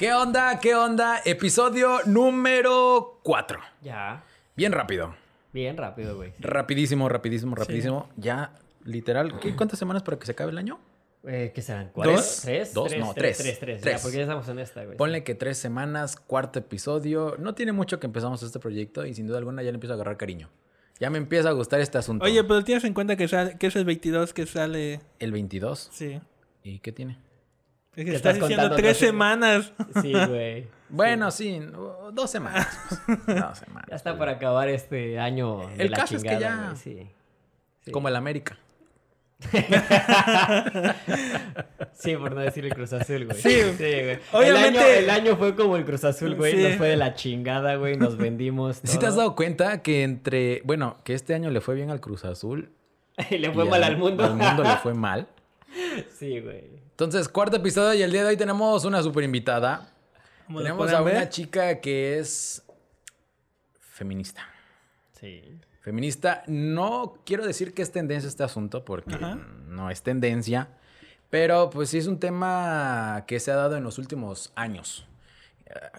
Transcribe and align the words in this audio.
¿Qué 0.00 0.14
onda? 0.14 0.58
¿Qué 0.60 0.74
onda? 0.74 1.20
Episodio 1.26 1.98
número 2.06 3.20
4. 3.22 3.60
Ya. 3.82 4.24
Bien 4.56 4.72
rápido. 4.72 5.14
Bien 5.52 5.76
rápido, 5.76 6.16
güey. 6.16 6.32
Rapidísimo, 6.38 7.06
rapidísimo, 7.10 7.54
rapidísimo. 7.54 8.08
Ya, 8.16 8.54
literal. 8.82 9.38
¿qué, 9.40 9.54
¿Cuántas 9.56 9.78
semanas 9.78 10.02
para 10.02 10.18
que 10.18 10.24
se 10.24 10.32
acabe 10.32 10.52
el 10.52 10.56
año? 10.56 10.80
Eh, 11.24 11.52
¿Qué 11.54 11.60
serán? 11.60 11.90
¿Cuáles? 11.92 12.16
¿Dos? 12.16 12.40
¿Tres? 12.40 12.72
Dos, 12.72 12.88
Tres, 12.88 13.00
no, 13.04 13.12
tres. 13.12 13.36
tres. 13.36 13.46
Tres, 13.46 13.58
tres. 13.58 13.80
Tres. 13.82 13.96
Ya, 13.96 14.02
porque 14.02 14.16
ya 14.16 14.22
estamos 14.22 14.48
en 14.48 14.58
esta, 14.60 14.84
güey. 14.86 14.96
Ponle 14.96 15.22
que 15.22 15.34
tres 15.34 15.58
semanas, 15.58 16.16
cuarto 16.16 16.58
episodio. 16.60 17.36
No 17.38 17.54
tiene 17.54 17.72
mucho 17.72 18.00
que 18.00 18.06
empezamos 18.06 18.42
este 18.42 18.58
proyecto 18.58 19.04
y 19.04 19.12
sin 19.12 19.26
duda 19.26 19.36
alguna 19.36 19.62
ya 19.62 19.70
le 19.70 19.74
empiezo 19.74 19.92
a 19.92 19.96
agarrar 19.96 20.16
cariño. 20.16 20.48
Ya 20.98 21.10
me 21.10 21.18
empieza 21.18 21.50
a 21.50 21.52
gustar 21.52 21.78
este 21.80 21.98
asunto. 21.98 22.24
Oye, 22.24 22.42
pero 22.42 22.64
tienes 22.64 22.84
en 22.84 22.94
cuenta 22.94 23.16
que, 23.16 23.28
sale, 23.28 23.58
que 23.58 23.66
es 23.66 23.76
el 23.76 23.84
22 23.84 24.32
que 24.32 24.46
sale. 24.46 25.02
El 25.18 25.32
22. 25.32 25.90
Sí. 25.92 26.22
¿Y 26.62 26.78
qué 26.78 26.90
tiene? 26.90 27.18
Es 27.96 28.04
que 28.04 28.10
¿Qué 28.10 28.16
estás 28.16 28.34
estás 28.34 28.48
diciendo 28.48 28.68
contando? 28.70 28.76
tres 28.76 28.96
semanas. 28.96 29.72
Sí, 30.02 30.12
güey. 30.12 30.66
Bueno, 30.92 31.30
sí, 31.30 31.60
dos 32.12 32.28
semanas. 32.32 32.66
pues. 33.06 33.18
Dos 33.40 33.58
semanas. 33.58 33.86
Ya 33.88 33.94
está 33.94 34.18
para 34.18 34.32
acabar 34.32 34.68
este 34.68 35.20
año. 35.20 35.68
de 35.76 35.84
El 35.84 35.90
la 35.92 35.96
caso 35.98 36.16
es 36.16 36.22
que 36.24 36.30
chingada, 36.30 36.56
ya- 36.56 36.64
güey, 36.70 36.76
Sí. 36.76 37.08
Sí. 37.84 37.90
Como 37.92 38.08
el 38.08 38.16
América. 38.16 38.58
Sí, 41.92 42.16
por 42.16 42.34
no 42.34 42.40
decir 42.40 42.64
el 42.64 42.74
Cruz 42.74 42.92
Azul, 42.92 43.26
güey. 43.26 43.38
Sí. 43.40 43.60
güey. 43.62 44.18
Obviamente- 44.32 44.68
El 44.68 44.76
año, 44.78 44.80
el 44.80 45.10
año 45.10 45.36
fue 45.36 45.54
como 45.54 45.76
el 45.76 45.84
Cruz 45.84 46.02
Azul, 46.04 46.34
güey. 46.34 46.56
Sí. 46.56 46.62
Nos 46.62 46.76
fue 46.76 46.88
de 46.88 46.96
la 46.96 47.14
chingada, 47.14 47.76
güey. 47.76 47.96
Nos 47.96 48.16
vendimos. 48.16 48.78
¿Sí 48.82 48.98
te 48.98 49.06
has 49.06 49.12
todo. 49.12 49.18
dado 49.24 49.36
cuenta 49.36 49.82
que 49.82 50.02
entre, 50.02 50.62
bueno, 50.64 50.96
que 51.04 51.14
este 51.14 51.34
año 51.34 51.50
le 51.50 51.60
fue 51.60 51.74
bien 51.74 51.90
al 51.90 52.00
Cruz 52.00 52.24
Azul? 52.24 52.70
Le 53.30 53.52
fue 53.52 53.66
y 53.66 53.68
mal 53.68 53.84
al 53.84 53.96
mundo. 53.98 54.24
Al 54.24 54.34
mundo 54.36 54.62
le 54.62 54.76
fue 54.78 54.94
mal. 54.94 55.28
sí, 56.18 56.40
güey. 56.40 56.79
Entonces, 57.02 57.30
cuarto 57.30 57.56
episodio 57.56 57.94
y 57.94 58.02
el 58.02 58.12
día 58.12 58.24
de 58.24 58.28
hoy 58.28 58.36
tenemos 58.36 58.84
una 58.84 59.02
super 59.02 59.24
invitada. 59.24 59.88
Tenemos 60.46 60.92
a 60.92 61.00
una 61.00 61.30
chica 61.30 61.80
que 61.80 62.18
es 62.18 62.62
feminista. 63.78 64.42
Sí. 65.18 65.58
Feminista, 65.80 66.42
no 66.46 67.14
quiero 67.24 67.46
decir 67.46 67.72
que 67.72 67.80
es 67.80 67.90
tendencia 67.90 68.28
este 68.28 68.42
asunto 68.42 68.84
porque 68.84 69.14
Ajá. 69.14 69.36
no 69.66 69.88
es 69.88 70.02
tendencia, 70.02 70.68
pero 71.30 71.70
pues 71.70 71.88
sí 71.88 71.96
es 71.96 72.06
un 72.06 72.18
tema 72.18 73.24
que 73.26 73.40
se 73.40 73.50
ha 73.50 73.56
dado 73.56 73.78
en 73.78 73.82
los 73.82 73.96
últimos 73.96 74.52
años. 74.54 75.08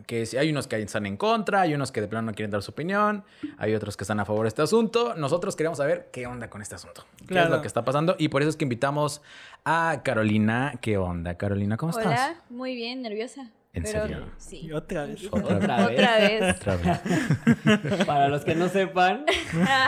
Que 0.06 0.26
sí, 0.26 0.38
hay 0.38 0.50
unos 0.50 0.68
que 0.68 0.82
están 0.82 1.06
en 1.06 1.18
contra, 1.18 1.62
hay 1.62 1.74
unos 1.74 1.92
que 1.92 2.02
de 2.02 2.08
plano 2.08 2.28
no 2.32 2.34
quieren 2.34 2.52
dar 2.52 2.62
su 2.64 2.72
opinión, 2.72 3.24
hay 3.58 3.74
otros 3.76 3.96
que 3.98 4.04
están 4.04 4.20
a 4.20 4.26
favor 4.26 4.44
de 4.44 4.50
este 4.50 4.62
asunto. 4.62 5.14
Nosotros 5.16 5.56
queremos 5.56 5.78
saber 5.78 6.10
qué 6.12 6.28
onda 6.28 6.50
con 6.50 6.62
este 6.62 6.76
asunto, 6.76 7.06
qué 7.18 7.24
es 7.24 7.28
Claro. 7.30 7.50
lo 7.56 7.62
que 7.62 7.68
está 7.68 7.84
pasando 7.86 8.16
y 8.20 8.28
por 8.30 8.42
eso 8.42 8.50
es 8.50 8.58
que 8.58 8.66
invitamos 8.66 9.22
a 9.64 10.02
Carolina. 10.04 10.74
¿Qué 10.82 10.98
onda, 10.98 11.36
Carolina? 11.38 11.78
¿Cómo 11.78 11.92
estás? 11.92 12.06
Hola, 12.08 12.42
muy 12.50 12.76
bien, 12.76 13.02
nerviosa. 13.02 13.52
¿En 13.74 13.84
pero 13.84 14.02
serio? 14.02 14.26
Sí. 14.38 14.66
Y 14.66 14.74
otra 14.74 15.06
vez. 15.06 15.22
Otra 15.32 15.88
vez. 15.88 15.94
Otra 15.94 16.18
vez. 16.18 16.56
Otra 16.58 16.76
vez. 16.76 17.00
Otra 17.62 17.78
vez. 17.78 18.06
Para 18.06 18.28
los 18.28 18.44
que 18.44 18.54
no 18.54 18.68
sepan, 18.68 19.24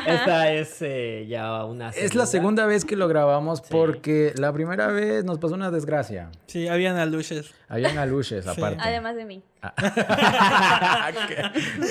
esta 0.07 0.53
es 0.53 0.77
eh, 0.81 1.25
ya 1.27 1.65
una. 1.65 1.89
Es 1.89 2.15
la 2.15 2.25
segunda 2.25 2.65
vez 2.65 2.85
que 2.85 2.95
lo 2.95 3.09
grabamos 3.09 3.59
Sí. 3.59 3.65
porque 3.69 4.31
la 4.37 4.53
primera 4.53 4.87
vez 4.87 5.25
nos 5.25 5.37
pasó 5.37 5.55
una 5.55 5.69
desgracia. 5.69 6.29
Sí, 6.47 6.69
habían 6.69 6.95
aluches. 6.95 7.53
Habían 7.67 7.97
aluches 7.97 8.47
aparte. 8.47 8.77
Además 8.79 9.17
de 9.17 9.25
mí. 9.25 9.43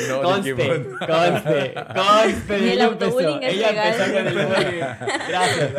No, 0.08 0.22
Conste, 0.22 0.54
dijimos. 0.54 0.78
conste, 0.98 1.74
conste. 1.94 2.58
Y 2.58 2.62
el 2.62 2.68
ella 2.72 2.84
autobullying 2.86 3.34
empezó, 3.34 3.46
es 3.48 3.54
ella 3.54 3.68
legal. 3.70 3.86
empezó 3.88 4.12
con 4.12 4.26
el 4.26 4.34
bullying. 4.46 4.82
Gracias. 5.28 5.70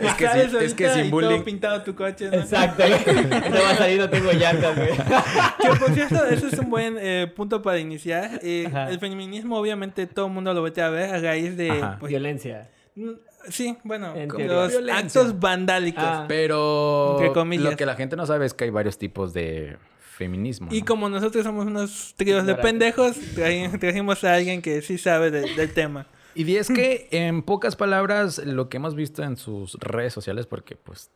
Es 0.00 0.14
que, 0.14 0.26
Sales 0.26 0.50
sí- 0.50 0.56
es 0.60 0.74
que 0.74 0.88
sin 0.90 1.10
bullying. 1.10 1.28
todo 1.30 1.44
pintado 1.44 1.82
tu 1.82 1.94
coche. 1.94 2.28
¿no? 2.30 2.36
Exacto. 2.38 2.82
No 2.86 3.62
va 3.62 3.70
a 3.70 3.76
salir, 3.76 3.98
no 4.00 4.08
tengo 4.10 4.32
llantas, 4.32 4.76
güey. 4.76 4.90
Que 4.92 5.68
por 5.78 5.90
cierto, 5.92 6.24
eso 6.26 6.46
es 6.48 6.58
un 6.58 6.70
buen 6.70 6.96
eh, 6.98 7.32
punto 7.34 7.62
para 7.62 7.78
iniciar. 7.78 8.40
Eh, 8.42 8.68
el 8.88 8.98
feminismo, 8.98 9.58
obviamente, 9.58 10.06
todo 10.06 10.26
el 10.26 10.32
mundo 10.32 10.54
lo 10.54 10.62
vete 10.62 10.82
a 10.82 10.88
ver 10.90 11.14
a 11.14 11.20
raíz 11.20 11.56
de. 11.56 11.72
Pues, 12.00 12.10
Violencia. 12.10 12.68
mm, 12.94 13.10
sí, 13.48 13.76
bueno, 13.84 14.14
En 14.14 14.28
los. 14.48 14.70
Violencia. 14.70 14.96
actos 15.20 15.38
vandálicos. 15.40 16.02
Ah. 16.04 16.24
Pero 16.28 17.16
Entre 17.18 17.32
comillas. 17.32 17.70
lo 17.72 17.76
que 17.76 17.86
la 17.86 17.94
gente 17.94 18.16
no 18.16 18.26
sabe 18.26 18.46
es 18.46 18.54
que 18.54 18.64
hay 18.64 18.70
varios 18.70 18.98
tipos 18.98 19.32
de 19.32 19.76
feminismo. 20.12 20.68
Y 20.70 20.80
¿no? 20.80 20.86
como 20.86 21.08
nosotros 21.08 21.44
somos 21.44 21.66
unos 21.66 22.14
tríos 22.16 22.46
de 22.46 22.54
pendejos, 22.54 23.16
traji- 23.34 23.78
trajimos 23.80 24.22
a 24.24 24.34
alguien 24.34 24.62
que 24.62 24.82
sí 24.82 24.98
sabe 24.98 25.30
de- 25.30 25.54
del 25.54 25.72
tema. 25.72 26.06
Y 26.34 26.56
es 26.56 26.68
que, 26.68 27.08
en 27.10 27.42
pocas 27.42 27.76
palabras, 27.76 28.38
lo 28.38 28.70
que 28.70 28.78
hemos 28.78 28.94
visto 28.94 29.22
en 29.22 29.36
sus 29.36 29.74
redes 29.80 30.14
sociales, 30.14 30.46
porque 30.46 30.76
pues 30.76 31.10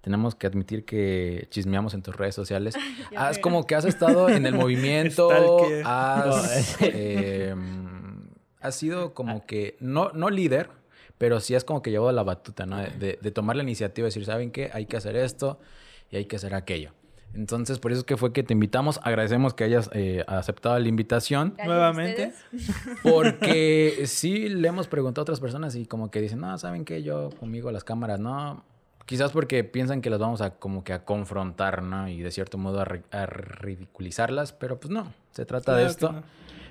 tenemos 0.00 0.34
que 0.34 0.48
admitir 0.48 0.84
que 0.84 1.46
chismeamos 1.50 1.94
en 1.94 2.02
tus 2.02 2.16
redes 2.16 2.34
sociales, 2.34 2.74
has 3.16 3.38
como 3.38 3.66
que 3.68 3.76
has 3.76 3.84
estado 3.84 4.28
en 4.28 4.46
el 4.46 4.54
movimiento, 4.64 5.30
has, 5.84 6.76
eh, 6.80 7.54
has 8.60 8.74
sido 8.74 9.14
como 9.14 9.46
que, 9.46 9.76
no, 9.78 10.10
no 10.12 10.28
líder, 10.28 10.70
pero 11.18 11.38
sí 11.38 11.54
has 11.54 11.62
como 11.62 11.80
que 11.80 11.90
llevado 11.92 12.10
la 12.10 12.24
batuta, 12.24 12.66
¿no? 12.66 12.78
De, 12.78 12.90
de- 12.90 13.18
de 13.22 13.30
tomar 13.30 13.54
la 13.54 13.62
iniciativa 13.62 14.06
y 14.06 14.10
decir, 14.10 14.24
¿saben 14.24 14.50
qué? 14.50 14.70
Hay 14.72 14.86
que 14.86 14.96
hacer 14.96 15.14
esto 15.16 15.60
y 16.10 16.16
hay 16.16 16.24
que 16.24 16.34
hacer 16.34 16.54
aquello. 16.54 16.90
Entonces, 17.34 17.78
por 17.78 17.92
eso 17.92 18.00
es 18.00 18.04
que 18.04 18.16
fue 18.16 18.32
que 18.32 18.42
te 18.42 18.52
invitamos. 18.52 18.98
Agradecemos 19.04 19.54
que 19.54 19.64
hayas 19.64 19.90
eh, 19.92 20.24
aceptado 20.26 20.78
la 20.78 20.88
invitación. 20.88 21.50
Gracias 21.56 21.66
Nuevamente. 21.68 22.32
Porque 23.02 24.02
sí 24.06 24.48
le 24.48 24.68
hemos 24.68 24.88
preguntado 24.88 25.22
a 25.22 25.24
otras 25.24 25.40
personas 25.40 25.74
y 25.76 25.86
como 25.86 26.10
que 26.10 26.20
dicen, 26.20 26.40
no, 26.40 26.56
¿saben 26.58 26.84
qué? 26.84 27.02
Yo 27.02 27.30
conmigo 27.38 27.70
las 27.70 27.84
cámaras, 27.84 28.18
no. 28.18 28.64
Quizás 29.06 29.30
porque 29.32 29.64
piensan 29.64 30.02
que 30.02 30.10
las 30.10 30.18
vamos 30.18 30.40
a 30.42 30.50
como 30.50 30.84
que 30.84 30.92
a 30.92 31.04
confrontar, 31.04 31.82
¿no? 31.82 32.08
Y 32.08 32.20
de 32.20 32.30
cierto 32.30 32.58
modo 32.58 32.80
a, 32.80 32.84
ri- 32.84 33.02
a 33.10 33.24
ridiculizarlas, 33.26 34.52
pero 34.52 34.78
pues 34.78 34.90
no, 34.90 35.12
se 35.30 35.46
trata 35.46 35.72
de 35.76 35.82
Claro 35.84 35.90
esto. 35.90 36.12
no. 36.12 36.22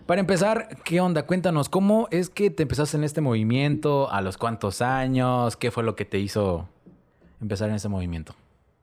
Para 0.06 0.22
empezar, 0.22 0.70
¿qué 0.86 1.02
onda? 1.02 1.24
Cuéntanos, 1.26 1.68
¿cómo 1.68 2.08
es 2.12 2.30
que 2.30 2.50
te 2.50 2.64
empezaste 2.64 2.96
en 2.96 3.04
este 3.04 3.22
movimiento? 3.22 4.10
¿A 4.12 4.22
los 4.22 4.38
cuántos 4.38 4.82
años? 4.82 5.58
¿Qué 5.58 5.70
fue 5.72 5.84
lo 5.84 5.96
que 5.96 6.06
te 6.06 6.18
hizo 6.20 6.70
empezar 7.42 7.70
en 7.70 7.76
ese 7.76 7.90
movimiento? 7.90 8.34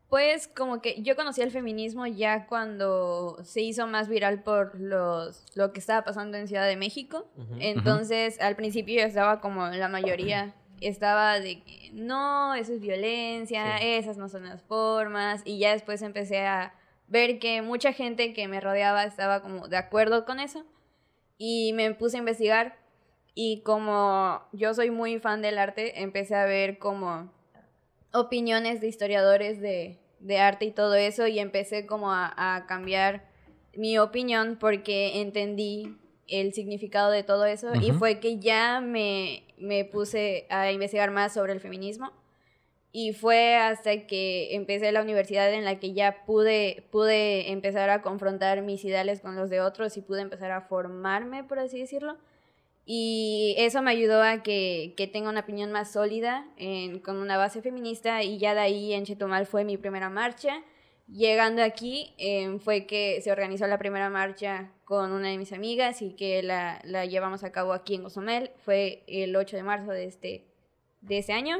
Pues 0.08 0.46
como 0.48 0.80
que 0.80 1.02
yo 1.02 1.16
conocí 1.16 1.40
el 1.40 1.50
feminismo 1.50 2.06
ya 2.06 2.46
cuando 2.46 3.38
se 3.42 3.62
hizo 3.62 3.86
más 3.86 4.08
viral 4.08 4.42
por 4.42 4.78
los 4.78 5.44
lo 5.56 5.72
que 5.72 5.80
estaba 5.80 6.04
pasando 6.04 6.36
en 6.36 6.46
Ciudad 6.46 6.66
de 6.66 6.76
México. 6.76 7.26
Entonces, 7.58 8.40
al 8.40 8.54
principio 8.54 9.00
yo 9.00 9.06
estaba 9.06 9.40
como 9.40 9.66
la 9.68 9.88
mayoría 9.88 10.54
estaba 10.80 11.40
de 11.40 11.62
que 11.62 11.90
no, 11.94 12.54
eso 12.54 12.72
es 12.72 12.80
violencia, 12.80 13.78
Sí. 13.78 13.84
esas 13.86 14.16
no 14.18 14.28
son 14.28 14.44
las 14.44 14.62
formas 14.62 15.42
y 15.44 15.58
ya 15.58 15.72
después 15.72 16.02
empecé 16.02 16.46
a 16.46 16.74
ver 17.08 17.38
que 17.38 17.62
mucha 17.62 17.92
gente 17.92 18.32
que 18.32 18.48
me 18.48 18.60
rodeaba 18.60 19.04
estaba 19.04 19.40
como 19.40 19.68
de 19.68 19.76
acuerdo 19.76 20.24
con 20.24 20.40
eso 20.40 20.64
y 21.38 21.72
me 21.74 21.92
puse 21.94 22.16
a 22.16 22.20
investigar 22.20 22.76
y 23.34 23.62
como 23.62 24.42
yo 24.52 24.74
soy 24.74 24.90
muy 24.90 25.18
fan 25.18 25.42
del 25.42 25.58
arte, 25.58 26.02
empecé 26.02 26.34
a 26.34 26.44
ver 26.44 26.78
como 26.78 27.32
opiniones 28.14 28.80
de 28.80 28.88
historiadores 28.88 29.60
de, 29.60 29.98
de 30.20 30.38
arte 30.38 30.64
y 30.64 30.70
todo 30.70 30.94
eso 30.94 31.26
y 31.26 31.38
empecé 31.38 31.84
como 31.84 32.12
a, 32.12 32.32
a 32.36 32.66
cambiar 32.66 33.28
mi 33.76 33.98
opinión 33.98 34.56
porque 34.58 35.20
entendí 35.20 35.98
el 36.26 36.54
significado 36.54 37.10
de 37.10 37.22
todo 37.22 37.44
eso 37.44 37.74
y 37.74 37.92
fue 37.92 38.20
que 38.20 38.38
ya 38.38 38.80
me, 38.80 39.44
me 39.58 39.84
puse 39.84 40.46
a 40.48 40.72
investigar 40.72 41.10
más 41.10 41.34
sobre 41.34 41.52
el 41.52 41.60
feminismo 41.60 42.12
y 42.92 43.12
fue 43.12 43.56
hasta 43.56 44.06
que 44.06 44.54
empecé 44.54 44.92
la 44.92 45.02
universidad 45.02 45.52
en 45.52 45.64
la 45.64 45.80
que 45.80 45.92
ya 45.92 46.24
pude, 46.24 46.86
pude 46.92 47.50
empezar 47.50 47.90
a 47.90 48.02
confrontar 48.02 48.62
mis 48.62 48.84
ideales 48.84 49.20
con 49.20 49.34
los 49.34 49.50
de 49.50 49.60
otros 49.60 49.96
y 49.96 50.00
pude 50.00 50.22
empezar 50.22 50.52
a 50.52 50.60
formarme, 50.60 51.42
por 51.42 51.58
así 51.58 51.80
decirlo. 51.80 52.16
Y 52.86 53.54
eso 53.56 53.80
me 53.80 53.90
ayudó 53.90 54.22
a 54.22 54.42
que, 54.42 54.94
que 54.96 55.06
tenga 55.06 55.30
una 55.30 55.40
opinión 55.40 55.72
más 55.72 55.92
sólida 55.92 56.46
con 57.02 57.16
una 57.16 57.38
base 57.38 57.62
feminista 57.62 58.22
y 58.22 58.38
ya 58.38 58.54
de 58.54 58.60
ahí 58.60 58.92
en 58.92 59.04
Chetumal 59.04 59.46
fue 59.46 59.64
mi 59.64 59.78
primera 59.78 60.10
marcha. 60.10 60.62
Llegando 61.06 61.62
aquí 61.62 62.14
em, 62.18 62.58
fue 62.60 62.86
que 62.86 63.20
se 63.22 63.30
organizó 63.30 63.66
la 63.66 63.78
primera 63.78 64.08
marcha 64.08 64.72
con 64.84 65.12
una 65.12 65.28
de 65.28 65.38
mis 65.38 65.52
amigas 65.52 66.00
y 66.02 66.14
que 66.14 66.42
la, 66.42 66.80
la 66.84 67.04
llevamos 67.04 67.44
a 67.44 67.52
cabo 67.52 67.72
aquí 67.72 67.94
en 67.94 68.02
Gozumel. 68.04 68.50
Fue 68.64 69.04
el 69.06 69.34
8 69.36 69.56
de 69.56 69.62
marzo 69.62 69.90
de 69.90 70.04
este, 70.04 70.46
de 71.00 71.18
ese 71.18 71.32
año. 71.32 71.58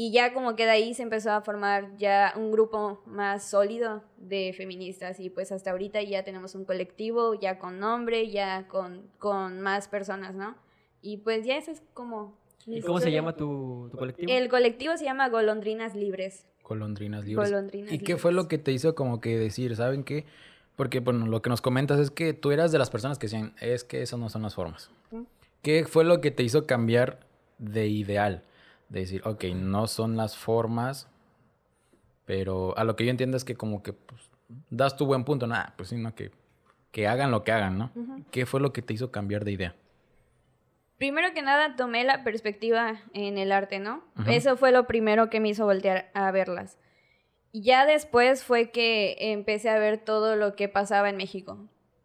Y 0.00 0.12
ya 0.12 0.32
como 0.32 0.54
que 0.54 0.64
de 0.64 0.70
ahí 0.70 0.94
se 0.94 1.02
empezó 1.02 1.32
a 1.32 1.40
formar 1.40 1.96
ya 1.96 2.32
un 2.36 2.52
grupo 2.52 3.02
más 3.04 3.50
sólido 3.50 4.04
de 4.16 4.54
feministas 4.56 5.18
y 5.18 5.28
pues 5.28 5.50
hasta 5.50 5.72
ahorita 5.72 6.00
ya 6.02 6.22
tenemos 6.22 6.54
un 6.54 6.64
colectivo 6.64 7.34
ya 7.34 7.58
con 7.58 7.80
nombre, 7.80 8.30
ya 8.30 8.68
con, 8.68 9.08
con 9.18 9.60
más 9.60 9.88
personas, 9.88 10.36
¿no? 10.36 10.54
Y 11.02 11.16
pues 11.16 11.44
ya 11.44 11.56
eso 11.56 11.72
es 11.72 11.82
como... 11.94 12.38
¿Y 12.64 12.80
cómo 12.82 13.00
se 13.00 13.10
llama 13.10 13.34
tu, 13.34 13.88
tu 13.90 13.98
colectivo? 13.98 14.32
El 14.32 14.48
colectivo 14.48 14.96
se 14.96 15.04
llama 15.04 15.30
Golondrinas 15.30 15.96
Libres. 15.96 16.46
Golondrinas 16.62 17.24
libres. 17.24 17.50
Golondrinas 17.50 17.92
¿Y 17.92 17.98
qué 17.98 18.16
fue 18.16 18.30
libres. 18.30 18.44
lo 18.44 18.48
que 18.48 18.58
te 18.58 18.70
hizo 18.70 18.94
como 18.94 19.20
que 19.20 19.36
decir, 19.36 19.74
¿saben 19.74 20.04
qué? 20.04 20.26
Porque, 20.76 21.00
bueno, 21.00 21.26
lo 21.26 21.42
que 21.42 21.50
nos 21.50 21.60
comentas 21.60 21.98
es 21.98 22.12
que 22.12 22.34
tú 22.34 22.52
eras 22.52 22.70
de 22.70 22.78
las 22.78 22.88
personas 22.88 23.18
que 23.18 23.26
decían, 23.26 23.52
es 23.60 23.82
que 23.82 24.00
esas 24.02 24.20
no 24.20 24.28
son 24.28 24.42
las 24.42 24.54
formas. 24.54 24.92
Ujú. 25.10 25.26
¿Qué 25.62 25.86
fue 25.86 26.04
lo 26.04 26.20
que 26.20 26.30
te 26.30 26.44
hizo 26.44 26.68
cambiar 26.68 27.18
de 27.58 27.88
ideal? 27.88 28.44
De 28.88 29.00
decir, 29.00 29.22
ok, 29.24 29.44
no 29.54 29.86
son 29.86 30.16
las 30.16 30.36
formas, 30.36 31.08
pero 32.24 32.76
a 32.78 32.84
lo 32.84 32.96
que 32.96 33.04
yo 33.04 33.10
entiendo 33.10 33.36
es 33.36 33.44
que 33.44 33.54
como 33.54 33.82
que 33.82 33.92
pues, 33.92 34.30
das 34.70 34.96
tu 34.96 35.06
buen 35.06 35.24
punto, 35.24 35.46
nada, 35.46 35.74
pues 35.76 35.90
sí, 35.90 35.96
no, 35.96 36.14
que 36.14 36.30
que 36.90 37.06
hagan 37.06 37.30
lo 37.30 37.44
que 37.44 37.52
hagan, 37.52 37.78
¿no? 37.78 37.90
¿Qué 38.30 38.46
fue 38.46 38.60
lo 38.60 38.72
que 38.72 38.82
te 38.82 38.94
hizo 38.94 39.10
cambiar 39.10 39.44
de 39.44 39.52
idea? 39.52 39.74
Primero 40.96 41.32
que 41.32 41.42
nada, 41.42 41.76
tomé 41.76 42.02
la 42.04 42.24
perspectiva 42.24 43.00
en 43.12 43.38
el 43.38 43.52
arte, 43.52 43.78
¿no? 43.78 44.02
Eso 44.26 44.56
fue 44.56 44.72
lo 44.72 44.86
primero 44.86 45.30
que 45.30 45.38
me 45.38 45.50
hizo 45.50 45.64
voltear 45.64 46.10
a 46.14 46.30
verlas. 46.32 46.78
Ya 47.52 47.86
después 47.86 48.42
fue 48.42 48.70
que 48.70 49.16
empecé 49.32 49.70
a 49.70 49.78
ver 49.78 49.98
todo 49.98 50.36
lo 50.36 50.56
que 50.56 50.68
pasaba 50.68 51.08
en 51.08 51.16
México. 51.16 51.58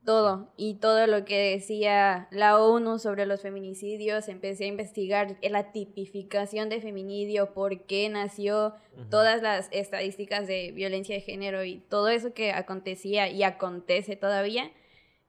Todo. 0.06 0.50
Y 0.58 0.76
todo 0.76 1.08
lo 1.08 1.24
que 1.24 1.52
decía 1.52 2.28
la 2.32 2.60
ONU 2.62 3.00
sobre 3.00 3.26
los 3.26 3.42
feminicidios. 3.42 4.28
Empecé 4.28 4.66
a 4.66 4.68
investigar 4.68 5.38
la 5.42 5.72
tipificación 5.72 6.68
de 6.68 6.82
feminicidio, 6.82 7.54
por 7.54 7.86
qué 7.86 8.10
nació, 8.10 8.74
todas 9.10 9.42
las 9.42 9.70
estadísticas 9.72 10.46
de 10.46 10.72
violencia 10.74 11.16
de 11.16 11.22
género 11.22 11.64
y 11.64 11.78
todo 11.90 12.10
eso 12.10 12.34
que 12.34 12.52
acontecía 12.52 13.30
y 13.30 13.44
acontece 13.44 14.16
todavía. 14.18 14.72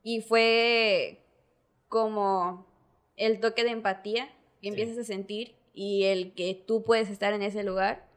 Y 0.03 0.23
fue 0.23 1.21
como 1.88 2.67
el 3.17 3.38
toque 3.41 3.62
de 3.62 3.71
empatía 3.71 4.29
que 4.61 4.69
empiezas 4.69 4.99
a 4.99 5.05
sentir 5.05 5.55
y 5.73 6.05
el 6.05 6.35
que 6.35 6.55
tú 6.67 6.82
puedes 6.82 7.11
estar 7.11 7.32
en 7.32 7.43
ese 7.43 7.62
lugar. 7.62 8.09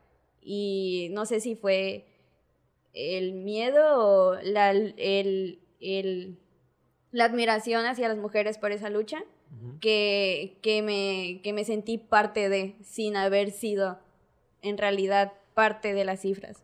Y 0.42 1.10
no 1.12 1.26
sé 1.28 1.40
si 1.40 1.56
fue 1.56 2.06
el 2.94 3.34
miedo 3.34 3.84
o 4.00 4.36
la, 4.42 4.72
el, 4.72 5.60
el- 5.80 6.40
la 7.12 7.26
admiración 7.26 7.86
hacia 7.86 8.08
las 8.08 8.18
mujeres 8.18 8.58
por 8.58 8.72
esa 8.72 8.90
lucha 8.90 9.24
que, 9.80 10.58
que, 10.62 10.82
me, 10.82 11.42
que 11.42 11.54
me 11.54 11.64
sentí 11.64 11.98
parte 11.98 12.50
de, 12.50 12.76
sin 12.84 13.16
haber 13.16 13.52
sido 13.52 14.00
en 14.62 14.78
realidad 14.78 15.34
parte 15.54 15.94
de 15.94 16.06
las 16.06 16.22
cifras. 16.22 16.64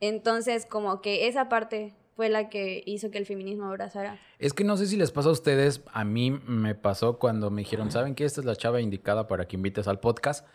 Entonces, 0.00 0.66
como 0.66 1.00
que 1.00 1.28
esa 1.28 1.48
parte 1.48 1.94
fue 2.14 2.28
la 2.28 2.48
que 2.48 2.82
hizo 2.86 3.10
que 3.10 3.18
el 3.18 3.26
feminismo 3.26 3.66
abrazara. 3.66 4.18
Es 4.38 4.52
que 4.52 4.64
no 4.64 4.76
sé 4.76 4.86
si 4.86 4.96
les 4.96 5.10
pasa 5.10 5.28
a 5.28 5.32
ustedes, 5.32 5.82
a 5.92 6.04
mí 6.04 6.30
me 6.30 6.74
pasó 6.74 7.18
cuando 7.18 7.50
me 7.50 7.62
dijeron, 7.62 7.90
¿saben 7.90 8.14
que 8.14 8.24
esta 8.24 8.40
es 8.40 8.46
la 8.46 8.54
chava 8.54 8.80
indicada 8.80 9.26
para 9.26 9.46
que 9.46 9.56
invites 9.56 9.88
al 9.88 9.98
podcast? 9.98 10.46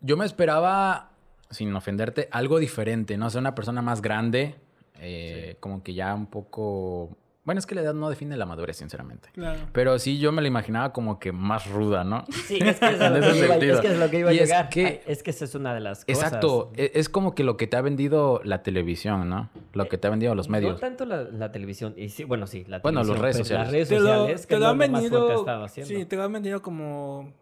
Yo 0.00 0.16
me 0.16 0.24
esperaba, 0.24 1.12
sin 1.50 1.74
ofenderte, 1.74 2.28
algo 2.30 2.58
diferente, 2.58 3.16
¿no? 3.16 3.26
O 3.26 3.30
sea, 3.30 3.40
una 3.40 3.54
persona 3.54 3.82
más 3.82 4.00
grande, 4.00 4.56
eh, 4.98 5.56
como 5.60 5.82
que 5.82 5.94
ya 5.94 6.14
un 6.14 6.26
poco... 6.26 7.16
Bueno, 7.42 7.58
es 7.58 7.66
que 7.66 7.74
la 7.74 7.80
edad 7.80 7.94
no 7.94 8.10
define 8.10 8.36
la 8.36 8.44
madurez, 8.44 8.76
sinceramente. 8.76 9.30
Claro. 9.32 9.60
Pero 9.72 9.98
sí, 9.98 10.18
yo 10.18 10.30
me 10.30 10.42
la 10.42 10.48
imaginaba 10.48 10.92
como 10.92 11.18
que 11.18 11.32
más 11.32 11.66
ruda, 11.70 12.04
¿no? 12.04 12.24
Sí, 12.46 12.58
es 12.60 12.78
que 12.78 12.86
es, 12.88 12.98
lo 13.00 13.20
que 13.20 13.38
iba, 13.38 13.56
es 13.56 13.80
que 13.80 13.86
es 13.88 13.98
lo 13.98 14.10
que 14.10 14.18
iba 14.18 14.30
a 14.30 14.32
Y 14.34 14.38
es 14.38 14.48
llegar. 14.48 14.68
que- 14.68 14.86
Ay, 14.86 15.00
es 15.06 15.22
que 15.22 15.30
esa 15.30 15.46
es 15.46 15.54
una 15.54 15.72
de 15.72 15.80
las 15.80 16.04
cosas. 16.04 16.22
Exacto, 16.24 16.70
e- 16.76 16.92
es 16.94 17.08
como 17.08 17.34
que 17.34 17.42
lo 17.42 17.56
que 17.56 17.66
te 17.66 17.78
ha 17.78 17.80
vendido 17.80 18.42
la 18.44 18.62
televisión, 18.62 19.28
¿no? 19.30 19.48
Lo 19.72 19.88
que 19.88 19.96
te 19.96 20.06
ha 20.06 20.10
vendido 20.10 20.34
los 20.34 20.48
No 20.48 20.52
medios. 20.52 20.80
tanto 20.80 21.06
la, 21.06 21.22
la 21.22 21.50
televisión. 21.50 21.94
Y 21.96 22.10
sí, 22.10 22.24
bueno, 22.24 22.46
sí, 22.46 22.64
la 22.68 22.80
Bueno, 22.80 23.00
las 23.00 23.06
televisión, 23.08 23.22
redes 23.24 23.36
sociales. 23.38 23.64
Las 23.66 23.72
redes 23.72 23.88
Te 23.88 23.94
lo, 23.94 24.00
sociales, 24.00 24.40
que 24.42 24.46
te 24.48 24.54
es 24.54 24.60
lo 24.60 24.66
han 24.66 24.78
que 24.78 24.88
más 24.88 25.00
fuerte 25.08 25.16
ha 25.50 25.56
vendido. 25.58 25.86
Sí, 25.86 26.04
te 26.04 26.16
lo 26.16 26.22
han 26.24 26.32
vendido 26.34 26.62
como 26.62 27.32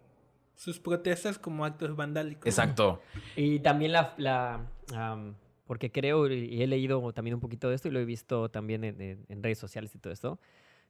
sus 0.55 0.79
protestas 0.79 1.39
como 1.41 1.65
actos 1.65 1.97
vandálicos. 1.97 2.47
Exacto. 2.47 3.01
Y 3.35 3.59
también 3.59 3.93
la... 3.93 4.61
porque 5.69 5.93
creo, 5.93 6.27
y 6.33 6.61
he 6.63 6.67
leído 6.67 7.13
también 7.13 7.35
un 7.35 7.41
poquito 7.41 7.69
de 7.69 7.77
esto 7.77 7.87
y 7.87 7.93
lo 7.93 8.01
he 8.01 8.05
visto 8.05 8.49
también 8.49 8.83
en, 8.83 9.01
en- 9.01 9.25
en 9.29 9.43
redes 9.43 9.59
sociales 9.59 9.95
y 9.95 9.99
todo 9.99 10.13
esto. 10.13 10.41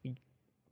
Y 0.03 0.15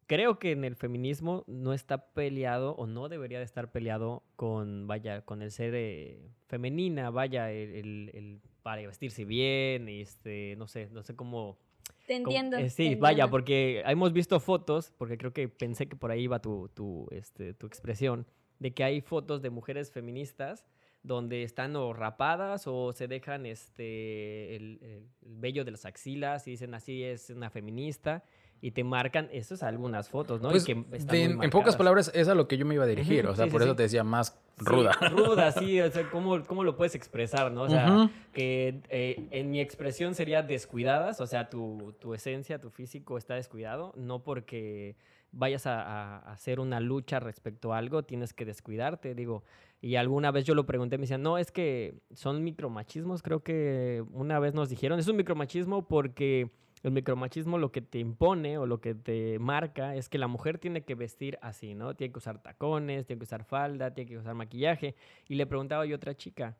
creo 0.07 0.39
que 0.39 0.53
en 0.53 0.65
el 0.65 0.77
feminismo 0.77 1.45
no 1.47 1.73
está 1.75 2.07
peleado 2.15 2.71
o 2.77 2.87
no 2.87 3.09
debería 3.11 3.39
de 3.39 3.45
estar 3.45 3.71
peleado 3.73 4.23
con, 4.37 4.87
vaya, 4.87 5.21
con 5.23 5.43
el 5.43 5.51
ser 5.51 5.75
eh, 5.75 6.19
femenina, 6.47 7.11
vaya, 7.11 7.51
el, 7.53 7.75
el- 7.75 8.11
el- 8.15 8.41
para 8.63 8.81
vestirse 8.87 9.25
bien, 9.25 9.89
este, 9.89 10.55
no 10.57 10.67
sé, 10.67 10.89
no 10.93 11.03
sé 11.03 11.15
cómo... 11.15 11.59
Te 12.07 12.23
cómo- 12.23 12.37
entiendo. 12.37 12.57
eh, 12.57 12.63
te 12.65 12.71
sí, 12.71 12.95
vaya, 12.95 13.25
entiendo. 13.25 13.31
porque 13.33 13.83
hemos 13.87 14.13
visto 14.13 14.39
fotos, 14.41 14.93
porque 14.97 15.19
creo 15.19 15.33
que 15.33 15.49
pensé 15.49 15.89
que 15.89 15.97
por 15.97 16.11
ahí 16.13 16.23
iba 16.23 16.41
tu, 16.41 16.69
tu, 16.75 17.09
este, 17.11 17.53
tu 17.55 17.67
expresión, 17.67 18.25
de 18.61 18.73
que 18.73 18.85
hay 18.85 19.01
fotos 19.01 19.43
de 19.43 19.51
mujeres 19.51 19.91
feministas 19.91 20.65
donde 21.07 21.43
están 21.45 21.77
o 21.77 21.93
rapadas 21.93 22.65
o 22.67 22.93
se 22.93 23.07
dejan 23.09 23.47
este 23.47 24.57
el, 24.57 24.79
el- 24.83 25.07
el 25.27 25.37
vello 25.37 25.65
de 25.65 25.71
las 25.71 25.85
axilas 25.87 26.47
y 26.49 26.53
dicen 26.53 26.75
así 26.75 27.03
es 27.05 27.31
una 27.31 27.51
feminista 27.51 28.25
y 28.61 28.71
te 28.71 28.85
marcan, 28.85 29.29
eso 29.33 29.55
es 29.55 29.63
algunas 29.63 30.09
fotos, 30.09 30.41
¿no? 30.41 30.49
Y 30.49 30.53
Pues, 30.53 30.65
que 30.65 30.75
de- 30.75 31.25
en 31.25 31.51
pocas 31.51 31.77
palabras, 31.77 32.11
es 32.15 32.27
a 32.29 32.35
lo 32.35 32.49
que 32.49 32.57
yo 32.57 32.65
me 32.65 32.75
iba 32.75 32.85
a 32.85 32.87
dirigir. 32.87 33.27
O 33.27 33.37
sea, 33.37 33.45
sí, 33.45 33.51
por 33.51 33.61
sí, 33.61 33.67
eso 33.67 33.73
sí. 33.75 33.77
te 33.77 33.83
decía 33.83 34.03
más 34.03 34.41
ruda. 34.57 34.93
ruda, 35.11 35.53
sí, 35.53 35.79
o 35.81 35.91
sea, 35.91 36.09
¿cómo, 36.11 36.43
cómo 36.45 36.65
lo 36.65 36.75
puedes 36.75 36.95
expresar, 36.95 37.53
no? 37.53 37.63
O 37.65 37.69
sea, 37.69 38.11
que 38.33 38.81
eh, 38.89 39.29
en 39.31 39.51
mi 39.51 39.61
expresión 39.61 40.15
sería 40.15 40.43
descuidadas, 40.43 41.21
o 41.21 41.27
sea, 41.27 41.51
tu, 41.51 41.95
tu 42.01 42.15
esencia, 42.15 42.59
tu 42.59 42.71
físico 42.71 43.19
está 43.19 43.35
descuidado, 43.35 43.93
no 43.95 44.23
porque 44.23 44.97
vayas 45.33 45.67
a 45.67 46.19
hacer 46.33 46.59
una 46.59 46.81
lucha 46.81 47.21
respecto 47.21 47.75
a 47.75 47.79
algo, 47.79 48.05
tienes 48.05 48.33
que 48.33 48.47
descuidarte, 48.47 49.15
digo. 49.15 49.45
Y 49.81 49.97
alguna 49.97 50.31
vez 50.31 50.45
yo 50.45 50.55
lo 50.55 50.67
pregunté, 50.67 50.99
me 50.99 51.03
decían, 51.03 51.23
no, 51.23 51.39
es 51.39 51.53
que 51.53 52.01
son 52.13 52.43
micromachismos, 52.43 53.23
creo 53.23 53.43
que 53.43 54.03
una 54.13 54.39
vez 54.39 54.55
nos 54.55 54.69
dijeron, 54.69 54.99
es 54.99 55.09
un 55.09 55.17
micromachismo 55.17 55.87
porque 55.87 56.51
el 56.83 56.93
micromachismo 56.93 57.59
lo 57.59 57.73
que 57.73 57.83
te 57.83 57.99
impone 57.99 58.59
o 58.59 58.67
lo 58.67 58.81
que 58.81 58.95
te 58.95 59.39
marca 59.39 59.97
es 59.97 60.09
que 60.09 60.19
la 60.19 60.29
mujer 60.29 60.59
tiene 60.59 60.85
que 60.85 60.95
vestir 60.95 61.39
así, 61.43 61.75
¿no? 61.75 61.95
Tiene 61.95 62.13
que 62.13 62.19
usar 62.19 62.43
tacones, 62.43 63.07
tiene 63.07 63.19
que 63.19 63.25
usar 63.25 63.45
falda, 63.45 63.93
tiene 63.93 64.09
que 64.09 64.19
usar 64.19 64.35
maquillaje. 64.35 64.95
Y 65.29 65.35
le 65.35 65.47
preguntaba 65.47 65.85
yo 65.85 65.95
a 65.95 65.97
otra 65.97 66.17
chica, 66.17 66.57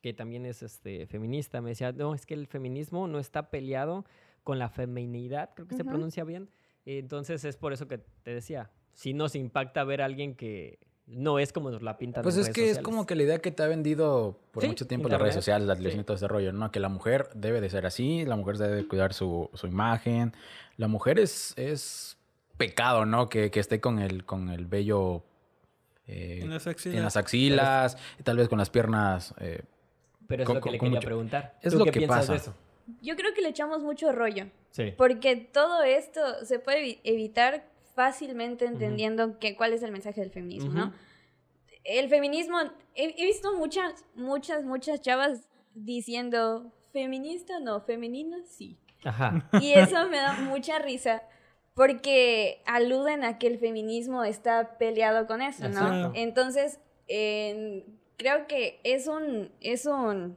que 0.00 0.12
también 0.12 0.46
es 0.46 0.62
este, 0.62 1.06
feminista, 1.06 1.60
me 1.60 1.70
decía, 1.70 1.92
no, 1.92 2.14
es 2.14 2.26
que 2.26 2.34
el 2.34 2.46
feminismo 2.46 3.08
no 3.08 3.18
está 3.18 3.50
peleado 3.50 4.04
con 4.42 4.58
la 4.58 4.68
feminidad, 4.68 5.50
creo 5.54 5.68
que 5.68 5.76
se 5.76 5.84
pronuncia 5.84 6.24
bien. 6.24 6.48
Entonces 6.84 7.44
es 7.44 7.56
por 7.56 7.72
eso 7.72 7.86
que 7.86 7.98
te 7.98 8.34
decía, 8.34 8.70
si 8.92 9.14
nos 9.14 9.34
impacta 9.34 9.84
ver 9.84 10.02
a 10.02 10.06
alguien 10.06 10.34
que 10.34 10.78
no 11.06 11.38
es 11.38 11.52
como 11.52 11.70
nos 11.70 11.82
la 11.82 11.98
pintan. 11.98 12.22
Pues 12.22 12.36
en 12.36 12.42
es 12.42 12.46
redes 12.48 12.54
que 12.56 12.70
es 12.70 12.78
como 12.78 13.06
que 13.06 13.14
la 13.14 13.24
idea 13.24 13.38
que 13.40 13.50
te 13.50 13.62
ha 13.62 13.66
vendido 13.66 14.38
por 14.52 14.62
Sí, 14.62 14.68
mucho 14.68 14.86
tiempo 14.86 15.08
las 15.08 15.20
redes 15.20 15.34
sociales, 15.34 15.66
la 15.66 15.74
televisión 15.74 16.00
sí. 16.00 16.02
y 16.02 16.06
todo 16.06 16.16
ese 16.16 16.28
rollo, 16.28 16.52
¿no? 16.52 16.70
Que 16.70 16.80
la 16.80 16.88
mujer 16.88 17.28
debe 17.34 17.60
de 17.60 17.68
ser 17.70 17.84
así, 17.86 18.24
la 18.24 18.36
mujer 18.36 18.56
debe 18.58 18.76
de 18.76 18.86
cuidar 18.88 19.12
su, 19.12 19.50
su 19.54 19.66
imagen. 19.66 20.32
La 20.76 20.88
mujer 20.88 21.18
es, 21.18 21.52
es 21.56 22.16
pecado, 22.56 23.04
¿no? 23.04 23.28
Que, 23.28 23.50
que 23.50 23.60
esté 23.60 23.80
con 23.80 23.98
el, 23.98 24.24
con 24.24 24.48
el 24.48 24.66
vello 24.66 25.22
eh, 26.06 26.40
En 26.42 26.50
las 26.50 26.66
axilas. 26.66 26.96
en 26.98 27.04
las 27.04 27.16
axilas, 27.16 27.98
y 28.18 28.22
tal 28.22 28.36
vez 28.36 28.48
con 28.48 28.58
las 28.58 28.70
piernas. 28.70 29.34
eh, 29.38 29.62
Pero 30.28 30.42
es 30.44 30.46
con- 30.46 30.56
lo 30.56 30.62
que 30.62 30.70
le 30.70 30.78
con 30.78 30.86
quería 30.86 30.98
mucho- 31.00 31.06
preguntar. 31.06 31.58
Es 31.62 31.72
¿Tú 31.72 31.78
lo 31.78 31.84
qué 31.84 31.90
que 31.90 31.98
piensas 32.00 32.20
pasa. 32.20 32.32
de 32.32 32.38
eso? 32.38 32.54
Yo 33.00 33.16
creo 33.16 33.32
que 33.34 33.42
le 33.42 33.48
echamos 33.48 33.82
mucho 33.82 34.10
rollo. 34.12 34.46
Sí. 34.70 34.92
Porque 34.96 35.36
todo 35.36 35.82
esto 35.82 36.20
se 36.44 36.58
puede 36.58 36.82
evi- 36.84 37.00
evitar 37.04 37.64
fácilmente 37.94 38.64
entendiendo 38.66 39.38
que, 39.38 39.56
cuál 39.56 39.72
es 39.72 39.82
el 39.82 39.92
mensaje 39.92 40.20
del 40.20 40.30
feminismo, 40.30 40.72
¿no? 40.72 40.92
El 41.84 42.08
feminismo, 42.08 42.58
he, 42.94 43.14
he 43.20 43.26
visto 43.26 43.56
muchas, 43.56 44.04
muchas, 44.14 44.64
muchas 44.64 45.00
chavas 45.00 45.48
diciendo, 45.74 46.72
feminista 46.92 47.58
no, 47.60 47.80
femenina 47.80 48.38
sí. 48.44 48.78
Ajá. 49.04 49.48
Y 49.60 49.72
eso 49.72 50.08
me 50.08 50.18
da 50.18 50.34
mucha 50.34 50.78
risa 50.78 51.22
porque 51.74 52.62
aluden 52.66 53.24
a 53.24 53.38
que 53.38 53.46
el 53.46 53.58
feminismo 53.58 54.22
está 54.24 54.76
peleado 54.78 55.26
con 55.26 55.42
eso, 55.42 55.68
¿no? 55.68 55.80
Exacto. 55.86 56.12
Entonces, 56.14 56.78
en- 57.08 57.98
creo 58.16 58.46
que 58.46 58.80
es 58.84 59.08
un, 59.08 59.50
es 59.60 59.86
un 59.86 60.36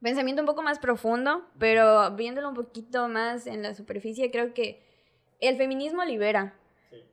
pensamiento 0.00 0.42
un 0.42 0.46
poco 0.46 0.62
más 0.62 0.78
profundo, 0.78 1.42
pero 1.58 2.14
viéndolo 2.14 2.50
un 2.50 2.54
poquito 2.54 3.08
más 3.08 3.46
en 3.46 3.62
la 3.62 3.74
superficie, 3.74 4.30
creo 4.30 4.52
que 4.54 4.82
el 5.40 5.56
feminismo 5.56 6.04
libera. 6.04 6.54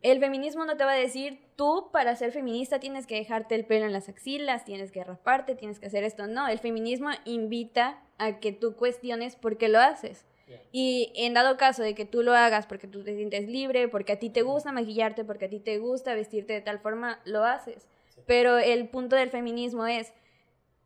El 0.02 0.20
feminismo 0.20 0.66
no 0.66 0.78
te 0.78 0.84
va 0.84 0.92
a 0.92 0.98
decir, 0.98 1.40
tú 1.56 1.90
para 1.92 2.16
ser 2.16 2.32
feminista 2.32 2.80
tienes 2.80 3.06
que 3.06 3.16
dejarte 3.16 3.56
el 3.56 3.66
pelo 3.66 3.86
en 3.86 3.94
las 3.94 4.10
axilas, 4.10 4.66
tienes 4.66 4.92
que 4.92 5.04
raparte, 5.04 5.56
tienes 5.56 5.80
que 5.80 5.88
hacer 5.88 6.04
esto. 6.04 6.28
No, 6.28 6.48
el 6.48 6.60
feminismo 6.60 7.10
invita 7.26 8.02
a 8.18 8.40
que 8.40 8.52
tú 8.52 8.76
cuestiones 8.76 9.36
por 9.36 9.58
qué 9.58 9.70
lo 9.70 9.80
haces. 9.80 10.26
Y 10.72 11.12
en 11.16 11.36
dado 11.36 11.58
caso 11.58 11.84
de 11.84 11.94
que 11.94 12.06
tú 12.06 12.24
lo 12.24 12.34
hagas 12.34 12.66
porque 12.66 12.88
tú 12.88 13.04
te 13.04 13.16
sientes 13.16 13.48
libre, 13.48 13.88
porque 13.88 14.14
a 14.14 14.20
ti 14.20 14.30
te 14.30 14.42
gusta 14.42 14.72
maquillarte, 14.72 15.24
porque 15.24 15.46
a 15.46 15.50
ti 15.50 15.60
te 15.60 15.78
gusta 15.78 16.16
vestirte 16.16 16.54
de 16.54 16.62
tal 16.62 16.80
forma, 16.80 17.20
lo 17.26 17.44
haces. 17.44 17.88
Pero 18.26 18.58
el 18.58 18.90
punto 18.90 19.16
del 19.16 19.30
feminismo 19.30 19.86
es, 19.86 20.12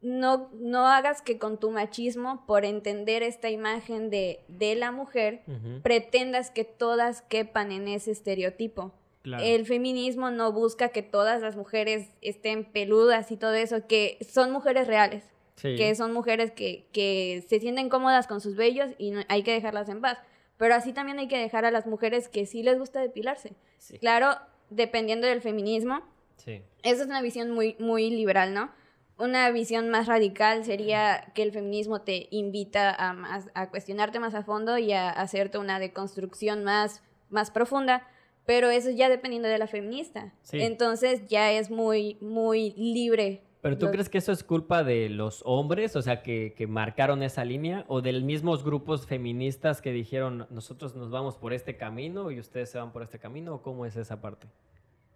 no, 0.03 0.49
no 0.53 0.87
hagas 0.87 1.21
que 1.21 1.39
con 1.39 1.59
tu 1.59 1.71
machismo, 1.71 2.45
por 2.45 2.65
entender 2.65 3.23
esta 3.23 3.49
imagen 3.49 4.09
de, 4.09 4.41
de 4.47 4.75
la 4.75 4.91
mujer, 4.91 5.41
pretendas 5.81 6.51
que 6.51 6.63
todas 6.65 7.21
quepan 7.23 7.71
en 7.71 7.87
ese 7.87 8.11
estereotipo. 8.11 8.91
Claro. 9.21 9.43
El 9.43 9.65
feminismo 9.65 10.31
no 10.31 10.51
busca 10.51 10.89
que 10.89 11.01
todas 11.01 11.41
las 11.41 11.55
mujeres 11.55 12.09
estén 12.21 12.65
peludas 12.65 13.31
y 13.31 13.37
todo 13.37 13.53
eso, 13.53 13.87
que 13.87 14.17
son 14.29 14.51
mujeres 14.51 14.85
reales, 14.87 15.23
Sí. 15.55 15.75
que 15.75 15.93
son 15.95 16.11
mujeres 16.13 16.51
que, 16.51 16.87
que 16.91 17.43
se 17.47 17.59
sienten 17.59 17.87
cómodas 17.87 18.27
con 18.27 18.41
sus 18.41 18.55
vellos 18.57 18.89
y 18.97 19.11
no- 19.11 19.21
hay 19.29 19.43
que 19.43 19.53
dejarlas 19.53 19.87
en 19.87 20.01
paz. 20.01 20.17
Pero 20.57 20.75
así 20.75 20.91
también 20.93 21.19
hay 21.19 21.27
que 21.27 21.37
dejar 21.37 21.63
a 21.63 21.71
las 21.71 21.85
mujeres 21.87 22.27
que 22.27 22.45
sí 22.45 22.63
les 22.63 22.77
gusta 22.77 22.99
depilarse. 23.01 23.53
Sí. 23.77 23.97
Claro, 23.99 24.35
dependiendo 24.69 25.27
del 25.27 25.41
feminismo, 25.41 26.01
Sí. 26.37 26.61
esa 26.81 27.03
es 27.03 27.07
una 27.07 27.21
visión 27.21 27.51
muy, 27.51 27.75
muy 27.79 28.09
liberal, 28.09 28.53
¿no? 28.53 28.71
Una 29.17 29.49
visión 29.51 29.89
más 29.89 30.07
radical 30.07 30.65
sería 30.65 31.31
que 31.35 31.43
el 31.43 31.51
feminismo 31.51 32.01
te 32.01 32.27
invita 32.31 32.93
a, 32.93 33.13
más, 33.13 33.49
a 33.53 33.69
cuestionarte 33.69 34.19
más 34.19 34.33
a 34.33 34.43
fondo 34.43 34.77
y 34.77 34.91
a 34.91 35.09
hacerte 35.09 35.57
una 35.57 35.79
deconstrucción 35.79 36.63
más 36.63 37.03
más 37.33 37.51
profunda, 37.51 38.07
pero 38.45 38.69
eso 38.69 38.89
ya 38.91 39.09
dependiendo 39.09 39.49
de 39.49 39.57
la 39.57 39.67
feminista. 39.67 40.33
Sí. 40.43 40.61
Entonces 40.61 41.27
ya 41.27 41.51
es 41.51 41.69
muy, 41.69 42.17
muy 42.21 42.73
libre. 42.77 43.41
¿Pero 43.61 43.77
tú 43.77 43.89
crees 43.89 44.09
que 44.09 44.17
eso 44.17 44.33
es 44.33 44.43
culpa 44.43 44.83
de 44.83 45.07
los 45.07 45.41
hombres, 45.45 45.95
o 45.95 46.01
sea, 46.01 46.21
que, 46.21 46.53
que 46.57 46.67
marcaron 46.67 47.23
esa 47.23 47.45
línea, 47.45 47.85
o 47.87 48.01
de 48.01 48.11
los 48.11 48.21
mismos 48.23 48.61
grupos 48.61 49.07
feministas 49.07 49.81
que 49.81 49.93
dijeron, 49.93 50.47
nosotros 50.49 50.95
nos 50.95 51.09
vamos 51.09 51.37
por 51.37 51.53
este 51.53 51.77
camino 51.77 52.29
y 52.29 52.39
ustedes 52.39 52.69
se 52.71 52.77
van 52.77 52.91
por 52.91 53.03
este 53.03 53.19
camino, 53.19 53.55
o 53.55 53.61
cómo 53.61 53.85
es 53.85 53.95
esa 53.95 54.19
parte? 54.19 54.47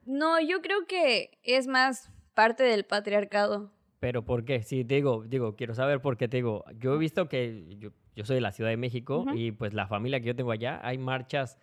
No, 0.06 0.40
yo 0.40 0.62
creo 0.62 0.88
que 0.88 1.38
es 1.44 1.68
más 1.68 2.10
parte 2.36 2.64
del 2.64 2.86
patriarcado. 2.86 3.70
Pero 4.00 4.24
¿por 4.24 4.46
qué? 4.46 4.62
Sí, 4.62 4.84
digo, 4.84 5.24
digo, 5.28 5.56
quiero 5.56 5.74
saber 5.74 6.02
por 6.02 6.18
qué 6.18 6.28
te 6.28 6.38
digo. 6.38 6.64
Yo 6.80 6.94
he 6.94 6.98
visto 6.98 7.28
que 7.28 7.66
yo, 7.80 7.90
yo 8.16 8.26
soy 8.26 8.36
de 8.36 8.42
la 8.42 8.52
Ciudad 8.52 8.70
de 8.70 8.78
México 8.78 9.20
Ujú. 9.22 9.36
y 9.36 9.52
pues 9.52 9.74
la 9.74 9.88
familia 9.88 10.20
que 10.20 10.28
yo 10.28 10.36
tengo 10.36 10.52
allá, 10.52 10.80
hay 10.84 10.98
marchas, 11.00 11.58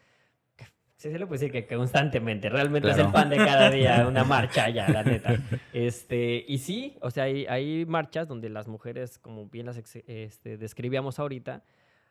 sí 0.97 1.11
se 1.11 1.19
le 1.19 1.27
puede 1.27 1.41
decir 1.47 1.53
que 1.53 1.77
constantemente, 1.77 2.49
realmente 2.49 2.89
es 2.89 2.95
el 2.97 3.03
Claro. 3.03 3.13
pan 3.13 3.31
de 3.31 3.37
cada 3.37 3.71
día, 3.71 4.05
una 4.09 4.25
marcha 4.25 4.65
allá, 4.65 4.89
la 4.89 5.05
neta. 5.05 5.35
Este, 5.73 6.45
y 6.49 6.59
sí, 6.59 6.97
o 7.03 7.11
sea, 7.11 7.25
hay, 7.25 7.47
hay 7.47 7.85
marchas 7.87 8.27
donde 8.27 8.49
las 8.49 8.67
mujeres, 8.69 9.19
como 9.19 9.47
bien 9.49 9.67
las 9.67 9.77
este, 10.07 10.57
describíamos 10.57 11.19
ahorita, 11.19 11.63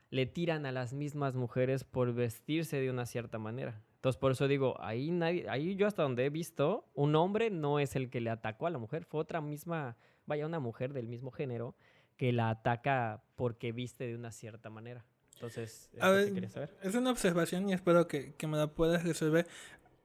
le 0.09 0.25
tiran 0.27 0.65
a 0.65 0.71
las 0.71 0.93
mismas 0.93 1.35
mujeres 1.35 1.83
por 1.83 2.13
vestirse 2.13 2.79
de 2.79 2.89
una 2.91 3.05
cierta 3.07 3.39
manera. 3.39 3.81
Entonces, 3.95 4.19
por 4.19 4.33
eso 4.33 4.47
digo, 4.47 4.75
ahí 4.79 5.09
nadie, 5.11 5.45
ahí 5.49 5.75
yo 5.75 5.87
hasta 5.87 6.03
donde 6.03 6.25
he 6.25 6.29
visto, 6.29 6.85
un 6.93 7.15
hombre 7.15 7.49
no 7.49 7.79
es 7.79 7.95
el 7.95 8.09
que 8.09 8.21
le 8.21 8.29
atacó 8.29 8.67
a 8.67 8.69
la 8.69 8.77
mujer, 8.77 9.05
fue 9.05 9.21
otra 9.21 9.39
misma, 9.41 9.95
vaya, 10.25 10.45
una 10.45 10.59
mujer 10.59 10.93
del 10.93 11.07
mismo 11.07 11.31
género 11.31 11.75
que 12.17 12.31
la 12.31 12.49
ataca 12.49 13.23
porque 13.35 13.71
viste 13.71 14.05
de 14.05 14.15
una 14.15 14.31
cierta 14.31 14.69
manera. 14.69 15.05
Entonces, 15.35 15.89
es 15.93 15.99
que 15.99 16.09
ver, 16.09 16.33
quería 16.33 16.49
saber. 16.49 16.69
es 16.81 16.95
una 16.95 17.11
observación 17.11 17.69
y 17.69 17.73
espero 17.73 18.07
que, 18.07 18.33
que 18.35 18.47
me 18.47 18.57
la 18.57 18.67
puedas 18.67 19.03
resolver. 19.03 19.47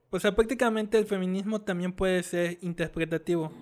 O 0.09 0.19
sea, 0.19 0.35
prácticamente 0.35 0.97
el 0.97 1.05
feminismo 1.05 1.61
también 1.61 1.93
puede 1.93 2.23
ser 2.23 2.57
interpretativo. 2.61 3.53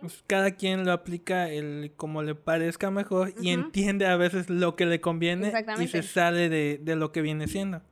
Pues, 0.00 0.24
Cada 0.26 0.50
quien 0.50 0.84
lo 0.84 0.92
aplica 0.92 1.48
el, 1.48 1.92
como 1.96 2.22
le 2.22 2.34
parezca 2.34 2.90
mejor 2.90 3.32
y 3.40 3.50
entiende 3.50 4.06
a 4.06 4.16
veces 4.16 4.50
lo 4.50 4.74
que 4.74 4.84
le 4.84 5.00
conviene 5.00 5.52
y 5.78 5.86
se 5.86 6.02
sale 6.02 6.48
de, 6.48 6.80
de 6.82 6.96
lo 6.96 7.12
que 7.12 7.22
viene 7.22 7.46
siendo. 7.46 7.82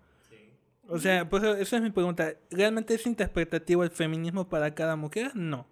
O 0.88 0.98
sea, 0.98 1.28
pues 1.28 1.44
esa 1.44 1.76
es 1.76 1.82
mi 1.82 1.90
pregunta. 1.90 2.34
¿Realmente 2.50 2.94
es 2.94 3.06
interpretativo 3.06 3.84
el 3.84 3.90
feminismo 3.90 4.48
para 4.48 4.74
cada 4.74 4.96
mujer? 4.96 5.36
No. 5.36 5.68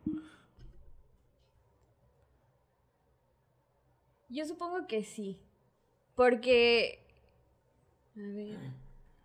Yo 4.28 4.44
supongo 4.44 4.86
que 4.86 5.04
sí. 5.04 5.40
Porque... 6.14 7.04
A 8.16 8.20
ver. 8.20 8.58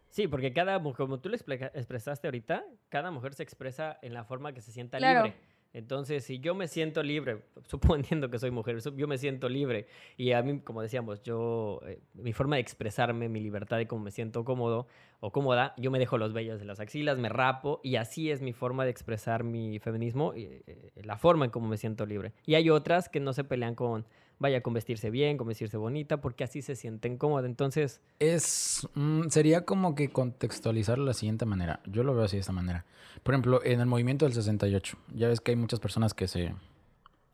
Sí, 0.09 0.27
porque 0.27 0.53
cada 0.53 0.77
mujer, 0.77 0.97
como 0.97 1.19
tú 1.19 1.29
lo 1.29 1.35
expresaste 1.35 2.27
ahorita, 2.27 2.63
cada 2.89 3.09
mujer 3.09 3.33
se 3.33 3.41
expresa 3.41 3.97
en 4.03 4.13
la 4.13 4.23
forma 4.23 4.53
que 4.53 4.61
se 4.61 4.71
sienta 4.71 4.99
Claro. 4.99 5.23
libre. 5.25 5.39
Entonces, 5.73 6.23
si 6.23 6.37
yo 6.39 6.53
me 6.53 6.67
siento 6.67 7.01
libre, 7.01 7.45
suponiendo 7.65 8.29
que 8.29 8.37
soy 8.37 8.51
mujer, 8.51 8.77
yo 8.95 9.07
me 9.07 9.17
siento 9.17 9.49
libre 9.49 9.87
y 10.17 10.33
a 10.33 10.43
mí, 10.43 10.59
como 10.59 10.83
decíamos, 10.83 11.23
yo, 11.23 11.79
eh, 11.87 11.99
mi 12.13 12.31
forma 12.31 12.57
de 12.57 12.61
expresarme, 12.61 13.27
mi 13.27 13.39
libertad 13.39 13.79
y 13.79 13.87
cómo 13.87 14.03
me 14.03 14.11
siento 14.11 14.45
cómodo 14.45 14.85
o 15.19 15.31
cómoda, 15.31 15.73
yo 15.77 15.89
me 15.89 15.97
dejo 15.97 16.19
los 16.19 16.31
vellos 16.31 16.59
de 16.59 16.65
las 16.65 16.79
axilas, 16.79 17.17
me 17.17 17.29
rapo 17.29 17.81
y 17.83 17.95
así 17.95 18.29
es 18.29 18.39
mi 18.39 18.53
forma 18.53 18.85
de 18.85 18.91
expresar 18.91 19.43
mi 19.43 19.79
feminismo 19.79 20.35
y 20.35 20.61
eh, 20.67 20.91
la 21.03 21.17
forma 21.17 21.45
en 21.45 21.49
cómo 21.49 21.67
me 21.67 21.77
siento 21.77 22.05
libre. 22.05 22.33
Y 22.45 22.53
hay 22.53 22.69
otras 22.69 23.09
que 23.09 23.19
no 23.19 23.33
se 23.33 23.43
pelean 23.43 23.73
con, 23.73 24.05
vaya, 24.43 24.61
con 24.61 24.73
vestirse 24.73 25.09
bien, 25.09 25.37
con 25.37 25.47
vestirse 25.47 25.77
bonita, 25.77 26.19
porque 26.19 26.43
así 26.43 26.61
se 26.61 26.75
sienten 26.75 27.17
cómodas. 27.17 27.45
Entonces, 27.45 28.01
Es, 28.19 28.85
mm, 28.93 29.29
sería 29.29 29.63
como 29.63 29.95
que 29.95 30.09
contextualizarlo 30.09 31.05
de 31.05 31.07
la 31.11 31.13
siguiente 31.13 31.45
manera. 31.45 31.79
Yo 31.85 32.03
lo 32.03 32.13
veo 32.13 32.25
así 32.25 32.35
de 32.35 32.41
esta 32.41 32.51
manera. 32.51 32.85
Por 33.23 33.33
ejemplo, 33.33 33.63
en 33.63 33.79
el 33.79 33.85
movimiento 33.85 34.25
del 34.25 34.33
68, 34.33 34.97
ya 35.15 35.29
ves 35.29 35.39
que 35.39 35.51
hay 35.51 35.55
muchas 35.55 35.79
personas 35.79 36.13
que 36.13 36.27
se, 36.27 36.53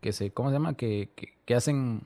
que 0.02 0.14
se, 0.14 0.32
¿cómo 0.32 0.50
se 0.50 0.54
llama? 0.54 0.76
Que, 0.76 1.10
que, 1.16 1.34
que 1.46 1.56
hacen, 1.56 2.04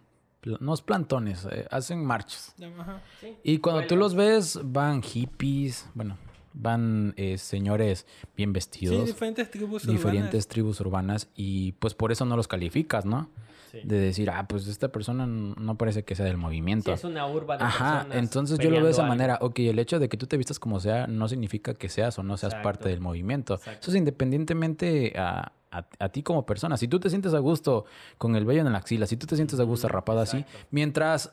no 0.61 0.73
es 0.73 0.81
plantones, 0.81 1.45
eh, 1.51 1.67
hacen 1.69 2.03
marchas. 2.05 2.55
Ajá. 2.79 3.01
Y 3.43 3.57
cuando 3.57 3.85
tú 3.85 3.97
los 3.97 4.15
ves, 4.15 4.57
van 4.63 5.03
hippies, 5.03 5.85
bueno, 5.93 6.17
van 6.53 7.13
eh, 7.17 7.37
señores 7.37 8.05
bien 8.37 8.51
Sí, 8.51 8.53
vestidos, 8.53 9.05
diferentes 9.05 9.51
tribus 9.51 9.85
diferentes 9.85 10.47
tribus 10.47 10.79
urbanas, 10.79 11.27
y 11.35 11.73
pues 11.73 11.93
por 11.93 12.13
eso 12.13 12.23
no 12.23 12.37
los 12.37 12.47
calificas, 12.47 13.03
¿no? 13.03 13.29
Sí. 13.73 13.81
De 13.83 13.99
decir, 13.99 14.29
ah, 14.29 14.47
pues 14.47 14.67
esta 14.67 14.87
persona 14.89 15.25
no 15.27 15.77
parece 15.77 16.03
que 16.05 16.15
sea 16.15 16.23
del 16.25 16.35
Sí, 16.35 16.39
movimiento. 16.41 16.93
es 16.93 17.03
una 17.03 17.27
urba 17.27 17.57
de 17.57 17.65
Ajá, 17.65 18.07
entonces 18.13 18.57
yo 18.59 18.69
lo 18.69 18.77
veo 18.77 18.85
de 18.85 18.91
esa 18.91 19.03
manera. 19.05 19.39
Ok, 19.41 19.59
el 19.59 19.79
hecho 19.79 19.99
de 19.99 20.07
que 20.07 20.15
tú 20.15 20.27
te 20.27 20.37
vistas 20.37 20.59
como 20.59 20.79
sea 20.79 21.07
no 21.07 21.27
significa 21.27 21.73
que 21.73 21.89
seas 21.89 22.17
o 22.19 22.23
no 22.23 22.37
seas 22.37 22.53
Exacto. 22.53 22.63
parte 22.69 22.89
del 22.89 23.01
movimiento. 23.01 23.55
Exacto. 23.55 23.79
Eso 23.81 23.91
es 23.91 23.97
independientemente 23.97 25.13
a, 25.17 25.51
a- 25.71 25.85
a 25.99 26.09
ti 26.09 26.23
como 26.23 26.45
persona. 26.45 26.77
Si 26.77 26.87
tú 26.87 26.99
te 26.99 27.09
sientes 27.09 27.33
a 27.33 27.39
gusto 27.39 27.85
con 28.17 28.35
el 28.35 28.45
vello 28.45 28.61
en 28.61 28.71
la 28.71 28.77
axila, 28.77 29.05
si 29.07 29.17
tú 29.17 29.25
te 29.27 29.35
sientes 29.35 29.59
a 29.59 29.63
gusto 29.63 29.87
rapado 29.87 30.19
así, 30.21 30.45
mientras 30.71 31.31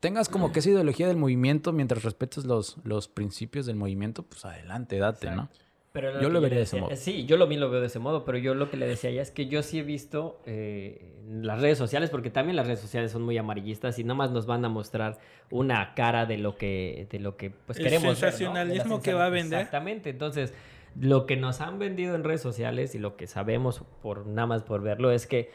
tengas 0.00 0.28
como 0.28 0.52
que 0.52 0.58
esa 0.60 0.70
ideología 0.74 1.06
del 1.08 1.16
movimiento, 1.16 1.72
mientras 1.72 2.02
respetes 2.02 2.44
los, 2.44 2.76
los 2.84 3.08
principios 3.08 3.66
del 3.66 3.76
movimiento, 3.76 4.22
pues 4.24 4.44
adelante, 4.44 4.98
date, 4.98 5.30
¿no? 5.30 5.48
Pero 5.92 6.20
Yo 6.20 6.28
lo 6.28 6.40
vería 6.40 6.58
de 6.58 6.64
ese 6.64 6.80
modo. 6.80 6.94
Sí, 6.94 7.26
yo 7.26 7.36
lo 7.36 7.48
mismo 7.48 7.64
lo 7.64 7.70
veo 7.70 7.80
de 7.80 7.88
ese 7.88 7.98
modo, 7.98 8.24
pero 8.24 8.38
yo 8.38 8.54
lo 8.54 8.70
que 8.70 8.76
le 8.76 8.86
decía 8.86 9.10
ya 9.10 9.22
es 9.22 9.32
que 9.32 9.46
yo 9.46 9.62
sí 9.62 9.80
he 9.80 9.82
visto 9.82 10.40
eh, 10.46 11.18
en 11.26 11.44
las 11.44 11.60
redes 11.60 11.78
sociales, 11.78 12.10
porque 12.10 12.30
también 12.30 12.54
las 12.54 12.66
redes 12.66 12.78
sociales 12.78 13.10
son 13.10 13.22
muy 13.22 13.36
amarillistas 13.36 13.98
y 13.98 14.04
nada 14.04 14.14
más 14.14 14.30
nos 14.30 14.46
van 14.46 14.64
a 14.64 14.68
mostrar 14.68 15.18
una 15.50 15.94
cara 15.94 16.26
de 16.26 16.38
lo 16.38 16.56
que, 16.56 17.08
de 17.10 17.18
lo 17.18 17.36
que 17.36 17.50
pues 17.50 17.78
El 17.78 17.84
queremos. 17.84 18.18
sensacionalismo 18.18 19.02
que 19.02 19.14
va 19.14 19.26
a 19.26 19.30
vender. 19.30 19.58
Exactamente, 19.58 20.10
entonces 20.10 20.54
lo 20.98 21.26
que 21.26 21.36
nos 21.36 21.60
han 21.60 21.80
vendido 21.80 22.14
en 22.14 22.22
redes 22.22 22.40
sociales 22.40 22.94
y 22.94 23.00
lo 23.00 23.16
que 23.16 23.26
sabemos 23.26 23.82
por 24.00 24.26
nada 24.26 24.46
más 24.46 24.62
por 24.62 24.82
verlo 24.82 25.10
es 25.10 25.26
que 25.26 25.50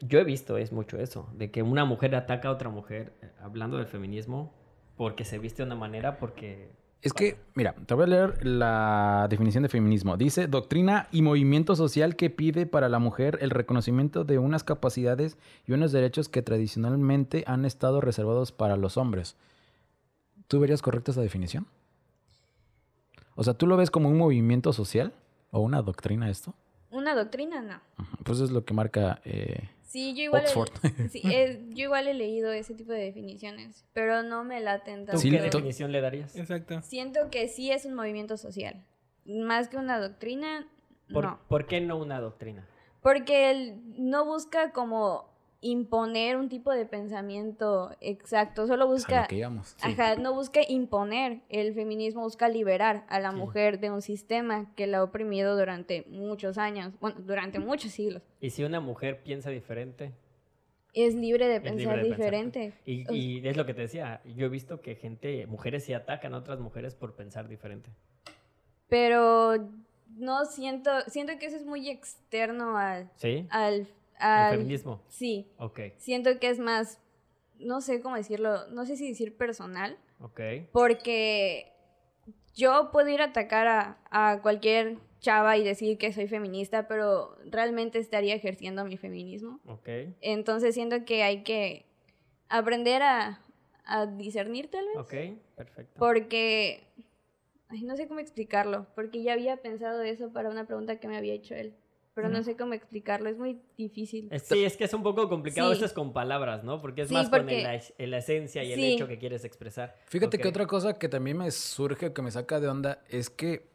yo 0.00 0.18
he 0.18 0.24
visto 0.24 0.56
es 0.56 0.72
mucho 0.72 0.98
eso, 0.98 1.28
de 1.34 1.50
que 1.50 1.62
una 1.62 1.84
mujer 1.84 2.14
ataca 2.14 2.48
a 2.48 2.52
otra 2.52 2.70
mujer, 2.70 3.12
eh, 3.22 3.28
hablando 3.42 3.76
del 3.76 3.86
feminismo, 3.86 4.54
porque 4.96 5.24
se 5.24 5.38
viste 5.38 5.62
de 5.62 5.66
una 5.66 5.76
manera, 5.76 6.18
porque... 6.18 6.70
Es 7.06 7.12
que, 7.12 7.38
mira, 7.54 7.72
te 7.86 7.94
voy 7.94 8.02
a 8.02 8.06
leer 8.08 8.44
la 8.44 9.28
definición 9.30 9.62
de 9.62 9.68
feminismo. 9.68 10.16
Dice, 10.16 10.48
doctrina 10.48 11.06
y 11.12 11.22
movimiento 11.22 11.76
social 11.76 12.16
que 12.16 12.30
pide 12.30 12.66
para 12.66 12.88
la 12.88 12.98
mujer 12.98 13.38
el 13.42 13.50
reconocimiento 13.50 14.24
de 14.24 14.40
unas 14.40 14.64
capacidades 14.64 15.38
y 15.68 15.72
unos 15.72 15.92
derechos 15.92 16.28
que 16.28 16.42
tradicionalmente 16.42 17.44
han 17.46 17.64
estado 17.64 18.00
reservados 18.00 18.50
para 18.50 18.76
los 18.76 18.96
hombres. 18.96 19.36
¿Tú 20.48 20.58
verías 20.58 20.82
correcta 20.82 21.12
esa 21.12 21.20
definición? 21.20 21.68
O 23.36 23.44
sea, 23.44 23.54
¿tú 23.54 23.68
lo 23.68 23.76
ves 23.76 23.92
como 23.92 24.08
un 24.08 24.18
movimiento 24.18 24.72
social 24.72 25.12
o 25.52 25.60
una 25.60 25.82
doctrina 25.82 26.28
esto? 26.28 26.54
Una 26.90 27.14
doctrina, 27.14 27.62
no. 27.62 27.80
Pues 28.24 28.40
es 28.40 28.50
lo 28.50 28.64
que 28.64 28.74
marca... 28.74 29.20
eh, 29.24 29.68
Sí, 29.96 30.12
yo 30.14 30.24
igual, 30.24 30.42
Oxford. 30.42 30.68
He, 30.82 31.08
sí, 31.08 31.22
eh, 31.24 31.64
yo 31.70 31.84
igual 31.84 32.06
he 32.06 32.12
leído 32.12 32.52
ese 32.52 32.74
tipo 32.74 32.92
de 32.92 32.98
definiciones, 32.98 33.86
pero 33.94 34.22
no 34.22 34.44
me 34.44 34.60
laten 34.60 35.00
¿Tú 35.00 35.06
tanto. 35.06 35.20
Sí, 35.22 35.30
qué 35.30 35.38
to- 35.38 35.56
definición 35.56 35.90
le 35.90 36.02
darías? 36.02 36.36
Exacto. 36.36 36.82
Siento 36.82 37.30
que 37.30 37.48
sí 37.48 37.70
es 37.70 37.86
un 37.86 37.94
movimiento 37.94 38.36
social. 38.36 38.84
Más 39.24 39.68
que 39.68 39.78
una 39.78 39.98
doctrina, 39.98 40.68
¿Por, 41.10 41.24
no. 41.24 41.40
¿Por 41.48 41.66
qué 41.66 41.80
no 41.80 41.96
una 41.96 42.20
doctrina? 42.20 42.68
Porque 43.00 43.50
él 43.50 43.80
no 43.96 44.26
busca 44.26 44.72
como 44.72 45.30
imponer 45.60 46.36
un 46.36 46.48
tipo 46.48 46.70
de 46.72 46.86
pensamiento 46.86 47.90
exacto, 48.00 48.66
solo 48.66 48.86
busca, 48.86 49.26
que 49.26 49.36
íbamos. 49.36 49.74
ajá, 49.82 50.16
no 50.16 50.34
busca 50.34 50.60
imponer. 50.68 51.40
El 51.48 51.74
feminismo 51.74 52.22
busca 52.22 52.48
liberar 52.48 53.04
a 53.08 53.18
la 53.20 53.30
Sí. 53.32 53.36
mujer 53.36 53.80
de 53.80 53.90
un 53.90 54.02
sistema 54.02 54.72
que 54.76 54.86
la 54.86 54.98
ha 54.98 55.02
oprimido 55.02 55.56
durante 55.56 56.04
muchos 56.08 56.58
años, 56.58 56.92
bueno, 57.00 57.16
durante 57.20 57.58
muchos 57.58 57.92
siglos. 57.92 58.22
Y 58.40 58.50
si 58.50 58.64
una 58.64 58.80
mujer 58.80 59.22
piensa 59.22 59.50
diferente, 59.50 60.12
Es 60.92 61.14
libre 61.14 61.46
de 61.46 61.60
libre 61.60 61.70
pensar 61.76 62.02
diferente. 62.02 62.72
y, 62.86 63.46
es 63.46 63.56
lo 63.56 63.66
que 63.66 63.74
te 63.74 63.82
decía, 63.82 64.22
yo 64.24 64.46
he 64.46 64.48
visto 64.48 64.80
que 64.80 64.94
gente, 64.94 65.46
mujeres 65.46 65.84
sí 65.84 65.92
atacan 65.92 66.32
a 66.34 66.38
otras 66.38 66.58
mujeres 66.60 66.94
por 66.94 67.14
pensar 67.14 67.48
diferente. 67.48 67.90
Pero 68.88 69.56
no 70.16 70.44
siento, 70.44 70.90
siento 71.08 71.38
que 71.38 71.46
eso 71.46 71.56
es 71.56 71.66
muy 71.66 71.88
externo 71.90 72.76
al, 72.78 73.10
¿Sí? 73.16 73.46
al, 73.50 73.88
Al 74.18 74.44
al- 74.44 74.50
feminismo. 74.58 75.02
sí, 75.08 75.50
Ok, 75.58 75.80
siento 75.98 76.38
que 76.38 76.48
es 76.48 76.58
más, 76.58 77.00
no 77.58 77.80
sé 77.80 78.00
cómo 78.00 78.16
decirlo, 78.16 78.66
no 78.68 78.84
sé 78.86 78.96
si 78.96 79.08
decir 79.08 79.36
personal, 79.36 79.98
ok. 80.20 80.40
porque 80.72 81.72
yo 82.54 82.90
puedo 82.92 83.08
ir 83.08 83.20
a 83.20 83.26
atacar 83.26 83.66
a, 83.66 83.98
a 84.10 84.40
cualquier 84.42 84.98
chava 85.20 85.56
y 85.56 85.64
decir 85.64 85.98
que 85.98 86.12
soy 86.12 86.28
feminista, 86.28 86.86
pero 86.88 87.36
realmente 87.50 87.98
estaría 87.98 88.34
ejerciendo 88.34 88.84
mi 88.84 88.96
feminismo. 88.96 89.60
Ok. 89.66 89.88
Entonces 90.20 90.74
siento 90.74 91.04
que 91.04 91.22
hay 91.22 91.42
que 91.42 91.86
aprender 92.48 93.02
a, 93.02 93.40
a 93.84 94.06
discernir 94.06 94.70
tal 94.70 94.86
vez. 94.86 94.96
Ok, 94.96 95.38
perfecto. 95.56 95.98
Porque, 95.98 96.86
ay, 97.68 97.82
no 97.82 97.96
sé 97.96 98.06
cómo 98.08 98.20
explicarlo, 98.20 98.86
porque 98.94 99.22
ya 99.22 99.32
había 99.32 99.56
pensado 99.58 100.02
eso 100.02 100.32
para 100.32 100.48
una 100.50 100.66
pregunta 100.66 100.98
que 101.00 101.08
me 101.08 101.16
había 101.16 101.34
hecho 101.34 101.54
él, 101.54 101.74
pero 102.16 102.30
no 102.30 102.42
sé 102.42 102.56
cómo 102.56 102.72
explicarlo, 102.72 103.28
es 103.28 103.36
muy 103.36 103.60
difícil. 103.76 104.28
Es- 104.30 104.44
sí, 104.44 104.64
es 104.64 104.78
que 104.78 104.84
es 104.84 104.94
un 104.94 105.02
poco 105.02 105.28
complicado 105.28 105.74
Sí. 105.74 105.84
es 105.84 105.92
con 105.92 106.14
palabras, 106.14 106.64
¿no? 106.64 106.80
Porque 106.80 107.02
es 107.02 107.08
Sí, 107.08 107.14
más 107.14 107.28
con 107.28 107.40
porque- 107.40 107.58
el- 107.58 107.62
la, 107.64 107.74
es- 107.74 107.92
la 107.98 108.16
esencia 108.16 108.64
y 108.64 108.72
el 108.72 108.80
Sí. 108.80 108.92
hecho 108.94 109.06
que 109.06 109.18
quieres 109.18 109.44
expresar. 109.44 109.94
Fíjate 110.06 110.38
que 110.38 110.48
otra 110.48 110.66
cosa 110.66 110.98
que 110.98 111.10
también 111.10 111.36
me 111.36 111.50
surge, 111.50 112.14
que 112.14 112.22
me 112.22 112.30
saca 112.30 112.58
de 112.58 112.68
onda, 112.68 113.02
es 113.10 113.28
que 113.30 113.68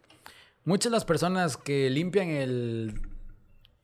Muchas 0.63 0.91
de 0.91 0.95
las 0.95 1.05
personas 1.05 1.57
que 1.57 1.89
limpian 1.89 2.29
el. 2.29 3.01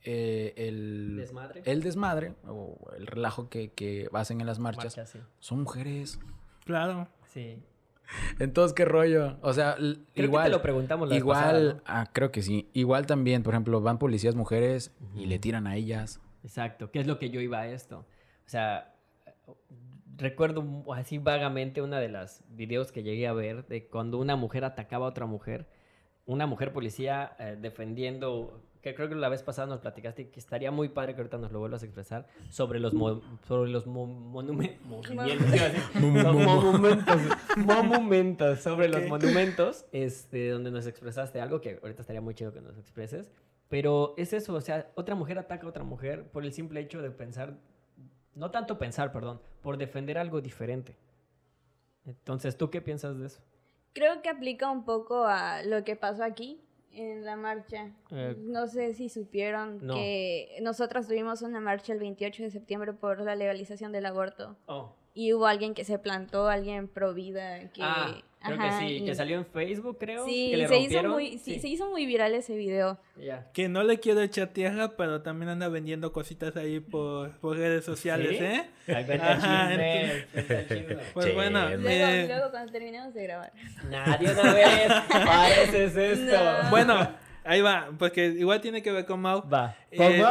eh, 0.04 0.54
el 0.56 1.16
Desmadre. 1.16 1.62
El 1.64 1.82
desmadre 1.82 2.34
o 2.46 2.78
el 2.96 3.06
relajo 3.08 3.48
que, 3.48 3.70
que 3.72 4.08
hacen 4.12 4.40
en 4.40 4.46
las 4.46 4.58
marchas 4.60 4.96
Marcha, 4.96 5.06
sí. 5.06 5.18
son 5.40 5.62
mujeres. 5.62 6.20
Claro. 6.64 7.08
Sí. 7.26 7.60
Entonces, 8.38 8.74
¿qué 8.74 8.84
rollo? 8.84 9.36
O 9.42 9.52
sea, 9.52 9.74
Creo 9.76 9.96
que 10.14 10.22
igual. 10.22 10.44
te 10.44 10.50
lo 10.50 10.62
preguntamos 10.62 11.08
la 11.08 11.16
igual, 11.16 11.40
pasada, 11.40 11.74
¿no? 11.74 11.82
ah, 11.86 12.06
creo 12.12 12.30
que 12.32 12.42
sí. 12.42 12.68
Igual 12.72 13.06
también, 13.06 13.42
por 13.42 13.54
ejemplo, 13.54 13.80
van 13.80 13.98
policías 13.98 14.34
mujeres 14.34 14.94
y 15.14 15.26
le 15.26 15.38
tiran 15.38 15.66
a 15.66 15.76
ellas. 15.76 16.20
Exacto, 16.42 16.90
¿qué 16.90 17.00
es 17.00 17.06
lo 17.06 17.18
que 17.18 17.30
yo 17.30 17.40
iba 17.40 17.60
a 17.60 17.68
esto? 17.68 17.98
O 18.46 18.48
sea, 18.50 18.94
recuerdo 20.16 20.64
así 20.94 21.18
vagamente 21.18 21.82
una 21.82 22.00
de 22.00 22.08
las 22.08 22.42
videos 22.50 22.92
que 22.92 23.02
llegué 23.02 23.26
a 23.28 23.32
ver 23.32 23.66
de 23.66 23.86
cuando 23.86 24.18
una 24.18 24.36
mujer 24.36 24.64
atacaba 24.64 25.06
a 25.06 25.10
otra 25.10 25.26
mujer, 25.26 25.66
una 26.26 26.46
mujer 26.46 26.72
policía 26.72 27.32
eh, 27.38 27.56
defendiendo, 27.60 28.62
que 28.82 28.94
creo 28.94 29.08
que 29.08 29.14
la 29.16 29.28
vez 29.28 29.42
pasada 29.42 29.66
nos 29.66 29.80
platicaste 29.80 30.30
que 30.30 30.38
estaría 30.38 30.70
muy 30.70 30.88
padre 30.88 31.14
que 31.14 31.20
ahorita 31.20 31.36
nos 31.38 31.50
lo 31.52 31.58
vuelvas 31.58 31.82
a 31.82 31.86
expresar, 31.86 32.26
sobre 32.50 32.78
los, 32.80 32.94
mo- 32.94 33.20
sobre 33.46 33.70
los 33.70 33.86
mo- 33.86 34.06
monumen- 34.06 34.78
movimientos, 34.84 35.46
iba 35.54 35.64
a 35.64 35.68
decir, 35.68 35.92
los 36.22 36.34
monumentos, 36.36 37.20
monumentos, 37.56 38.60
sobre 38.60 38.88
los 38.88 39.02
monumentos, 39.08 39.84
este, 39.92 40.50
donde 40.50 40.70
nos 40.70 40.86
expresaste 40.86 41.40
algo 41.40 41.60
que 41.60 41.78
ahorita 41.82 42.02
estaría 42.02 42.20
muy 42.20 42.34
chido 42.34 42.52
que 42.52 42.60
nos 42.60 42.76
expreses. 42.78 43.30
Pero 43.68 44.14
es 44.16 44.32
eso, 44.32 44.54
o 44.54 44.60
sea, 44.60 44.90
otra 44.94 45.14
mujer 45.14 45.38
ataca 45.38 45.66
a 45.66 45.68
otra 45.70 45.84
mujer 45.84 46.28
por 46.30 46.44
el 46.44 46.52
simple 46.52 46.80
hecho 46.80 47.02
de 47.02 47.10
pensar, 47.10 47.54
no 48.34 48.50
tanto 48.50 48.78
pensar, 48.78 49.12
perdón, 49.12 49.40
por 49.60 49.76
defender 49.76 50.16
algo 50.16 50.40
diferente. 50.40 50.96
Entonces, 52.06 52.56
¿tú 52.56 52.70
qué 52.70 52.80
piensas 52.80 53.18
de 53.18 53.26
eso? 53.26 53.40
Creo 53.92 54.22
que 54.22 54.28
aplica 54.30 54.70
un 54.70 54.84
poco 54.84 55.24
a 55.26 55.62
lo 55.64 55.84
que 55.84 55.96
pasó 55.96 56.24
aquí 56.24 56.60
en 56.92 57.24
la 57.24 57.36
marcha. 57.36 57.90
Eh, 58.10 58.36
no 58.38 58.66
sé 58.66 58.94
si 58.94 59.08
supieron 59.08 59.86
no. 59.86 59.94
que 59.94 60.58
nosotras 60.62 61.06
tuvimos 61.06 61.42
una 61.42 61.60
marcha 61.60 61.92
el 61.92 61.98
28 61.98 62.44
de 62.44 62.50
septiembre 62.50 62.92
por 62.92 63.20
la 63.20 63.34
legalización 63.34 63.92
del 63.92 64.06
aborto. 64.06 64.56
Oh. 64.66 64.94
Y 65.20 65.32
hubo 65.32 65.46
alguien 65.48 65.74
que 65.74 65.84
se 65.84 65.98
plantó, 65.98 66.48
alguien 66.48 66.86
pro 66.86 67.12
vida. 67.12 67.58
Que, 67.72 67.80
ah, 67.82 68.14
creo 68.40 68.56
ajá, 68.56 68.78
que 68.78 68.86
sí, 68.86 68.92
y- 68.98 69.04
que 69.04 69.16
salió 69.16 69.36
en 69.36 69.46
Facebook, 69.46 69.96
creo. 69.98 70.24
Sí, 70.24 70.50
que 70.52 70.56
le 70.58 70.68
se 70.68 70.78
hizo, 70.78 71.02
muy, 71.02 71.38
sí, 71.38 71.58
se 71.58 71.66
hizo 71.66 71.90
muy 71.90 72.06
viral 72.06 72.36
ese 72.36 72.54
video. 72.56 73.00
Ya. 73.16 73.50
Que 73.52 73.68
no 73.68 73.82
le 73.82 73.98
quiero 73.98 74.20
echar 74.22 74.46
tierra, 74.48 74.96
pero 74.96 75.22
también 75.22 75.48
anda 75.48 75.66
vendiendo 75.68 76.12
cositas 76.12 76.56
ahí 76.56 76.78
por, 76.78 77.32
por 77.40 77.56
redes 77.56 77.84
sociales, 77.84 78.38
¿Sí? 78.38 78.44
¿eh? 78.44 78.70
Ajá, 79.20 79.70
chisme, 79.70 80.26
chisme. 80.68 80.96
Pues 81.14 81.26
Sí, 81.26 81.32
bueno. 81.32 81.68
Luego, 81.68 81.88
eh, 81.88 82.26
luego 82.28 82.50
cuando 82.52 82.70
terminemos 82.70 83.12
de 83.12 83.22
grabar. 83.24 83.52
Nadie 83.90 84.30
una 84.30 84.54
vez 84.54 84.92
pareces 85.08 85.96
esto. 85.96 86.62
No. 86.62 86.70
bueno, 86.70 87.10
ahí 87.48 87.60
va, 87.60 87.88
porque 87.98 88.26
igual 88.26 88.60
tiene 88.60 88.82
que 88.82 88.92
ver 88.92 89.06
con 89.06 89.20
Mau. 89.20 89.48
Va. 89.48 89.74
Eh, 89.90 89.96
¿Cómo? 89.96 90.28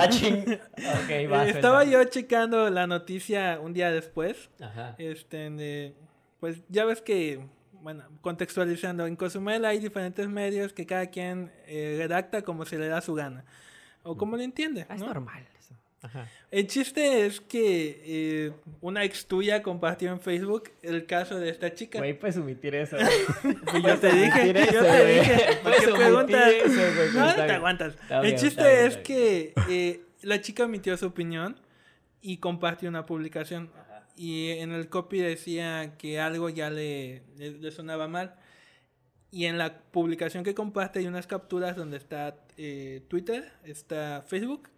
Ah, 0.00 0.08
ching. 0.08 0.42
Ok, 0.42 1.30
va. 1.30 1.46
Eh, 1.46 1.50
Estaba 1.50 1.82
suelta. 1.82 2.04
yo 2.04 2.04
checando 2.04 2.70
la 2.70 2.86
noticia 2.86 3.58
un 3.60 3.72
día 3.72 3.90
después. 3.90 4.50
Ajá. 4.60 4.94
Este, 4.98 5.94
pues 6.38 6.62
ya 6.68 6.84
ves 6.84 7.02
que, 7.02 7.40
bueno, 7.72 8.04
contextualizando, 8.20 9.06
en 9.06 9.16
Cozumel 9.16 9.64
hay 9.64 9.78
diferentes 9.80 10.28
medios 10.28 10.72
que 10.72 10.86
cada 10.86 11.06
quien 11.06 11.52
eh, 11.66 11.96
redacta 11.98 12.42
como 12.42 12.64
se 12.64 12.78
le 12.78 12.88
da 12.88 13.00
su 13.00 13.14
gana. 13.14 13.44
O 14.02 14.16
como 14.16 14.36
lo 14.36 14.42
entiende. 14.42 14.86
Ah, 14.88 14.94
es 14.94 15.00
¿no? 15.00 15.08
normal. 15.08 15.46
Ajá. 16.02 16.28
El 16.50 16.66
chiste 16.66 17.26
es 17.26 17.40
que 17.42 18.02
eh, 18.04 18.52
una 18.80 19.04
ex 19.04 19.26
tuya 19.26 19.62
compartió 19.62 20.10
en 20.10 20.18
Facebook 20.20 20.70
el 20.82 21.04
caso 21.04 21.38
de 21.38 21.50
esta 21.50 21.74
chica. 21.74 21.98
Güey, 21.98 22.18
puedes 22.18 22.38
omitir 22.38 22.74
eso. 22.74 22.96
yo 23.84 23.98
te 23.98 24.10
dije, 24.12 24.46
yo 24.72 24.82
te 24.82 25.06
dije. 25.06 25.38
¿Por 25.62 25.74
qué 25.76 25.92
preguntas? 25.92 26.52
No, 27.14 27.26
no 27.26 27.34
te 27.34 27.52
aguantas. 27.52 27.94
Está 27.94 28.16
el 28.20 28.22
bien, 28.26 28.36
chiste 28.36 28.62
bien, 28.62 28.86
es 28.86 28.96
que 28.96 29.52
eh, 29.68 30.00
la 30.22 30.40
chica 30.40 30.62
emitió 30.64 30.96
su 30.96 31.06
opinión 31.06 31.60
y 32.22 32.38
compartió 32.38 32.88
una 32.88 33.04
publicación. 33.04 33.70
Y 34.16 34.48
en 34.52 34.72
el 34.72 34.88
copy 34.88 35.18
decía 35.20 35.94
que 35.98 36.18
algo 36.20 36.48
ya 36.48 36.70
le, 36.70 37.22
le- 37.36 37.52
le 37.58 37.70
sonaba 37.70 38.08
mal. 38.08 38.34
Y 39.30 39.44
en 39.44 39.58
la 39.58 39.78
publicación 39.92 40.44
que 40.44 40.54
comparte 40.54 40.98
hay 40.98 41.06
unas 41.06 41.26
capturas 41.26 41.76
donde 41.76 41.96
está 41.98 42.36
eh, 42.56 43.02
Twitter, 43.08 43.52
está 43.64 44.24
Facebook, 44.26 44.68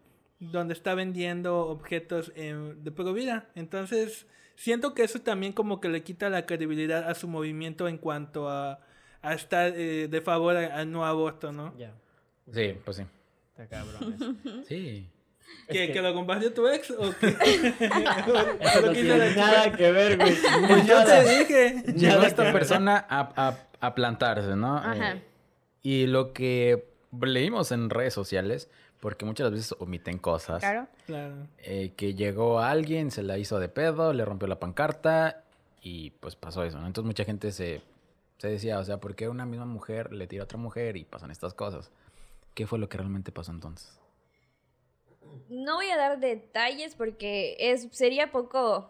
donde 0.51 0.75
está 0.75 0.95
vendiendo 0.95 1.61
objetos 1.69 2.33
eh, 2.35 2.75
de 2.77 2.91
pro 2.91 3.13
vida. 3.13 3.49
Entonces, 3.55 4.27
siento 4.57 4.95
que 4.95 5.05
eso 5.05 5.21
también 5.21 5.53
como 5.53 5.81
que 5.81 5.89
le 5.89 6.03
quita 6.03 6.29
la 6.31 6.47
credibilidad 6.47 7.09
a 7.09 7.15
su 7.15 7.29
movimiento 7.29 7.87
en 7.89 7.97
cuanto 7.99 8.49
a, 8.49 8.81
a 9.23 9.35
estar 9.35 9.73
eh, 9.77 10.09
de 10.09 10.21
favor 10.21 10.57
a- 10.57 10.77
al 10.77 10.91
no 10.91 11.07
aborto, 11.07 11.53
¿no? 11.53 11.77
Ya. 11.79 11.93
Sí, 12.53 12.75
pues 12.85 12.97
sí. 12.99 13.05
Está 13.51 13.67
cabrón 13.69 14.15
eso. 14.15 14.35
Sí. 14.69 15.09
¿Que, 15.69 15.83
Es 15.85 15.87
que- 15.89 15.93
que 15.95 16.03
lo 16.03 16.15
compartió 16.15 16.53
tu 16.53 16.67
ex 16.67 16.91
o 16.91 17.15
que 17.19 17.27
Eso 18.61 18.81
lo 18.81 18.87
no 18.89 18.93
tiene 18.93 19.29
chica? 19.31 19.35
nada 19.47 19.73
que 19.77 19.93
ver, 19.93 20.17
güey. 20.17 20.35
Pues 20.69 20.87
yo 20.87 21.05
te 21.05 21.39
dije. 21.39 21.83
Llegó 21.95 22.23
esta 22.23 22.53
persona 22.53 23.07
a, 23.09 23.49
a- 23.49 23.59
a 23.81 23.95
plantarse, 23.95 24.57
¿no? 24.57 24.77
Ajá. 24.77 25.13
Eh, 25.13 25.23
y 25.83 26.07
lo 26.07 26.33
que 26.33 26.89
leímos 27.21 27.73
en 27.73 27.91
redes 27.91 28.15
sociales, 28.15 28.71
porque 29.03 29.25
muchas 29.25 29.51
veces 29.51 29.75
omiten 29.81 30.17
cosas, 30.17 30.61
Claro. 30.61 30.87
Claro. 31.07 31.35
eh, 31.59 31.93
que 31.97 32.15
llegó 32.15 32.61
alguien, 32.61 33.11
se 33.11 33.25
la 33.25 33.37
hizo 33.37 33.59
de 33.59 33.69
pedo, 33.69 34.13
le 34.13 34.25
rompió 34.25 34.47
la 34.47 34.61
pancarta 34.61 35.43
y 35.81 36.11
pues 36.11 36.37
pasó 36.37 36.63
eso, 36.63 36.79
¿no? 36.79 36.87
Entonces 36.87 37.09
mucha 37.09 37.25
gente 37.25 37.51
se, 37.51 37.83
se 38.39 38.47
decía, 38.47 38.79
o 38.79 38.85
sea, 38.85 38.99
¿por 38.99 39.17
qué 39.17 39.29
una 39.29 39.45
misma 39.45 39.67
mujer 39.67 40.13
le 40.13 40.29
tira 40.29 40.43
a 40.43 40.45
otra 40.45 40.57
mujer 40.57 40.97
y 40.97 41.03
pasan 41.03 41.33
estas 41.33 41.53
cosas? 41.53 41.91
¿Qué 42.55 42.65
fue 42.69 42.79
lo 42.79 42.89
que 42.89 42.97
realmente 42.97 43.33
pasó 43.33 43.51
entonces? 43.51 43.99
No 45.49 45.75
voy 45.75 45.91
a 45.91 45.97
dar 45.97 46.21
detalles 46.21 46.95
porque 46.95 47.57
es 47.59 47.89
sería 47.91 48.31
poco 48.31 48.89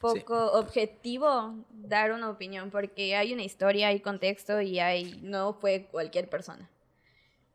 poco 0.00 0.52
objetivo 0.58 1.54
dar 1.70 2.10
una 2.10 2.30
opinión 2.30 2.70
porque 2.72 3.14
hay 3.14 3.32
una 3.32 3.44
historia, 3.44 3.88
hay 3.88 4.00
contexto 4.00 4.60
y 4.60 4.80
hay 4.80 5.20
no 5.22 5.54
fue 5.54 5.86
cualquier 5.92 6.28
persona. 6.28 6.68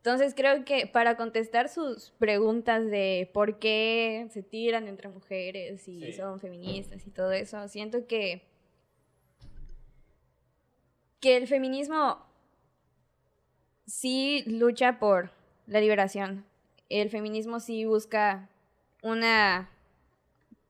Entonces 0.04 0.34
creo 0.34 0.64
que 0.64 0.88
para 0.88 1.16
contestar 1.16 1.68
sus 1.68 2.10
preguntas 2.18 2.84
de 2.90 3.30
por 3.32 3.60
qué 3.60 4.26
se 4.30 4.42
tiran 4.42 4.88
entre 4.88 5.08
mujeres 5.08 5.86
y 5.86 6.00
Sí. 6.06 6.12
son 6.14 6.40
feministas 6.40 7.06
y 7.06 7.10
todo 7.10 7.30
eso, 7.30 7.68
siento 7.68 8.04
que 8.08 8.42
que 11.20 11.36
el 11.36 11.46
feminismo 11.46 12.18
sí 13.86 14.42
lucha 14.48 14.98
por 14.98 15.30
la 15.68 15.80
liberación. 15.80 16.44
El 16.88 17.08
feminismo 17.08 17.60
sí 17.60 17.84
busca 17.84 18.48
una 19.02 19.70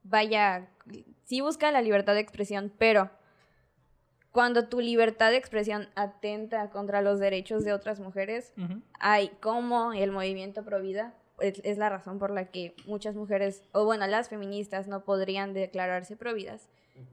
vaya, 0.02 0.68
sí 1.24 1.40
busca 1.40 1.72
la 1.72 1.80
libertad 1.80 2.12
de 2.12 2.20
expresión, 2.20 2.70
pero 2.76 3.10
cuando 4.32 4.66
tu 4.68 4.80
libertad 4.80 5.30
de 5.30 5.36
expresión 5.36 5.88
atenta 5.94 6.70
contra 6.70 7.02
los 7.02 7.20
derechos 7.20 7.64
de 7.64 7.72
otras 7.72 8.00
mujeres, 8.00 8.52
hay 8.98 9.28
como 9.40 9.92
el 9.92 10.10
movimiento 10.10 10.64
pro 10.64 10.80
vida 10.80 11.14
es, 11.38 11.60
es 11.64 11.76
la 11.78 11.88
razón 11.88 12.18
por 12.18 12.30
la 12.30 12.46
que 12.46 12.74
muchas 12.86 13.14
mujeres, 13.14 13.62
o 13.72 13.84
bueno, 13.84 14.06
las 14.06 14.28
feministas 14.28 14.88
no 14.88 15.04
podrían 15.04 15.54
declararse 15.54 16.16
providas. 16.16 16.68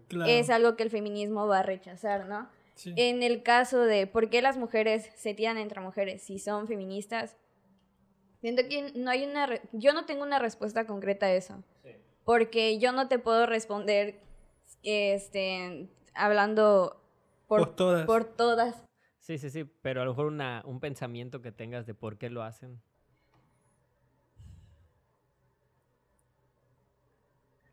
Claro. 0.07 0.29
Es 0.31 0.49
algo 0.49 0.75
que 0.75 0.83
el 0.83 0.89
feminismo 0.89 1.47
va 1.47 1.59
a 1.59 1.63
rechazar, 1.63 2.27
¿no? 2.27 2.47
Sí. 2.75 2.93
En 2.95 3.23
el 3.23 3.43
caso 3.43 3.81
de 3.81 4.07
por 4.07 4.29
qué 4.29 4.41
las 4.41 4.57
mujeres 4.57 5.09
se 5.15 5.33
tiran 5.33 5.57
entre 5.57 5.81
mujeres 5.81 6.21
si 6.21 6.39
son 6.39 6.67
feministas, 6.67 7.35
siento 8.39 8.61
que 8.69 8.93
no 8.95 9.09
hay 9.11 9.25
una... 9.25 9.47
re- 9.47 9.61
yo 9.73 9.93
no 9.93 10.05
tengo 10.05 10.23
una 10.23 10.39
respuesta 10.39 10.85
concreta 10.85 11.25
a 11.25 11.33
eso. 11.33 11.63
Porque 12.23 12.77
yo 12.77 12.91
no 12.91 13.07
te 13.07 13.19
puedo 13.19 13.45
responder 13.47 14.19
este, 14.83 15.89
hablando 16.13 17.01
por, 17.49 17.59
Por 17.65 17.75
todas. 17.75 18.05
por 18.05 18.23
todas. 18.23 18.75
Sí, 19.19 19.37
sí, 19.39 19.49
sí, 19.49 19.63
pero 19.81 20.01
a 20.01 20.05
lo 20.05 20.11
mejor 20.11 20.27
una, 20.27 20.61
un 20.65 20.79
pensamiento 20.79 21.41
que 21.41 21.51
tengas 21.51 21.85
de 21.87 21.93
por 21.95 22.17
qué 22.17 22.29
lo 22.29 22.43
hacen. 22.43 22.79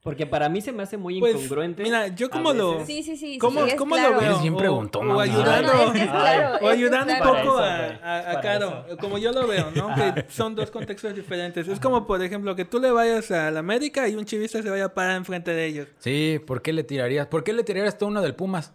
Porque 0.02 0.24
para 0.24 0.48
mí 0.48 0.60
se 0.60 0.70
me 0.70 0.84
hace 0.84 0.96
muy 0.96 1.18
Pues, 1.18 1.34
incongruente. 1.34 1.82
mira, 1.82 2.06
yo 2.08 2.30
como 2.30 2.52
lo-. 2.52 2.86
Sí, 2.86 3.02
sí, 3.02 3.16
sí. 3.16 3.38
¿Cómo, 3.38 3.64
sí, 3.64 3.70
es 3.70 3.74
cómo 3.74 3.96
claro. 3.96 4.14
lo 4.14 4.20
veo? 4.20 4.38
Bien 4.38 4.54
O- 4.54 4.56
preguntón, 4.56 5.02
o, 5.04 5.08
mamá. 5.08 5.22
ayudando, 5.24 5.72
No, 5.72 5.78
no, 5.78 5.84
es 5.86 5.90
que 5.92 5.98
es 6.04 6.10
claro, 6.10 6.64
o 6.64 6.68
ayudando 6.68 7.12
un 7.12 7.18
poco 7.18 7.58
a, 7.58 8.30
a- 8.30 8.40
Caro, 8.40 8.84
eso. 8.86 8.96
como 8.98 9.18
yo 9.18 9.32
lo 9.32 9.46
veo, 9.48 9.70
¿no? 9.72 9.92
Que 9.96 10.24
son 10.30 10.54
dos 10.54 10.70
contextos 10.70 11.12
diferentes. 11.14 11.66
Es 11.66 11.80
como, 11.80 12.06
por 12.06 12.22
ejemplo, 12.22 12.54
que 12.54 12.64
tú 12.64 12.78
le 12.78 12.92
vayas 12.92 13.30
a 13.32 13.50
la 13.50 13.58
América 13.58 14.08
y 14.08 14.14
un 14.14 14.24
chivista 14.24 14.62
se 14.62 14.70
vaya 14.70 14.84
a 14.86 14.94
parar 14.94 15.16
enfrente 15.16 15.50
de 15.50 15.66
ellos. 15.66 15.88
Sí, 15.98 16.40
¿por 16.46 16.62
qué 16.62 16.72
le 16.72 16.84
tirarías? 16.84 17.26
¿Por 17.26 17.42
qué 17.42 17.52
le 17.52 17.64
tirarías 17.64 17.98
tú 17.98 18.06
uno 18.06 18.22
del 18.22 18.36
Pumas? 18.36 18.74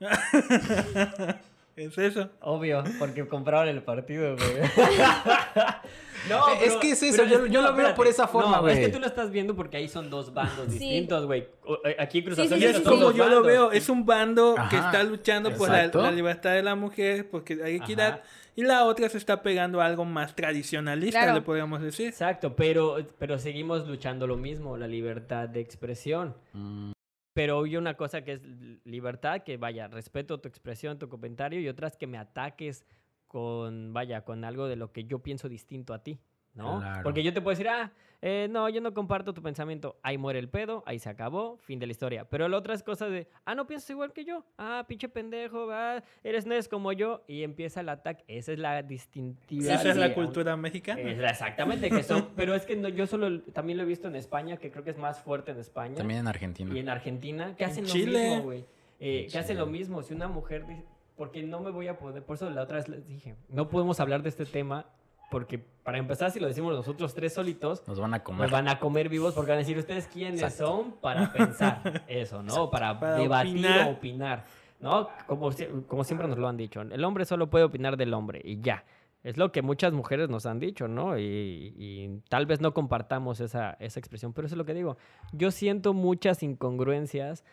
Es 1.76 1.96
eso. 1.96 2.28
Obvio, 2.42 2.84
porque 2.98 3.26
compraron 3.26 3.68
el 3.68 3.82
partido, 3.82 4.36
güey. 4.36 4.48
no, 6.28 6.48
Es 6.48 6.58
pero- 6.60 6.80
que 6.80 6.90
es 6.90 7.02
eso, 7.02 7.24
yo- 7.24 7.38
lo 7.46 7.62
veo 7.62 7.70
espérate. 7.70 7.94
por 7.94 8.06
esa 8.06 8.26
forma, 8.28 8.58
No, 8.60 8.68
es 8.68 8.74
que 8.74 8.80
güey. 8.82 8.92
tú 8.92 8.98
lo 9.00 9.06
estás 9.06 9.30
viendo 9.30 9.56
porque 9.56 9.78
ahí 9.78 9.88
son 9.88 10.10
dos 10.10 10.34
bandos 10.34 10.66
Sí. 10.66 10.72
distintos, 10.72 11.24
güey. 11.24 11.46
Eh, 11.84 11.96
Aquí 11.98 12.18
en 12.18 12.24
Cruz 12.24 12.36
Sí, 12.36 12.42
Azul 12.42 12.58
sí, 12.58 12.64
Y 12.64 12.66
ya 12.72 12.76
es 12.76 12.80
como 12.80 13.12
yo 13.12 13.28
lo 13.30 13.42
veo, 13.42 13.72
es 13.72 13.88
un 13.88 14.04
bando 14.04 14.56
que 14.68 14.76
está 14.76 15.02
luchando 15.04 15.54
por 15.54 15.70
la, 15.70 16.10
libertad 16.10 16.52
de 16.52 16.62
la 16.62 16.74
mujer, 16.74 17.30
porque 17.30 17.58
hay 17.64 17.76
equidad, 17.76 18.08
Ajá. 18.14 18.22
y 18.56 18.62
la 18.62 18.84
otra 18.84 19.08
se 19.08 19.16
está 19.16 19.40
pegando 19.42 19.80
a 19.80 19.86
algo 19.86 20.04
más 20.04 20.36
tradicionalista, 20.36 21.20
Claro. 21.20 21.34
le 21.36 21.40
podríamos 21.40 21.80
decir. 21.80 22.08
Exacto, 22.08 22.54
pero, 22.56 22.98
pero 23.18 23.38
seguimos 23.38 23.88
luchando 23.88 24.26
lo 24.26 24.36
mismo, 24.36 24.76
la 24.76 24.86
libertad 24.88 25.48
de 25.48 25.60
expresión. 25.60 26.34
Mm, 26.52 26.90
Pero 27.32 27.62
hay 27.62 27.76
una 27.76 27.94
cosa 27.94 28.22
que 28.22 28.32
es 28.32 28.42
libertad, 28.84 29.42
que 29.42 29.56
vaya, 29.56 29.88
respeto 29.88 30.40
tu 30.40 30.48
expresión, 30.48 30.98
tu 30.98 31.08
comentario, 31.08 31.60
y 31.60 31.68
otras 31.68 31.96
que 31.96 32.06
me 32.06 32.18
ataques 32.18 32.84
con, 33.28 33.92
vaya, 33.92 34.24
con 34.24 34.44
algo 34.44 34.66
de 34.66 34.76
lo 34.76 34.92
que 34.92 35.04
yo 35.04 35.20
pienso 35.20 35.48
distinto 35.48 35.94
a 35.94 36.02
ti, 36.02 36.20
¿no? 36.54 36.80
Claro. 36.80 37.02
Porque 37.04 37.22
yo 37.22 37.32
te 37.32 37.40
puedo 37.40 37.56
decir, 37.56 37.68
ah, 37.68 37.92
eh, 38.22 38.48
no, 38.50 38.68
yo 38.68 38.80
no 38.80 38.92
comparto 38.92 39.32
tu 39.32 39.42
pensamiento, 39.42 39.98
ahí 40.02 40.18
muere 40.18 40.38
el 40.38 40.48
pedo, 40.48 40.82
ahí 40.86 40.98
se 40.98 41.08
acabó, 41.08 41.56
fin 41.58 41.78
de 41.78 41.86
la 41.86 41.92
historia. 41.92 42.24
Pero 42.28 42.48
la 42.48 42.56
otra 42.58 42.74
es 42.74 42.82
cosa 42.82 43.08
de, 43.08 43.28
ah, 43.44 43.54
no 43.54 43.66
piensas 43.66 43.88
igual 43.90 44.12
que 44.12 44.24
yo, 44.24 44.44
ah, 44.58 44.84
pinche 44.86 45.08
pendejo, 45.08 45.68
ah, 45.70 46.02
eres 46.22 46.46
no 46.46 46.54
como 46.70 46.92
yo, 46.92 47.22
y 47.26 47.42
empieza 47.42 47.80
el 47.80 47.88
ataque. 47.88 48.24
Esa 48.28 48.52
es 48.52 48.58
la 48.58 48.82
distintividad. 48.82 49.74
Esa 49.76 49.90
es 49.90 49.96
la 49.96 50.14
cultura 50.14 50.56
mexicana. 50.56 51.00
es 51.00 51.18
la- 51.18 51.30
exactamente, 51.30 51.88
que 51.88 52.02
son, 52.02 52.28
pero 52.36 52.54
es 52.54 52.66
que 52.66 52.76
no, 52.76 52.88
yo 52.88 53.06
solo 53.06 53.40
también 53.52 53.78
lo 53.78 53.84
he 53.84 53.86
visto 53.86 54.08
en 54.08 54.16
España, 54.16 54.56
que 54.58 54.70
creo 54.70 54.84
que 54.84 54.90
es 54.90 54.98
más 54.98 55.20
fuerte 55.20 55.52
en 55.52 55.58
España. 55.58 55.94
También 55.96 56.20
en 56.20 56.28
Argentina. 56.28 56.74
Y 56.74 56.78
en 56.78 56.88
Argentina, 56.88 57.56
que 57.56 57.64
En 57.64 57.70
hacen 57.70 57.84
Chile. 57.86 58.12
lo 58.12 58.18
mismo, 58.30 58.42
güey. 58.44 58.64
Eh, 59.00 59.28
que 59.30 59.38
hacen 59.38 59.56
lo 59.56 59.66
mismo. 59.66 60.02
Si 60.02 60.12
una 60.12 60.28
mujer 60.28 60.66
dice, 60.66 60.84
porque 61.16 61.42
no 61.42 61.60
me 61.60 61.70
voy 61.70 61.88
a 61.88 61.98
poder, 61.98 62.22
por 62.22 62.36
eso 62.36 62.50
la 62.50 62.62
otra 62.62 62.76
vez 62.76 62.88
les 62.88 63.06
dije, 63.06 63.34
no 63.48 63.68
podemos 63.68 63.98
hablar 64.00 64.22
de 64.22 64.28
este 64.28 64.44
tema, 64.44 64.86
porque 65.30 65.58
para 65.58 65.98
empezar, 65.98 66.30
si 66.30 66.40
lo 66.40 66.46
decimos 66.48 66.74
nosotros 66.74 67.14
tres 67.14 67.32
solitos, 67.34 67.86
Nos 67.88 67.98
van 68.00 68.14
a 68.14 68.22
comer. 68.22 68.42
nos 68.42 68.50
van 68.50 68.68
a 68.68 68.78
comer 68.78 69.08
vivos 69.08 69.34
porque 69.34 69.50
van 69.50 69.56
a 69.58 69.60
decir, 69.60 69.78
¿ustedes 69.78 70.06
quiénes 70.08 70.42
Exacto. 70.42 70.66
son 70.66 70.92
para 71.00 71.32
pensar 71.32 72.04
eso, 72.08 72.42
no? 72.42 72.70
Para, 72.70 72.98
Para 72.98 73.14
debatir 73.16 73.52
opinar. 73.58 73.88
o 73.88 73.90
opinar, 73.92 74.44
¿no? 74.80 75.08
Como, 75.26 75.50
como 75.86 76.04
siempre 76.04 76.26
nos 76.28 76.38
lo 76.38 76.48
han 76.48 76.56
dicho, 76.56 76.80
el 76.82 77.04
hombre 77.04 77.24
solo 77.24 77.48
puede 77.48 77.64
opinar 77.64 77.96
del 77.96 78.12
hombre 78.14 78.40
y 78.44 78.60
ya. 78.60 78.84
Es 79.22 79.36
lo 79.36 79.52
que 79.52 79.60
muchas 79.60 79.92
mujeres 79.92 80.30
nos 80.30 80.46
han 80.46 80.58
dicho, 80.60 80.88
¿no? 80.88 81.18
Y, 81.18 81.74
y 81.76 82.22
tal 82.30 82.46
vez 82.46 82.62
no 82.62 82.72
compartamos 82.72 83.40
esa, 83.40 83.76
esa 83.78 84.00
expresión, 84.00 84.32
pero 84.32 84.46
eso 84.46 84.54
es 84.54 84.58
lo 84.58 84.64
que 84.64 84.72
digo. 84.72 84.96
Yo 85.32 85.50
siento 85.50 85.92
muchas 85.92 86.42
incongruencias. 86.42 87.44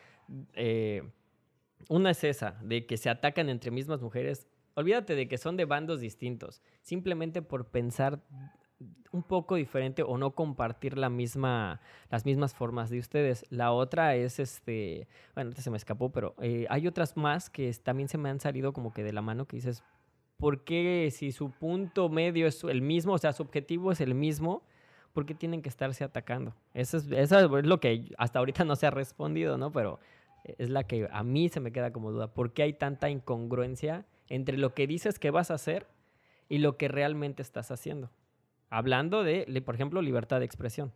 eh, 0.54 1.02
una 1.90 2.10
es 2.10 2.24
esa, 2.24 2.56
de 2.62 2.86
que 2.86 2.96
se 2.96 3.08
atacan 3.10 3.48
entre 3.50 3.70
mismas 3.70 4.00
mujeres. 4.00 4.46
Olvídate 4.78 5.16
de 5.16 5.26
que 5.26 5.38
son 5.38 5.56
de 5.56 5.64
bandos 5.64 5.98
distintos, 5.98 6.62
simplemente 6.82 7.42
por 7.42 7.66
pensar 7.66 8.20
un 9.10 9.24
poco 9.24 9.56
diferente 9.56 10.04
o 10.04 10.16
no 10.18 10.36
compartir 10.36 10.96
la 10.96 11.10
misma, 11.10 11.80
las 12.10 12.24
mismas 12.24 12.54
formas 12.54 12.88
de 12.88 13.00
ustedes. 13.00 13.44
La 13.50 13.72
otra 13.72 14.14
es, 14.14 14.38
este, 14.38 15.08
bueno, 15.34 15.50
se 15.50 15.68
me 15.72 15.76
escapó, 15.76 16.12
pero 16.12 16.36
eh, 16.40 16.64
hay 16.70 16.86
otras 16.86 17.16
más 17.16 17.50
que 17.50 17.72
también 17.82 18.08
se 18.08 18.18
me 18.18 18.28
han 18.28 18.38
salido 18.38 18.72
como 18.72 18.92
que 18.92 19.02
de 19.02 19.12
la 19.12 19.20
mano 19.20 19.46
que 19.46 19.56
dices, 19.56 19.82
¿por 20.36 20.62
qué 20.62 21.08
si 21.10 21.32
su 21.32 21.50
punto 21.50 22.08
medio 22.08 22.46
es 22.46 22.62
el 22.62 22.80
mismo, 22.80 23.14
o 23.14 23.18
sea, 23.18 23.32
su 23.32 23.42
objetivo 23.42 23.90
es 23.90 24.00
el 24.00 24.14
mismo, 24.14 24.62
¿por 25.12 25.26
qué 25.26 25.34
tienen 25.34 25.60
que 25.60 25.70
estarse 25.70 26.04
atacando? 26.04 26.54
Eso 26.72 26.98
es, 26.98 27.10
eso 27.10 27.58
es 27.58 27.66
lo 27.66 27.80
que 27.80 28.14
hasta 28.16 28.38
ahorita 28.38 28.64
no 28.64 28.76
se 28.76 28.86
ha 28.86 28.92
respondido, 28.92 29.58
¿no? 29.58 29.72
Pero 29.72 29.98
es 30.44 30.70
la 30.70 30.84
que 30.84 31.08
a 31.10 31.24
mí 31.24 31.48
se 31.48 31.58
me 31.58 31.72
queda 31.72 31.92
como 31.92 32.12
duda. 32.12 32.32
¿Por 32.32 32.52
qué 32.52 32.62
hay 32.62 32.74
tanta 32.74 33.10
incongruencia 33.10 34.06
entre 34.28 34.56
lo 34.58 34.74
que 34.74 34.86
dices 34.86 35.18
que 35.18 35.30
vas 35.30 35.50
a 35.50 35.54
hacer 35.54 35.86
y 36.48 36.58
lo 36.58 36.76
que 36.76 36.88
realmente 36.88 37.42
estás 37.42 37.70
haciendo? 37.70 38.10
Hablando 38.70 39.22
de, 39.24 39.62
por 39.64 39.74
ejemplo, 39.74 40.02
libertad 40.02 40.40
de 40.40 40.44
expresión. 40.46 40.92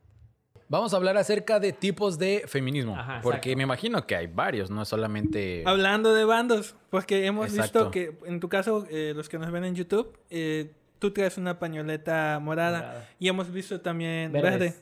Vamos 0.69 0.95
a 0.95 0.97
hablar 0.97 1.17
acerca 1.19 1.61
de 1.61 1.73
tipos 1.73 2.19
de 2.19 2.45
feminismo. 2.47 2.97
Ajá, 2.97 3.21
porque 3.23 3.55
me 3.57 3.63
imagino 3.65 4.07
que 4.07 4.17
hay 4.17 4.27
varios, 4.27 4.71
no 4.71 4.83
es 4.83 4.89
solamente. 4.89 5.63
Hablando 5.67 6.15
de 6.15 6.25
bandos, 6.25 6.75
porque 6.89 7.27
hemos 7.27 7.47
Exacto. 7.49 7.91
visto 7.91 7.91
que, 7.91 8.17
en 8.27 8.41
tu 8.41 8.49
caso, 8.49 8.87
eh, 8.91 9.13
los 9.15 9.29
que 9.29 9.39
nos 9.39 9.51
ven 9.51 9.65
en 9.65 9.75
YouTube, 9.75 10.17
eh, 10.31 10.73
tú 10.99 11.11
traes 11.11 11.37
una 11.37 11.59
pañoleta 11.59 12.39
morada, 12.41 12.79
Morada. 12.79 13.09
y 13.19 13.29
hemos 13.29 13.51
visto 13.53 13.81
también 13.83 14.33
Verdes. 14.33 14.51
verde. 14.61 14.75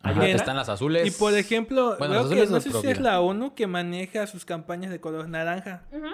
Ajá, 0.00 0.26
están 0.28 0.56
las 0.56 0.68
azules. 0.68 1.06
Y 1.06 1.10
por 1.18 1.34
ejemplo, 1.34 1.96
Bueno, 1.98 2.14
los 2.14 2.28
que 2.30 2.46
no 2.46 2.60
sé 2.60 2.70
si 2.72 2.86
es 2.88 3.00
la 3.00 3.20
ONU 3.20 3.54
que 3.54 3.66
maneja 3.66 4.26
sus 4.26 4.44
campañas 4.44 4.90
de 4.90 5.00
color 5.00 5.28
naranja. 5.28 5.84
Ujú. 5.92 6.06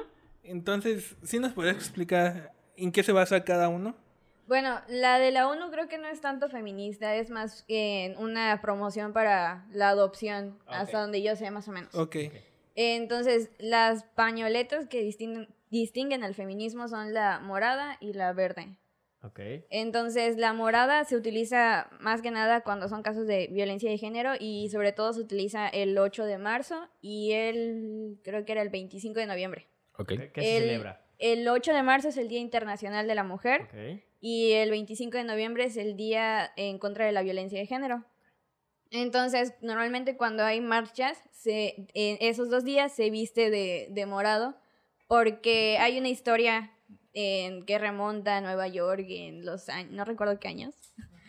Entonces, 0.45 1.17
¿sí 1.23 1.39
nos 1.39 1.53
puedes 1.53 1.75
explicar 1.75 2.53
en 2.77 2.93
qué 2.93 3.03
se 3.03 3.13
basa 3.13 3.45
cada 3.45 3.69
uno? 3.69 3.97
Bueno, 4.47 4.81
la 4.89 5.19
de 5.19 5.31
la 5.31 5.49
ONU 5.49 5.71
creo 5.71 5.89
que 5.89 5.97
no 5.97 6.07
es 6.07 6.21
tanto 6.21 6.51
feminista, 6.51 7.17
es 7.17 7.31
más 7.31 7.65
en 7.67 8.17
una 8.19 8.61
promoción 8.61 9.15
para 9.15 9.67
la 9.73 9.89
adopción, 9.89 10.59
hasta 10.67 11.01
donde 11.01 11.23
yo 11.23 11.35
sé 11.35 11.51
más 11.51 11.67
o 11.69 11.73
menos. 11.73 11.95
Ok. 11.95 12.17
Entonces, 12.75 13.51
las 13.59 14.05
pañoletas 14.05 14.87
que 14.87 15.01
distinguen, 15.03 15.49
distinguen 15.71 16.25
al 16.25 16.35
feminismo 16.35 16.89
son 16.89 17.15
la 17.15 17.41
morada 17.41 17.97
y 18.01 18.13
la 18.13 18.33
verde. 18.35 18.77
Ok. 19.23 19.41
Entonces, 19.71 20.37
la 20.37 20.53
morada 20.53 21.05
se 21.05 21.17
utiliza 21.17 21.89
más 21.99 22.21
que 22.21 22.31
nada 22.31 22.61
cuando 22.61 22.89
son 22.89 23.03
casos 23.03 23.27
de 23.27 23.49
violencia 23.51 23.91
de 23.91 23.97
género 23.97 24.33
y 24.39 24.69
sobre 24.69 24.93
todo 24.93 25.15
se 25.15 25.21
utiliza 25.21 25.69
el 25.69 25.97
8 25.97 26.27
de 26.27 26.37
marzo 26.37 26.87
y 27.01 27.33
el, 27.33 28.19
creo 28.23 28.45
que 28.45 28.53
era 28.53 28.61
el 28.61 28.69
25 28.69 29.19
de 29.21 29.27
noviembre. 29.27 29.69
Ok. 29.97 30.09
¿Qué, 30.09 30.33
qué 30.33 30.41
se 30.43 30.57
El- 30.57 30.63
celebra? 30.65 31.01
El 31.19 31.47
8 31.49 31.73
de 31.73 31.83
marzo 31.83 32.09
es 32.09 32.17
el 32.17 32.29
Día 32.29 32.41
Internacional 32.41 33.07
de 33.07 33.15
la 33.15 33.23
Mujer 33.25 33.63
Ok. 33.63 34.03
y 34.21 34.53
el 34.53 34.71
25 34.71 35.17
de 35.17 35.25
noviembre 35.25 35.65
es 35.65 35.77
el 35.77 35.97
Día 35.97 36.51
en 36.57 36.79
contra 36.79 37.07
de 37.07 37.13
la 37.13 37.23
violencia 37.23 37.59
de 37.59 37.67
género. 37.67 38.05
Entonces, 38.91 39.55
normalmente 39.61 40.17
cuando 40.17 40.45
hay 40.45 40.61
marchas, 40.61 41.19
se, 41.33 41.87
en 41.95 42.17
esos 42.21 42.51
dos 42.51 42.65
días 42.65 42.93
se 42.95 43.11
viste 43.11 43.51
de, 43.51 43.89
de 43.91 44.07
morado 44.07 44.57
porque 45.09 45.79
hay 45.79 45.99
una 45.99 46.09
historia 46.09 46.73
en, 47.13 47.65
que 47.65 47.79
remonta 47.79 48.37
a 48.37 48.41
Nueva 48.41 48.69
York 48.69 49.05
en 49.09 49.45
los 49.47 49.69
años, 49.69 49.93
no 49.93 50.05
recuerdo 50.05 50.39
qué 50.41 50.49
años, 50.49 50.75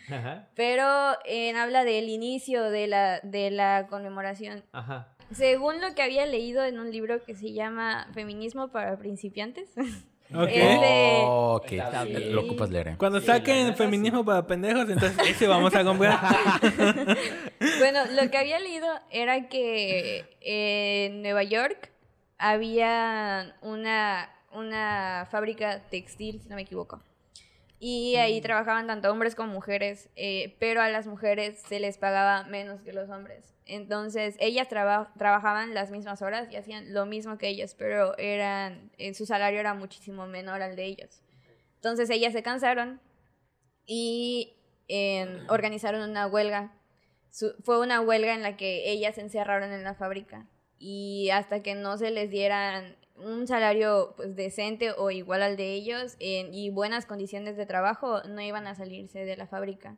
Ajá. 0.10 0.50
pero 0.56 0.84
habla 0.86 1.84
del 1.84 2.10
inicio 2.10 2.64
de 2.70 2.88
la, 2.88 3.20
de 3.22 3.52
la 3.52 3.88
conmemoración. 3.90 4.64
Ajá. 4.72 5.15
Según 5.34 5.82
lo 5.82 5.94
que 5.96 6.02
había 6.04 6.26
leído 6.26 6.64
en 6.64 6.80
un 6.80 6.92
libro 6.92 7.24
que 7.24 7.36
se 7.36 7.52
llama 7.54 8.08
Feminismo 8.14 8.70
para 8.70 8.98
principiantes, 8.98 9.70
Ok. 10.34 10.48
Es 10.50 10.82
de- 10.82 11.22
Oh, 11.28 11.56
ok. 11.62 11.72
Está 11.74 12.04
bien. 12.04 12.34
Lo 12.34 12.42
ocupas 12.42 12.70
leer. 12.72 12.88
¿eh? 12.90 12.96
Cuando 12.98 13.20
Sí, 13.20 13.28
saquen 13.28 13.76
feminismo 13.76 14.26
para 14.26 14.48
pendejos, 14.48 14.90
entonces 14.90 15.16
ese 15.30 15.48
vamos 15.48 15.74
a 15.76 15.84
comprar. 15.84 16.18
Bueno, 17.80 18.00
lo 18.20 18.30
que 18.32 18.38
había 18.38 18.60
leído 18.60 18.88
era 19.12 19.48
que 19.50 20.26
en 20.42 21.22
Nueva 21.22 21.44
York 21.44 21.92
había 22.38 23.56
una, 23.62 24.30
una 24.52 25.28
fábrica 25.32 25.82
textil, 25.90 26.42
si 26.42 26.50
no 26.50 26.56
me 26.56 26.64
equivoco. 26.64 27.02
Y 27.80 28.16
ahí 28.16 28.40
trabajaban 28.42 28.88
tanto 28.88 29.12
hombres 29.12 29.36
como 29.36 29.52
mujeres, 29.54 30.10
eh, 30.16 30.56
pero 30.60 30.82
a 30.82 30.90
las 30.90 31.08
mujeres 31.08 31.60
se 31.68 31.80
les 31.80 31.98
pagaba 31.98 32.44
menos 32.46 32.82
que 32.82 32.94
los 32.94 33.10
hombres. 33.10 33.54
Entonces, 33.66 34.36
ellas 34.40 34.70
traba- 34.70 35.12
trabajaban 35.18 35.74
las 35.74 35.92
mismas 35.92 36.22
horas 36.22 36.48
y 36.52 36.56
hacían 36.56 36.94
lo 36.94 37.06
mismo 37.06 37.38
que 37.38 37.50
ellos, 37.50 37.76
pero 37.78 38.18
eran, 38.18 38.92
eh, 38.98 39.14
su 39.14 39.26
salario 39.26 39.60
era 39.60 39.74
muchísimo 39.74 40.26
menor 40.26 40.62
al 40.62 40.76
de 40.76 40.86
ellos. 40.86 41.22
Entonces, 41.76 42.10
ellas 42.10 42.32
se 42.34 42.44
cansaron 42.44 43.02
y 43.86 44.54
eh, 44.88 45.44
organizaron 45.50 46.10
una 46.10 46.28
huelga 46.28 46.72
su- 47.32 47.54
fue 47.64 47.80
una 47.82 48.00
huelga 48.02 48.34
en 48.34 48.42
la 48.44 48.56
que 48.56 48.90
ellas 48.90 49.16
se 49.16 49.22
encerraron 49.22 49.74
en 49.74 49.84
la 49.84 49.94
fábrica 49.94 50.48
y 50.80 51.30
hasta 51.32 51.62
que 51.62 51.76
no 51.76 51.98
se 51.98 52.10
les 52.12 52.30
dieran 52.30 52.96
un 53.18 53.48
salario 53.48 54.14
pues 54.18 54.36
decente 54.36 54.92
o 54.92 55.12
igual 55.12 55.42
al 55.42 55.58
de 55.58 55.74
ellos 55.74 56.16
y 56.20 56.70
buenas 56.70 57.06
condiciones 57.06 57.58
de 57.58 57.66
trabajo 57.66 58.22
no 58.24 58.42
iban 58.42 58.68
a 58.68 58.76
salirse 58.76 59.26
de 59.26 59.38
la 59.38 59.48
fábrica. 59.48 59.98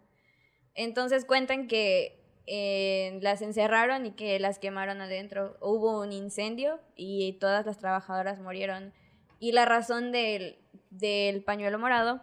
Entonces 0.75 1.25
cuentan 1.25 1.67
que 1.67 2.19
eh, 2.45 3.19
las 3.21 3.41
encerraron 3.41 4.06
y 4.06 4.12
que 4.12 4.39
las 4.39 4.60
quemaron 4.60 5.01
adentro. 5.01 5.58
Hubo 5.60 5.99
un 6.01 6.13
incendio 6.13 6.80
y 6.95 7.34
todas 7.34 7.65
las 7.65 7.77
trabajadoras 7.77 8.39
murieron. 8.39 8.93
Y 9.39 9.51
la 9.51 9.65
razón 9.65 10.12
del, 10.12 10.58
del 10.89 11.43
pañuelo 11.43 11.77
morado 11.77 12.21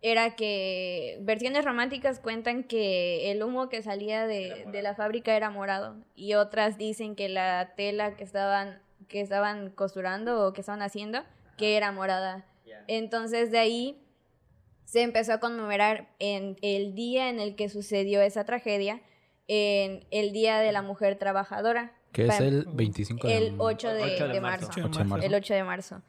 era 0.00 0.36
que 0.36 1.18
versiones 1.22 1.64
románticas 1.64 2.20
cuentan 2.20 2.64
que 2.64 3.30
el 3.30 3.42
humo 3.42 3.70
que 3.70 3.80
salía 3.80 4.26
de, 4.26 4.66
de 4.70 4.82
la 4.82 4.94
fábrica 4.94 5.34
era 5.34 5.48
morado 5.48 5.96
y 6.14 6.34
otras 6.34 6.76
dicen 6.76 7.16
que 7.16 7.30
la 7.30 7.72
tela 7.74 8.14
que 8.14 8.22
estaban, 8.22 8.82
que 9.08 9.20
estaban 9.20 9.70
costurando 9.70 10.46
o 10.46 10.52
que 10.52 10.60
estaban 10.60 10.82
haciendo 10.82 11.22
que 11.56 11.76
era 11.76 11.92
morada. 11.92 12.44
Entonces 12.86 13.50
de 13.50 13.58
ahí 13.58 14.00
se 14.84 15.02
empezó 15.02 15.34
a 15.34 15.40
conmemorar 15.40 16.08
en 16.18 16.56
el 16.62 16.94
día 16.94 17.28
en 17.28 17.40
el 17.40 17.56
que 17.56 17.68
sucedió 17.68 18.20
esa 18.20 18.44
tragedia, 18.44 19.00
en 19.48 20.06
el 20.10 20.32
Día 20.32 20.58
de 20.58 20.72
la 20.72 20.82
Mujer 20.82 21.16
Trabajadora. 21.18 21.92
Que 22.12 22.26
es 22.26 22.40
el 22.40 22.66
25 22.72 23.26
de 23.26 23.36
el 23.36 23.54
8 23.58 23.88
de, 23.88 24.02
8 24.02 24.28
de 24.28 24.34
de 24.34 24.40
marzo. 24.40 24.66
marzo. 24.68 24.80
8 24.84 24.98
de 24.98 25.04
marzo. 25.04 25.26
El 25.26 25.34
8 25.34 25.54
de 25.54 25.64
marzo. 25.64 26.02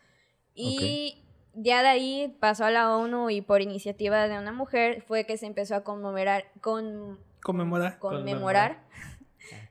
Y 0.54 1.24
ya 1.54 1.82
de 1.82 1.88
ahí 1.88 2.38
pasó 2.40 2.66
a 2.66 2.72
la 2.72 2.96
ONU 2.96 3.30
y 3.30 3.42
por 3.42 3.62
iniciativa 3.62 4.28
de 4.28 4.38
una 4.38 4.52
mujer 4.52 5.02
fue 5.02 5.26
que 5.26 5.38
se 5.38 5.46
empezó 5.48 5.76
a 5.76 5.84
conmemorar, 5.84 6.46
con, 6.62 7.20
Conmemorar. 7.42 8.00
conmemorar 8.00 8.84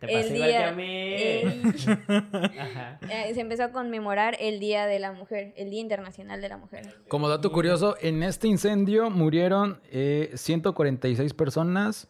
Te 0.01 0.07
el 0.07 0.23
pasó 0.23 0.35
igual 0.35 0.51
que 0.51 0.57
día, 0.57 0.69
a 0.69 0.73
mí. 0.73 1.15
el- 1.15 1.75
Ajá. 2.61 2.99
eh, 3.11 3.35
se 3.35 3.41
empezó 3.41 3.65
a 3.65 3.71
conmemorar 3.73 4.37
el 4.41 4.61
Día 4.61 4.87
de 4.87 4.99
la 4.99 5.13
Mujer, 5.13 5.53
el 5.57 5.71
Día 5.71 5.81
Internacional 5.81 6.41
de 6.41 6.49
la 6.49 6.57
Mujer. 6.59 6.95
Como 7.09 7.29
dato 7.29 7.53
curioso, 7.53 7.97
en 8.01 8.23
este 8.23 8.49
incendio 8.49 9.11
murieron 9.11 9.81
eh, 9.91 10.31
146 10.35 11.35
personas 11.35 12.09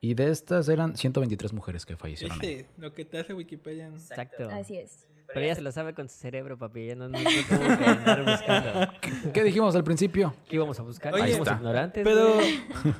y 0.00 0.14
de 0.14 0.30
estas 0.30 0.68
eran 0.68 0.96
123 0.96 1.52
mujeres 1.52 1.86
que 1.86 1.96
fallecieron. 1.96 2.38
ahí. 2.40 2.58
Sí, 2.58 2.66
lo 2.78 2.92
que 2.92 3.04
te 3.04 3.18
hace 3.18 3.34
Wikipedia. 3.34 3.88
¿no? 3.88 3.96
Exacto. 3.96 4.48
Así 4.50 4.76
es. 4.78 5.06
Pero 5.26 5.46
ella 5.46 5.54
se 5.54 5.62
lo 5.62 5.72
sabe 5.72 5.94
con 5.94 6.08
su 6.10 6.16
cerebro, 6.18 6.58
papi. 6.58 6.86
Ya 6.88 6.94
no, 6.94 7.08
no, 7.08 7.18
no 7.18 7.24
tuvo 7.48 7.58
que 7.78 7.84
andar 7.86 8.24
buscando. 8.24 9.32
¿Qué 9.32 9.42
dijimos 9.42 9.74
al 9.74 9.82
principio? 9.82 10.34
¿Qué 10.46 10.56
íbamos 10.56 10.78
a 10.78 10.82
buscar? 10.82 11.14
Oye, 11.14 11.32
Somos 11.32 11.48
está. 11.48 11.56
ignorantes. 11.58 12.04
Pero, 12.04 12.34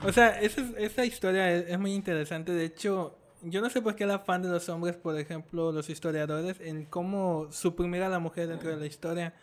o 0.02 0.10
sea, 0.12 0.40
esa, 0.40 0.62
es- 0.62 0.74
esa 0.78 1.04
historia 1.04 1.52
es, 1.54 1.66
es 1.68 1.78
muy 1.78 1.92
interesante. 1.92 2.50
De 2.52 2.64
hecho, 2.64 3.18
yo 3.44 3.60
no 3.60 3.70
sé 3.70 3.82
por 3.82 3.94
qué 3.96 4.04
el 4.04 4.10
afán 4.10 4.42
de 4.42 4.48
los 4.48 4.68
hombres, 4.68 4.96
por 4.96 5.18
ejemplo, 5.18 5.72
los 5.72 5.88
historiadores, 5.90 6.60
en 6.60 6.84
cómo 6.84 7.48
suprimir 7.50 8.02
a 8.02 8.08
la 8.08 8.18
mujer 8.18 8.48
dentro 8.48 8.70
de 8.70 8.76
la 8.76 8.86
historia. 8.86 9.34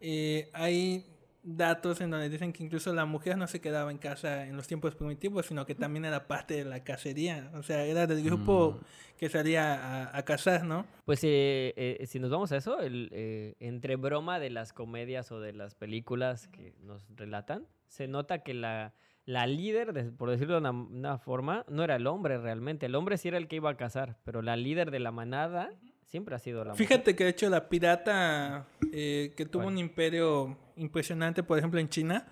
Eh, 0.00 0.50
hay 0.52 1.06
datos 1.44 2.00
en 2.00 2.10
donde 2.10 2.28
dicen 2.30 2.52
que 2.52 2.64
incluso 2.64 2.92
la 2.94 3.04
mujer 3.04 3.36
no 3.36 3.46
se 3.46 3.60
quedaba 3.60 3.90
en 3.90 3.98
casa 3.98 4.46
en 4.46 4.56
los 4.56 4.66
tiempos 4.66 4.94
primitivos, 4.94 5.46
sino 5.46 5.66
que 5.66 5.74
también 5.74 6.06
era 6.06 6.26
parte 6.26 6.54
de 6.54 6.64
la 6.64 6.82
cacería. 6.82 7.50
O 7.54 7.62
sea, 7.62 7.84
era 7.84 8.06
del 8.06 8.24
grupo 8.24 8.80
que 9.18 9.28
salía 9.28 9.74
a, 9.74 10.16
a 10.16 10.24
cazar, 10.24 10.64
¿no? 10.64 10.86
Pues 11.04 11.22
eh, 11.22 11.74
eh, 11.76 12.06
si 12.06 12.18
nos 12.18 12.30
vamos 12.30 12.50
a 12.52 12.56
eso, 12.56 12.80
el, 12.80 13.10
eh, 13.12 13.54
entre 13.60 13.96
broma 13.96 14.40
de 14.40 14.50
las 14.50 14.72
comedias 14.72 15.30
o 15.32 15.40
de 15.40 15.52
las 15.52 15.74
películas 15.74 16.48
que 16.48 16.74
nos 16.80 17.06
relatan, 17.14 17.66
se 17.88 18.08
nota 18.08 18.38
que 18.38 18.54
la, 18.54 18.94
la 19.26 19.46
líder, 19.46 19.92
de- 19.92 20.04
por 20.12 20.30
decirlo 20.30 20.54
de 20.54 20.60
una, 20.60 20.70
una 20.70 21.18
forma, 21.18 21.64
no 21.68 21.82
era 21.82 21.96
el 21.96 22.06
hombre 22.06 22.38
realmente. 22.38 22.86
El 22.86 22.94
hombre 22.94 23.16
sí 23.18 23.28
era 23.28 23.38
el 23.38 23.48
que 23.48 23.56
iba 23.56 23.70
a 23.70 23.76
cazar, 23.76 24.16
pero 24.24 24.42
la 24.42 24.56
líder 24.56 24.90
de 24.90 25.00
la 25.00 25.10
manada 25.12 25.70
siempre 26.06 26.34
ha 26.34 26.38
sido 26.38 26.64
la 26.64 26.72
mujer. 26.72 26.86
Fíjate 26.86 27.16
que 27.16 27.24
de 27.24 27.30
hecho 27.30 27.48
la 27.48 27.68
pirata 27.68 28.66
eh, 28.92 29.32
que 29.36 29.46
tuvo 29.46 29.66
un 29.66 29.78
imperio 29.78 30.56
impresionante, 30.76 31.42
por 31.42 31.58
ejemplo, 31.58 31.80
en 31.80 31.88
China, 31.88 32.26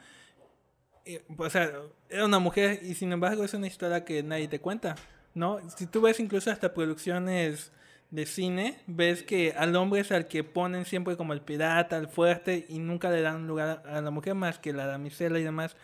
eh, 1.05 1.25
o 1.37 1.51
sea, 1.51 1.71
era 2.09 2.25
una 2.25 2.39
mujer 2.39 2.81
y 2.83 2.95
sin 2.95 3.11
embargo 3.13 3.43
es 3.43 3.55
una 3.55 3.67
historia 3.67 4.05
que 4.05 4.23
nadie 4.23 4.47
te 4.49 4.61
cuenta, 4.61 4.95
¿no? 5.35 5.59
Si 5.71 5.87
tú 5.87 6.03
ves 6.03 6.21
incluso 6.21 6.51
hasta 6.51 6.75
producciones 6.75 7.73
de 8.11 8.27
cine, 8.27 8.79
ves 8.87 9.23
que 9.23 9.55
al 9.57 9.75
hombre 9.75 10.01
es 10.03 10.13
al 10.13 10.29
que 10.29 10.45
ponen 10.45 10.85
siempre 10.85 11.17
como 11.17 11.33
el 11.33 11.41
pirata, 11.41 11.97
el 11.97 12.07
fuerte 12.09 12.67
y 12.69 12.79
nunca 12.79 13.11
le 13.11 13.23
dan 13.23 13.49
lugar 13.49 13.83
a 13.87 14.01
la 14.03 14.11
mujer 14.11 14.35
más 14.35 14.59
que 14.59 14.73
la 14.75 14.87
damisela 14.87 15.41
y 15.41 15.43
demás. 15.45 15.75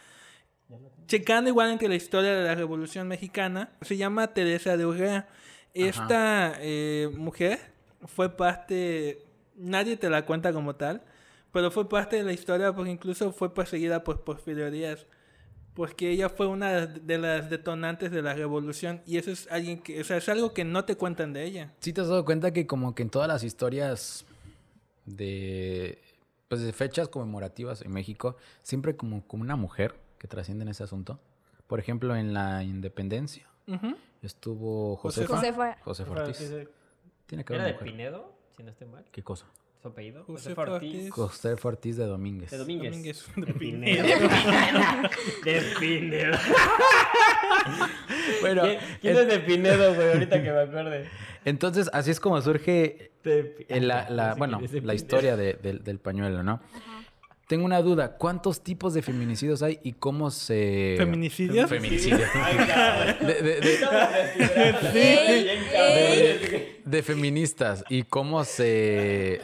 Checando 1.06 1.48
igual 1.48 1.70
entre 1.70 1.88
la 1.88 1.94
historia 1.94 2.34
de 2.34 2.44
la 2.44 2.54
Revolución 2.54 3.08
Mexicana, 3.08 3.70
se 3.80 3.96
llama 3.96 4.34
Teresa 4.34 4.76
de 4.76 4.84
Urrea. 4.84 5.28
Esta 5.72 6.54
eh, 6.60 7.08
mujer 7.16 7.58
fue 8.06 8.36
parte, 8.36 9.24
nadie 9.56 9.96
te 9.96 10.10
la 10.10 10.26
cuenta 10.26 10.52
como 10.52 10.76
tal, 10.76 11.02
pero 11.52 11.70
fue 11.70 11.88
parte 11.88 12.16
de 12.16 12.24
la 12.24 12.32
historia 12.32 12.72
porque 12.74 12.90
incluso 12.90 13.32
fue 13.32 13.54
perseguida 13.54 14.04
por 14.04 14.22
Porfirio 14.22 14.70
Díaz, 14.70 15.06
porque 15.72 16.10
ella 16.10 16.28
fue 16.28 16.46
una 16.46 16.86
de 16.86 17.18
las 17.18 17.48
detonantes 17.48 18.10
de 18.10 18.20
la 18.20 18.34
revolución 18.34 19.00
y 19.06 19.16
eso 19.16 19.30
es 19.30 19.48
alguien 19.50 19.80
que, 19.80 20.00
o 20.00 20.04
sea, 20.04 20.18
es 20.18 20.28
algo 20.28 20.52
que 20.52 20.64
no 20.64 20.84
te 20.84 20.96
cuentan 20.96 21.32
de 21.32 21.44
ella. 21.44 21.72
¿Sí 21.80 21.92
te 21.92 22.02
has 22.02 22.08
dado 22.08 22.24
cuenta 22.24 22.52
que 22.52 22.66
como 22.66 22.94
que 22.94 23.02
en 23.02 23.10
todas 23.10 23.28
las 23.28 23.44
historias 23.44 24.26
de, 25.06 26.02
pues 26.48 26.60
de 26.60 26.72
fechas 26.72 27.08
conmemorativas 27.08 27.80
en 27.80 27.92
México, 27.92 28.36
siempre 28.62 28.96
como, 28.96 29.26
como 29.26 29.42
una 29.42 29.56
mujer 29.56 29.94
que 30.18 30.28
trasciende 30.28 30.62
en 30.64 30.68
ese 30.68 30.84
asunto? 30.84 31.18
Por 31.66 31.78
ejemplo, 31.80 32.16
en 32.16 32.32
la 32.34 32.62
independencia 32.64 33.46
Ujú. 33.66 33.94
estuvo 34.22 34.96
Josefa. 34.96 35.36
Josefa. 35.36 35.76
Josefa 35.84 36.10
Ortiz. 36.12 36.52
Tiene 37.26 37.44
que 37.44 37.54
¿Era 37.54 37.64
haber 37.64 37.78
de. 37.78 37.84
Pinedo? 37.84 38.32
Si 38.56 38.62
no 38.62 38.70
estoy 38.70 38.88
mal. 38.88 39.04
¿Qué 39.12 39.22
cosa? 39.22 39.46
¿Su 39.82 39.88
apellido? 39.88 40.24
Josefa 40.24 40.62
Josefa 40.62 40.74
Ortiz. 40.74 41.10
Josefa 41.10 41.68
Ortiz 41.68 41.96
de 41.96 42.06
Domínguez. 42.06 42.50
De 42.50 42.58
Domínguez. 42.58 42.90
Domínguez. 42.90 43.26
De 43.36 43.52
Pinedo. 43.54 44.02
De 45.44 45.62
Pinedo. 45.78 46.36
Bueno, 48.40 48.62
¿Quién, 49.00 49.16
es 49.16 49.28
de 49.28 49.38
Pinedo, 49.40 49.94
güey? 49.94 50.12
Ahorita 50.12 50.42
que 50.42 50.50
me 50.52 50.60
acuerde. 50.60 51.08
entonces 51.44 51.90
así 51.92 52.10
es 52.10 52.20
como 52.20 52.40
surge 52.40 53.12
De 53.24 53.44
Pi- 53.44 53.66
en 53.68 53.88
la, 53.88 54.34
bueno, 54.36 54.60
la 54.82 54.94
historia 54.94 55.36
de- 55.36 55.54
del- 55.54 55.82
del 55.84 55.98
pañuelo, 55.98 56.42
¿no? 56.42 56.60
Tengo 57.48 57.64
una 57.64 57.80
duda. 57.80 58.18
¿Cuántos 58.18 58.60
tipos 58.62 58.92
de 58.92 59.00
feminicidios 59.00 59.62
hay 59.62 59.80
y 59.82 59.94
cómo 59.94 60.30
se... 60.30 60.96
¿Feminicidios? 60.98 61.70
Feminicidio. 61.70 62.18
Ay, 62.34 62.56
cabrón. 62.58 63.16
De, 66.84 67.02
feministas 67.02 67.84
y 67.88 68.02
cómo 68.02 68.44
se... 68.44 69.40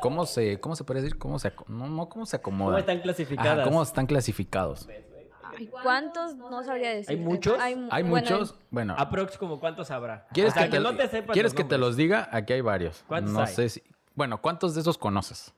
¿Cómo 0.00 0.24
se... 0.24 0.58
¿Cómo 0.58 0.74
se 0.74 0.84
puede 0.84 1.02
decir? 1.02 1.18
¿Cómo 1.18 1.38
se... 1.38 1.52
No, 1.68 1.86
no, 1.86 2.08
¿cómo 2.08 2.24
se 2.24 2.40
¿Cómo 2.40 2.56
acomoda? 2.56 2.78
están 2.80 3.00
clasificadas? 3.00 3.68
¿Cómo 3.68 3.82
están 3.82 4.06
clasificados? 4.06 4.88
¿Cuántos? 5.82 6.34
No 6.36 6.62
sabría 6.62 6.94
decir. 6.94 7.10
¿Hay 7.10 7.16
muchos? 7.22 7.58
mu- 7.58 7.88
Hay 7.90 8.02
bueno, 8.04 8.30
muchos... 8.30 8.54
Bueno, 8.70 8.94
Aprox 8.96 9.36
como 9.36 9.60
cuántos 9.60 9.90
habrá. 9.90 10.26
¿quieres, 10.32 10.54
que 10.54 10.64
te, 10.64 10.80
no 10.80 10.96
te 10.96 11.08
sepas 11.08 11.34
¿quieres 11.34 11.52
los 11.52 11.62
que 11.62 11.64
te 11.68 11.76
los 11.76 11.96
diga? 11.96 12.26
Aquí 12.32 12.54
hay 12.54 12.62
varios. 12.62 13.04
¿Cuántos 13.06 13.34
no 13.34 13.40
hay? 13.40 13.54
sé 13.54 13.68
si... 13.68 13.82
Bueno, 14.14 14.40
¿cuántos 14.40 14.74
de 14.74 14.80
esos 14.80 14.96
conoces? 14.96 15.52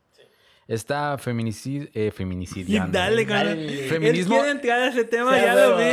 Está 0.68 1.18
feminicid, 1.18 1.88
eh, 1.94 2.10
feminicidiando. 2.10 2.96
Dale, 2.98 3.24
Dale. 3.24 3.88
Feminismo- 3.88 4.34
Él 4.36 4.40
quiere 4.40 4.50
entrar 4.50 4.80
a 4.80 4.86
ese 4.88 5.04
tema, 5.04 5.36
ya 5.38 5.54
lo 5.54 5.76
vi. 5.76 5.84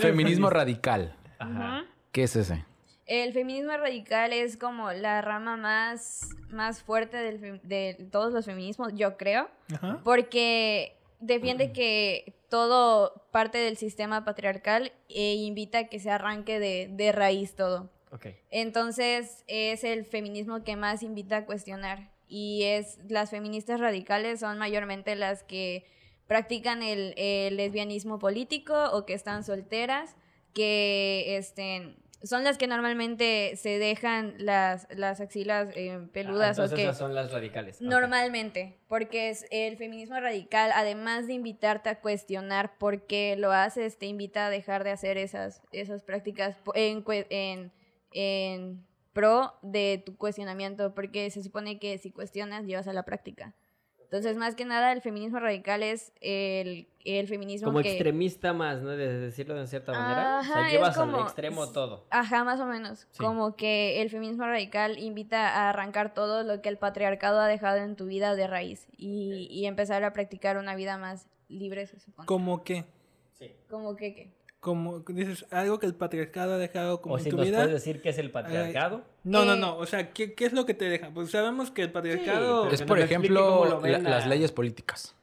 Feminismo 0.00 0.48
feminis- 0.48 0.52
radical. 0.52 1.16
Ajá. 1.38 1.84
¿Qué 2.12 2.24
es 2.24 2.36
ese? 2.36 2.64
El 3.06 3.32
feminismo 3.32 3.72
radical 3.76 4.32
es 4.32 4.56
como 4.56 4.92
la 4.92 5.20
rama 5.20 5.56
más, 5.56 6.28
más 6.50 6.82
fuerte 6.82 7.16
del 7.16 7.60
de 7.64 8.06
todos 8.12 8.32
los 8.32 8.44
feminismos, 8.44 8.92
yo 8.94 9.16
creo, 9.16 9.50
Ajá. 9.74 10.00
porque 10.04 10.96
defiende 11.18 11.72
que 11.72 12.34
todo 12.48 13.26
parte 13.32 13.58
del 13.58 13.76
sistema 13.76 14.24
patriarcal 14.24 14.92
e 15.08 15.34
invita 15.34 15.78
a 15.78 15.84
que 15.88 15.98
se 15.98 16.10
arranque 16.10 16.60
de, 16.60 16.88
de 16.92 17.10
raíz 17.12 17.56
todo. 17.56 17.90
Ok. 18.12 18.26
Entonces 18.50 19.44
es 19.48 19.82
el 19.82 20.04
feminismo 20.04 20.62
que 20.62 20.76
más 20.76 21.02
invita 21.02 21.38
a 21.38 21.46
cuestionar 21.46 22.10
y 22.30 22.62
es 22.62 22.98
las 23.08 23.30
feministas 23.30 23.80
radicales 23.80 24.40
son 24.40 24.56
mayormente 24.56 25.16
las 25.16 25.42
que 25.42 25.84
practican 26.28 26.82
el, 26.82 27.12
el 27.16 27.56
lesbianismo 27.56 28.20
político 28.20 28.90
o 28.92 29.04
que 29.04 29.14
están 29.14 29.42
solteras, 29.42 30.14
que 30.54 31.36
este, 31.36 31.96
son 32.22 32.44
las 32.44 32.56
que 32.56 32.68
normalmente 32.68 33.56
se 33.56 33.80
dejan 33.80 34.34
las, 34.38 34.86
las 34.90 35.20
axilas 35.20 35.68
eh, 35.74 36.06
peludas 36.12 36.58
Ah, 36.58 36.66
o 36.66 36.74
que 36.74 36.82
esas 36.82 36.98
son 36.98 37.16
las 37.16 37.32
radicales. 37.32 37.80
Normalmente, 37.80 38.78
porque 38.86 39.30
es 39.30 39.44
el 39.50 39.76
feminismo 39.76 40.20
radical, 40.20 40.70
además 40.74 41.26
de 41.26 41.32
invitarte 41.32 41.88
a 41.88 42.00
cuestionar 42.00 42.78
por 42.78 43.06
qué 43.06 43.34
lo 43.36 43.50
haces, 43.50 43.98
te 43.98 44.06
invita 44.06 44.46
a 44.46 44.50
dejar 44.50 44.84
de 44.84 44.90
hacer 44.90 45.18
esas, 45.18 45.62
esas 45.72 46.02
prácticas 46.02 46.56
en, 46.74 47.04
en, 47.08 47.72
en 48.12 48.86
pro 49.12 49.54
de 49.62 50.02
tu 50.04 50.16
cuestionamiento, 50.16 50.94
porque 50.94 51.30
se 51.30 51.42
supone 51.42 51.78
que 51.78 51.98
si 51.98 52.10
cuestionas, 52.10 52.64
llevas 52.66 52.88
a 52.88 52.92
la 52.92 53.02
práctica. 53.04 53.54
Entonces, 53.98 54.36
más 54.36 54.56
que 54.56 54.64
nada, 54.64 54.90
el 54.90 55.02
feminismo 55.02 55.38
radical 55.38 55.84
es 55.84 56.12
el, 56.20 56.88
el 57.04 57.28
feminismo 57.28 57.66
Como 57.68 57.80
que... 57.80 57.90
extremista 57.90 58.52
más, 58.52 58.82
¿no? 58.82 58.90
De 58.90 59.20
decirlo 59.20 59.54
de 59.54 59.68
cierta 59.68 59.92
manera. 59.92 60.20
o 60.36 60.38
Ajá, 60.40 60.52
sea, 60.54 60.66
es 60.66 60.72
llevas 60.72 60.96
como- 60.96 61.16
al 61.18 61.22
extremo 61.22 61.68
todo. 61.70 62.06
Ajá, 62.10 62.42
más 62.42 62.58
o 62.58 62.66
menos. 62.66 63.06
Sí. 63.12 63.18
Como 63.22 63.54
que 63.54 64.02
el 64.02 64.10
feminismo 64.10 64.44
radical 64.46 64.98
invita 64.98 65.48
a 65.50 65.68
arrancar 65.70 66.12
todo 66.12 66.42
lo 66.42 66.60
que 66.60 66.68
el 66.68 66.76
patriarcado 66.76 67.38
ha 67.40 67.46
dejado 67.46 67.76
en 67.78 67.94
tu 67.94 68.06
vida 68.06 68.34
de 68.34 68.48
raíz 68.48 68.88
y, 68.96 69.46
y 69.48 69.66
empezar 69.66 70.02
a 70.02 70.12
practicar 70.12 70.56
una 70.58 70.74
vida 70.74 70.98
más 70.98 71.28
libre, 71.48 71.86
se 71.86 72.00
supone. 72.00 72.26
¿Cómo 72.26 72.64
qué? 72.64 72.86
Sí. 73.34 73.54
Como 73.70 73.94
que, 73.94 74.12
¿qué? 74.16 74.32
Como 74.60 74.98
dices, 75.00 75.46
algo 75.50 75.78
que 75.78 75.86
el 75.86 75.94
patriarcado 75.94 76.54
ha 76.54 76.58
dejado 76.58 77.00
como 77.00 77.14
O 77.14 77.18
en 77.18 77.24
si 77.24 77.30
tu 77.30 77.36
nos 77.38 77.46
vida. 77.46 77.58
puedes 77.58 77.72
decir 77.72 78.02
qué 78.02 78.10
es 78.10 78.18
el 78.18 78.30
patriarcado. 78.30 79.02
No, 79.24 79.46
no, 79.46 79.56
no. 79.56 79.76
O 79.78 79.86
sea, 79.86 80.12
¿qué, 80.12 80.34
¿qué 80.34 80.44
es 80.44 80.52
lo 80.52 80.66
que 80.66 80.74
te 80.74 80.84
deja? 80.84 81.10
Pues 81.14 81.30
sabemos 81.30 81.70
que 81.70 81.80
el 81.82 81.90
patriarcado. 81.92 82.68
Es 82.68 82.80
que 82.80 82.86
por 82.86 82.98
ejemplo 82.98 83.80
la- 83.82 83.98
las 83.98 84.26
leyes 84.26 84.52
políticas. 84.52 85.14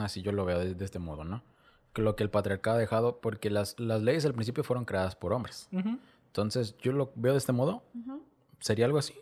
Así 0.00 0.22
yo 0.22 0.32
lo 0.32 0.44
veo 0.46 0.58
de, 0.58 0.74
de 0.74 0.84
este 0.84 0.98
modo, 0.98 1.24
¿no? 1.24 1.42
Que 1.92 2.00
lo 2.02 2.16
que 2.16 2.22
el 2.22 2.30
patriarcado 2.30 2.76
ha 2.76 2.80
dejado, 2.80 3.20
porque 3.20 3.50
las, 3.50 3.78
las 3.78 4.00
leyes 4.02 4.24
al 4.24 4.32
principio 4.34 4.64
fueron 4.64 4.84
creadas 4.86 5.16
por 5.16 5.32
hombres. 5.34 5.68
Entonces 6.26 6.76
yo 6.78 6.92
lo 6.92 7.12
veo 7.14 7.32
de 7.32 7.38
este 7.38 7.52
modo. 7.52 7.82
¿Sería 8.60 8.86
algo 8.86 8.98
así? 8.98 9.14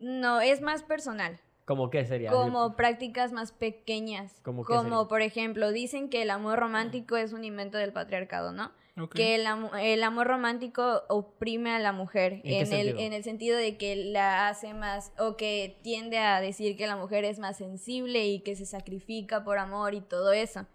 No, 0.00 0.40
es 0.40 0.60
más 0.62 0.82
personal. 0.82 1.38
¿Cómo 1.66 1.90
qué 1.90 2.04
sería? 2.04 2.30
Como 2.30 2.74
prácticas 2.76 3.32
más 3.32 3.52
pequeñas. 3.52 4.40
¿Cómo 4.42 4.64
qué 4.64 4.72
como 4.74 4.82
sería? 5.00 5.08
por 5.08 5.22
ejemplo, 5.22 5.70
dicen 5.70 6.08
que 6.08 6.22
el 6.22 6.30
amor 6.30 6.58
romántico 6.58 7.16
es 7.16 7.32
un 7.32 7.44
invento 7.44 7.78
del 7.78 7.92
patriarcado, 7.92 8.52
¿no? 8.52 8.72
Que 9.14 9.36
el, 9.36 9.46
am- 9.46 9.70
el 9.80 10.02
amor 10.04 10.26
romántico 10.26 11.02
oprime 11.08 11.70
a 11.70 11.78
la 11.78 11.92
mujer 11.92 12.34
¿En 12.34 12.42
qué 12.42 12.60
el, 12.60 12.66
sentido? 12.66 12.98
en 12.98 13.12
el 13.14 13.24
sentido 13.24 13.56
de 13.58 13.76
que 13.78 13.96
la 13.96 14.48
hace 14.48 14.74
más 14.74 15.12
o 15.18 15.36
que 15.36 15.78
tiende 15.82 16.18
a 16.18 16.40
decir 16.42 16.76
que 16.76 16.86
la 16.86 16.96
mujer 16.96 17.24
es 17.24 17.38
más 17.38 17.56
sensible 17.56 18.26
y 18.26 18.40
que 18.40 18.54
se 18.54 18.66
sacrifica 18.66 19.44
por 19.44 19.58
amor 19.58 19.94
y 19.94 20.02
todo 20.02 20.32
eso. 20.32 20.66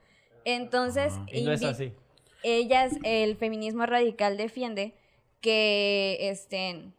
Entonces, 0.46 1.14
Ah. 1.16 1.26
Y 1.32 1.44
no 1.44 1.52
es 1.52 1.64
así. 1.64 1.94
ellas, 2.42 2.94
el 3.04 3.36
feminismo 3.36 3.86
radical 3.86 4.36
defiende 4.38 4.96
que, 5.42 6.18
este, 6.22 6.92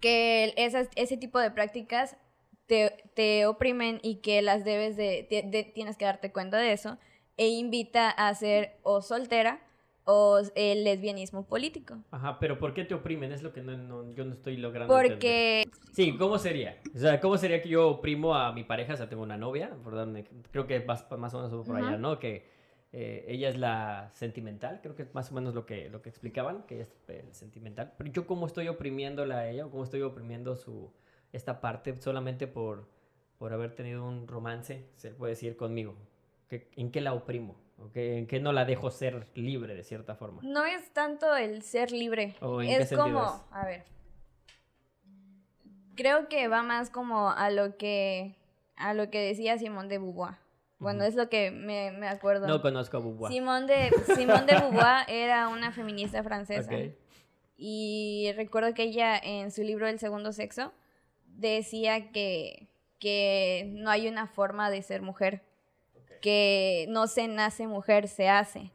que 0.00 0.54
esas, 0.56 0.88
ese 0.96 1.16
tipo 1.18 1.38
de 1.38 1.50
prácticas 1.50 2.16
te, 2.66 3.04
te 3.14 3.44
oprimen 3.46 4.00
y 4.02 4.16
que 4.16 4.40
las 4.42 4.64
debes 4.64 4.96
de- 4.96 5.26
tienes 5.74 5.96
que 5.98 6.04
darte 6.06 6.32
cuenta 6.32 6.56
de 6.58 6.72
eso 6.72 6.96
e 7.36 7.48
invita 7.48 8.08
a 8.10 8.34
ser 8.34 8.78
o 8.82 9.02
soltera 9.02 9.60
o 10.04 10.40
el 10.54 10.84
lesbianismo 10.84 11.46
político. 11.46 11.98
Ajá, 12.10 12.38
pero 12.40 12.58
¿por 12.58 12.74
qué 12.74 12.84
te 12.84 12.94
oprimen? 12.94 13.32
Es 13.32 13.42
lo 13.42 13.52
que 13.52 13.62
no, 13.62 13.76
no- 13.76 14.14
yo 14.14 14.24
no 14.24 14.32
estoy 14.32 14.56
logrando 14.56 14.94
entender. 14.94 15.16
Porque 15.18 15.64
Sí, 15.92 16.16
¿cómo 16.16 16.38
sería? 16.38 16.80
O 16.94 16.98
sea, 16.98 17.20
¿cómo 17.20 17.36
sería 17.36 17.60
que 17.62 17.68
yo 17.68 17.88
oprimo 17.88 18.34
a 18.34 18.52
mi 18.52 18.64
pareja? 18.64 18.94
O 18.94 18.96
sea, 18.96 19.08
tengo 19.08 19.22
una 19.22 19.36
novia, 19.36 19.70
por 19.82 19.94
darme- 19.94 20.24
creo 20.50 20.66
que 20.66 20.78
vas 20.80 21.06
más 21.18 21.34
o 21.34 21.42
menos 21.42 21.66
por 21.66 21.76
allá, 21.76 21.90
Ujú. 21.92 21.98
¿no? 21.98 22.18
Que 22.18 22.48
eh, 22.92 23.24
ella 23.28 23.48
es 23.50 23.56
la 23.56 24.10
sentimental, 24.14 24.80
creo 24.82 24.96
que 24.96 25.02
es 25.02 25.14
más 25.14 25.30
o 25.30 25.34
menos 25.34 25.54
lo 25.54 25.64
que, 25.64 25.88
lo 25.90 26.02
que 26.02 26.08
explicaban, 26.08 26.64
que 26.64 26.74
ella 26.76 26.84
es 26.84 26.94
eh, 27.08 27.24
sentimental. 27.32 27.92
Pero 27.96 28.10
yo 28.10 28.26
cómo 28.26 28.46
estoy 28.46 28.66
oprimiéndola 28.68 29.38
a 29.38 29.48
ella, 29.48 29.66
o 29.66 29.70
cómo 29.70 29.84
estoy 29.84 30.02
oprimiendo 30.02 30.56
su, 30.56 30.92
esta 31.32 31.60
parte 31.60 31.94
solamente 32.00 32.48
por, 32.48 32.88
por 33.38 33.52
haber 33.52 33.74
tenido 33.76 34.04
un 34.04 34.26
romance, 34.26 34.86
se 34.96 35.10
puede 35.10 35.32
decir, 35.34 35.56
conmigo. 35.56 35.94
¿Qué- 36.48 36.68
¿En 36.76 36.90
qué 36.90 37.00
la 37.00 37.12
oprimo? 37.14 37.54
¿O 37.80 37.90
qué- 37.92 38.18
¿En 38.18 38.26
qué 38.26 38.40
no 38.40 38.52
la 38.52 38.64
dejo 38.64 38.90
ser 38.90 39.26
libre 39.34 39.74
de 39.74 39.82
cierta 39.82 40.14
forma? 40.14 40.42
no 40.42 40.64
es 40.64 40.92
tanto 40.92 41.34
el 41.36 41.62
ser 41.62 41.90
libre, 41.92 42.36
¿O 42.40 42.60
en 42.62 42.68
qué 42.68 42.76
es 42.82 42.92
como, 42.92 43.24
es? 43.24 43.42
a 43.52 43.64
ver, 43.64 43.84
creo 45.96 46.28
que 46.28 46.48
va 46.48 46.62
más 46.62 46.90
como 46.90 47.30
a 47.30 47.50
lo 47.50 47.76
que, 47.76 48.36
a 48.76 48.94
lo 48.94 49.10
que 49.10 49.20
decía 49.20 49.58
Simón 49.58 49.88
de 49.88 49.98
Beauvoir. 49.98 50.34
Bueno, 50.78 51.04
es 51.04 51.14
lo 51.14 51.28
que 51.28 51.50
me, 51.50 51.90
me 51.90 52.08
acuerdo. 52.08 52.46
No 52.46 52.62
conozco 52.62 52.96
a 52.96 53.00
Beauvoir. 53.00 53.30
Simón 53.30 53.66
de, 53.66 53.90
Simón 54.16 54.46
de 54.46 54.54
Beauvoir 54.58 55.04
era 55.08 55.48
una 55.48 55.72
feminista 55.72 56.22
francesa. 56.22 56.74
Ok. 56.74 56.92
Y 57.58 58.32
recuerdo 58.34 58.72
que 58.72 58.84
ella 58.84 59.18
en 59.18 59.50
su 59.50 59.62
libro 59.62 59.86
El 59.86 59.98
segundo 59.98 60.32
sexo 60.32 60.72
decía 61.26 62.10
que, 62.12 62.68
que 62.98 63.70
no 63.74 63.90
hay 63.90 64.08
una 64.08 64.26
forma 64.26 64.70
de 64.70 64.80
ser 64.80 65.02
mujer, 65.02 65.42
que 66.20 66.86
no 66.88 67.06
se 67.06 67.28
nace 67.28 67.66
mujer, 67.66 68.08
se 68.08 68.28
hace. 68.28 68.72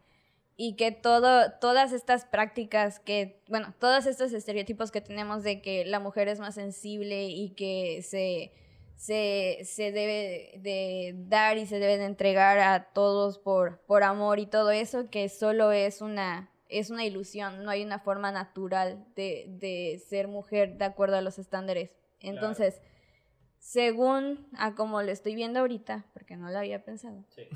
Y 0.57 0.75
que 0.75 0.91
todo, 0.91 1.51
todas 1.59 1.91
estas 1.91 2.25
prácticas 2.25 2.99
que, 2.99 3.41
bueno, 3.49 3.73
todos 3.79 4.05
estos 4.05 4.31
estereotipos 4.31 4.91
que 4.91 5.01
tenemos 5.01 5.43
de 5.43 5.61
que 5.61 5.85
la 5.85 5.99
mujer 5.99 6.29
es 6.29 6.39
más 6.39 6.55
sensible 6.55 7.25
y 7.25 7.49
que 7.49 8.01
se, 8.03 8.53
se, 8.95 9.59
se 9.65 9.91
debe 9.91 10.53
de 10.59 11.13
dar 11.27 11.57
y 11.57 11.65
se 11.65 11.79
debe 11.79 11.97
de 11.97 12.05
entregar 12.05 12.59
a 12.59 12.85
todos 12.93 13.37
por, 13.37 13.79
por 13.81 14.03
amor 14.03 14.39
y 14.39 14.45
todo 14.45 14.71
eso, 14.71 15.09
que 15.09 15.27
solo 15.27 15.73
es 15.73 16.01
una, 16.01 16.49
es 16.69 16.89
una 16.89 17.03
ilusión, 17.03 17.63
no 17.63 17.69
hay 17.69 17.83
una 17.83 17.99
forma 17.99 18.31
natural 18.31 19.05
de, 19.15 19.45
de 19.49 20.01
ser 20.07 20.29
mujer 20.29 20.77
de 20.77 20.85
acuerdo 20.85 21.17
a 21.17 21.21
los 21.21 21.37
estándares. 21.37 21.91
Entonces, 22.21 22.81
según 23.65 24.45
a 24.55 24.75
como 24.75 25.01
lo 25.01 25.11
estoy 25.11 25.33
viendo 25.33 25.59
ahorita, 25.59 26.05
porque 26.13 26.37
no 26.37 26.51
lo 26.51 26.59
había 26.59 26.83
pensado, 26.83 27.25
Sí. 27.29 27.47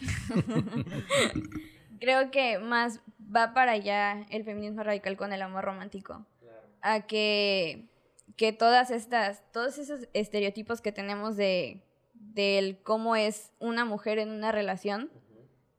creo 2.00 2.30
que 2.30 2.58
más 2.58 3.00
va 3.20 3.52
para 3.52 3.72
allá 3.72 4.24
el 4.30 4.42
feminismo 4.44 4.82
radical 4.82 5.18
con 5.18 5.34
el 5.34 5.42
amor 5.42 5.64
romántico. 5.64 6.24
A 6.80 7.02
que, 7.02 7.88
que 8.36 8.54
todas 8.54 8.90
estas, 8.90 9.42
todos 9.52 9.76
esos 9.76 10.08
estereotipos 10.14 10.80
que 10.80 10.92
tenemos 10.92 11.36
de 11.36 11.82
del 12.14 12.78
cómo 12.82 13.14
es 13.14 13.52
una 13.58 13.84
mujer 13.84 14.18
en 14.18 14.30
una 14.30 14.50
relación, 14.50 15.10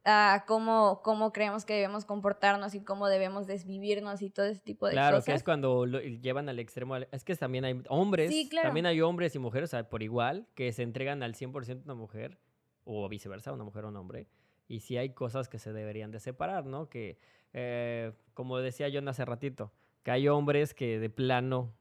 a 0.06 0.44
cómo, 0.48 1.02
cómo 1.04 1.34
creemos 1.34 1.65
que 1.65 1.74
debemos 1.74 2.06
comportarnos 2.06 2.76
y 2.76 2.82
cómo 2.84 3.08
debemos 3.08 3.48
desvivirnos 3.48 4.22
y 4.22 4.30
todo 4.30 4.46
ese 4.46 4.62
tipo 4.62 4.86
de 4.86 4.94
Claro, 4.94 5.18
cosas. 5.18 5.26
que 5.26 5.34
es 5.34 5.44
cuando 5.44 5.86
lo 5.88 6.00
llevan 6.00 6.48
al 6.48 6.60
extremo. 6.60 6.96
Es 6.98 7.24
que 7.24 7.36
también 7.36 7.65
hay 7.65 7.82
hombres, 7.89 8.32
Sí, 8.32 8.48
claro. 8.48 8.68
también 8.68 8.86
hay 8.86 9.02
hombres 9.02 9.36
y 9.36 9.39
mujeres, 9.39 9.70
o 9.70 9.72
sea, 9.72 9.89
por 9.89 10.04
igual, 10.04 10.48
que 10.54 10.72
se 10.74 10.84
entregan 10.84 11.24
al 11.24 11.34
100% 11.34 11.82
a 11.82 11.84
una 11.86 11.96
mujer, 11.96 12.38
o 12.84 13.10
viceversa, 13.10 13.52
una 13.52 13.63
mujer 13.63 13.86
o 13.86 13.88
un 13.89 13.96
hombre. 13.98 14.28
Y 14.68 14.82
sí 14.82 14.96
hay 14.98 15.10
cosas 15.13 15.50
que 15.50 15.58
se 15.58 15.74
deberían 15.74 16.12
de 16.12 16.20
separar, 16.20 16.65
¿no? 16.65 16.88
Que, 16.88 17.18
eh, 17.54 18.12
como 18.36 18.60
decía 18.60 18.88
yo 18.89 19.02
hace 19.10 19.26
ratito, 19.26 19.72
que 20.04 20.12
hay 20.12 20.28
hombres 20.28 20.76
que 20.76 21.00
de 21.00 21.10
plano, 21.10 21.74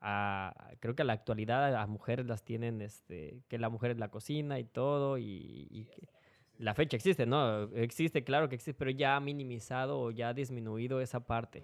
a- 0.00 0.52
creo 0.80 0.94
que 0.96 1.02
a 1.02 1.04
la 1.04 1.12
actualidad 1.12 1.74
a 1.76 1.86
mujeres 1.86 2.26
las 2.26 2.42
tienen, 2.44 2.82
este, 2.82 3.40
que 3.48 3.58
la 3.58 3.68
mujer 3.68 3.92
es 3.92 3.98
la 3.98 4.10
cocina 4.10 4.58
y 4.58 4.64
todo, 4.64 5.16
y, 5.18 5.68
y 5.70 5.84
que 5.84 6.08
la 6.58 6.74
fecha 6.74 6.96
existe, 6.96 7.24
¿no? 7.24 7.64
Existe, 7.74 8.24
claro 8.24 8.48
que 8.48 8.56
existe, 8.56 8.74
pero 8.74 8.90
ya 8.90 9.16
ha 9.16 9.20
minimizado 9.20 10.00
o 10.00 10.10
ya 10.10 10.30
ha 10.30 10.34
disminuido 10.34 11.00
esa 11.00 11.20
parte. 11.20 11.62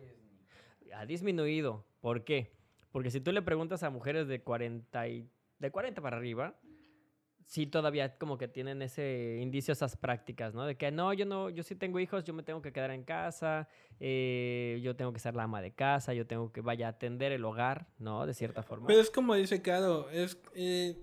Ha 0.94 1.04
disminuido. 1.04 1.84
¿Por 2.00 2.24
qué? 2.24 2.52
Porque 2.92 3.10
si 3.10 3.20
tú 3.20 3.32
le 3.32 3.42
preguntas 3.42 3.82
a 3.82 3.90
mujeres 3.90 4.28
de 4.28 4.42
40, 4.42 5.08
y, 5.08 5.28
de 5.58 5.70
40 5.70 6.00
para 6.00 6.16
arriba, 6.16 6.54
sí 7.46 7.66
todavía 7.66 8.16
como 8.18 8.38
que 8.38 8.46
tienen 8.46 8.82
ese 8.82 9.38
indicio, 9.40 9.72
esas 9.72 9.96
prácticas, 9.96 10.54
¿no? 10.54 10.64
De 10.64 10.76
que 10.76 10.92
no, 10.92 11.12
yo 11.12 11.26
no, 11.26 11.50
yo 11.50 11.64
sí 11.64 11.74
tengo 11.74 11.98
hijos, 11.98 12.24
yo 12.24 12.32
me 12.32 12.44
tengo 12.44 12.62
que 12.62 12.72
quedar 12.72 12.92
en 12.92 13.02
casa, 13.02 13.68
eh, 13.98 14.80
yo 14.82 14.94
tengo 14.94 15.12
que 15.12 15.18
ser 15.18 15.34
la 15.34 15.42
ama 15.42 15.60
de 15.60 15.72
casa, 15.72 16.14
yo 16.14 16.26
tengo 16.26 16.52
que 16.52 16.60
vaya 16.60 16.86
a 16.86 16.90
atender 16.90 17.32
el 17.32 17.44
hogar, 17.44 17.88
¿no? 17.98 18.26
De 18.26 18.34
cierta 18.34 18.62
forma. 18.62 18.86
Pero 18.86 19.00
es 19.00 19.10
como 19.10 19.34
dice 19.34 19.60
Caro, 19.60 20.08
es 20.10 20.40
eh, 20.54 20.96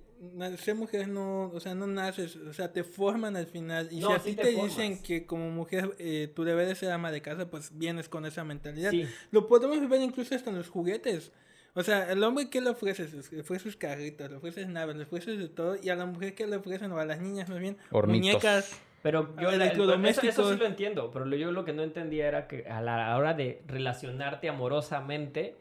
ser 0.57 0.75
mujer 0.75 1.07
no, 1.07 1.49
o 1.53 1.59
sea, 1.59 1.73
no 1.75 1.87
naces, 1.87 2.35
o 2.35 2.53
sea, 2.53 2.71
te 2.71 2.83
forman 2.83 3.35
al 3.35 3.47
final. 3.47 3.87
Y 3.91 3.99
No, 3.99 4.07
si 4.09 4.13
a 4.13 4.19
sí 4.19 4.29
ti 4.31 4.35
te 4.37 4.43
te, 4.43 4.49
dicen 4.63 5.01
que 5.01 5.25
como 5.25 5.49
mujer 5.49 5.95
eh, 5.99 6.31
tu 6.35 6.43
deber 6.43 6.67
de 6.67 6.75
ser 6.75 6.91
ama 6.91 7.11
de 7.11 7.21
casa, 7.21 7.49
pues 7.49 7.77
vienes 7.77 8.07
con 8.09 8.25
esa 8.25 8.43
mentalidad. 8.43 8.91
Sí. 8.91 9.07
Lo 9.31 9.47
podemos 9.47 9.87
ver 9.89 10.01
incluso 10.01 10.35
hasta 10.35 10.49
en 10.51 10.57
los 10.57 10.69
juguetes. 10.69 11.31
O 11.73 11.83
sea, 11.83 12.11
el 12.11 12.21
hombre 12.23 12.49
que 12.49 12.59
le 12.61 12.69
ofreces, 12.69 13.31
le 13.31 13.41
ofreces 13.41 13.75
carritos, 13.77 14.29
le 14.29 14.35
ofreces 14.37 14.67
naves, 14.67 14.95
le 14.97 15.03
ofreces 15.03 15.39
de 15.39 15.47
todo, 15.47 15.77
y 15.81 15.89
a 15.89 15.95
la 15.95 16.05
mujer 16.05 16.35
que 16.35 16.45
le 16.45 16.57
ofrecen, 16.57 16.91
o 16.91 16.97
a 16.99 17.05
las 17.05 17.21
niñas 17.21 17.47
más 17.49 17.59
bien, 17.59 17.77
Hornitos. 17.91 18.25
muñecas. 18.27 18.79
Pero 19.01 19.33
yo 19.41 19.49
la- 19.51 19.67
el- 19.67 20.05
eso, 20.05 20.51
sí 20.53 20.59
lo 20.59 20.65
entiendo, 20.65 21.09
pero 21.11 21.25
yo 21.35 21.51
lo 21.51 21.63
que 21.65 21.73
no 21.73 21.81
entendía 21.81 22.27
era 22.27 22.47
que 22.47 22.67
a 22.67 22.81
la 22.81 23.17
hora 23.17 23.33
de 23.33 23.61
relacionarte 23.67 24.47
amorosamente, 24.49 25.55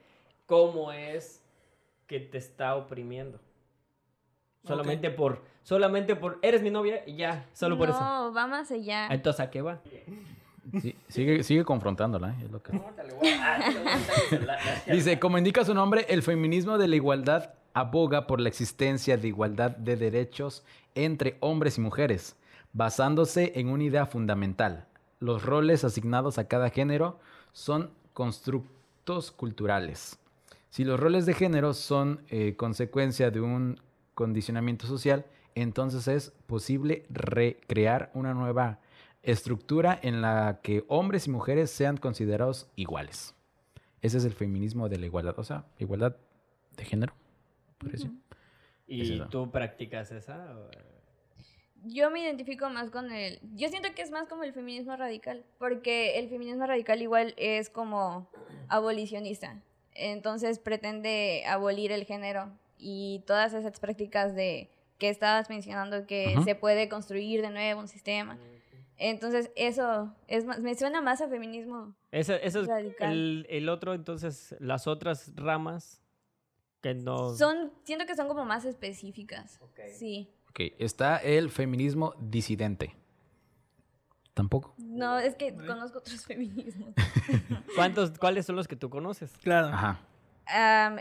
¿cómo 0.46 0.92
es 0.92 1.40
que 2.09 2.18
te 2.20 2.37
está 2.38 2.75
oprimiendo? 2.75 3.40
Solamente 4.66 5.11
por, 5.11 5.42
solamente 5.62 6.16
por, 6.16 6.38
eres 6.42 6.62
mi 6.62 6.70
novia 6.70 7.03
y 7.07 7.16
ya, 7.16 7.46
solo 7.55 7.79
por 7.79 7.88
eso. 7.88 7.99
Ah, 8.01 8.27
No, 8.29 8.33
va 8.35 8.46
más 8.46 8.70
allá. 8.70 9.07
Entonces, 9.09 9.40
¿a 9.40 9.51
qué 9.51 9.62
va? 9.62 9.81
Sí, 10.81 10.94
sigue, 11.09 11.42
sigue 11.42 11.64
confrontándola. 11.64 12.31
¿eh? 12.31 12.44
Es 12.44 12.51
lo 12.51 12.62
que- 12.62 12.73
Dice, 14.92 15.18
como 15.18 15.38
indica 15.38 15.64
su 15.64 15.75
nombre, 15.75 16.07
el 16.09 16.23
feminismo 16.23 16.79
de 16.79 16.88
la 16.88 16.96
igualdad 16.96 17.55
aboga 17.75 18.27
por 18.27 18.40
la 18.40 18.49
existencia 18.49 19.16
de 19.16 19.29
igualdad 19.29 19.70
de 19.73 19.96
derechos 19.96 20.64
entre 20.94 21.37
hombres 21.40 21.79
y 21.79 21.81
mujeres, 21.81 22.37
basándose 22.73 23.53
en 23.57 23.68
una 23.68 23.85
idea 23.85 24.07
fundamental. 24.07 24.87
Los 25.20 25.44
roles 25.44 25.85
asignados 25.85 26.38
a 26.38 26.49
cada 26.49 26.70
género 26.70 27.18
son 27.53 27.90
constructos 28.12 29.31
culturales. 29.31 30.18
Si 30.70 30.85
los 30.85 30.99
roles 31.01 31.27
de 31.27 31.35
género 31.35 31.75
son 31.75 32.23
eh, 32.29 32.55
consecuencia 32.57 33.31
de 33.31 33.40
un 33.40 33.81
condicionamiento 34.14 34.87
social, 34.87 35.25
entonces 35.55 36.07
es 36.09 36.31
posible 36.46 37.05
recrear 37.11 38.11
una 38.14 38.35
nueva 38.35 38.81
estructura 39.23 39.99
en 40.03 40.23
la 40.23 40.61
que 40.62 40.85
hombres 40.88 41.27
y 41.27 41.31
mujeres 41.31 41.70
sean 41.70 41.96
considerados 41.96 42.68
iguales. 42.77 43.35
Ese 44.03 44.18
es 44.18 44.25
el 44.25 44.33
feminismo 44.33 44.88
de 44.88 44.99
la 44.99 45.07
igualdad, 45.07 45.38
o 45.38 45.44
sea, 45.44 45.64
igualdad 45.79 46.16
de 46.77 46.85
género. 46.85 47.12
¿Y 48.87 49.03
Es 49.03 49.11
eso. 49.11 49.27
tú 49.29 49.51
practicas 49.51 50.11
esa? 50.11 50.57
o- 50.57 50.70
Yo 51.85 52.11
me 52.11 52.22
identifico 52.22 52.68
más 52.70 52.91
con 52.91 53.11
el... 53.12 53.41
Yo 53.55 53.68
siento 53.68 53.89
que 53.95 54.03
es 54.03 54.11
más 54.11 54.26
como 54.28 54.43
el 54.45 54.53
feminismo 54.53 54.97
radical, 54.97 55.45
porque 55.59 56.18
el 56.18 56.28
feminismo 56.28 56.66
radical 56.66 57.01
igual 57.03 57.35
es 57.37 57.70
como 57.70 58.28
abolicionista. 58.68 59.61
Entonces 59.95 60.59
pretende 60.59 61.45
abolir 61.47 61.93
el 61.93 62.05
género 62.05 62.51
y 62.81 63.22
todas 63.26 63.53
esas 63.55 63.78
prácticas 63.78 64.35
de 64.35 64.70
que 64.99 65.09
estabas 65.09 65.49
mencionando 65.51 66.07
que 66.07 66.37
se 66.45 66.55
puede 66.55 66.89
construir 66.89 67.41
de 67.43 67.51
nuevo 67.51 67.81
un 67.81 67.89
sistema. 67.89 68.39
Entonces 68.97 69.51
eso 69.57 70.14
es 70.28 70.45
más, 70.45 70.61
me 70.61 70.74
suena 70.74 71.01
más 71.01 71.20
a 71.22 71.28
feminismo. 71.28 71.95
Ese- 72.12 72.45
Eso 72.47 72.61
es 72.62 72.66
Radical. 72.68 73.12
el, 73.12 73.47
el 73.49 73.68
otro, 73.70 73.95
entonces, 73.95 74.55
las 74.61 74.87
otras 74.87 75.33
ramas 75.37 76.03
que 76.83 76.95
no... 76.95 77.35
Son, 77.35 77.72
siento 77.85 78.05
que 78.05 78.14
son 78.14 78.28
como 78.28 78.45
más 78.45 78.64
específicas. 78.66 79.59
Ok. 79.62 79.81
Sí. 79.97 80.28
Ok, 80.51 80.61
está 80.78 81.16
el 81.18 81.49
feminismo 81.51 82.14
disidente. 82.20 82.95
tampoco. 84.35 84.74
No, 84.78 85.18
es 85.18 85.35
que 85.35 85.55
conozco 85.55 85.99
otros 85.99 86.24
feminismos. 86.26 86.95
¿Cuántos, 87.74 88.18
¿Cuáles 88.18 88.47
son 88.47 88.57
los 88.57 88.66
que 88.68 88.76
tú 88.76 88.91
conoces? 88.91 89.33
Claro. 89.39 89.68
Ajá. 89.68 90.01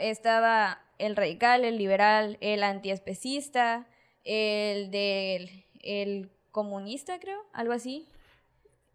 Estaba 0.01 0.81
el 0.97 1.15
radical, 1.15 1.63
el 1.65 1.77
liberal, 1.77 2.37
el 2.41 2.63
antiespecista, 2.63 3.87
el 4.23 4.91
del 4.91 5.65
el 5.81 6.29
comunista, 6.51 7.19
creo, 7.19 7.39
algo 7.53 7.73
así. 7.73 8.07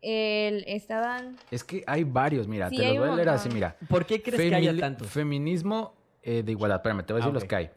El, 0.03 0.65
estaban... 0.67 1.39
Es 1.51 1.65
que 1.65 1.83
hay 1.87 2.05
varios, 2.05 2.47
mira, 2.47 2.69
Sí, 2.69 2.77
te 2.77 2.89
los 2.89 2.99
voy 2.99 3.09
a 3.09 3.15
leer 3.17 3.29
así, 3.31 3.49
mira. 3.49 3.77
¿Por 3.89 4.05
qué 4.05 4.23
crees 4.23 4.51
que 4.51 4.55
haya 4.55 4.77
tantos? 4.77 5.09
Feminismo 5.09 5.95
eh, 6.23 6.43
de 6.43 6.53
igualdad. 6.53 6.77
Espérame, 6.77 7.05
te 7.07 7.15
voy 7.15 7.23
a 7.23 7.25
Ah, 7.25 7.27
decir 7.29 7.35
los 7.35 7.43
ok. 7.45 7.49
que 7.49 7.57
hay. 7.57 7.71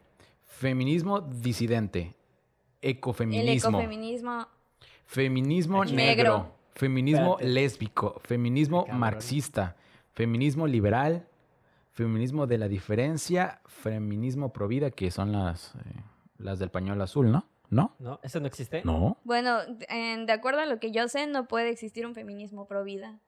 Feminismo 0.44 1.20
disidente. 1.22 2.14
El 2.82 2.90
Ecofeminismo. 2.90 4.46
Feminismo 5.06 5.82
Aquí. 5.82 5.94
negro. 5.94 6.32
Negro. 6.38 6.54
Feminismo 6.74 7.32
Espérate. 7.32 7.48
lésbico. 7.54 8.20
Feminismo 8.24 8.82
Cabrón. 8.84 9.00
marxista. 9.00 9.76
Feminismo 10.12 10.66
liberal. 10.66 11.26
Feminismo 11.98 12.46
de 12.46 12.58
la 12.58 12.68
diferencia. 12.68 13.60
Feminismo 13.66 14.52
provida, 14.52 14.92
que 14.92 15.10
son 15.10 15.32
las, 15.32 15.74
eh, 15.74 15.80
las 16.38 16.60
del 16.60 16.70
pañuelo 16.70 17.02
azul, 17.02 17.32
¿no? 17.32 17.44
¿No? 17.70 17.96
¿No? 17.98 18.20
¿Eso 18.22 18.38
no 18.38 18.46
existe? 18.46 18.82
No. 18.84 19.18
Bueno, 19.24 19.58
en- 19.88 20.24
de 20.24 20.32
acuerdo 20.32 20.60
a 20.60 20.66
lo 20.66 20.78
que 20.78 20.92
yo 20.92 21.08
sé, 21.08 21.26
no 21.26 21.48
puede 21.48 21.70
existir 21.70 22.06
un 22.06 22.14
feminismo 22.14 22.68
pro 22.68 22.84
vida. 22.84 23.18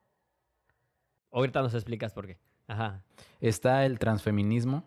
Ahorita 1.33 1.63
nos 1.63 1.75
explicas 1.75 2.13
por 2.13 2.29
qué. 2.29 2.39
Ajá. 2.69 3.03
Está 3.41 3.85
el 3.87 3.99
transfeminismo. 3.99 4.85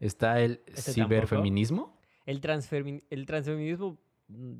Está 0.00 0.40
el 0.40 0.62
¿Ese 0.66 0.94
ciberfeminismo. 0.94 1.98
El, 2.24 2.40
el 3.10 3.26
transfeminismo, 3.26 3.98
mm, 4.28 4.54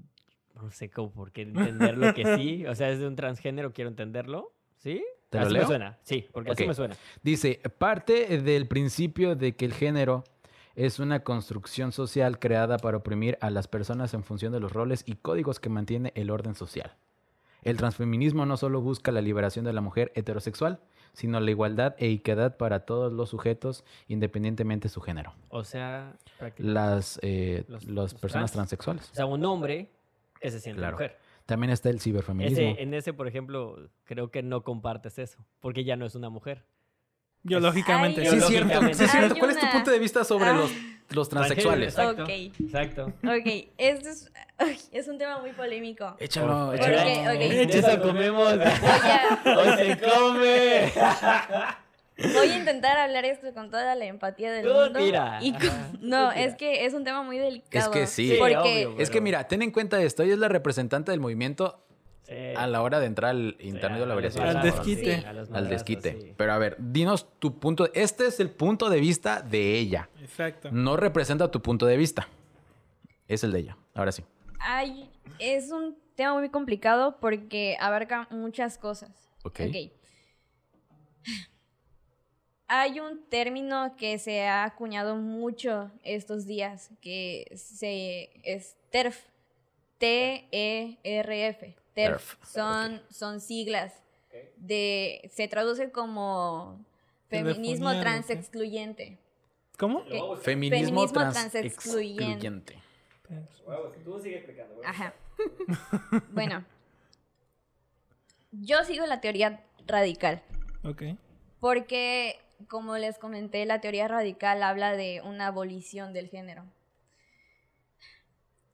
no 0.57 0.70
sé 0.70 0.91
cómo 0.91 1.11
por 1.11 1.32
qué 1.32 1.43
entenderlo 1.43 2.12
que 2.12 2.37
sí. 2.37 2.66
O 2.66 2.74
sea, 2.74 2.91
es 2.91 2.99
de 2.99 3.07
un 3.07 3.16
transgénero, 3.16 3.72
quiero 3.72 3.89
entenderlo. 3.89 4.53
¿Sí? 4.76 5.03
¿Te 5.31 5.39
lo 5.39 5.45
así 5.45 5.53
leo? 5.55 5.62
me 5.62 5.66
suena. 5.66 5.99
Sí, 6.03 6.29
porque 6.33 6.53
así 6.53 6.66
me 6.66 6.74
suena. 6.74 6.97
Dice, 7.22 7.61
parte 7.79 8.39
del 8.41 8.66
principio 8.66 9.35
de 9.37 9.57
que 9.57 9.64
el 9.64 9.72
género 9.74 10.24
es 10.77 10.99
una 10.99 11.20
construcción 11.20 11.91
social 11.93 12.39
creada 12.39 12.77
para 12.79 12.99
oprimir 12.99 13.39
a 13.41 13.51
las 13.51 13.66
personas 13.66 14.12
en 14.14 14.22
función 14.22 14.53
de 14.53 14.61
los 14.61 14.72
roles 14.72 15.03
y 15.07 15.14
códigos 15.16 15.59
que 15.59 15.68
mantiene 15.68 16.12
el 16.14 16.31
orden 16.31 16.55
social. 16.55 16.95
El 17.62 17.77
transfeminismo 17.79 18.47
no 18.47 18.57
solo 18.57 18.81
busca 18.81 19.11
la 19.11 19.20
liberación 19.20 19.64
de 19.64 19.72
la 19.72 19.81
mujer 19.81 20.12
heterosexual, 20.14 20.79
sino 21.14 21.41
la 21.41 21.51
igualdad 21.51 21.95
e 21.99 22.11
equidad 22.11 22.57
para 22.59 22.81
todos 22.81 23.12
los 23.12 23.31
sujetos, 23.31 23.85
independientemente 24.07 24.87
de 24.89 24.93
su 24.95 25.01
género. 25.01 25.33
O 25.49 25.64
sea. 25.64 26.12
Las, 26.59 27.18
eh, 27.22 27.64
Los- 27.68 27.85
las 27.85 27.93
los 27.95 28.14
personas 28.14 28.53
trans. 28.53 28.68
transexuales. 28.68 29.11
O 29.11 29.14
sea, 29.14 29.27
un 29.27 29.45
hombre 29.47 29.91
que 30.41 30.51
se 30.51 30.61
siente 30.61 30.79
Claro. 30.79 30.93
mujer. 30.97 31.16
También 31.47 31.70
está 31.72 31.90
el 31.90 32.01
ciberfeminismo. 32.01 32.59
Ese, 32.59 32.82
en 32.82 32.92
ese, 32.94 33.12
por 33.12 33.28
ejemplo, 33.28 33.88
creo 34.05 34.30
que 34.30 34.42
no 34.42 34.62
compartes 34.62 35.18
eso, 35.18 35.38
porque 35.61 35.84
ya 35.84 35.97
no 35.97 36.05
es 36.05 36.14
una 36.14 36.28
mujer. 36.28 36.64
Biológicamente. 37.44 38.22
Ay, 38.22 38.26
Sí, 38.26 38.32
Biológicamente. 38.36 38.94
cierto. 38.94 39.12
sí, 39.12 39.18
cierto. 39.18 39.36
¿Cuál 39.38 39.51
es 39.53 39.61
tu 39.61 39.70
punto 39.70 39.90
de 39.92 39.99
vista 40.01 40.24
sobre 40.24 40.49
Ah. 40.49 40.53
los, 40.55 40.72
los 41.11 41.28
transexuales? 41.28 41.90
Exacto. 41.97 42.24
Ok. 42.24 42.28
Exacto. 42.28 43.07
Ok, 43.22 43.68
esto 43.78 44.09
es, 44.09 44.32
ay, 44.59 44.76
es 44.90 45.07
un 45.07 45.16
tema 45.18 45.38
muy 45.38 45.53
polémico. 45.53 46.16
Échalo, 46.18 46.72
échalo. 46.74 46.97
Ok, 46.97 47.34
ok. 47.34 47.38
De 47.38 47.78
eso 47.78 48.03
comemos. 48.03 48.53
Hoy 49.44 49.76
se 49.76 49.99
come. 50.01 50.92
voy 52.18 52.48
a 52.50 52.56
intentar 52.58 52.96
hablar 52.98 53.24
esto 53.24 53.52
con 53.54 53.70
toda 53.70 53.94
la 53.94 54.04
empatía 54.06 54.50
del 54.52 54.66
mundo. 54.66 54.98
y 55.40 55.52
con- 55.52 55.60
tú 55.60 55.66
no, 56.00 56.32
es 56.32 56.54
que 56.56 56.84
es 56.86 56.94
un 56.94 57.04
tema 57.04 57.22
muy 57.22 57.38
delicado. 57.38 57.84
Es 57.86 57.88
que 57.88 58.06
sí. 58.06 58.30
Sí, 58.32 58.36
Porque 58.38 58.56
obvio, 58.86 58.96
Es 58.98 59.10
que 59.10 59.20
mira, 59.20 59.46
ten 59.48 59.62
en 59.62 59.70
cuenta 59.70 60.00
esto, 60.02 60.22
ella 60.22 60.34
es 60.34 60.38
la 60.38 60.48
representante 60.48 61.10
del 61.10 61.20
movimiento 61.20 61.82
Sí. 62.28 62.34
a 62.56 62.66
la 62.66 62.82
hora 62.82 62.98
de 62.98 63.06
entrar 63.06 63.30
al 63.30 63.56
internet 63.60 64.00
de 64.00 64.06
la 64.06 64.14
variación. 64.16 64.44
Al 64.48 64.60
desquite. 64.60 65.20
sí, 65.20 65.24
Al 65.52 65.68
desquite. 65.68 66.18
sí. 66.20 66.32
Pero 66.36 66.52
a 66.54 66.58
ver, 66.58 66.76
dinos 66.80 67.28
tu 67.38 67.60
punto. 67.60 67.88
Este 67.94 68.26
es 68.26 68.40
el 68.40 68.50
punto 68.50 68.90
de 68.90 68.98
vista 68.98 69.42
de 69.42 69.78
ella. 69.78 70.08
Exacto. 70.20 70.70
No 70.72 70.96
representa 70.96 71.52
tu 71.52 71.62
punto 71.62 71.86
de 71.86 71.96
vista. 71.96 72.26
Es 73.28 73.44
el 73.44 73.52
de 73.52 73.60
ella. 73.60 73.76
Ahora 73.94 74.10
sí. 74.10 74.24
Ay, 74.58 75.08
es 75.38 75.70
un 75.70 75.96
tema 76.16 76.34
muy 76.34 76.48
complicado 76.48 77.18
porque 77.20 77.76
abarca 77.78 78.26
muchas 78.32 78.76
cosas. 78.76 79.10
Ok. 79.44 79.60
Ok. 79.68 79.76
Hay 82.68 82.98
un 83.00 83.24
término 83.28 83.94
que 83.96 84.18
se 84.18 84.44
ha 84.46 84.64
acuñado 84.64 85.16
mucho 85.16 85.90
estos 86.02 86.46
días, 86.46 86.90
que 87.00 87.52
se, 87.54 88.30
es 88.42 88.76
TERF. 88.90 89.24
T-E-R-F. 89.98 91.74
TERF. 91.94 92.34
TERF, 92.36 92.36
Son, 92.44 93.00
son 93.10 93.40
siglas. 93.40 93.94
De, 94.56 95.30
se 95.32 95.48
traduce 95.48 95.90
como 95.90 96.84
feminismo 97.28 97.90
transexcluyente. 97.98 99.18
¿Cómo? 99.78 100.04
Feminismo, 100.04 100.36
Feminismo 100.36 101.06
trans 101.12 101.34
transexcluyente. 101.34 102.24
excluyente. 102.24 102.86
Tú 104.04 104.18
sigue 104.20 104.36
explicando. 104.36 104.80
Ajá. 104.84 105.14
bueno. 106.32 106.64
Yo 108.52 108.84
sigo 108.84 109.06
la 109.06 109.20
teoría 109.20 109.64
radical. 109.86 110.42
Ok. 110.84 111.02
Porque, 111.60 112.38
como 112.68 112.96
les 112.96 113.18
comenté, 113.18 113.64
la 113.66 113.80
teoría 113.80 114.09
radical 114.09 114.62
habla 114.62 114.96
de 114.96 115.22
una 115.22 115.48
abolición 115.48 116.12
del 116.12 116.28
género. 116.28 116.64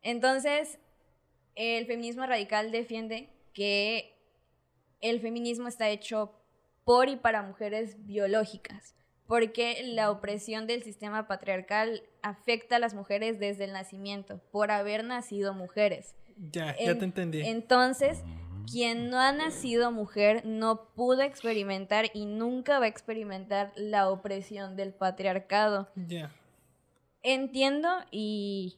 Entonces, 0.02 0.78
el 1.54 1.86
feminismo 1.86 2.26
radical 2.26 2.72
defiende 2.72 3.28
que 3.52 4.16
el 5.00 5.20
feminismo 5.20 5.68
está 5.68 5.88
hecho 5.88 6.32
por 6.84 7.08
y 7.08 7.16
para 7.16 7.42
mujeres 7.42 8.04
biológicas, 8.06 8.94
porque 9.26 9.82
la 9.84 10.10
opresión 10.10 10.66
del 10.66 10.82
sistema 10.82 11.28
patriarcal 11.28 12.02
afecta 12.22 12.76
a 12.76 12.78
las 12.78 12.94
mujeres 12.94 13.38
desde 13.38 13.64
el 13.64 13.72
nacimiento, 13.72 14.40
por 14.50 14.70
haber 14.70 15.04
nacido 15.04 15.54
mujeres. 15.54 16.14
Ya, 16.36 16.76
ya 16.76 16.98
te 16.98 17.04
entendí. 17.04 17.42
Entonces, 17.42 18.22
quien 18.70 19.10
no 19.10 19.18
ha 19.18 19.32
nacido 19.32 19.90
mujer 19.90 20.42
no 20.44 20.88
pudo 20.94 21.22
experimentar 21.22 22.10
y 22.14 22.26
nunca 22.26 22.78
va 22.78 22.86
a 22.86 22.88
experimentar 22.88 23.72
la 23.76 24.08
opresión 24.10 24.76
del 24.76 24.92
patriarcado. 24.92 25.88
Ya. 25.94 26.30
Entiendo 27.22 27.88
y, 28.10 28.76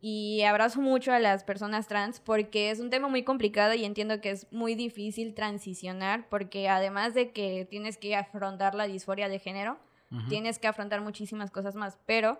y 0.00 0.42
abrazo 0.42 0.80
mucho 0.80 1.12
a 1.12 1.18
las 1.18 1.44
personas 1.44 1.86
trans 1.86 2.20
porque 2.20 2.70
es 2.70 2.80
un 2.80 2.90
tema 2.90 3.08
muy 3.08 3.22
complicado 3.22 3.74
y 3.74 3.84
entiendo 3.84 4.20
que 4.20 4.30
es 4.30 4.50
muy 4.52 4.74
difícil 4.74 5.34
transicionar 5.34 6.28
porque 6.28 6.68
además 6.68 7.14
de 7.14 7.32
que 7.32 7.66
tienes 7.70 7.96
que 7.96 8.16
afrontar 8.16 8.74
la 8.74 8.86
disforia 8.86 9.28
de 9.28 9.38
género, 9.38 9.78
tienes 10.28 10.60
que 10.60 10.68
afrontar 10.68 11.00
muchísimas 11.00 11.50
cosas 11.50 11.74
más, 11.74 11.98
pero 12.06 12.38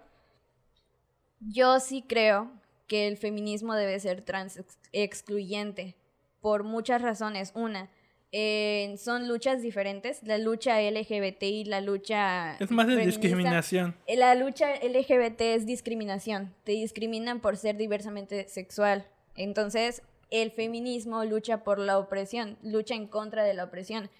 yo 1.40 1.80
sí 1.80 2.04
creo 2.06 2.52
que 2.86 3.08
el 3.08 3.16
feminismo 3.16 3.74
debe 3.74 3.98
ser 3.98 4.22
trans 4.22 4.58
ex- 4.58 4.78
excluyente 4.92 5.96
por 6.44 6.62
muchas 6.62 7.00
razones. 7.00 7.52
Una, 7.54 7.88
eh, 8.30 8.96
son 8.98 9.28
luchas 9.28 9.62
diferentes, 9.62 10.22
la 10.24 10.36
lucha 10.36 10.78
LGBT 10.78 11.42
y 11.44 11.64
la 11.64 11.80
lucha... 11.80 12.56
Es 12.56 12.70
más 12.70 12.86
de 12.86 12.96
feminista. 12.96 13.18
discriminación. 13.22 13.96
La 14.14 14.34
lucha 14.34 14.74
LGBT 14.74 15.40
es 15.40 15.64
discriminación, 15.64 16.54
te 16.64 16.72
discriminan 16.72 17.40
por 17.40 17.56
ser 17.56 17.78
diversamente 17.78 18.46
sexual. 18.46 19.06
Entonces, 19.36 20.02
el 20.28 20.50
feminismo 20.50 21.24
lucha 21.24 21.64
por 21.64 21.78
la 21.78 21.96
opresión, 21.98 22.58
lucha 22.62 22.94
en 22.94 23.06
contra 23.06 23.42
de 23.42 23.54
la 23.54 23.64
opresión. 23.64 24.10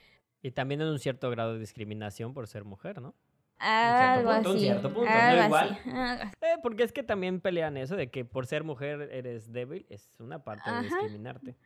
Y 0.41 0.51
también 0.51 0.81
en 0.81 0.89
un 0.89 0.99
cierto 0.99 1.29
grado 1.29 1.53
de 1.53 1.59
discriminación 1.59 2.33
por 2.33 2.49
ser 2.49 2.65
mujer, 2.65 3.03
¿no? 3.03 3.15
Algo 3.59 4.33
punto, 4.33 4.51
un 4.51 4.57
así. 4.57 4.65
cierto 4.65 4.95
punto, 4.95 5.11
no 5.11 5.45
igual. 5.45 5.79
así, 5.85 6.29
Eh, 6.41 6.57
porque 6.63 6.85
es 6.85 6.93
que 6.93 7.03
también 7.03 7.43
pelean 7.43 7.77
eso 7.77 7.97
de 7.97 8.11
que 8.11 8.25
por 8.25 8.47
ser 8.47 8.65
mujer 8.65 9.11
eres 9.13 9.53
débil, 9.53 9.85
es 9.91 10.09
una 10.21 10.43
parte 10.43 10.71
de 10.71 10.83
discriminarte. 10.85 11.57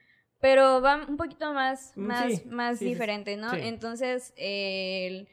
Pero 0.41 0.81
va 0.81 1.05
un 1.09 1.17
poquito 1.17 1.53
más, 1.53 1.93
Mm, 1.97 2.01
más, 2.07 2.33
sí, 2.35 2.43
más 2.49 2.79
sí, 2.79 2.85
diferente, 2.85 3.37
¿no? 3.37 3.51
sí. 3.51 3.59
Entonces, 3.63 4.33
el- 4.37 5.29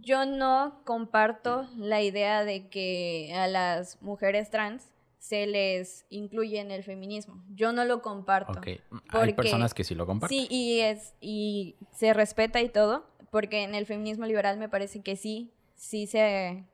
yo 0.00 0.24
no 0.26 0.80
comparto 0.84 1.66
la 1.76 2.02
idea 2.02 2.44
de 2.44 2.68
que 2.68 3.32
a 3.36 3.46
las 3.46 4.00
mujeres 4.02 4.50
trans 4.50 4.90
se 5.18 5.46
les 5.46 6.04
incluye 6.10 6.58
en 6.60 6.70
el 6.70 6.82
feminismo. 6.84 7.42
Yo 7.54 7.72
no 7.72 7.84
lo 7.84 8.02
comparto. 8.02 8.52
Ok. 8.58 8.66
Hay 8.66 8.80
Porque- 9.10 9.34
personas 9.34 9.72
que 9.72 9.84
sí 9.84 9.94
lo 9.94 10.04
comparten. 10.06 10.38
Sí, 10.38 10.46
y 10.50 10.80
es 10.80 11.14
y 11.20 11.76
se 11.92 12.12
respeta 12.12 12.60
y 12.60 12.68
todo, 12.68 13.06
porque 13.30 13.62
en 13.62 13.74
el 13.74 13.86
feminismo 13.86 14.26
liberal 14.26 14.58
me 14.58 14.68
parece 14.68 15.00
que 15.02 15.16
sí, 15.16 15.50
sí 15.74 16.06
se 16.06 16.64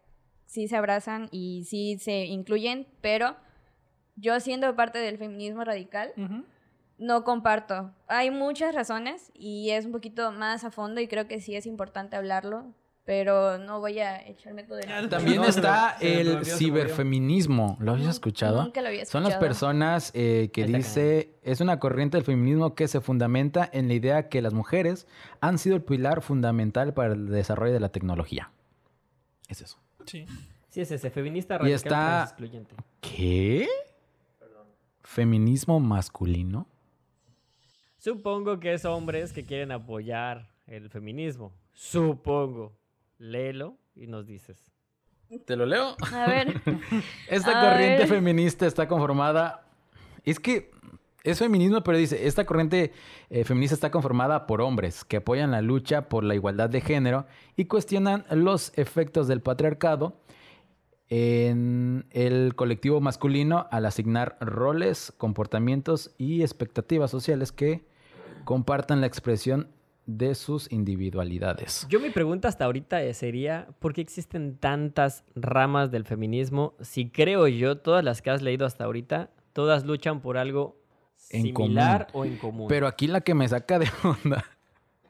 sí 0.46 0.66
se 0.66 0.76
abrazan 0.76 1.28
y 1.30 1.64
sí 1.64 1.98
se 2.00 2.24
incluyen, 2.26 2.88
pero 3.00 3.36
yo 4.16 4.38
siendo 4.40 4.74
parte 4.74 4.98
del 4.98 5.16
feminismo 5.16 5.62
radical. 5.62 6.12
No 7.00 7.24
comparto. 7.24 7.90
Hay 8.06 8.30
muchas 8.30 8.74
razones 8.74 9.32
y 9.34 9.70
es 9.70 9.86
un 9.86 9.92
poquito 9.92 10.30
más 10.30 10.62
a 10.64 10.70
fondo 10.70 11.00
y 11.00 11.08
creo 11.08 11.26
que 11.26 11.40
sí 11.40 11.56
es 11.56 11.66
importante 11.66 12.14
hablarlo, 12.14 12.66
pero 13.04 13.58
no 13.58 13.80
voy 13.80 13.98
a 13.98 14.24
echarme 14.28 14.62
todo 14.62 14.78
el... 14.78 15.08
También 15.08 15.42
está 15.42 15.96
el 16.00 16.44
ciberfeminismo. 16.44 17.76
¿Lo 17.80 17.92
habías 17.92 18.10
escuchado? 18.10 18.62
Nunca 18.62 18.82
lo 18.82 18.88
había 18.88 19.04
Son 19.06 19.22
las 19.22 19.32
escuchado. 19.32 19.48
personas 19.48 20.10
eh, 20.14 20.50
que 20.52 20.60
Está 20.64 20.76
dice, 20.76 21.34
es 21.42 21.60
una 21.60 21.80
corriente 21.80 22.18
del 22.18 22.24
feminismo 22.24 22.74
que 22.74 22.86
se 22.86 23.00
fundamenta 23.00 23.68
en 23.72 23.88
la 23.88 23.94
idea 23.94 24.28
que 24.28 24.42
las 24.42 24.52
mujeres 24.52 25.06
han 25.40 25.58
sido 25.58 25.76
el 25.76 25.82
pilar 25.82 26.20
fundamental 26.22 26.92
para 26.94 27.14
el 27.14 27.28
desarrollo 27.30 27.72
de 27.72 27.80
la 27.80 27.88
tecnología. 27.88 28.52
Es 29.48 29.62
eso. 29.62 29.78
Sí. 30.06 30.26
Sí, 30.68 30.82
es 30.82 30.92
ese, 30.92 31.10
feminista 31.10 31.54
Y 31.54 31.58
radical 31.58 31.74
está- 31.74 31.98
pero 31.98 32.22
es 32.22 32.30
excluyente. 32.30 32.74
¿Qué? 33.00 33.66
¿Feminismo 35.02 35.80
masculino? 35.80 36.68
Supongo 38.00 38.58
que 38.60 38.72
es 38.72 38.86
hombres 38.86 39.30
que 39.30 39.44
quieren 39.44 39.72
apoyar 39.72 40.48
el 40.66 40.88
feminismo. 40.88 41.52
Supongo. 41.74 42.72
Léelo 43.18 43.76
y 43.94 44.06
nos 44.06 44.26
dices. 44.26 44.72
¿Te 45.44 45.54
lo 45.54 45.66
leo? 45.66 45.96
A 46.10 46.26
ver, 46.26 46.62
Esta 47.28 47.60
A 47.60 47.70
corriente 47.70 47.98
ver. 47.98 48.08
feminista 48.08 48.66
está 48.66 48.88
conformada. 48.88 49.66
Es 50.24 50.40
que 50.40 50.70
es 51.24 51.38
feminismo, 51.40 51.82
pero 51.82 51.98
dice: 51.98 52.26
esta 52.26 52.46
corriente 52.46 52.94
eh, 53.28 53.44
feminista 53.44 53.74
está 53.74 53.90
conformada 53.90 54.46
por 54.46 54.62
hombres 54.62 55.04
que 55.04 55.18
apoyan 55.18 55.50
la 55.50 55.60
lucha 55.60 56.08
por 56.08 56.24
la 56.24 56.34
igualdad 56.34 56.70
de 56.70 56.80
género 56.80 57.26
y 57.54 57.66
cuestionan 57.66 58.24
los 58.30 58.72
efectos 58.78 59.28
del 59.28 59.42
patriarcado 59.42 60.16
en 61.10 62.06
el 62.12 62.54
colectivo 62.54 63.02
masculino 63.02 63.66
al 63.70 63.84
asignar 63.84 64.38
roles, 64.40 65.12
comportamientos 65.18 66.14
y 66.16 66.40
expectativas 66.40 67.10
sociales 67.10 67.52
que 67.52 67.89
compartan 68.44 69.00
la 69.00 69.06
expresión 69.06 69.68
de 70.06 70.34
sus 70.34 70.70
individualidades. 70.72 71.86
Yo 71.88 72.00
mi 72.00 72.10
pregunta 72.10 72.48
hasta 72.48 72.64
ahorita 72.64 73.02
eh, 73.02 73.14
sería, 73.14 73.68
¿por 73.78 73.92
qué 73.92 74.00
existen 74.00 74.56
tantas 74.56 75.24
ramas 75.36 75.90
del 75.90 76.04
feminismo? 76.04 76.74
Si 76.80 77.10
creo 77.10 77.46
yo, 77.48 77.78
todas 77.78 78.02
las 78.04 78.22
que 78.22 78.30
has 78.30 78.42
leído 78.42 78.66
hasta 78.66 78.84
ahorita, 78.84 79.30
todas 79.52 79.84
luchan 79.84 80.20
por 80.20 80.36
algo 80.36 80.80
En 81.30 81.42
similar 81.42 82.08
común. 82.10 82.22
o 82.22 82.24
en 82.32 82.36
común. 82.38 82.68
Pero 82.68 82.86
aquí 82.88 83.06
la 83.06 83.20
que 83.20 83.34
me 83.34 83.46
saca 83.46 83.78
de 83.78 83.88
onda 84.02 84.44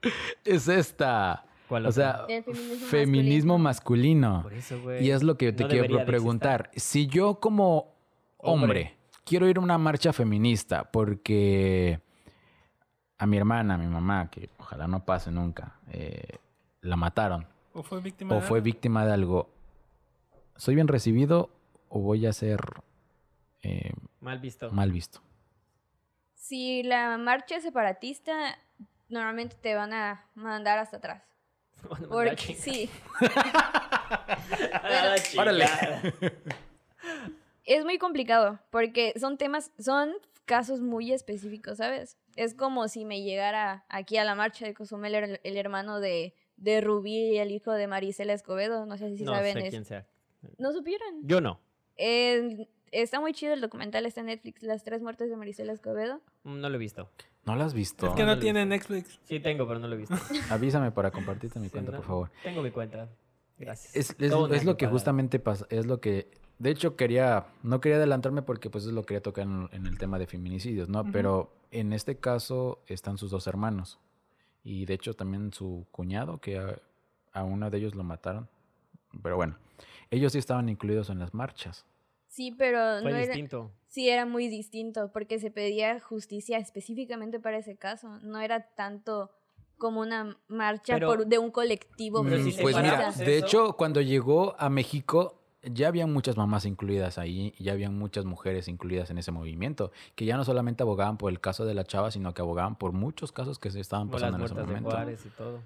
es 0.44 0.68
esta. 0.68 1.46
¿Cuál 1.68 1.86
O 1.86 1.92
sea, 1.92 2.24
El 2.28 2.42
feminismo 2.42 2.86
feminismo 2.88 3.58
masculino. 3.58 4.42
Por 4.42 4.52
eso, 4.54 4.80
güey, 4.82 5.06
Y 5.06 5.12
es 5.12 5.22
lo 5.22 5.36
que 5.38 5.46
yo 5.46 5.54
te 5.54 5.62
no 5.62 5.68
quiero 5.70 6.04
preguntar. 6.04 6.70
Si 6.74 7.06
yo 7.06 7.38
como 7.38 7.94
hombre, 8.38 8.64
Hombre. 8.66 8.96
quiero 9.24 9.48
ir 9.48 9.56
a 9.58 9.60
una 9.60 9.78
marcha 9.78 10.12
feminista 10.12 10.90
porque 10.90 12.00
a 13.20 13.26
mi 13.26 13.36
hermana, 13.36 13.74
a 13.74 13.78
mi 13.78 13.86
mamá, 13.86 14.30
que 14.30 14.48
ojalá 14.58 14.88
no 14.88 15.04
pase 15.04 15.30
nunca, 15.30 15.74
eh, 15.90 16.38
la 16.80 16.96
mataron 16.96 17.46
¿O 17.74 17.82
fue 17.82 18.00
víctima 18.00 18.34
o 18.34 18.40
de 18.40 18.46
fue 18.46 18.58
algo? 18.58 18.64
víctima 18.64 19.04
de 19.06 19.12
algo, 19.12 19.50
¿soy 20.56 20.74
bien 20.74 20.88
recibido 20.88 21.50
o 21.88 22.00
voy 22.00 22.26
a 22.26 22.32
ser 22.32 22.60
eh, 23.62 23.92
Mal 24.20 24.38
visto. 24.38 24.70
mal 24.72 24.90
visto? 24.90 25.20
Si 26.34 26.82
la 26.82 27.16
marcha 27.18 27.56
es 27.56 27.62
separatista, 27.62 28.56
normalmente 29.08 29.56
te 29.60 29.74
van 29.74 29.92
a 29.92 30.24
mandar 30.34 30.78
hasta 30.78 30.96
atrás. 30.96 31.22
A 31.90 31.96
Porque 32.08 32.54
sí, 32.54 32.90
Órale. 35.38 35.66
es 37.64 37.84
muy 37.84 37.98
complicado 37.98 38.58
porque 38.70 39.14
son 39.18 39.38
temas, 39.38 39.70
son 39.78 40.12
casos 40.44 40.80
muy 40.80 41.12
específicos, 41.12 41.78
¿sabes? 41.78 42.16
Es 42.36 42.54
como 42.54 42.88
si 42.88 43.04
me 43.04 43.22
llegara 43.22 43.84
aquí 43.88 44.16
a 44.16 44.24
la 44.24 44.34
marcha 44.34 44.64
de 44.66 44.74
Cozumel 44.74 45.14
el, 45.14 45.40
el 45.42 45.56
hermano 45.56 46.00
de, 46.00 46.34
de 46.56 46.80
Rubí 46.80 47.32
y 47.32 47.38
el 47.38 47.50
hijo 47.50 47.72
de 47.72 47.86
Marisela 47.86 48.32
Escobedo. 48.32 48.86
No 48.86 48.96
sé 48.96 49.16
si 49.16 49.24
no 49.24 49.32
saben 49.34 49.52
sé 49.54 49.58
eso. 49.60 49.70
quién 49.70 49.84
sea. 49.84 50.06
¿No 50.58 50.72
supieron? 50.72 51.20
Yo 51.22 51.40
no. 51.40 51.60
Eh, 51.96 52.68
está 52.92 53.20
muy 53.20 53.32
chido 53.34 53.52
el 53.52 53.60
documental, 53.60 54.06
está 54.06 54.20
en 54.20 54.26
Netflix, 54.28 54.62
Las 54.62 54.84
tres 54.84 55.02
muertes 55.02 55.28
de 55.28 55.36
Marisela 55.36 55.72
Escobedo. 55.72 56.20
Mm, 56.44 56.60
No 56.60 56.68
lo 56.68 56.76
he 56.76 56.78
visto. 56.78 57.10
¿No 57.44 57.56
lo 57.56 57.64
has 57.64 57.74
visto? 57.74 58.06
Es 58.06 58.12
que 58.14 58.24
no 58.24 58.38
tiene 58.38 58.64
Netflix. 58.66 59.18
Sí 59.24 59.40
tengo, 59.40 59.66
pero 59.66 59.80
no 59.80 59.88
lo 59.88 59.94
he 59.94 59.98
visto. 59.98 60.14
Avísame 60.50 60.92
para 60.92 61.10
compartirte 61.10 61.58
mi 61.58 61.66
Sí, 61.66 61.72
cuenta, 61.72 61.92
no, 61.92 61.98
por 61.98 62.06
favor. 62.06 62.30
Tengo 62.42 62.62
mi 62.62 62.70
cuenta. 62.70 63.08
Gracias. 63.58 63.94
Es, 63.96 64.10
es- 64.18 64.32
es 64.52 64.64
lo 64.64 64.76
que 64.76 64.86
justamente 64.86 65.38
pasa, 65.38 65.66
es 65.68 65.84
lo 65.86 66.00
que, 66.00 66.30
de 66.60 66.70
hecho 66.70 66.94
quería, 66.94 67.46
no 67.64 67.80
quería 67.80 67.96
adelantarme 67.96 68.42
porque 68.42 68.70
pues 68.70 68.84
es 68.84 68.92
lo 68.92 69.02
que 69.02 69.08
quería 69.08 69.22
tocar 69.22 69.44
en, 69.44 69.68
en 69.72 69.86
el 69.86 69.98
tema 69.98 70.18
de 70.18 70.26
feminicidios, 70.26 70.88
¿no? 70.88 71.10
Pero 71.10 71.50
en 71.72 71.92
este 71.92 72.18
caso 72.18 72.78
están 72.86 73.18
sus 73.18 73.30
dos 73.32 73.46
hermanos 73.48 73.98
y 74.62 74.84
de 74.84 74.94
hecho 74.94 75.14
también 75.14 75.52
su 75.52 75.86
cuñado 75.90 76.38
que 76.38 76.58
a, 76.58 76.78
a 77.32 77.44
uno 77.44 77.68
de 77.70 77.78
ellos 77.78 77.94
lo 77.94 78.04
mataron, 78.04 78.48
pero 79.22 79.36
bueno, 79.36 79.56
ellos 80.10 80.32
sí 80.32 80.38
estaban 80.38 80.68
incluidos 80.68 81.10
en 81.10 81.18
las 81.18 81.34
marchas. 81.34 81.84
Sí, 82.28 82.52
pero 82.56 83.00
Fue 83.00 83.10
no 83.10 83.16
era, 83.16 83.26
distinto. 83.26 83.70
sí 83.88 84.08
era 84.08 84.24
muy 84.26 84.46
distinto 84.48 85.10
porque 85.12 85.40
se 85.40 85.50
pedía 85.50 85.98
justicia 85.98 86.58
específicamente 86.58 87.40
para 87.40 87.58
ese 87.58 87.74
caso. 87.76 88.18
No 88.20 88.38
era 88.38 88.68
tanto 88.76 89.30
como 89.78 90.00
una 90.00 90.36
marcha 90.46 90.94
Pero- 90.94 91.08
por, 91.08 91.26
de 91.26 91.38
un 91.38 91.50
colectivo 91.50 92.22
Pero 92.22 92.36
si 92.44 92.50
Mm, 92.52 92.62
pues 92.62 92.76
mira, 92.76 93.10
de 93.12 93.38
eso- 93.38 93.46
hecho 93.46 93.72
cuando 93.76 94.00
llegó 94.00 94.54
a 94.60 94.68
México 94.68 95.39
ya 95.62 95.88
habían 95.88 96.12
muchas 96.12 96.36
mamás 96.36 96.64
incluidas 96.64 97.18
ahí, 97.18 97.54
ya 97.58 97.72
habían 97.72 97.98
muchas 97.98 98.24
mujeres 98.24 98.68
incluidas 98.68 99.10
en 99.10 99.18
ese 99.18 99.30
movimiento, 99.32 99.92
que 100.14 100.24
ya 100.24 100.36
no 100.36 100.44
solamente 100.44 100.82
abogaban 100.82 101.18
por 101.18 101.30
el 101.30 101.40
caso 101.40 101.64
de 101.64 101.74
la 101.74 101.84
chava, 101.84 102.10
sino 102.10 102.32
que 102.34 102.42
abogaban 102.42 102.76
por 102.76 102.92
muchos 102.92 103.32
casos 103.32 103.58
que 103.58 103.70
se 103.70 103.80
estaban 103.80 104.08
las 104.08 104.14
pasando 104.14 104.38
en 104.38 104.44
ese 104.44 104.54
de 104.54 104.62
momento. 104.62 104.90
Juárez 104.90 105.26
y 105.26 105.30
todo. 105.30 105.60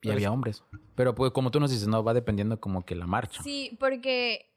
Y 0.00 0.10
había 0.10 0.32
hombres. 0.32 0.64
Pero 0.94 1.14
pues 1.14 1.32
como 1.32 1.50
tú 1.50 1.60
nos 1.60 1.70
dices, 1.70 1.86
no, 1.86 2.02
va 2.02 2.12
dependiendo 2.12 2.58
como 2.60 2.84
que 2.84 2.94
la 2.94 3.06
marcha. 3.06 3.42
Sí, 3.42 3.76
porque 3.78 4.51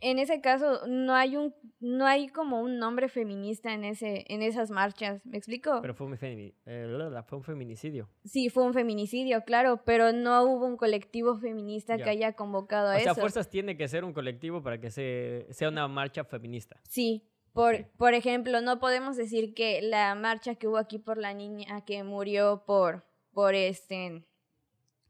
en 0.00 0.18
ese 0.18 0.40
caso 0.40 0.86
no 0.86 1.14
hay 1.14 1.36
un 1.36 1.54
no 1.80 2.06
hay 2.06 2.28
como 2.28 2.60
un 2.60 2.78
nombre 2.78 3.08
feminista 3.08 3.72
en 3.74 3.84
ese 3.84 4.24
en 4.28 4.42
esas 4.42 4.70
marchas, 4.70 5.24
¿me 5.26 5.36
explico? 5.38 5.78
Pero 5.82 5.94
fue 5.94 6.06
un, 6.06 6.16
femi- 6.16 6.54
eh, 6.66 7.22
fue 7.26 7.38
un 7.38 7.44
feminicidio. 7.44 8.08
sí, 8.24 8.48
fue 8.50 8.64
un 8.64 8.72
feminicidio, 8.74 9.42
claro, 9.44 9.82
pero 9.84 10.12
no 10.12 10.42
hubo 10.44 10.66
un 10.66 10.76
colectivo 10.76 11.36
feminista 11.38 11.96
Ya. 11.96 12.04
que 12.04 12.10
haya 12.10 12.32
convocado 12.34 12.88
O 12.88 12.92
a 12.92 12.98
sea, 13.00 13.12
eso. 13.12 13.20
fuerzas 13.20 13.48
tiene 13.50 13.76
que 13.76 13.88
ser 13.88 14.04
un 14.04 14.12
colectivo 14.12 14.62
para 14.62 14.80
que 14.80 14.90
se, 14.90 15.46
sea 15.50 15.68
una 15.68 15.86
marcha 15.88 16.24
feminista. 16.24 16.80
Sí, 16.88 17.22
por, 17.52 17.86
por 17.96 18.12
ejemplo, 18.14 18.60
no 18.60 18.78
podemos 18.80 19.16
decir 19.16 19.54
que 19.54 19.80
la 19.82 20.14
marcha 20.14 20.56
que 20.56 20.68
hubo 20.68 20.76
aquí 20.78 20.98
por 20.98 21.16
la 21.18 21.32
niña 21.32 21.84
que 21.86 22.02
murió 22.04 22.64
por, 22.66 23.04
por 23.32 23.54
este 23.54 24.26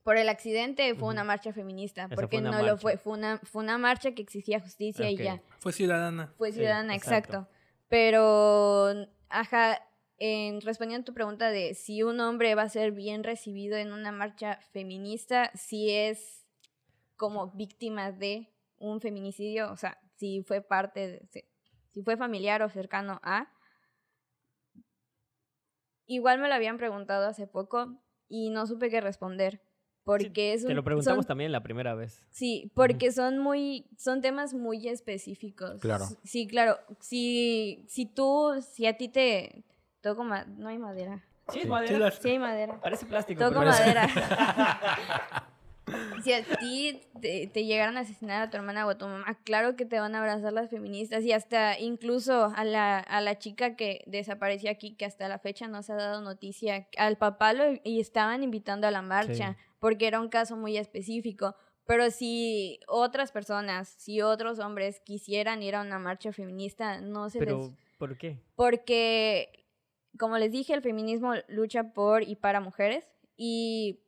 por 0.07 0.17
el 0.19 0.29
accidente 0.29 0.95
fue 0.95 1.09
una 1.09 1.25
marcha 1.25 1.53
feminista, 1.53 2.09
porque 2.09 2.41
no 2.41 2.63
lo 2.63 2.77
fue, 2.79 2.97
fue 2.97 3.15
una, 3.15 3.39
fue 3.39 3.65
una 3.65 3.77
marcha 3.77 4.13
que 4.13 4.23
exigía 4.23 4.61
justicia 4.61 5.11
y 5.11 5.17
ya, 5.17 5.43
Fue 5.59 5.73
ciudadana. 5.73 6.33
fue 6.39 6.53
Sí, 6.53 6.59
ciudadana, 6.59 6.95
exacto. 6.95 7.39
exacto. 7.39 7.57
Pero, 7.89 9.09
ajá, 9.29 9.83
en, 10.19 10.61
respondiendo 10.61 11.03
a 11.03 11.07
tu 11.07 11.13
pregunta 11.13 11.51
de 11.51 11.75
si 11.75 12.05
un 12.05 12.21
hombre 12.21 12.55
va 12.55 12.63
a 12.63 12.69
ser 12.69 12.93
bien 12.93 13.25
recibido 13.25 13.77
en 13.77 13.93
una 13.93 14.13
marcha 14.13 14.61
feminista, 14.71 15.51
si 15.57 15.91
es 15.91 16.47
como 17.17 17.51
víctima 17.51 18.13
de 18.13 18.55
un 18.77 19.01
feminicidio, 19.01 19.73
o 19.73 19.77
sea, 19.77 19.99
si 20.15 20.45
fue 20.45 20.61
parte, 20.61 21.09
de, 21.09 21.27
si, 21.33 21.43
si 21.91 22.03
fue 22.05 22.17
familiar 22.17 22.63
o 22.63 22.69
cercano 22.69 23.19
a. 23.25 23.53
Igual 26.05 26.39
me 26.39 26.47
lo 26.47 26.55
habían 26.55 26.77
preguntado 26.77 27.27
hace 27.27 27.49
poco 27.49 28.01
y 28.29 28.51
no 28.51 28.69
supe 28.69 28.89
qué 28.89 29.01
responder. 29.01 29.67
Porque 30.07 30.53
es 30.53 30.63
un, 30.63 30.69
Te 30.69 30.75
lo 30.75 30.85
preguntamos 30.85 31.25
son- 31.25 31.29
también 31.29 31.51
la 31.51 31.65
primera 31.65 31.95
vez. 31.97 32.23
Sí, 32.31 32.71
porque 32.75 33.11
son 33.11 33.39
muy, 33.41 33.85
son 33.99 34.21
temas 34.23 34.55
muy 34.55 34.87
específicos. 34.89 35.81
Claro. 35.81 36.07
Sí, 36.23 36.47
claro. 36.47 36.79
Si, 37.01 37.85
si 37.89 38.07
tú, 38.07 38.53
si 38.73 38.87
a 38.87 38.97
ti 38.97 39.09
te 39.09 39.65
toco 40.01 40.23
ma- 40.23 40.45
no 40.45 40.69
hay 40.69 40.79
madera. 40.79 41.25
Sí, 41.49 41.55
Sí. 41.55 41.59
es 41.63 41.67
madera. 41.69 42.11
Sí, 42.13 42.19
Sí 42.23 42.29
hay 42.31 42.39
madera. 42.39 42.81
Parece 42.81 43.05
plástico. 43.07 43.41
Toco 43.49 43.59
madera. 43.63 44.07
si 46.25 46.33
a 46.33 46.43
ti 46.43 47.01
te, 47.21 47.47
te 47.47 47.65
llegaran 47.65 47.97
a 47.97 48.01
asesinar 48.01 48.43
a 48.43 48.51
tu 48.51 48.57
hermana 48.57 48.87
o 48.87 48.91
a 48.91 48.99
tu 48.99 49.07
mamá, 49.07 49.37
claro 49.45 49.77
que 49.77 49.85
te 49.85 50.01
van 50.01 50.15
a 50.15 50.19
abrazar 50.19 50.53
las 50.53 50.69
feministas 50.71 51.23
y 51.25 51.33
hasta 51.33 51.79
incluso 51.79 52.53
a 52.57 52.65
la, 52.65 52.99
a 52.99 53.21
la 53.21 53.39
chica 53.39 53.77
que 53.77 54.03
desapareció 54.07 54.71
aquí, 54.71 54.95
que 54.95 55.05
hasta 55.05 55.29
la 55.29 55.39
fecha 55.39 55.69
no 55.69 55.83
se 55.83 55.93
ha 55.93 55.97
dado 55.97 56.21
noticia, 56.23 56.89
al 56.97 57.17
papá 57.19 57.53
lo 57.53 57.65
y 57.85 58.01
estaban 58.01 58.43
invitando 58.43 58.87
a 58.89 58.91
la 58.91 59.03
marcha 59.03 59.57
porque 59.79 60.07
era 60.07 60.21
un 60.21 60.29
caso 60.29 60.57
muy 60.57 60.77
específico. 60.77 61.55
Pero 61.87 62.11
si 62.11 62.81
otras 62.89 63.31
personas, 63.31 63.89
si 63.99 64.21
otros 64.21 64.59
hombres 64.59 65.01
quisieran 65.01 65.63
ir 65.63 65.77
a 65.77 65.83
una 65.83 65.99
marcha 65.99 66.33
feminista, 66.33 67.01
no 67.01 67.31
se 67.31 67.39
les 67.39 67.47
Pero, 67.47 67.77
¿por 67.99 68.19
qué? 68.19 68.41
porque, 68.57 69.67
como 70.19 70.39
les 70.39 70.51
dije, 70.51 70.75
el 70.75 70.83
feminismo 70.83 71.35
lucha 71.49 71.93
por 71.93 72.23
y 72.23 72.35
para 72.35 72.61
mujeres 72.61 73.09
y 73.37 74.01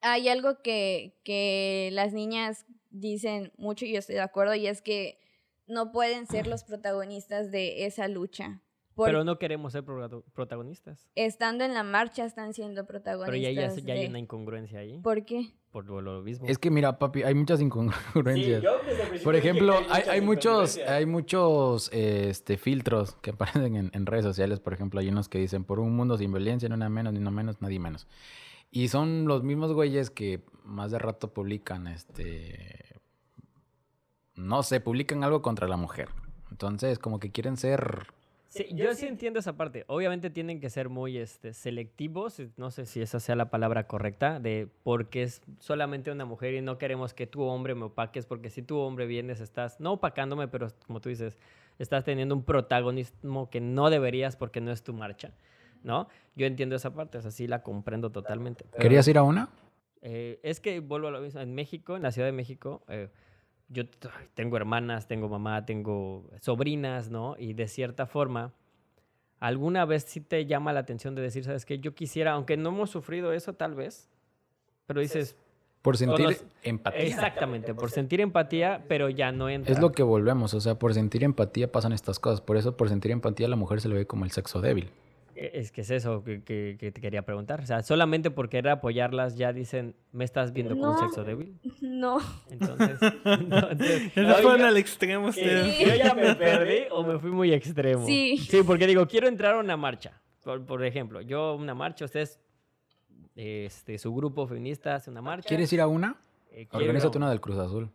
hay 0.00 0.28
algo 0.28 0.62
que, 0.62 1.18
que 1.24 1.90
las 1.92 2.12
niñas 2.12 2.64
dicen 2.90 3.52
mucho 3.58 3.84
y 3.84 3.92
yo 3.92 3.98
estoy 3.98 4.14
de 4.14 4.22
acuerdo 4.22 4.54
y 4.54 4.66
es 4.66 4.80
que 4.80 5.18
no 5.66 5.92
pueden 5.92 6.26
ser 6.26 6.46
los 6.46 6.64
protagonistas 6.64 7.50
de 7.50 7.84
esa 7.86 8.08
lucha 8.08 8.62
Pero 9.04 9.24
no 9.24 9.38
queremos 9.38 9.72
ser 9.72 9.84
protago- 9.84 10.24
protagonistas. 10.32 11.06
estando 11.14 11.64
en 11.64 11.74
la 11.74 11.82
marcha 11.82 12.24
están 12.24 12.54
siendo 12.54 12.86
Pero 12.86 13.02
protagonistas. 13.02 13.76
ya, 13.76 13.82
ya, 13.82 13.92
hay 13.94 14.06
una 14.06 14.18
incongruencia 14.18 14.78
ahí. 14.80 15.00
¿Por 15.00 15.24
qué? 15.24 15.52
Por 15.70 15.84
lo, 15.84 16.00
lo 16.00 16.22
mismo. 16.22 16.46
Es 16.48 16.58
que 16.58 16.70
mira, 16.70 16.98
papi, 16.98 17.22
hay 17.22 17.34
muchas 17.34 17.60
incongruencias. 17.60 18.64
Por 19.22 19.36
ejemplo, 19.36 19.74
hay, 19.90 20.02
hay 20.08 20.20
muchos, 20.22 20.78
hay 20.78 21.04
muchos 21.04 21.90
este, 21.92 22.56
filtros 22.56 23.16
que 23.16 23.30
aparecen 23.30 23.76
en, 23.76 23.90
en 23.92 24.06
redes 24.06 24.24
sociales. 24.24 24.60
Por 24.60 24.72
ejemplo, 24.72 25.00
hay 25.00 25.08
unos 25.08 25.28
que 25.28 25.38
dicen 25.38 25.64
por 25.64 25.78
un 25.80 25.94
mundo 25.94 26.16
sin 26.16 26.32
violencia, 26.32 26.66
ni 26.68 26.74
una 26.74 26.88
menos, 26.88 27.12
ni 27.12 27.18
una 27.18 27.30
menos, 27.30 27.60
nadie 27.60 27.78
menos. 27.78 28.06
Y 28.70 28.88
son 28.88 29.26
los 29.26 29.42
mismos 29.42 29.72
güeyes 29.74 30.10
que 30.10 30.42
más 30.64 30.90
de 30.90 30.98
rato 30.98 31.32
publican, 31.34 31.86
este, 31.86 32.96
no 34.34 34.62
sé, 34.62 34.80
publican 34.80 35.24
algo 35.24 35.42
contra 35.42 35.68
la 35.68 35.76
mujer. 35.76 36.08
Entonces, 36.50 36.98
como 36.98 37.18
que 37.20 37.30
quieren 37.32 37.56
ser, 37.56 38.06
Sí, 38.56 38.74
yo 38.74 38.94
sí 38.94 39.06
entiendo 39.06 39.38
esa 39.40 39.56
parte. 39.56 39.84
Obviamente 39.88 40.30
tienen 40.30 40.60
que 40.60 40.70
ser 40.70 40.88
muy 40.88 41.18
este, 41.18 41.52
selectivos, 41.52 42.40
eh, 42.40 42.50
no 42.56 42.70
sé 42.70 42.86
si 42.86 43.00
esa 43.00 43.20
sea 43.20 43.36
la 43.36 43.50
palabra 43.50 43.86
correcta, 43.86 44.40
de 44.40 44.68
porque 44.82 45.22
es 45.22 45.42
solamente 45.58 46.10
una 46.10 46.24
mujer 46.24 46.54
y 46.54 46.60
no 46.62 46.78
queremos 46.78 47.14
que 47.14 47.26
tu 47.26 47.42
hombre 47.42 47.74
me 47.74 47.84
opaques, 47.84 48.26
porque 48.26 48.50
si 48.50 48.62
tu 48.62 48.78
hombre 48.78 49.06
vienes, 49.06 49.40
estás, 49.40 49.80
no 49.80 49.92
opacándome, 49.94 50.48
pero 50.48 50.68
como 50.86 51.00
tú 51.00 51.08
dices, 51.08 51.38
estás 51.78 52.04
teniendo 52.04 52.34
un 52.34 52.42
protagonismo 52.44 53.50
que 53.50 53.60
no 53.60 53.90
deberías 53.90 54.36
porque 54.36 54.60
no 54.60 54.70
es 54.72 54.82
tu 54.82 54.92
marcha, 54.94 55.32
¿no? 55.82 56.08
Yo 56.34 56.46
entiendo 56.46 56.76
esa 56.76 56.94
parte, 56.94 57.18
o 57.18 57.22
sea, 57.22 57.30
sí 57.30 57.46
la 57.46 57.62
comprendo 57.62 58.10
totalmente. 58.10 58.64
pero- 58.70 58.82
¿querías 58.82 59.06
ir 59.08 59.18
a 59.18 59.22
una? 59.22 59.48
eh, 60.02 60.38
es 60.44 60.60
que 60.60 60.78
vuelvo 60.80 61.08
a 61.08 61.10
lo 61.10 61.20
mismo. 61.20 61.40
En 61.40 61.54
México, 61.54 61.96
en 61.96 62.02
la 62.02 62.12
Ciudad 62.12 62.28
de 62.28 62.32
México, 62.32 62.84
eh, 62.88 63.08
yo 63.68 63.84
tengo 64.34 64.56
hermanas, 64.56 65.08
tengo 65.08 65.28
mamá, 65.28 65.66
tengo 65.66 66.24
sobrinas, 66.40 67.10
¿no? 67.10 67.36
Y 67.38 67.52
de 67.52 67.68
cierta 67.68 68.06
forma, 68.06 68.52
alguna 69.40 69.84
vez 69.84 70.04
sí 70.04 70.20
te 70.20 70.46
llama 70.46 70.72
la 70.72 70.80
atención 70.80 71.14
de 71.14 71.22
decir, 71.22 71.44
¿sabes 71.44 71.64
qué? 71.66 71.78
Yo 71.78 71.94
quisiera, 71.94 72.32
aunque 72.32 72.56
no 72.56 72.68
hemos 72.70 72.90
sufrido 72.90 73.32
eso 73.32 73.54
tal 73.54 73.74
vez, 73.74 74.08
pero 74.86 75.00
dices, 75.00 75.36
Por 75.82 75.96
sentir 75.96 76.38
empatía. 76.62 77.00
exactamente, 77.00 77.74
por 77.74 77.90
sentir 77.90 78.20
empatía, 78.20 78.84
pero 78.88 79.08
ya 79.08 79.32
no 79.32 79.48
entra. 79.48 79.72
Es 79.72 79.80
lo 79.80 79.92
que 79.92 80.02
volvemos, 80.02 80.54
o 80.54 80.60
sea, 80.60 80.76
por 80.78 80.94
sentir 80.94 81.24
empatía 81.24 81.70
pasan 81.70 81.92
estas 81.92 82.18
cosas. 82.18 82.40
Por 82.40 82.56
eso, 82.56 82.76
por 82.76 82.88
sentir 82.88 83.10
empatía, 83.10 83.46
a 83.46 83.50
la 83.50 83.56
mujer 83.56 83.80
se 83.80 83.88
le 83.88 83.96
ve 83.96 84.06
como 84.06 84.24
el 84.24 84.30
sexo 84.30 84.60
débil. 84.60 84.90
Eh, 85.38 85.50
Es 85.54 85.70
que 85.72 85.82
es 85.82 85.90
eso 85.90 86.24
que, 86.24 86.42
que- 86.42 86.76
que 86.78 86.90
te 86.92 87.00
quería 87.00 87.22
preguntar. 87.22 87.60
O 87.60 87.66
sea, 87.66 87.82
solamente 87.82 88.30
por 88.30 88.48
querer 88.48 88.70
apoyarlas 88.70 89.36
ya 89.36 89.52
dicen, 89.52 89.94
¿me 90.12 90.24
estás 90.24 90.52
viendo 90.52 90.74
como 90.74 90.88
un 90.90 90.96
No. 90.96 91.00
sexo 91.00 91.24
débil? 91.24 91.58
No. 91.80 92.18
Entonces, 92.50 92.98
entonces 93.24 94.12
fueron 94.42 94.62
al 94.62 94.76
extremo 94.76 95.28
ustedes. 95.28 95.76
Sí. 95.76 95.84
¿Yo 95.86 95.94
ya 95.94 96.14
me 96.14 96.34
perdí 96.34 96.84
o 96.90 97.02
me 97.04 97.18
fui 97.18 97.30
muy 97.30 97.52
extremo? 97.52 98.06
Sí. 98.06 98.38
Sí, 98.38 98.62
porque 98.66 98.86
digo, 98.86 99.06
quiero 99.06 99.28
entrar 99.28 99.54
a 99.54 99.58
una 99.60 99.76
marcha. 99.76 100.20
Por, 100.42 100.64
por 100.64 100.84
ejemplo, 100.84 101.20
yo 101.20 101.54
una 101.56 101.74
marcha, 101.74 102.04
ustedes, 102.04 102.40
este, 103.34 103.98
su 103.98 104.14
grupo 104.14 104.46
feminista 104.46 104.94
hace 104.94 105.10
una 105.10 105.20
marcha. 105.22 105.48
¿Quieres 105.48 105.72
ir 105.72 105.80
a 105.80 105.86
una? 105.86 106.16
Eh, 106.50 106.66
quiero- 106.66 106.84
Organízate 106.86 107.18
una 107.18 107.28
del 107.30 107.40
Cruz 107.40 107.58
Azul. 107.58 107.90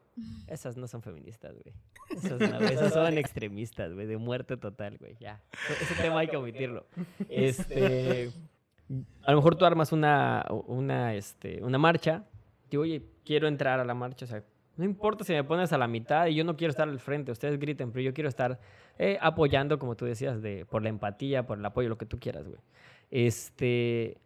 Esas 0.48 0.78
no 0.78 0.88
son 0.88 1.02
feministas, 1.02 1.54
güey. 1.54 1.74
Esas, 2.16 2.40
no, 2.40 2.60
güey, 2.60 2.74
esas 2.74 2.94
son 2.94 3.18
extremistas, 3.18 3.94
güey, 3.94 4.08
de 4.08 4.18
muerte 4.18 4.58
total, 4.58 4.98
güey. 4.98 5.16
Ya. 5.20 5.42
Ese 5.82 5.96
tema 5.96 6.20
hay 6.20 6.28
que 6.28 6.38
omitirlo. 6.38 6.86
Este, 7.30 8.32
a 9.24 9.32
lo 9.32 9.38
mejor 9.38 9.56
tú 9.56 9.66
armas 9.66 9.92
una, 9.92 10.46
una, 10.68 11.16
este, 11.16 11.64
una 11.64 11.78
marcha. 11.78 12.26
Digo, 12.70 12.84
oye, 12.84 13.04
quiero 13.26 13.48
entrar 13.48 13.80
a 13.80 13.86
la 13.86 13.94
marcha. 13.94 14.26
O 14.26 14.28
sea, 14.28 14.44
no 14.78 14.86
importa 14.86 15.24
si 15.24 15.34
me 15.34 15.44
pones 15.44 15.74
a 15.74 15.78
la 15.78 15.88
mitad 15.88 16.28
y 16.28 16.36
yo 16.36 16.44
no 16.44 16.56
quiero 16.56 16.72
estar 16.72 16.88
al 16.88 17.00
frente. 17.00 17.32
Ustedes 17.32 17.60
griten, 17.60 17.92
pero 17.92 18.04
yo 18.04 18.14
quiero 18.14 18.30
estar 18.30 18.60
eh, 18.98 19.18
apoyando, 19.22 19.80
como 19.80 19.96
tú 19.96 20.06
decías, 20.06 20.42
de, 20.42 20.66
por 20.66 20.82
la 20.82 20.90
empatía, 20.90 21.46
por 21.46 21.58
el 21.58 21.66
apoyo, 21.66 21.90
lo 21.90 21.98
que 21.98 22.06
tú 22.06 22.20
quieras, 22.20 22.48
güey. 22.48 22.60
Este, 23.10 24.18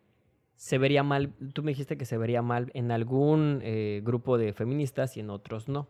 se 0.55 0.77
vería 0.77 1.03
mal, 1.03 1.33
tú 1.53 1.63
me 1.63 1.71
dijiste 1.71 1.97
que 1.97 2.05
se 2.05 2.17
vería 2.17 2.41
mal 2.41 2.71
en 2.73 2.91
algún 2.91 3.59
eh, 3.63 4.01
grupo 4.03 4.37
de 4.37 4.53
feministas 4.53 5.17
y 5.17 5.19
en 5.19 5.29
otros 5.29 5.67
no, 5.67 5.87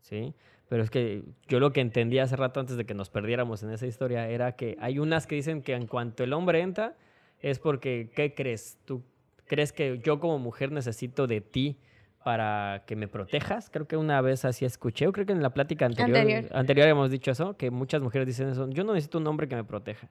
¿sí? 0.00 0.34
Pero 0.74 0.82
es 0.82 0.90
que 0.90 1.22
yo 1.46 1.60
lo 1.60 1.72
que 1.72 1.80
entendí 1.80 2.18
hace 2.18 2.34
rato 2.34 2.58
antes 2.58 2.76
de 2.76 2.84
que 2.84 2.94
nos 2.94 3.08
perdiéramos 3.08 3.62
en 3.62 3.70
esa 3.70 3.86
historia 3.86 4.28
era 4.28 4.56
que 4.56 4.76
hay 4.80 4.98
unas 4.98 5.28
que 5.28 5.36
dicen 5.36 5.62
que 5.62 5.72
en 5.72 5.86
cuanto 5.86 6.24
el 6.24 6.32
hombre 6.32 6.62
entra 6.62 6.96
es 7.38 7.60
porque, 7.60 8.10
¿qué 8.12 8.34
crees? 8.34 8.76
¿Tú 8.84 9.04
crees 9.46 9.72
que 9.72 10.00
yo 10.02 10.18
como 10.18 10.40
mujer 10.40 10.72
necesito 10.72 11.28
de 11.28 11.40
ti 11.40 11.78
para 12.24 12.82
que 12.88 12.96
me 12.96 13.06
protejas? 13.06 13.70
Creo 13.70 13.86
que 13.86 13.96
una 13.96 14.20
vez 14.20 14.44
así 14.44 14.64
escuché, 14.64 15.06
o 15.06 15.12
creo 15.12 15.24
que 15.24 15.32
en 15.32 15.44
la 15.44 15.50
plática 15.50 15.86
anterior, 15.86 16.18
Anterior. 16.18 16.50
anterior 16.52 16.88
hemos 16.88 17.08
dicho 17.08 17.30
eso, 17.30 17.56
que 17.56 17.70
muchas 17.70 18.02
mujeres 18.02 18.26
dicen 18.26 18.48
eso, 18.48 18.68
yo 18.68 18.82
no 18.82 18.94
necesito 18.94 19.18
un 19.18 19.28
hombre 19.28 19.46
que 19.46 19.54
me 19.54 19.62
proteja, 19.62 20.10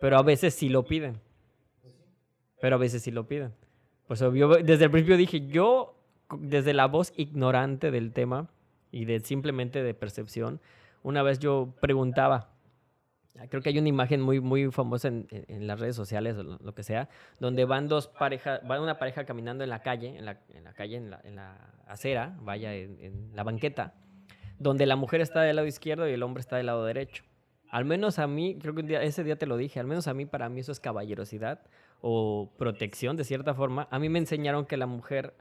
pero 0.00 0.16
a 0.16 0.22
veces 0.22 0.54
sí 0.54 0.70
lo 0.70 0.86
piden. 0.86 1.20
Pero 2.62 2.76
a 2.76 2.78
veces 2.78 3.02
sí 3.02 3.10
lo 3.10 3.28
piden. 3.28 3.52
Pues 4.08 4.20
yo 4.20 4.48
desde 4.54 4.84
el 4.84 4.90
principio 4.90 5.18
dije, 5.18 5.48
yo, 5.48 5.98
desde 6.38 6.72
la 6.72 6.86
voz 6.86 7.12
ignorante 7.14 7.90
del 7.90 8.14
tema 8.14 8.48
y 8.90 9.04
de 9.04 9.20
simplemente 9.20 9.82
de 9.82 9.94
percepción, 9.94 10.60
una 11.02 11.22
vez 11.22 11.38
yo 11.38 11.74
preguntaba, 11.80 12.50
creo 13.48 13.62
que 13.62 13.70
hay 13.70 13.78
una 13.78 13.88
imagen 13.88 14.20
muy, 14.20 14.40
muy 14.40 14.70
famosa 14.70 15.08
en, 15.08 15.26
en- 15.30 15.66
las 15.66 15.78
redes 15.80 15.96
sociales 15.96 16.36
o 16.36 16.42
lo, 16.42 16.74
que 16.74 16.82
sea, 16.82 17.08
donde 17.38 17.64
van 17.64 17.88
dos 17.88 18.08
parejas, 18.08 18.60
va 18.68 18.80
una 18.80 18.98
pareja 18.98 19.24
caminando 19.24 19.64
en 19.64 19.70
la 19.70 19.82
calle, 19.82 20.16
en 20.18 20.24
la, 20.24 20.40
en 20.52 20.64
la 20.64 20.72
calle, 20.74 20.96
en 20.96 21.10
la, 21.36 21.56
acera, 21.86 22.36
vaya, 22.42 22.74
en, 22.74 23.30
la 23.34 23.42
banqueta, 23.44 23.94
donde 24.58 24.84
la 24.86 24.96
mujer 24.96 25.20
está 25.20 25.40
del 25.42 25.56
lado 25.56 25.68
izquierdo 25.68 26.08
y 26.08 26.12
el 26.12 26.22
hombre 26.22 26.40
está 26.40 26.56
del 26.56 26.66
lado 26.66 26.84
derecho. 26.84 27.24
Al 27.70 27.84
menos 27.84 28.18
a 28.18 28.26
mí, 28.26 28.58
creo 28.60 28.74
que 28.74 28.98
ese 29.04 29.22
día 29.22 29.36
te 29.36 29.46
lo 29.46 29.56
dije, 29.56 29.78
al 29.78 29.86
menos 29.86 30.08
a 30.08 30.12
mí, 30.14 30.26
para 30.26 30.48
mí 30.48 30.60
eso 30.60 30.72
es 30.72 30.80
caballerosidad 30.80 31.60
o 32.00 32.50
protección 32.58 33.16
de 33.16 33.24
cierta 33.24 33.54
forma. 33.54 33.86
A 33.90 33.98
mí 34.00 34.08
me 34.08 34.18
enseñaron 34.18 34.66
que 34.66 34.76
la 34.76 34.86
mujer, 34.86 35.34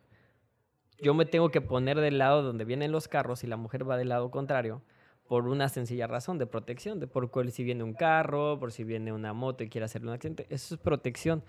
yo 1.02 1.14
me 1.14 1.26
tengo 1.26 1.50
que 1.50 1.62
poner 1.62 2.00
del 2.00 2.18
lado 2.18 2.44
donde 2.44 2.66
vienen 2.66 2.92
los 2.92 3.08
carros 3.08 3.44
y 3.44 3.48
la 3.48 3.58
mujer 3.58 3.90
va 3.90 3.98
del 3.98 4.10
lado 4.10 4.32
contrario 4.32 4.82
por 5.28 5.48
una 5.48 5.70
sencilla 5.70 6.08
razón 6.08 6.40
de 6.40 6.48
protección, 6.48 7.00
de 7.00 7.06
por 7.08 7.30
si 7.52 7.64
viene 7.64 7.84
un 7.84 7.94
carro, 7.94 8.58
por 8.60 8.72
si 8.72 8.84
viene 8.84 9.14
una 9.14 9.32
moto 9.32 9.64
y 9.64 9.70
quiere 9.70 9.86
hacerle 9.86 10.08
un 10.08 10.16
accidente, 10.16 10.48
eso 10.50 10.74
es 10.76 10.82
protección. 10.82 11.44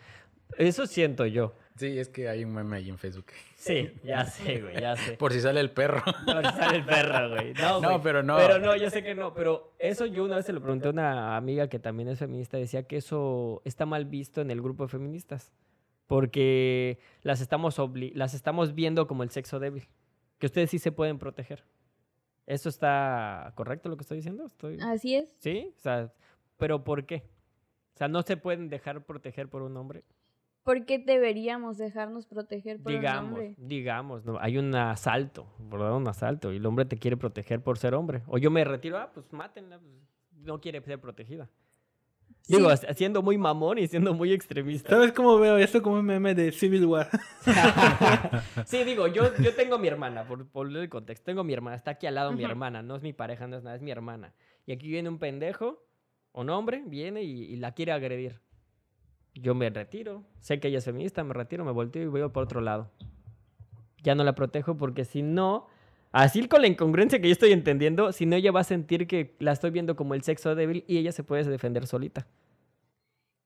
Eso 0.58 0.86
siento 0.86 1.26
yo. 1.26 1.54
Sí, 1.76 1.98
es 1.98 2.08
que 2.08 2.28
hay 2.28 2.44
un 2.44 2.52
meme 2.52 2.76
ahí 2.76 2.90
en 2.90 2.98
Facebook. 2.98 3.26
Sí, 3.54 3.90
ya 4.04 4.26
sé, 4.26 4.60
güey, 4.60 4.80
ya 4.80 4.96
sé. 4.96 5.12
Por 5.12 5.32
si 5.32 5.40
sale 5.40 5.60
el 5.60 5.70
perro. 5.70 6.02
Por 6.26 6.44
si 6.44 6.52
sale 6.58 6.76
el 6.78 6.84
perro, 6.84 7.30
güey. 7.30 7.54
No, 7.58 7.80
No, 7.80 7.88
güey. 7.90 8.00
pero 8.02 8.22
no. 8.22 8.36
Pero 8.36 8.58
no, 8.58 8.76
yo 8.76 8.90
sé 8.90 9.02
que 9.02 9.14
no. 9.14 9.32
Pero 9.32 9.72
eso 9.78 10.06
yo 10.06 10.24
una 10.24 10.36
vez 10.36 10.44
se 10.46 10.52
lo 10.52 10.60
pregunté 10.60 10.88
a 10.88 10.90
una 10.90 11.36
amiga 11.36 11.68
que 11.68 11.78
también 11.78 12.08
es 12.08 12.18
feminista. 12.18 12.58
Decía 12.58 12.82
que 12.82 12.96
eso 12.96 13.62
está 13.64 13.86
mal 13.86 14.04
visto 14.06 14.40
en 14.40 14.50
el 14.50 14.60
grupo 14.60 14.82
de 14.84 14.88
feministas. 14.90 15.52
Porque 16.10 16.98
las 17.22 17.40
estamos, 17.40 17.78
obli- 17.78 18.10
las 18.14 18.34
estamos 18.34 18.74
viendo 18.74 19.06
como 19.06 19.22
el 19.22 19.30
sexo 19.30 19.60
débil. 19.60 19.86
Que 20.38 20.46
ustedes 20.46 20.68
sí 20.68 20.80
se 20.80 20.90
pueden 20.90 21.18
proteger. 21.20 21.62
¿Eso 22.46 22.68
está 22.68 23.52
correcto 23.54 23.88
lo 23.88 23.96
que 23.96 24.02
estoy 24.02 24.16
diciendo? 24.16 24.44
Estoy... 24.44 24.76
Así 24.80 25.14
es. 25.14 25.32
¿Sí? 25.38 25.72
O 25.76 25.80
sea, 25.80 26.12
¿pero 26.56 26.82
por 26.82 27.06
qué? 27.06 27.22
O 27.94 27.98
sea, 27.98 28.08
no 28.08 28.22
se 28.22 28.36
pueden 28.36 28.68
dejar 28.68 29.04
proteger 29.04 29.48
por 29.48 29.62
un 29.62 29.76
hombre. 29.76 30.02
¿Por 30.64 30.84
qué 30.84 30.98
deberíamos 30.98 31.78
dejarnos 31.78 32.26
proteger 32.26 32.82
por 32.82 32.90
digamos, 32.90 33.22
un 33.22 33.28
hombre? 33.28 33.54
digamos, 33.56 34.24
¿no? 34.24 34.36
hay 34.40 34.58
un 34.58 34.74
asalto, 34.74 35.46
¿verdad? 35.60 35.94
Un 35.94 36.08
asalto 36.08 36.52
y 36.52 36.56
el 36.56 36.66
hombre 36.66 36.86
te 36.86 36.98
quiere 36.98 37.16
proteger 37.16 37.62
por 37.62 37.78
ser 37.78 37.94
hombre. 37.94 38.22
O 38.26 38.36
yo 38.36 38.50
me 38.50 38.64
retiro, 38.64 38.98
ah, 38.98 39.12
pues 39.14 39.32
mátenla, 39.32 39.78
pues, 39.78 39.92
no 40.44 40.60
quiere 40.60 40.80
ser 40.80 41.00
protegida. 41.00 41.48
Sí. 42.42 42.56
Digo, 42.56 42.68
ha- 42.70 42.76
siendo 42.76 43.22
muy 43.22 43.38
mamón 43.38 43.78
y 43.78 43.86
siendo 43.86 44.12
muy 44.14 44.32
extremista. 44.32 44.90
¿Sabes 44.90 45.12
cómo 45.12 45.38
veo 45.38 45.56
esto 45.58 45.82
como 45.82 45.96
un 45.96 46.04
meme 46.04 46.34
de 46.34 46.50
Civil 46.52 46.84
War? 46.86 47.08
sí, 48.66 48.82
digo, 48.84 49.06
yo, 49.06 49.36
yo 49.38 49.54
tengo 49.54 49.78
mi 49.78 49.88
hermana, 49.88 50.24
por, 50.26 50.46
por 50.48 50.66
el 50.68 50.88
contexto, 50.88 51.24
tengo 51.26 51.44
mi 51.44 51.52
hermana, 51.52 51.76
está 51.76 51.92
aquí 51.92 52.06
al 52.06 52.14
lado 52.16 52.32
mi 52.32 52.42
Ujú. 52.42 52.50
hermana, 52.50 52.82
no 52.82 52.96
es 52.96 53.02
mi 53.02 53.12
pareja, 53.12 53.46
no 53.46 53.56
es 53.56 53.62
nada, 53.62 53.76
es 53.76 53.82
mi 53.82 53.90
hermana. 53.90 54.32
Y 54.66 54.72
aquí 54.72 54.88
viene 54.88 55.08
un 55.08 55.18
pendejo, 55.18 55.84
un 56.32 56.50
hombre, 56.50 56.82
viene 56.86 57.22
y, 57.22 57.42
y 57.44 57.56
la 57.56 57.72
quiere 57.72 57.92
agredir. 57.92 58.40
Yo 59.34 59.54
me 59.54 59.70
retiro, 59.70 60.24
sé 60.40 60.58
que 60.60 60.68
ella 60.68 60.78
es 60.78 60.84
feminista, 60.84 61.22
me 61.22 61.34
retiro, 61.34 61.64
me 61.64 61.72
volteo 61.72 62.02
y 62.02 62.06
voy 62.06 62.28
por 62.30 62.44
otro 62.44 62.60
lado. 62.60 62.90
Ya 64.02 64.14
no 64.14 64.24
la 64.24 64.34
protejo 64.34 64.76
porque 64.76 65.04
si 65.04 65.22
no, 65.22 65.66
así 66.12 66.46
con 66.48 66.60
la 66.62 66.68
incongruencia 66.68 67.20
que 67.20 67.28
yo 67.28 67.32
estoy 67.32 67.52
entendiendo, 67.52 68.12
si 68.12 68.26
no 68.26 68.36
ella 68.36 68.52
va 68.52 68.60
a 68.60 68.64
sentir 68.64 69.06
que 69.06 69.36
la 69.38 69.52
estoy 69.52 69.70
viendo 69.70 69.96
como 69.96 70.14
el 70.14 70.22
sexo 70.22 70.54
débil 70.54 70.84
y 70.86 70.98
ella 70.98 71.12
se 71.12 71.24
puede 71.24 71.44
defender 71.44 71.86
solita. 71.86 72.26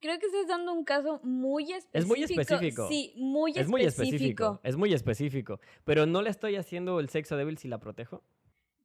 Creo 0.00 0.18
que 0.18 0.26
estás 0.26 0.46
dando 0.46 0.72
un 0.74 0.84
caso 0.84 1.18
muy 1.22 1.72
específico. 1.72 1.98
Es 1.98 2.06
muy 2.06 2.22
específico. 2.22 2.88
Sí, 2.88 3.14
muy 3.16 3.52
Es 3.56 3.68
muy 3.68 3.82
específico, 3.84 4.60
es 4.62 4.76
muy 4.76 4.92
específico, 4.92 5.60
pero 5.84 6.04
no 6.04 6.20
le 6.20 6.28
estoy 6.28 6.56
haciendo 6.56 7.00
el 7.00 7.08
sexo 7.08 7.36
débil 7.38 7.56
si 7.56 7.68
la 7.68 7.78
protejo. 7.78 8.22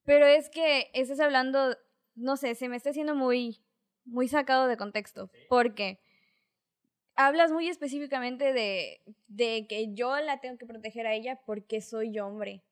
Pero 0.05 0.25
es 0.25 0.49
que 0.49 0.89
estás 0.93 1.19
hablando, 1.19 1.75
no 2.15 2.38
sé, 2.38 2.55
se 2.55 2.69
me 2.69 2.77
está 2.77 2.91
haciendo 2.91 3.15
muy, 3.15 3.59
muy 4.05 4.27
sacado 4.27 4.67
de 4.67 4.77
contexto. 4.77 5.30
Porque 5.49 5.99
hablas 7.15 7.51
muy 7.51 7.67
específicamente 7.67 8.53
de, 8.53 9.01
de 9.27 9.67
que 9.67 9.93
yo 9.93 10.17
la 10.21 10.39
tengo 10.39 10.57
que 10.57 10.65
proteger 10.65 11.05
a 11.05 11.13
ella 11.13 11.41
porque 11.45 11.82
soy 11.82 12.17
hombre. 12.17 12.63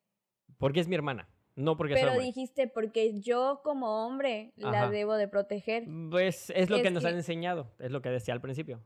Porque 0.57 0.79
es 0.79 0.87
mi 0.87 0.95
hermana. 0.95 1.27
No 1.55 1.75
porque 1.75 1.95
Pero 1.95 2.19
dijiste, 2.19 2.67
porque 2.67 3.19
yo 3.19 3.61
como 3.63 4.05
hombre 4.05 4.51
la 4.57 4.83
Ajá. 4.83 4.89
debo 4.91 5.15
de 5.15 5.27
proteger. 5.27 5.85
Pues 6.11 6.51
es 6.51 6.69
lo 6.69 6.81
que 6.83 6.91
nos 6.91 7.03
que- 7.03 7.09
han 7.09 7.15
enseñado, 7.15 7.71
es 7.79 7.89
lo 7.91 8.01
que 8.01 8.09
decía 8.09 8.33
al 8.35 8.41
principio. 8.41 8.79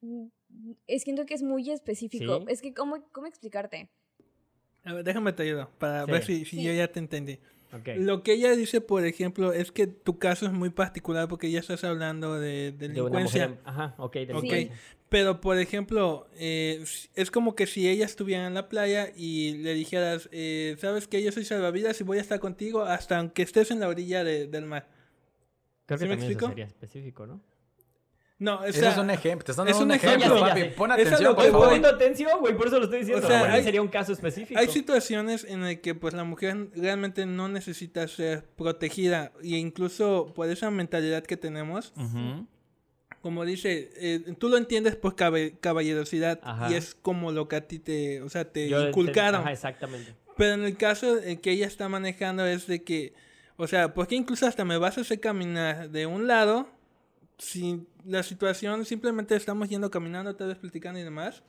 Mm, 0.00 0.26
Es 0.86 1.02
que 1.02 1.04
siento 1.06 1.26
que 1.26 1.34
es 1.34 1.42
muy 1.42 1.70
específico. 1.70 2.38
¿Sí? 2.40 2.44
Es 2.48 2.62
que, 2.62 2.74
¿cómo, 2.74 3.02
cómo 3.12 3.26
explicarte? 3.26 3.88
A 4.84 4.92
ver, 4.94 5.04
déjame 5.04 5.32
te 5.32 5.42
ayudo 5.42 5.68
para 5.78 6.04
Sí. 6.06 6.10
ver 6.12 6.22
si, 6.24 6.44
si 6.44 6.56
Sí. 6.56 6.62
yo 6.64 6.72
ya 6.72 6.88
te 6.90 6.98
entendí. 7.00 7.38
Lo 7.96 8.22
que 8.22 8.32
ella 8.32 8.54
dice, 8.56 8.80
por 8.80 9.04
ejemplo, 9.04 9.52
es 9.52 9.70
que 9.72 9.86
tu 9.86 10.18
caso 10.18 10.46
es 10.46 10.52
muy 10.52 10.70
particular 10.70 11.28
porque 11.28 11.50
ya 11.50 11.60
estás 11.60 11.84
hablando 11.84 12.38
de 12.40 12.72
delincuencia. 12.72 13.58
Ajá, 13.64 13.94
ok. 13.98 14.14
Delincuencia. 14.14 14.76
pero 15.08 15.40
por 15.40 15.58
ejemplo, 15.58 16.28
eh, 16.36 16.84
es 17.14 17.30
como 17.30 17.54
que 17.54 17.66
si 17.66 17.88
ella 17.88 18.04
estuviera 18.06 18.46
en 18.46 18.54
la 18.54 18.68
playa 18.68 19.12
y 19.16 19.54
le 19.58 19.74
dijeras, 19.74 20.28
eh, 20.32 20.76
sabes 20.80 21.06
que 21.08 21.22
yo 21.22 21.32
soy 21.32 21.44
salvavidas 21.44 22.00
y 22.00 22.04
voy 22.04 22.18
a 22.18 22.20
estar 22.20 22.38
contigo 22.40 22.82
hasta 22.82 23.18
aunque 23.18 23.42
estés 23.42 23.70
en 23.70 23.80
la 23.80 23.88
orilla 23.88 24.22
de- 24.24 24.46
del 24.46 24.66
mar. 24.66 24.88
Creo 25.86 25.98
que 25.98 26.04
¿Sí 26.04 26.08
me 26.08 26.14
eso 26.14 26.24
explico? 26.26 26.48
sería 26.48 26.64
específico, 26.66 27.26
¿no? 27.26 27.40
No, 28.40 28.56
o 28.60 28.72
sea, 28.72 28.90
es 28.92 28.96
un 28.98 29.10
ejemplo. 29.10 29.44
Te 29.44 29.52
están 29.52 29.68
es 29.68 29.74
dando 29.78 29.84
un 29.84 29.90
un 29.90 29.96
ejemplo, 29.96 30.24
ejemplo. 30.34 30.40
papi. 30.48 30.62
Pon 30.76 30.90
Es 30.92 31.06
atención, 31.06 31.34
por 31.36 31.44
favor. 31.44 31.64
poniendo 31.66 31.88
atención, 31.88 32.40
güey, 32.40 32.56
por 32.56 32.66
eso 32.68 32.78
lo 32.78 32.84
estoy 32.86 33.00
diciendo. 33.00 33.24
O 33.24 33.30
sea, 33.30 33.44
mí 33.44 33.52
hay- 33.52 33.62
sería 33.62 33.82
un 33.82 33.88
caso 33.88 34.12
específico. 34.14 34.58
hay 34.58 34.66
situaciones 34.68 35.44
en 35.44 35.60
las 35.60 35.76
que 35.76 35.94
pues 35.94 36.14
la 36.14 36.24
mujer 36.24 36.70
realmente 36.74 37.26
no 37.26 37.48
necesita 37.48 38.08
ser 38.08 38.44
protegida 38.56 39.30
e 39.42 39.58
incluso 39.58 40.32
por 40.34 40.48
esa 40.48 40.70
mentalidad 40.70 41.22
que 41.22 41.36
tenemos, 41.36 41.92
Ujú. 41.96 42.46
como 43.20 43.44
dice, 43.44 43.90
eh, 43.96 44.34
tú 44.38 44.48
lo 44.48 44.56
entiendes 44.56 44.96
por 44.96 45.14
caballerosidad 45.60 46.40
Ajá. 46.42 46.70
y 46.70 46.74
es 46.74 46.94
como 46.94 47.32
lo 47.32 47.46
que 47.48 47.56
a 47.56 47.66
ti 47.66 47.78
te, 47.78 48.22
o 48.22 48.28
sea, 48.30 48.44
te 48.50 48.68
Yo- 48.68 48.88
inculcaron. 48.88 49.42
Ajá, 49.42 49.52
exactamente. 49.52 50.14
Pero 50.38 50.54
en 50.54 50.64
el 50.64 50.76
caso 50.78 51.18
eh, 51.18 51.40
que 51.40 51.50
ella 51.50 51.66
está 51.66 51.90
manejando 51.90 52.46
es 52.46 52.66
de 52.66 52.82
que, 52.82 53.12
o 53.56 53.66
sea, 53.66 53.92
porque 53.92 54.14
incluso 54.14 54.46
hasta 54.46 54.64
me 54.64 54.78
vas 54.78 54.96
a 54.96 55.02
hacer 55.02 55.20
caminar 55.20 55.90
de 55.90 56.06
un 56.06 56.26
lado, 56.26 56.68
si 57.40 57.86
la 58.04 58.22
situación 58.22 58.84
simplemente 58.84 59.34
estamos 59.34 59.68
yendo 59.68 59.90
caminando, 59.90 60.36
tal 60.36 60.48
vez 60.48 60.58
platicando 60.58 61.00
y 61.00 61.02
demás, 61.02 61.42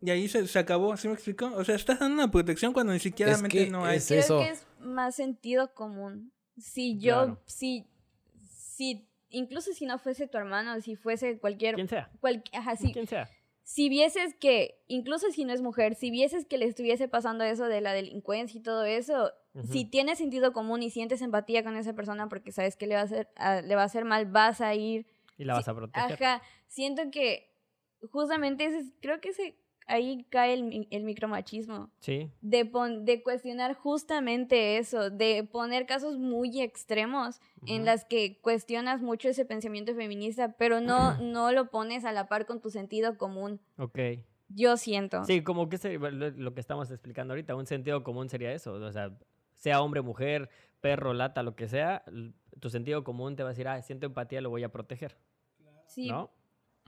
y 0.00 0.10
ahí 0.10 0.28
se, 0.28 0.46
se 0.46 0.58
acabó, 0.58 0.96
¿sí 0.96 1.08
me 1.08 1.14
explico? 1.14 1.50
O 1.56 1.64
sea, 1.64 1.74
estás 1.74 1.98
dando 1.98 2.14
una 2.14 2.30
protección 2.30 2.72
cuando 2.72 2.92
ni 2.92 3.00
siquiera 3.00 3.32
Es 3.32 3.42
que 3.42 3.68
no 3.68 3.84
hay. 3.84 3.96
es- 3.98 4.06
Creo 4.06 4.20
eso. 4.20 4.38
que 4.38 4.48
es 4.50 4.64
más 4.80 5.16
sentido 5.16 5.74
común. 5.74 6.32
Si 6.56 6.98
yo, 6.98 7.14
Claro. 7.24 7.42
si, 7.46 7.86
si, 8.48 9.08
incluso 9.30 9.72
si 9.72 9.86
no 9.86 9.98
fuese 9.98 10.26
tu 10.28 10.38
hermano, 10.38 10.80
si 10.80 10.96
fuese 10.96 11.38
cualquier, 11.38 11.74
Quien 11.74 11.88
sea. 11.88 12.10
cual- 12.20 12.42
ajá, 12.52 12.76
sí, 12.76 12.92
Quien 12.92 13.06
sea. 13.06 13.28
Si 13.70 13.90
vieses 13.90 14.32
que, 14.34 14.80
incluso 14.88 15.30
si 15.30 15.44
no 15.44 15.52
es 15.52 15.60
mujer, 15.60 15.94
si 15.94 16.10
vieses 16.10 16.46
que 16.46 16.56
le 16.56 16.64
estuviese 16.64 17.06
pasando 17.06 17.44
eso 17.44 17.66
de 17.66 17.82
la 17.82 17.92
delincuencia 17.92 18.58
y 18.58 18.62
todo 18.62 18.86
eso, 18.86 19.30
si 19.70 19.84
tienes 19.84 20.16
sentido 20.16 20.54
común 20.54 20.82
y 20.82 20.88
sientes 20.88 21.20
empatía 21.20 21.62
con 21.62 21.76
esa 21.76 21.92
persona 21.92 22.30
porque 22.30 22.50
sabes 22.50 22.76
que 22.76 22.86
le 22.86 22.94
va 22.94 23.02
a 23.02 23.04
hacer, 23.04 23.28
a- 23.36 23.60
le 23.60 23.74
va 23.74 23.82
a 23.82 23.84
hacer 23.84 24.06
mal, 24.06 24.24
vas 24.24 24.62
a 24.62 24.74
ir. 24.74 25.06
Y 25.36 25.44
la 25.44 25.52
vas 25.52 25.68
a 25.68 25.74
proteger. 25.74 26.12
Ajá, 26.14 26.42
siento 26.66 27.10
que 27.10 27.50
justamente 28.10 28.64
ese 28.64 28.78
es- 28.78 28.92
creo 29.02 29.20
que 29.20 29.28
ese, 29.28 29.54
ahí 29.88 30.24
cae 30.30 30.54
el, 30.54 30.86
el 30.90 31.02
micromachismo. 31.04 31.90
Sí. 31.98 32.30
De, 32.40 32.64
pon- 32.64 33.04
de 33.04 33.22
cuestionar 33.22 33.74
justamente 33.74 34.78
eso, 34.78 35.10
de 35.10 35.44
poner 35.50 35.86
casos 35.86 36.18
muy 36.18 36.60
extremos 36.60 37.40
en 37.66 37.76
Ujú. 37.78 37.86
las 37.86 38.04
que 38.04 38.38
cuestionas 38.40 39.02
mucho 39.02 39.28
ese 39.28 39.44
pensamiento 39.44 39.94
feminista, 39.94 40.52
pero 40.58 40.80
no, 40.80 41.18
no 41.22 41.52
lo 41.52 41.70
pones 41.70 42.04
a 42.04 42.12
la 42.12 42.28
par 42.28 42.46
con 42.46 42.60
tu 42.60 42.70
sentido 42.70 43.18
común. 43.18 43.60
Ok. 43.78 43.98
Yo 44.50 44.76
siento. 44.76 45.24
Sí, 45.24 45.42
como 45.42 45.68
que 45.68 45.76
sería 45.76 45.98
lo 46.10 46.54
que 46.54 46.60
estamos 46.60 46.90
explicando 46.90 47.32
ahorita. 47.32 47.54
Un 47.54 47.66
sentido 47.66 48.02
común 48.02 48.28
sería 48.30 48.52
eso. 48.52 48.72
O 48.72 48.92
sea, 48.92 49.10
sea 49.54 49.82
hombre, 49.82 50.00
mujer, 50.00 50.48
perro, 50.80 51.12
lata, 51.12 51.42
lo 51.42 51.54
que 51.54 51.68
sea, 51.68 52.02
tu 52.60 52.70
sentido 52.70 53.04
común 53.04 53.36
te 53.36 53.42
va 53.42 53.50
a 53.50 53.52
decir, 53.52 53.68
ah, 53.68 53.82
siento 53.82 54.06
empatía, 54.06 54.40
lo 54.40 54.48
voy 54.50 54.64
a 54.64 54.70
proteger. 54.72 55.18
Sí. 55.86 56.08
¿No? 56.08 56.30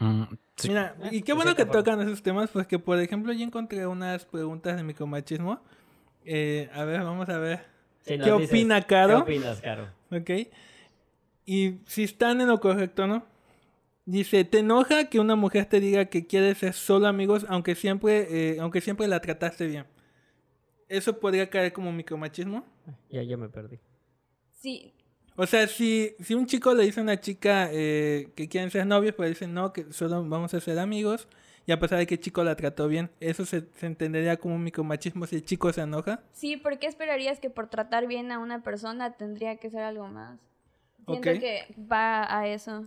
Mm, 0.01 0.23
sí. 0.57 0.69
Mira, 0.69 0.97
Eh, 1.03 1.09
y 1.13 1.23
qué 1.23 1.33
de 1.33 1.37
bueno 1.37 1.55
que 1.55 1.67
tocan 1.67 2.01
esos 2.01 2.23
temas, 2.23 2.51
porque 2.51 2.79
por 2.79 2.99
ejemplo 2.99 3.33
yo 3.33 3.45
encontré 3.45 3.87
unas 3.87 4.25
preguntas 4.25 4.77
de 4.77 4.83
micromachismo. 4.83 5.61
Eh, 6.25 6.69
a 6.75 6.85
ver, 6.85 7.03
vamos 7.05 7.29
a 7.29 7.39
ver. 7.39 7.61
¿Qué 8.05 8.15
dices, 8.15 8.33
opina 8.33 8.83
Caro? 8.83 9.25
¿Qué 9.25 9.33
opinas, 9.33 9.61
Caro? 9.61 9.89
Ok. 10.11 10.31
Y 11.45 11.81
si 11.87 12.05
están 12.05 12.41
en 12.41 12.49
lo 12.49 12.61
correcto, 12.61 13.07
¿no? 13.07 13.25
Dice, 14.07 14.45
¿te 14.45 14.61
enoja 14.61 15.05
que 15.11 15.21
una 15.21 15.37
mujer 15.37 15.67
te 15.67 15.79
diga 15.79 16.07
que 16.07 16.27
quiere 16.27 16.55
ser 16.55 16.73
solo 16.73 17.07
amigos 17.07 17.47
aunque 17.49 17.75
siempre, 17.75 18.55
eh, 18.55 18.61
aunque 18.61 18.81
siempre 18.81 19.07
la 19.07 19.21
trataste 19.21 19.67
bien? 19.67 19.85
¿Eso 20.89 21.21
podría 21.21 21.49
caer 21.49 21.73
como 21.73 21.93
micromachismo? 21.93 22.65
Ya, 23.11 23.23
ya 23.23 23.37
me 23.37 23.49
perdí. 23.49 23.79
Sí, 24.51 24.93
O 25.43 25.47
sea, 25.47 25.67
si, 25.67 26.15
si 26.21 26.35
un 26.35 26.45
chico 26.45 26.75
le 26.75 26.85
dice 26.85 27.01
a 27.01 27.03
una 27.03 27.19
chica 27.19 27.71
eh, 27.73 28.29
que 28.35 28.47
quieren 28.47 28.71
ser 28.71 28.85
novios, 28.85 29.15
pero 29.17 29.27
dicen 29.27 29.55
no, 29.55 29.73
que 29.73 29.91
solo 29.91 30.23
vamos 30.23 30.53
a 30.53 30.61
ser 30.61 30.79
amigos, 30.79 31.29
y 31.65 31.73
a 31.73 31.81
pesar 31.81 31.99
de 31.99 32.07
que 32.07 32.17
el 32.17 32.21
chico 32.21 32.45
la 32.45 32.57
trató 32.57 32.89
bien, 32.89 33.11
¿eso 33.21 33.47
se, 33.47 33.63
se 33.75 33.87
entendería 33.87 34.37
como 34.37 34.57
un 34.57 34.63
micromachismo 34.63 35.27
si 35.27 35.37
el 35.37 35.43
chico 35.43 35.73
se 35.73 35.81
enoja? 35.81 36.21
sí, 36.35 36.59
¿por 36.59 36.79
qué 36.79 36.89
esperarías 36.89 37.41
que 37.41 37.49
por 37.49 37.69
tratar 37.69 38.07
bien 38.07 38.31
a 38.33 38.39
una 38.39 38.63
persona 38.63 39.13
tendría 39.15 39.57
que 39.57 39.71
ser 39.71 39.81
algo 39.81 40.09
más? 40.09 40.39
Siento 41.07 41.31
que 41.41 41.75
va 41.91 42.39
a 42.39 42.47
eso. 42.47 42.85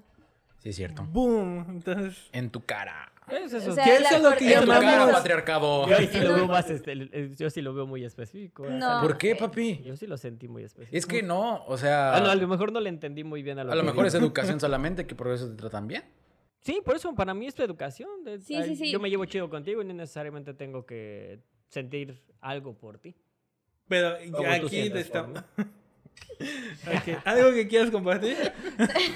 Sí, 0.59 0.69
es 0.69 0.75
cierto. 0.75 1.07
¡Boom! 1.09 1.65
Entonces, 1.69 2.29
En 2.33 2.51
tu 2.51 2.61
cara. 2.63 3.11
Es 3.29 3.53
eso. 3.53 3.71
O 3.71 3.73
sea, 3.75 3.83
¿Qué 3.83 3.95
es 3.97 4.21
lo 4.21 4.35
que 4.35 4.49
llamamos- 4.49 5.11
patriarcado. 5.13 5.87
Yo 5.87 5.97
sí 5.97 6.19
lo 6.19 6.29
No. 6.29 6.35
veo 6.35 6.47
más, 6.47 6.69
este, 6.69 7.31
yo 7.37 7.49
sí 7.49 7.61
lo 7.61 7.73
veo 7.73 7.85
muy 7.87 8.03
específico. 8.03 8.65
No. 8.69 9.01
¿Por 9.01 9.17
qué, 9.17 9.35
papi? 9.35 9.81
Yo 9.83 9.95
sí 9.95 10.07
lo 10.07 10.17
sentí 10.17 10.47
muy 10.47 10.63
específico. 10.63 10.97
Es 10.97 11.05
que 11.05 11.23
no, 11.23 11.63
o 11.65 11.77
sea... 11.77 12.15
Ah, 12.15 12.19
no, 12.21 12.29
a 12.29 12.35
lo 12.35 12.47
mejor 12.47 12.71
no 12.71 12.79
le 12.79 12.89
entendí 12.89 13.23
muy 13.23 13.43
bien 13.43 13.59
a 13.59 13.63
lo 13.63 13.71
A 13.71 13.75
lo 13.75 13.83
mejor 13.83 14.05
es 14.05 14.13
educación 14.15 14.59
solamente, 14.59 15.05
que 15.07 15.15
por 15.15 15.27
eso 15.29 15.49
te 15.49 15.55
tratan 15.55 15.87
bien. 15.87 16.03
Sí, 16.61 16.81
por 16.83 16.95
eso 16.95 17.13
para 17.13 17.33
mí 17.33 17.47
es 17.47 17.55
tu 17.55 17.61
educación. 17.63 18.09
Sí, 18.41 18.55
ay, 18.55 18.69
sí, 18.69 18.75
sí. 18.75 18.91
Yo 18.91 18.99
me 18.99 19.09
llevo 19.09 19.25
chido 19.25 19.49
contigo 19.49 19.81
y 19.81 19.85
no 19.85 19.93
necesariamente 19.93 20.53
tengo 20.53 20.85
que 20.85 21.39
sentir 21.67 22.21
algo 22.39 22.77
por 22.77 22.99
ti. 22.99 23.15
pero 23.87 24.15
aquí 24.49 24.69
sientas 24.69 25.11
¿Algo 27.25 27.51
que 27.53 27.67
quieras 27.67 27.91
compartir? 27.91 28.35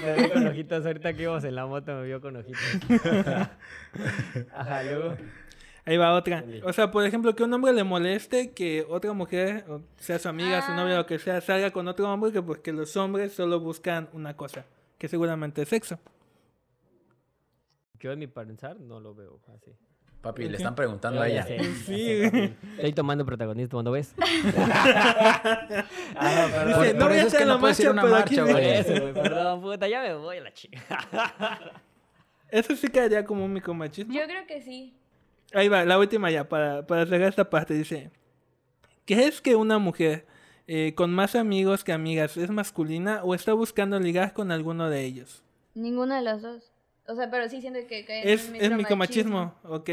Me 0.02 0.14
vio 0.14 0.32
con 0.32 0.46
ojitos, 0.46 0.86
ahorita 0.86 1.12
que 1.14 1.22
íbamos 1.22 1.44
en 1.44 1.54
la 1.54 1.66
moto 1.66 1.94
me 1.94 2.04
vio 2.04 2.20
con 2.20 2.36
ojitos. 2.36 2.60
Ajá, 4.54 4.82
luego. 4.84 5.16
Ahí 5.84 5.96
va 5.96 6.12
otra. 6.14 6.44
O 6.64 6.72
sea, 6.72 6.90
por 6.90 7.04
ejemplo, 7.06 7.34
que 7.34 7.42
un 7.42 7.52
hombre 7.54 7.72
le 7.72 7.82
moleste 7.82 8.50
que 8.52 8.84
otra 8.88 9.12
mujer, 9.14 9.64
o 9.68 9.80
sea 9.98 10.18
su 10.18 10.28
amiga, 10.28 10.60
su 10.62 10.72
Ah. 10.72 10.76
novia, 10.76 10.96
lo 10.96 11.06
que 11.06 11.18
sea, 11.18 11.40
salga 11.40 11.70
con 11.70 11.88
otro 11.88 12.12
hombre, 12.12 12.30
que 12.30 12.42
porque 12.42 12.72
los 12.72 12.94
hombres 12.96 13.32
solo 13.32 13.58
buscan 13.60 14.08
una 14.12 14.36
cosa, 14.36 14.66
que 14.98 15.08
seguramente 15.08 15.62
es 15.62 15.68
sexo. 15.68 15.98
Yo 18.00 18.12
en 18.12 18.18
mi 18.18 18.26
pensar 18.26 18.78
no 18.78 19.00
lo 19.00 19.14
veo 19.14 19.40
así. 19.56 19.72
Papi, 20.20 20.42
¿Por 20.42 20.50
le 20.50 20.56
están 20.56 20.74
preguntando 20.74 21.20
a 21.20 21.28
ella. 21.28 21.46
Sí. 21.86 22.22
Estoy 22.76 22.92
tomando 22.92 23.24
protagonismo, 23.24 23.82
¿no 23.82 23.92
ves? 23.92 24.14
Ah, 26.20 26.48
perdón. 26.50 26.82
Dice, 26.82 26.94
no 26.94 27.08
voy 27.08 27.18
a 27.18 27.22
en 27.22 27.32
la 27.32 27.54
no 27.54 27.58
marcha, 27.58 27.90
una 27.90 28.02
pero 28.02 28.16
aquí 28.16 28.36
marcha, 28.36 28.78
eso, 28.78 28.92
perdón, 29.14 29.60
puta, 29.60 29.86
ya 29.88 30.02
me 30.02 30.14
voy 30.14 30.38
a 30.38 30.40
la 30.40 30.52
chica. 30.52 30.80
Eso 32.50 32.74
sí 32.74 32.88
caería 32.88 33.24
como 33.24 33.44
un 33.44 33.52
micromachismo. 33.52 34.12
Yo 34.12 34.24
creo 34.24 34.46
que 34.46 34.62
sí. 34.62 34.94
Ahí 35.52 35.68
va, 35.68 35.84
la 35.84 35.98
última 35.98 36.30
ya, 36.30 36.48
para, 36.48 36.86
para 36.86 37.06
cerrar 37.06 37.28
esta 37.28 37.48
parte. 37.48 37.74
Dice, 37.74 38.10
¿qué 39.04 39.26
es 39.26 39.40
que 39.40 39.54
una 39.54 39.78
mujer 39.78 40.26
eh, 40.66 40.94
con 40.94 41.12
más 41.12 41.36
amigos 41.36 41.84
que 41.84 41.92
amigas 41.92 42.36
es 42.36 42.50
masculina 42.50 43.22
o 43.22 43.34
está 43.34 43.52
buscando 43.52 44.00
ligar 44.00 44.32
con 44.32 44.50
alguno 44.50 44.88
de 44.88 45.04
ellos? 45.04 45.44
Ninguna 45.74 46.16
de 46.16 46.22
las 46.22 46.42
dos. 46.42 46.72
O 47.08 47.14
sea, 47.14 47.30
pero 47.30 47.48
sí 47.48 47.60
siento 47.62 47.80
que 47.88 48.04
cae 48.04 48.22
en 48.22 48.28
Es, 48.28 48.52
es 48.54 48.70
micromachismo, 48.70 49.54
ok. 49.64 49.90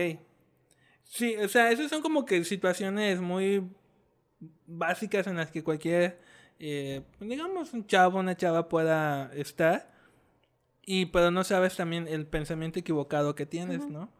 Sí, 1.06 1.38
o 1.38 1.48
sea, 1.48 1.72
esas 1.72 1.90
son 1.90 2.02
como 2.02 2.26
que 2.26 2.44
situaciones 2.44 3.22
muy 3.22 3.64
básicas 4.68 5.26
en 5.28 5.38
las 5.38 5.50
que 5.50 5.64
cualquier, 5.64 6.20
eh, 6.60 7.04
digamos, 7.22 7.72
un 7.74 7.88
chavo, 7.88 8.20
una 8.20 8.36
chava 8.36 8.68
pueda 8.68 9.32
estar. 9.34 9.94
Y 10.82 11.08
pero 11.08 11.32
no 11.32 11.46
sabes 11.46 11.78
también 11.78 12.08
el 12.08 12.28
pensamiento 12.28 12.80
equivocado 12.80 13.34
que 13.34 13.46
tienes. 13.46 13.88
¿no? 13.88 14.12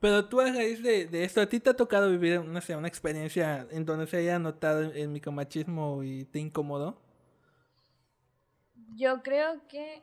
Pero 0.00 0.28
tú 0.28 0.40
a 0.42 0.52
raíz 0.52 0.82
de, 0.82 1.06
de 1.06 1.24
esto, 1.24 1.40
¿a 1.40 1.48
ti 1.48 1.60
te 1.60 1.70
ha 1.70 1.74
tocado 1.74 2.10
vivir, 2.10 2.44
no 2.44 2.60
sé, 2.60 2.76
una 2.76 2.88
experiencia 2.88 3.66
en 3.70 3.86
donde 3.86 4.06
se 4.06 4.18
haya 4.18 4.38
notado 4.38 4.82
el, 4.82 4.96
el 4.96 5.08
micromachismo 5.08 6.02
y 6.02 6.26
te 6.26 6.40
incomodó? 6.40 7.00
Yo 8.96 9.22
creo 9.22 9.66
que 9.66 10.02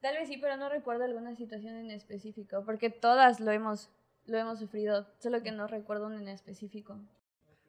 tal 0.00 0.14
vez 0.14 0.28
sí, 0.28 0.36
pero 0.38 0.56
no 0.56 0.68
recuerdo 0.68 1.04
alguna 1.04 1.34
situación 1.34 1.76
en 1.76 1.90
específico, 1.90 2.64
porque 2.64 2.90
todas 2.90 3.40
lo 3.40 3.50
hemos 3.50 3.90
lo 4.26 4.38
hemos 4.38 4.58
sufrido, 4.58 5.06
solo 5.18 5.42
que 5.42 5.52
no 5.52 5.66
recuerdo 5.66 6.06
una 6.06 6.20
en 6.20 6.28
específico. 6.28 6.98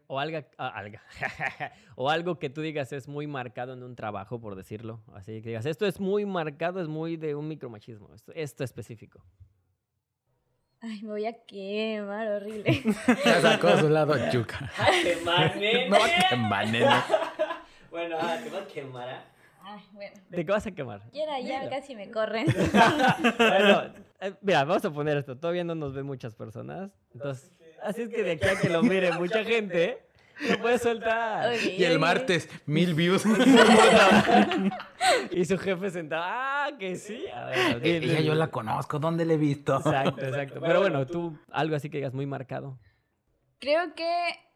O 0.08 0.20
algo, 0.20 0.40
alga. 0.58 1.02
o 1.96 2.10
algo 2.10 2.40
que 2.40 2.50
tú 2.50 2.62
digas 2.62 2.94
es 2.94 3.08
muy 3.08 3.28
marcado 3.28 3.74
en 3.74 3.84
un 3.84 3.96
trabajo, 3.96 4.40
por 4.40 4.56
decirlo. 4.56 5.02
Así 5.14 5.42
que 5.42 5.50
digas, 5.50 5.66
esto 5.66 5.86
es 5.86 6.00
muy 6.00 6.26
marcado, 6.26 6.82
es 6.82 6.88
muy 6.88 7.18
de 7.18 7.36
un 7.36 7.48
micromachismo. 7.48 8.14
Esto, 8.14 8.32
esto 8.34 8.64
específico. 8.64 9.22
Ay, 10.80 11.02
me 11.02 11.10
voy 11.10 11.26
a 11.26 11.34
quemar, 11.46 12.28
horrible. 12.28 12.84
Ya 13.26 13.42
sacó 13.42 13.68
a 13.68 13.80
su 13.80 13.90
lado 13.90 14.14
quemar, 14.14 15.58
nene. 15.58 15.90
Va 15.90 16.06
a 16.06 16.30
quemar, 16.30 16.68
nene. 16.68 17.04
Bueno, 17.90 18.16
ah, 18.22 18.38
te 18.42 18.50
vas 18.50 18.62
a 18.62 18.68
quemar, 18.68 19.26
¿ah? 19.68 19.80
Bueno. 19.92 20.16
¿De 20.30 20.46
qué 20.46 20.52
vas 20.52 20.66
a 20.68 20.72
quemar? 20.72 21.02
Ya, 21.14 21.24
era, 21.24 21.40
ya 21.40 21.70
casi 21.70 21.96
me 21.96 22.10
corren. 22.12 22.46
Bueno, 23.38 23.94
eh, 24.22 24.34
mira, 24.42 24.64
vamos 24.64 24.84
a 24.86 24.92
poner 24.92 25.18
esto. 25.18 25.38
Todavía 25.38 25.64
no 25.64 25.76
nos 25.76 25.94
ven 25.94 26.06
muchas 26.06 26.34
personas. 26.34 26.90
Entonces, 27.14 27.52
así 27.84 28.02
es 28.04 28.10
que 28.10 28.24
de 28.24 28.32
aquí 28.32 28.48
a 28.48 28.60
que 28.60 28.70
lo 28.70 28.82
mire 28.84 29.12
mucha 29.14 29.44
gente, 29.44 30.00
lo 30.50 30.58
puedes 30.60 30.82
soltar. 30.82 31.54
Ok, 31.54 31.64
Y 31.78 31.84
el 31.84 31.96
ok. 31.96 32.00
martes, 32.02 32.50
mil 32.66 32.94
views. 32.96 33.24
Y 35.32 35.46
su 35.46 35.58
jefe 35.58 35.90
sentado, 35.90 36.24
ah, 36.26 36.70
que 36.78 36.96
sí. 36.98 37.26
A 37.34 37.46
ver, 37.46 37.80
di- 37.82 37.90
Ella 37.90 38.20
yo 38.22 38.36
la 38.36 38.48
conozco, 38.48 39.00
¿dónde 39.00 39.26
la 39.26 39.34
he 39.34 39.38
visto? 39.38 39.78
Exacto, 39.78 40.26
exacto. 40.26 40.60
Pero 40.62 40.82
bueno, 40.82 41.06
tú, 41.06 41.38
algo 41.52 41.76
así 41.76 41.90
que 41.90 41.98
digas 41.98 42.14
muy 42.14 42.26
marcado. 42.26 42.78
Creo 43.60 43.94
que, 43.96 44.06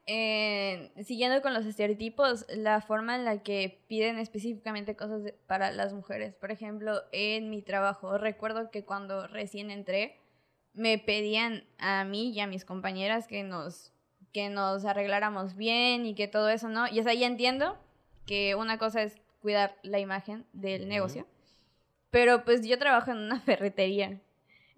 eh, 0.07 0.91
siguiendo 1.03 1.41
con 1.41 1.53
los 1.53 1.65
estereotipos, 1.65 2.45
la 2.49 2.81
forma 2.81 3.15
en 3.15 3.25
la 3.25 3.43
que 3.43 3.81
piden 3.87 4.17
específicamente 4.19 4.95
cosas 4.95 5.23
de- 5.23 5.33
para 5.47 5.71
las 5.71 5.93
mujeres. 5.93 6.33
Por 6.35 6.51
ejemplo, 6.51 7.01
en 7.11 7.49
mi 7.49 7.61
trabajo, 7.61 8.17
recuerdo 8.17 8.71
que 8.71 8.83
cuando 8.83 9.27
recién 9.27 9.69
entré, 9.71 10.17
me 10.73 10.97
pedían 10.97 11.63
a 11.77 12.03
mí 12.03 12.31
y 12.31 12.39
a 12.39 12.47
mis 12.47 12.65
compañeras 12.65 13.27
que 13.27 13.43
nos, 13.43 13.91
que 14.33 14.49
nos 14.49 14.85
arregláramos 14.85 15.55
bien 15.55 16.05
y 16.05 16.15
que 16.15 16.27
todo 16.27 16.49
eso, 16.49 16.69
¿no? 16.69 16.87
Y 16.87 16.99
o 16.99 17.03
sea, 17.03 17.13
ya 17.13 17.27
entiendo 17.27 17.77
que 18.25 18.55
una 18.55 18.77
cosa 18.77 19.01
es 19.03 19.17
cuidar 19.41 19.75
la 19.83 19.99
imagen 19.99 20.45
del 20.53 20.87
negocio, 20.87 21.25
pero 22.09 22.43
pues 22.45 22.65
yo 22.65 22.77
trabajo 22.79 23.11
en 23.11 23.17
una 23.17 23.39
ferretería. 23.41 24.19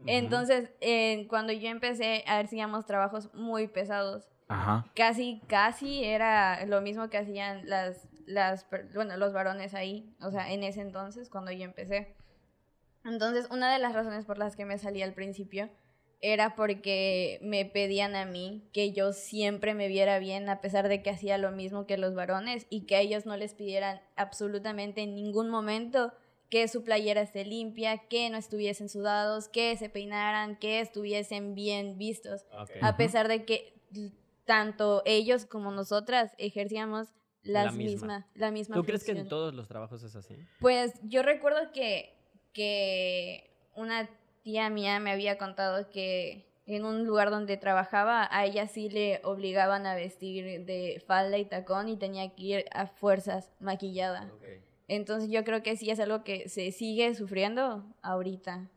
Entonces, 0.06 0.70
eh, 0.82 1.28
cuando 1.30 1.54
yo 1.54 1.70
empecé, 1.70 2.24
a 2.28 2.38
ver, 2.38 2.48
hacíamos 2.48 2.86
trabajos 2.86 3.34
muy 3.34 3.68
pesados. 3.68 4.28
Ajá. 4.54 4.86
Casi, 4.96 5.42
casi 5.48 6.04
era 6.04 6.66
lo 6.66 6.82
mismo 6.82 7.10
que 7.10 7.18
hacían 7.18 7.68
las, 7.68 8.08
bueno, 8.94 9.18
los 9.18 9.34
varones 9.34 9.74
ahí, 9.74 10.16
o 10.22 10.32
sea, 10.32 10.52
en 10.52 10.64
ese 10.64 10.82
entonces, 10.82 11.30
cuando 11.30 11.52
yo 11.52 11.64
empecé. 11.64 12.16
Entonces, 13.04 13.48
una 13.50 13.74
de 13.74 13.80
las 13.80 13.94
razones 13.94 14.26
por 14.26 14.38
las 14.38 14.56
que 14.56 14.66
me 14.66 14.78
salí 14.78 15.02
al 15.02 15.14
principio 15.14 15.70
era 16.22 16.56
porque 16.56 17.40
me 17.42 17.66
pedían 17.66 18.16
a 18.16 18.26
mí 18.26 18.70
que 18.72 18.94
yo 18.94 19.12
siempre 19.12 19.74
me 19.74 19.90
viera 19.90 20.20
bien 20.20 20.48
a 20.48 20.62
pesar 20.62 20.88
de 20.88 21.02
que 21.02 21.10
hacía 21.10 21.38
lo 21.38 21.52
mismo 21.52 21.86
que 21.86 21.98
los 21.98 22.16
varones 22.16 22.66
y 22.70 22.86
que 22.86 22.96
a 22.96 23.02
ellos 23.02 23.26
no 23.26 23.36
les 23.36 23.54
pidieran 23.56 24.00
absolutamente 24.16 25.02
en 25.02 25.16
ningún 25.16 25.50
momento 25.50 26.14
que 26.50 26.68
su 26.70 26.84
playera 26.84 27.22
esté 27.22 27.44
limpia, 27.44 27.98
que 27.98 28.30
no 28.30 28.38
estuviesen 28.38 28.88
sudados, 28.88 29.50
que 29.50 29.76
se 29.76 29.90
peinaran, 29.90 30.56
que 30.56 30.80
estuviesen 30.80 31.56
bien 31.56 31.98
vistos, 31.98 32.46
a 32.82 32.96
pesar 32.96 33.28
de 33.28 33.44
que 33.44 33.74
tanto 34.46 35.02
ellos 35.06 35.46
como 35.46 35.72
nosotras 35.72 36.32
ejercíamos 36.38 37.10
La 37.44 37.64
las 37.66 37.76
misma. 37.76 37.92
misma, 38.08 38.28
la 38.36 38.52
misma 38.52 38.76
¿Tú 38.76 38.84
crees 38.84 39.04
que 39.04 39.12
en 39.12 39.28
todos 39.28 39.54
los 39.54 39.68
trabajos 39.68 40.04
es 40.04 40.16
así? 40.16 40.36
Pues 40.60 40.94
yo 41.04 41.24
recuerdo 41.24 41.72
que, 41.74 42.16
que 42.54 43.50
una 43.76 44.10
tía 44.44 44.70
mía 44.70 45.00
me 45.00 45.12
había 45.12 45.38
contado 45.38 45.90
que 45.90 46.46
en 46.66 46.86
un 46.86 47.06
lugar 47.06 47.30
donde 47.30 47.58
trabajaba 47.58 48.28
a 48.32 48.46
ella 48.46 48.68
sí 48.68 48.90
le 48.90 49.20
obligaban 49.26 49.86
a 49.86 49.96
vestir 49.96 50.66
de 50.66 51.04
falda 51.06 51.38
y 51.38 51.46
tacón 51.46 51.90
y 51.90 51.98
tenía 51.98 52.34
que 52.36 52.44
ir 52.44 52.66
a 52.74 52.88
fuerzas 52.88 53.52
maquillada. 53.60 54.32
Entonces 54.88 55.30
yo 55.30 55.44
creo 55.44 55.64
que 55.64 55.76
sí 55.76 55.90
es 55.90 56.00
algo 56.00 56.24
que 56.24 56.48
se 56.50 56.72
sigue 56.72 57.14
sufriendo 57.16 57.84
ahorita. 58.02 58.70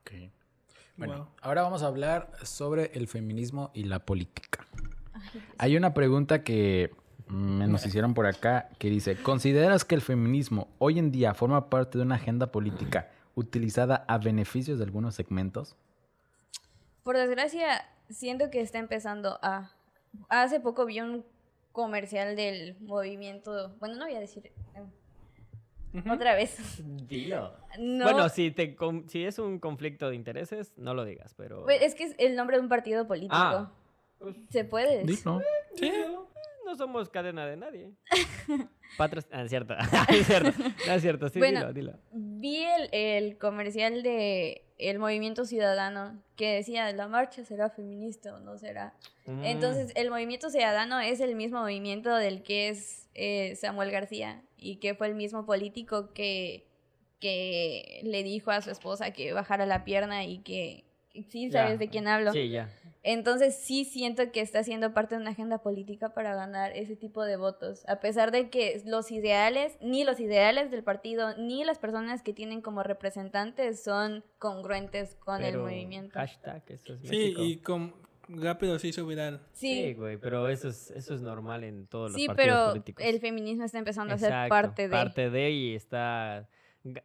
Ok. 0.00 0.12
Bueno, 0.96 1.14
Wow. 1.16 1.26
ahora 1.42 1.62
vamos 1.62 1.82
a 1.82 1.88
hablar 1.88 2.30
sobre 2.44 2.92
el 2.94 3.08
feminismo 3.08 3.70
y 3.74 3.84
la 3.84 3.98
política. 3.98 4.64
Hay 5.58 5.76
una 5.76 5.94
pregunta 5.94 6.42
que 6.42 6.90
me 7.26 7.66
nos 7.66 7.86
hicieron 7.86 8.14
por 8.14 8.26
acá 8.26 8.68
que 8.78 8.90
dice, 8.90 9.16
¿consideras 9.16 9.84
que 9.84 9.94
el 9.94 10.02
feminismo 10.02 10.68
hoy 10.78 10.98
en 10.98 11.10
día 11.10 11.34
forma 11.34 11.70
parte 11.70 11.98
de 11.98 12.04
una 12.04 12.16
agenda 12.16 12.52
política 12.52 13.10
utilizada 13.34 14.04
a 14.08 14.18
beneficios 14.18 14.78
de 14.78 14.84
algunos 14.84 15.14
segmentos? 15.14 15.76
Por 17.02 17.16
desgracia, 17.16 17.86
siento 18.10 18.50
que 18.50 18.60
está 18.60 18.78
empezando 18.78 19.38
a... 19.42 19.70
Hace 20.28 20.60
poco 20.60 20.86
vi 20.86 21.00
un 21.00 21.24
comercial 21.72 22.36
del 22.36 22.76
movimiento... 22.80 23.74
Bueno, 23.80 23.96
no 23.96 24.04
voy 24.04 24.14
a 24.14 24.20
decir... 24.20 24.52
Ujú. 25.94 26.12
Otra 26.12 26.34
vez. 26.34 26.82
Dilo. 27.08 27.52
No, 27.78 28.04
Bueno, 28.04 28.28
si, 28.28 28.50
te, 28.50 28.74
con- 28.74 29.08
si 29.08 29.24
es 29.24 29.38
un 29.38 29.60
conflicto 29.60 30.10
de 30.10 30.16
intereses, 30.16 30.72
no 30.76 30.92
lo 30.92 31.04
digas, 31.04 31.34
pero... 31.36 31.68
es 31.68 31.94
que 31.94 32.04
es 32.04 32.14
el 32.18 32.34
nombre 32.36 32.56
de 32.56 32.62
un 32.62 32.68
partido 32.68 33.06
político. 33.06 33.34
Ah. 33.36 33.72
¿Se 34.50 34.64
puede? 34.64 34.98
decir? 35.04 35.16
Dilo. 35.24 35.40
Sí. 35.76 35.92
No 36.66 36.76
somos 36.76 37.08
cadena 37.10 37.46
de 37.46 37.56
nadie. 37.56 37.90
Patros... 38.96 39.26
Ah, 39.30 39.42
es 39.42 39.50
cierto. 39.50 39.74
es 40.08 40.26
cierto. 40.26 40.50
No, 40.86 40.92
es 40.94 41.02
cierto. 41.02 41.28
Sí, 41.28 41.38
Bueno. 41.38 41.72
dilo, 41.72 41.92
dilo. 41.92 41.98
Vi 42.12 42.64
el, 42.64 42.88
el 42.92 43.38
comercial 43.38 44.02
de 44.02 44.62
el 44.78 44.98
movimiento 44.98 45.44
ciudadano 45.44 46.20
que 46.36 46.54
decía 46.56 46.90
la 46.92 47.06
marcha 47.06 47.44
será 47.44 47.70
feminista 47.70 48.34
o 48.34 48.40
no 48.40 48.58
será. 48.58 48.94
Mm. 49.26 49.44
Entonces 49.44 49.92
el 49.94 50.10
movimiento 50.10 50.50
ciudadano 50.50 51.00
es 51.00 51.20
el 51.20 51.36
mismo 51.36 51.60
movimiento 51.60 52.14
del 52.16 52.42
que 52.42 52.70
es 52.70 53.08
eh, 53.14 53.54
Samuel 53.56 53.90
García 53.90 54.42
y 54.56 54.76
que 54.76 54.94
fue 54.94 55.06
el 55.08 55.14
mismo 55.14 55.46
político 55.46 56.12
que, 56.12 56.66
que 57.20 58.00
le 58.04 58.22
dijo 58.24 58.50
a 58.50 58.62
su 58.62 58.70
esposa 58.70 59.12
que 59.12 59.32
bajara 59.32 59.64
la 59.66 59.84
pierna 59.84 60.24
y 60.24 60.38
que 60.38 60.84
sí 61.28 61.50
Ya. 61.50 61.64
sabes 61.64 61.78
de 61.78 61.88
quién 61.88 62.08
hablo. 62.08 62.32
Sí, 62.32 62.48
ya. 62.48 62.68
Entonces 63.06 63.54
sí 63.54 63.84
siento 63.84 64.32
que 64.32 64.40
está 64.40 64.64
siendo 64.64 64.94
parte 64.94 65.14
de 65.14 65.20
una 65.20 65.32
agenda 65.32 65.58
política 65.58 66.14
para 66.14 66.34
ganar 66.34 66.72
ese 66.74 66.96
tipo 66.96 67.22
de 67.22 67.36
votos, 67.36 67.84
a 67.86 68.00
pesar 68.00 68.30
de 68.32 68.48
que 68.48 68.80
los 68.86 69.12
ideales, 69.12 69.76
ni 69.82 70.04
los 70.04 70.18
ideales 70.20 70.70
del 70.70 70.82
partido, 70.82 71.36
ni 71.36 71.64
las 71.64 71.78
personas 71.78 72.22
que 72.22 72.32
tienen 72.32 72.62
como 72.62 72.82
representantes 72.82 73.82
son 73.84 74.24
congruentes 74.38 75.16
con 75.16 75.42
el 75.42 75.52
Pero 75.52 75.64
movimiento. 75.64 76.14
Hashtag, 76.18 76.62
eso 76.68 76.94
es 76.94 77.00
Sí, 77.02 77.16
México. 77.16 77.42
y 77.44 77.56
con, 77.58 77.94
rápido 78.28 78.78
se 78.78 78.88
hizo 78.88 79.06
viral. 79.06 79.40
Sí, 79.52 79.84
Sí, 79.88 79.94
güey, 79.94 80.16
pero 80.16 80.48
eso 80.48 80.68
es, 80.68 80.90
eso 80.92 81.14
es 81.14 81.20
normal 81.20 81.62
en 81.64 81.86
todos 81.86 82.10
los 82.12 82.18
sí, 82.20 82.26
partidos 82.26 82.46
pero 82.56 82.68
políticos. 82.70 83.04
el 83.06 83.20
feminismo 83.20 83.64
está 83.64 83.78
empezando 83.78 84.14
a 84.14 84.18
ser 84.18 84.32
parte 84.48 84.84
de... 84.84 84.88
Parte 84.88 85.28
de 85.28 85.50
y 85.50 85.74
está 85.74 86.48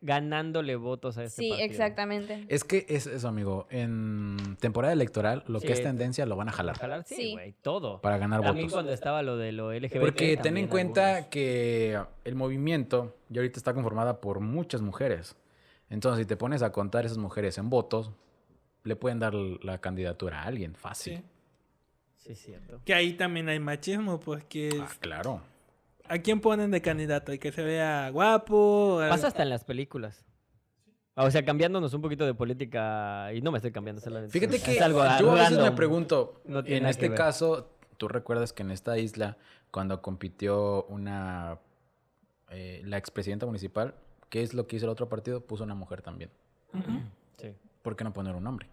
ganándole 0.01 0.75
votos 0.75 1.17
a 1.17 1.23
este 1.23 1.41
sí, 1.43 1.49
partido. 1.49 1.69
exactamente. 1.69 2.45
Es 2.49 2.63
que 2.65 2.85
es 2.89 3.07
eso, 3.07 3.27
amigo. 3.29 3.65
En 3.69 4.57
temporada 4.59 4.91
electoral, 4.93 5.43
lo 5.47 5.59
Sí. 5.61 5.67
que 5.67 5.73
es 5.73 5.81
tendencia 5.81 6.25
lo 6.25 6.35
van 6.35 6.49
a 6.49 6.51
jalar 6.51 6.77
Jalar, 6.77 7.03
sí, 7.05 7.15
Sí. 7.15 7.31
güey, 7.33 7.53
todo. 7.61 8.01
para 8.01 8.17
ganar 8.17 8.41
También 8.41 8.67
votos. 8.67 8.73
cuando 8.73 8.91
estaba 8.93 9.23
lo 9.23 9.37
de 9.37 9.51
lo 9.53 9.71
LGBT. 9.71 9.99
Porque 10.01 10.37
ten 10.37 10.57
en 10.57 10.67
cuenta 10.67 11.07
algunos. 11.15 11.29
que 11.29 11.97
el 12.25 12.35
movimiento 12.35 13.15
ya 13.29 13.39
ahorita 13.41 13.57
está 13.57 13.73
conformada 13.73 14.19
por 14.21 14.41
muchas 14.41 14.81
mujeres. 14.81 15.35
Entonces, 15.89 16.23
si 16.23 16.27
te 16.27 16.35
pones 16.37 16.61
a 16.61 16.71
contar 16.71 17.05
esas 17.05 17.17
mujeres 17.17 17.57
en 17.57 17.69
votos, 17.69 18.11
le 18.83 18.95
pueden 18.95 19.19
dar 19.19 19.33
la 19.33 19.79
candidatura 19.79 20.41
a 20.41 20.45
alguien 20.45 20.75
fácil. 20.75 21.17
Sí. 21.17 21.23
Sí, 22.17 22.31
es 22.33 22.39
cierto. 22.39 22.81
Que 22.85 22.93
ahí 22.93 23.13
también 23.13 23.47
hay 23.49 23.59
machismo, 23.59 24.19
pues 24.19 24.43
que 24.43 24.69
Ah, 24.81 24.89
claro. 24.99 25.41
¿A 26.09 26.17
quién 26.19 26.41
ponen 26.41 26.71
de 26.71 26.81
candidato? 26.81 27.31
¿El 27.31 27.39
que 27.39 27.51
se 27.51 27.63
vea 27.63 28.09
guapo? 28.09 28.99
Pasa 29.07 29.27
hasta 29.27 29.43
en 29.43 29.49
las 29.49 29.63
películas. 29.63 30.25
O 31.15 31.29
sea, 31.31 31.43
cambiándonos 31.43 31.93
un 31.93 32.01
poquito 32.01 32.25
de 32.25 32.33
política, 32.33 33.33
y 33.33 33.41
no 33.41 33.51
me 33.51 33.57
estoy 33.57 33.71
cambiando 33.71 34.01
solamente. 34.01 34.31
Fíjate 34.31 34.55
es 34.55 34.63
que 34.63 34.79
algo 34.79 35.03
yo 35.19 35.31
a 35.31 35.35
veces 35.35 35.59
me 35.59 35.71
pregunto, 35.71 36.41
No 36.45 36.63
tiene 36.63 36.81
en 36.81 36.85
este 36.87 37.13
caso, 37.13 37.69
tú 37.97 38.07
recuerdas 38.07 38.53
que 38.53 38.63
en 38.63 38.71
esta 38.71 38.97
isla, 38.97 39.37
cuando 39.69 40.01
compitió 40.01 40.85
una, 40.85 41.59
eh, 42.49 42.81
la 42.85 42.97
expresidenta 42.97 43.45
municipal, 43.45 43.95
¿qué 44.29 44.43
es 44.43 44.53
lo 44.53 44.65
que 44.65 44.77
hizo 44.77 44.85
el 44.85 44.91
otro 44.91 45.09
partido? 45.09 45.41
Puso 45.41 45.65
una 45.65 45.75
mujer 45.75 46.01
también. 46.01 46.31
Sí. 47.37 47.53
¿Por 47.81 47.97
qué 47.97 48.05
no 48.05 48.13
poner 48.13 48.35
un 48.35 48.47
hombre? 48.47 48.69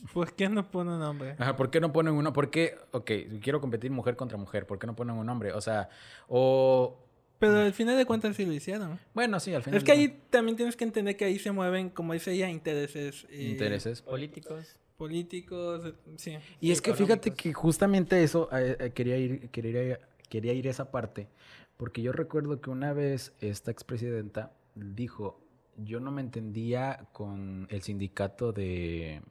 Pues 0.12 0.32
¿quién 0.32 0.54
no 0.54 0.70
pone 0.70 0.92
un 0.92 1.00
nombre? 1.00 1.36
Ajá, 1.38 1.56
¿por 1.56 1.70
qué 1.70 1.80
no 1.80 1.92
ponen 1.92 2.14
uno? 2.14 2.32
¿Por 2.32 2.50
qué? 2.50 2.76
Ok, 2.92 3.10
quiero 3.42 3.60
competir 3.60 3.90
mujer 3.90 4.16
contra 4.16 4.36
mujer. 4.38 4.66
¿Por 4.66 4.78
qué 4.78 4.86
no 4.86 4.94
ponen 4.96 5.16
un 5.16 5.28
hombre? 5.28 5.52
O 5.52 5.60
sea, 5.60 5.88
o... 6.28 6.98
Pero 7.38 7.58
al 7.58 7.72
final 7.72 7.96
de 7.96 8.04
cuentas 8.04 8.34
sí 8.34 8.44
lo 8.44 8.52
hicieron. 8.52 8.98
Bueno, 9.14 9.38
sí, 9.38 9.54
al 9.54 9.62
final... 9.62 9.78
Es 9.78 9.84
que 9.84 9.92
ahí 9.92 10.20
también 10.30 10.56
tienes 10.56 10.74
que 10.76 10.82
entender 10.84 11.16
que 11.16 11.24
ahí 11.24 11.38
se 11.38 11.52
mueven, 11.52 11.88
como 11.90 12.12
dice 12.12 12.32
ella, 12.32 12.50
intereses. 12.50 13.26
eh, 13.30 13.50
Intereses. 13.50 14.02
Políticos. 14.02 14.76
Políticos, 14.96 15.82
eh, 15.86 15.94
sí. 16.16 16.36
Y 16.60 16.72
es 16.72 16.82
que 16.82 16.92
fíjate 16.94 17.32
que 17.34 17.52
justamente 17.52 18.20
eso, 18.24 18.48
eh, 18.52 18.76
eh, 18.80 18.90
quería, 18.90 19.16
ir, 19.16 19.48
quería, 19.50 19.82
ir, 19.84 20.00
quería 20.28 20.52
ir 20.52 20.66
a 20.66 20.70
esa 20.72 20.90
parte, 20.90 21.28
porque 21.76 22.02
yo 22.02 22.10
recuerdo 22.10 22.60
que 22.60 22.70
una 22.70 22.92
vez 22.92 23.32
esta 23.40 23.70
expresidenta 23.70 24.52
dijo, 24.74 25.40
yo 25.76 26.00
no 26.00 26.10
me 26.10 26.20
entendía 26.20 27.06
con 27.12 27.68
el 27.70 27.82
sindicato 27.82 28.52
de 28.52 29.22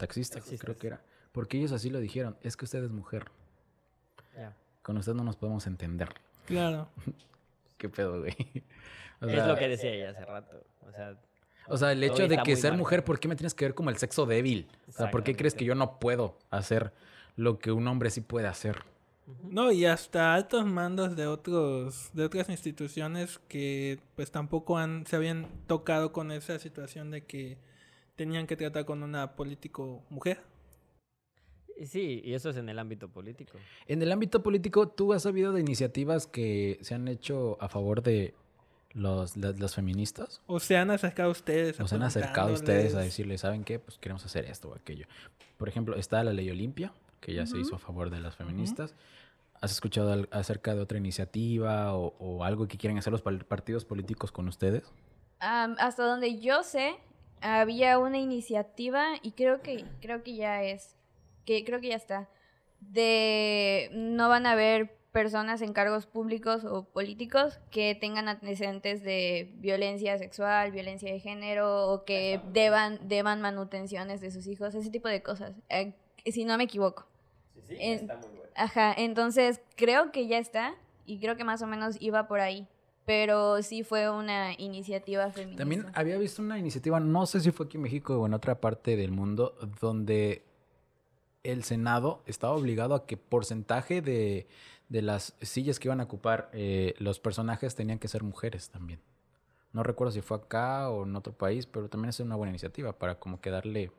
taxistas, 0.00 0.44
creo 0.58 0.76
que 0.76 0.88
era, 0.88 1.02
porque 1.32 1.58
ellos 1.58 1.72
así 1.72 1.90
lo 1.90 2.00
dijeron, 2.00 2.36
es 2.42 2.56
que 2.56 2.64
usted 2.64 2.82
es 2.82 2.90
mujer, 2.90 3.30
con 4.82 4.96
usted 4.96 5.14
no 5.14 5.22
nos 5.22 5.36
podemos 5.36 5.66
entender. 5.66 6.08
Claro. 6.46 6.88
¿Qué 7.78 7.88
pedo, 7.88 8.20
güey? 8.20 8.34
O 9.20 9.26
es 9.26 9.32
sea, 9.32 9.46
lo 9.46 9.56
que 9.56 9.68
decía 9.68 9.90
ella 9.90 10.10
hace 10.10 10.24
rato. 10.24 10.64
O 10.80 10.90
sea, 10.90 11.16
O 11.68 11.76
sea, 11.76 11.92
el 11.92 12.02
hecho 12.02 12.26
de 12.26 12.38
que 12.38 12.56
ser 12.56 12.72
mal. 12.72 12.78
mujer, 12.78 13.04
¿por 13.04 13.20
qué 13.20 13.28
me 13.28 13.36
tienes 13.36 13.54
que 13.54 13.66
ver 13.66 13.74
como 13.74 13.90
el 13.90 13.98
sexo 13.98 14.26
débil? 14.26 14.68
O 14.88 14.92
sea, 14.92 15.10
¿por 15.10 15.22
qué 15.22 15.36
crees 15.36 15.54
que 15.54 15.64
yo 15.64 15.74
no 15.74 15.98
puedo 15.98 16.38
hacer 16.50 16.92
lo 17.36 17.58
que 17.58 17.70
un 17.70 17.86
hombre 17.86 18.10
sí 18.10 18.22
puede 18.22 18.46
hacer? 18.46 18.82
No, 19.44 19.70
y 19.70 19.84
hasta 19.84 20.34
altos 20.34 20.66
mandos 20.66 21.14
de 21.14 21.26
otros 21.26 22.10
de 22.14 22.24
otras 22.24 22.48
instituciones 22.48 23.38
que 23.48 24.00
pues 24.16 24.30
tampoco 24.30 24.78
han 24.78 25.06
se 25.06 25.16
habían 25.16 25.46
tocado 25.66 26.12
con 26.12 26.32
esa 26.32 26.58
situación 26.58 27.10
de 27.10 27.24
que 27.24 27.58
tenían 28.20 28.46
que 28.46 28.54
tratar 28.54 28.84
con 28.84 29.02
una 29.02 29.34
político 29.34 30.02
mujer. 30.10 30.42
Sí, 31.86 32.20
y 32.22 32.34
eso 32.34 32.50
es 32.50 32.56
en 32.58 32.68
el 32.68 32.78
ámbito 32.78 33.08
político. 33.08 33.56
En 33.86 34.02
el 34.02 34.12
ámbito 34.12 34.42
político, 34.42 34.88
¿tú 34.88 35.14
has 35.14 35.22
sabido 35.22 35.54
de 35.54 35.60
iniciativas 35.62 36.26
que 36.26 36.78
se 36.82 36.94
han 36.94 37.08
hecho 37.08 37.56
a 37.62 37.70
favor 37.70 38.02
de 38.02 38.34
los, 38.92 39.38
la- 39.38 39.52
las 39.52 39.74
feministas? 39.74 40.42
O 40.46 40.60
se 40.60 40.76
han 40.76 40.90
acercado 40.90 41.30
a 41.30 41.32
ustedes. 41.32 41.80
¿O 41.80 41.88
se 41.88 41.94
han 41.94 42.02
acercado 42.02 42.50
a 42.50 42.52
ustedes 42.52 42.94
a 42.94 43.00
decirles, 43.00 43.40
¿saben 43.40 43.64
qué? 43.64 43.78
Pues 43.78 43.96
queremos 43.96 44.22
hacer 44.26 44.44
esto 44.44 44.68
o 44.68 44.74
aquello. 44.74 45.06
Por 45.56 45.70
ejemplo, 45.70 45.96
está 45.96 46.22
la 46.22 46.34
ley 46.34 46.50
Olimpia, 46.50 46.92
que 47.22 47.32
ya 47.32 47.46
se 47.46 47.58
hizo 47.58 47.76
a 47.76 47.78
favor 47.78 48.10
de 48.10 48.20
las 48.20 48.36
feministas. 48.36 48.94
¿Has 49.62 49.72
escuchado 49.72 50.12
al- 50.12 50.28
acerca 50.30 50.74
de 50.74 50.82
otra 50.82 50.98
iniciativa 50.98 51.94
o, 51.94 52.14
o 52.18 52.44
algo 52.44 52.68
que 52.68 52.76
quieren 52.76 52.98
hacer 52.98 53.12
los 53.14 53.22
partidos 53.22 53.86
políticos 53.86 54.30
con 54.30 54.46
ustedes? 54.48 54.82
Hasta 55.38 56.04
donde 56.04 56.38
yo 56.40 56.62
sé, 56.62 56.96
había 57.40 57.98
una 57.98 58.18
iniciativa 58.18 59.14
y 59.22 59.32
creo 59.32 59.62
que 59.62 59.84
creo 60.00 60.22
que 60.22 60.34
ya 60.36 60.62
es 60.62 60.96
que 61.46 61.64
creo 61.64 61.80
que 61.80 61.88
ya 61.88 61.96
está 61.96 62.28
de 62.80 63.90
no 63.92 64.28
van 64.28 64.46
a 64.46 64.52
haber 64.52 64.96
personas 65.12 65.60
en 65.60 65.72
cargos 65.72 66.06
públicos 66.06 66.64
o 66.64 66.84
políticos 66.84 67.58
que 67.70 67.94
tengan 67.96 68.28
antecedentes 68.28 69.02
de 69.02 69.50
violencia 69.56 70.16
sexual, 70.18 70.70
violencia 70.70 71.12
de 71.12 71.18
género 71.18 71.88
o 71.90 72.04
que 72.04 72.40
deban 72.52 73.08
deban 73.08 73.40
manutenciones 73.40 74.20
de 74.20 74.30
sus 74.30 74.46
hijos, 74.46 74.74
ese 74.74 74.90
tipo 74.90 75.08
de 75.08 75.22
cosas. 75.22 75.52
eh, 75.68 75.94
si 76.26 76.44
no 76.44 76.56
me 76.58 76.64
equivoco. 76.64 77.06
En- 77.70 78.10
Ajá, 78.54 78.92
entonces 78.96 79.60
creo 79.76 80.12
que 80.12 80.26
ya 80.26 80.38
está 80.38 80.74
y 81.06 81.18
creo 81.18 81.36
que 81.36 81.44
más 81.44 81.62
o 81.62 81.66
menos 81.66 81.96
iba 82.00 82.28
por 82.28 82.40
ahí. 82.40 82.68
Pero 83.10 83.60
sí 83.60 83.82
fue 83.82 84.08
una 84.08 84.52
iniciativa 84.56 85.32
feminista. 85.32 85.62
También 85.62 85.86
había 85.94 86.16
visto 86.16 86.40
una 86.42 86.60
iniciativa, 86.60 87.00
no 87.00 87.26
sé 87.26 87.40
si 87.40 87.50
fue 87.50 87.66
aquí 87.66 87.76
en 87.76 87.82
México 87.82 88.16
o 88.16 88.24
en 88.24 88.34
otra 88.34 88.60
parte 88.60 88.94
del 88.94 89.10
mundo, 89.10 89.56
donde 89.80 90.44
el 91.42 91.64
Senado 91.64 92.22
estaba 92.26 92.54
obligado 92.54 92.94
a 92.94 93.06
que 93.06 93.16
porcentaje 93.16 94.00
de, 94.00 94.46
de 94.88 95.02
las 95.02 95.34
sillas 95.40 95.80
que 95.80 95.88
iban 95.88 95.98
a 96.00 96.04
ocupar 96.04 96.50
eh, 96.52 96.94
los 96.98 97.18
personajes 97.18 97.74
tenían 97.74 97.98
que 97.98 98.06
ser 98.06 98.22
mujeres 98.22 98.70
también. 98.70 99.00
No 99.72 99.82
recuerdo 99.82 100.12
si 100.12 100.20
fue 100.20 100.36
acá 100.36 100.88
o 100.88 101.02
en 101.02 101.16
otro 101.16 101.32
país, 101.32 101.66
pero 101.66 101.88
también 101.88 102.10
es 102.10 102.20
una 102.20 102.36
buena 102.36 102.50
iniciativa 102.50 102.96
para 102.96 103.18
como 103.18 103.40
que 103.40 103.50
darle 103.50 103.90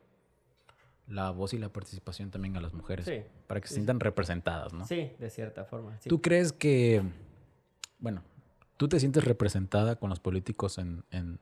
la 1.07 1.31
voz 1.31 1.53
y 1.53 1.57
la 1.57 1.67
participación 1.67 2.31
también 2.31 2.55
a 2.55 2.61
las 2.61 2.73
mujeres, 2.73 3.07
Sí, 3.07 3.23
para 3.45 3.59
que 3.59 3.67
se 3.67 3.73
sientan 3.73 3.99
representadas, 3.99 4.71
¿no? 4.71 4.85
Sí, 4.87 5.11
de 5.19 5.29
cierta 5.29 5.65
forma. 5.65 5.99
sí. 5.99 6.07
¿Tú 6.07 6.21
crees 6.21 6.53
que, 6.53 7.03
bueno, 7.99 8.23
tú 8.81 8.87
te 8.87 8.99
sientes 8.99 9.23
representada 9.25 9.95
con 9.97 10.09
los 10.09 10.19
políticos 10.19 10.79
en, 10.79 11.03
en, 11.11 11.39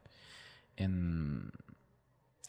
en, 0.75 1.49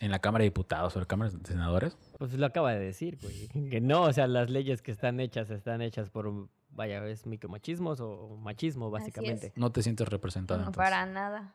en 0.01 0.11
la 0.11 0.19
Cámara 0.19 0.43
de 0.43 0.47
Diputados 0.51 0.97
o 0.97 0.99
la 0.99 1.07
Cámara 1.07 1.31
de 1.31 1.47
Senadores? 1.47 1.97
Pues 2.19 2.35
lo 2.35 2.45
acaba 2.45 2.73
de 2.73 2.81
decir, 2.81 3.17
güey. 3.23 3.47
Que 3.71 3.81
no, 3.81 4.03
o 4.03 4.13
sea, 4.13 4.27
las 4.27 4.51
leyes 4.51 4.83
que 4.83 4.91
están 4.91 5.21
hechas 5.21 5.49
están 5.51 5.81
hechas 5.81 6.11
por, 6.11 6.49
vaya, 6.71 7.07
es 7.07 7.25
micromachismos 7.25 8.01
o 8.01 8.37
machismo, 8.43 8.87
Así 8.89 8.97
es. 8.97 9.15
básicamente. 9.15 9.53
No 9.55 9.71
te 9.71 9.85
sientes 9.85 10.09
representada. 10.09 10.63
No, 10.63 10.71
entonces? 10.71 10.91
para 10.91 11.07
nada. 11.07 11.55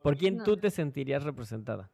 ¿Por 0.00 0.16
quién 0.16 0.36
No. 0.36 0.44
tú 0.44 0.56
te 0.56 0.70
sentirías 0.70 1.24
representada? 1.24 1.90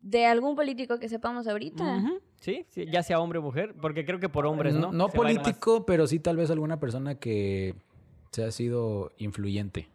¿De 0.00 0.26
algún 0.26 0.56
político 0.56 0.98
que 0.98 1.08
sepamos 1.08 1.48
ahorita? 1.48 2.04
Sí, 2.42 2.66
sí, 2.68 2.84
ya 2.92 3.02
sea 3.02 3.18
hombre 3.18 3.38
o 3.38 3.42
mujer, 3.42 3.74
porque 3.80 4.04
creo 4.04 4.20
que 4.20 4.28
por 4.28 4.44
hombres, 4.44 4.74
¿no? 4.74 4.92
No 4.92 5.08
político, 5.08 5.86
pero 5.86 6.06
sí 6.06 6.20
tal 6.20 6.36
vez 6.36 6.50
alguna 6.50 6.78
persona 6.78 7.14
que 7.14 7.74
se 8.30 8.44
ha 8.44 8.50
sido 8.50 9.12
influyente. 9.18 9.88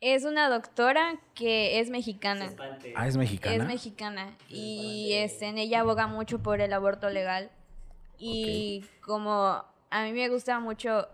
Es 0.00 0.24
una 0.24 0.48
doctora 0.48 1.20
que 1.34 1.78
es 1.78 1.90
mexicana. 1.90 2.50
Ah, 2.94 3.06
es 3.06 3.18
mexicana. 3.18 3.56
Es 3.56 3.66
mexicana. 3.66 4.36
Y 4.48 5.12
este, 5.12 5.46
en 5.46 5.58
ella 5.58 5.80
aboga 5.80 6.06
mucho 6.06 6.42
por 6.42 6.62
el 6.62 6.72
aborto 6.72 7.10
legal. 7.10 7.50
Y 8.18 8.84
como 9.02 9.62
a 9.90 10.04
mí 10.04 10.12
me 10.12 10.28
gusta 10.30 10.58
mucho, 10.58 11.06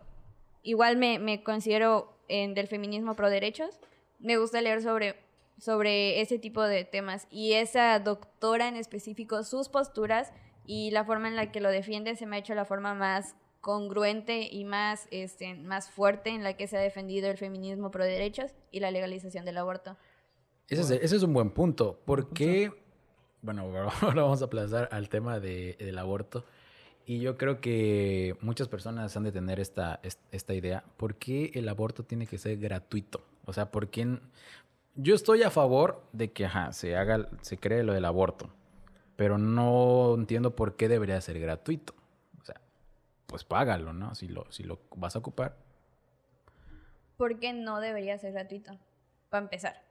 igual 0.63 0.97
me, 0.97 1.19
me 1.19 1.43
considero 1.43 2.17
en 2.29 2.55
del 2.55 2.69
feminismo 2.69 3.15
pro 3.15 3.31
derechos, 3.31 3.81
me 4.19 4.37
gusta 4.37 4.61
leer 4.61 4.83
sobre, 4.83 5.17
sobre 5.59 6.21
ese 6.21 6.39
tipo 6.39 6.63
de 6.63 6.85
temas. 6.85 7.27
Y 7.31 7.55
esa 7.55 7.99
doctora 7.99 8.69
en 8.69 8.77
específico, 8.77 9.43
sus 9.43 9.69
posturas 9.69 10.33
y 10.65 10.91
la 10.93 11.05
forma 11.05 11.27
en 11.27 11.37
la 11.37 11.51
que 11.51 11.61
lo 11.61 11.71
defiende 11.71 12.17
se 12.17 12.27
me 12.27 12.37
ha 12.37 12.39
hecho 12.39 12.55
la 12.55 12.65
forma 12.65 12.95
más 12.95 13.35
congruente 13.71 14.49
y 14.49 14.65
más, 14.65 15.09
este, 15.11 15.57
más 15.57 15.91
fuerte 15.91 16.31
en 16.31 16.45
la 16.45 16.57
que 16.57 16.69
se 16.69 16.77
ha 16.77 16.81
defendido 16.81 17.29
el 17.29 17.37
feminismo 17.37 17.91
pro 17.91 18.05
derechos 18.05 18.53
y 18.71 18.79
la 18.79 18.93
legalización 18.93 19.45
del 19.45 19.59
aborto. 19.59 19.97
Ese, 20.69 20.83
es, 20.83 20.91
ese 21.03 21.17
es 21.17 21.23
un 21.25 21.33
buen 21.35 21.51
punto. 21.51 21.99
porque 22.05 22.71
Bueno, 23.43 23.63
ahora 24.03 24.23
vamos 24.23 24.41
a 24.41 24.45
aplazar 24.45 24.89
al 24.93 25.09
tema 25.09 25.41
de- 25.41 25.75
del 25.81 25.99
aborto. 25.99 26.45
Y 27.07 27.19
yo 27.19 27.37
creo 27.37 27.61
que 27.61 28.37
muchas 28.41 28.69
personas 28.69 29.17
han 29.17 29.25
de 29.25 29.33
tener 29.33 29.59
esta, 29.59 29.99
es- 30.05 30.21
esta 30.31 30.55
idea. 30.55 30.85
¿Por 30.97 31.17
qué 31.17 31.51
el 31.55 31.69
aborto 31.69 32.05
tiene 32.05 32.29
que 32.29 32.39
ser 32.39 32.59
gratuito? 32.59 33.21
O 33.47 33.53
sea, 33.53 33.73
¿por 33.73 33.89
qué? 33.91 34.21
Yo 34.95 35.17
estoy 35.17 35.43
a 35.43 35.51
favor 35.51 36.05
de 36.13 36.31
que 36.31 36.47
ajá, 36.47 36.73
se 36.73 36.95
haga, 36.97 37.29
se 37.41 37.59
cree 37.59 37.83
lo 37.83 37.93
del 37.95 38.05
aborto. 38.05 38.49
Pero 39.17 39.39
no 39.39 40.15
entiendo 40.15 40.55
por 40.55 40.77
qué 40.77 40.87
debería 40.89 41.21
ser 41.21 41.41
gratuito. 41.41 41.95
Pues 43.27 43.45
págalo, 43.45 43.93
¿no? 43.93 44.15
Si 44.15 44.29
lo, 44.29 44.51
si 44.51 44.63
lo 44.63 44.81
vas 44.97 45.17
a 45.17 45.19
ocupar. 45.19 45.57
¿Por 47.17 47.39
qué 47.39 47.53
no 47.53 47.81
debería 47.81 48.19
ser 48.19 48.33
gratuito? 48.33 48.79
Para 49.31 49.45
empezar. 49.45 49.83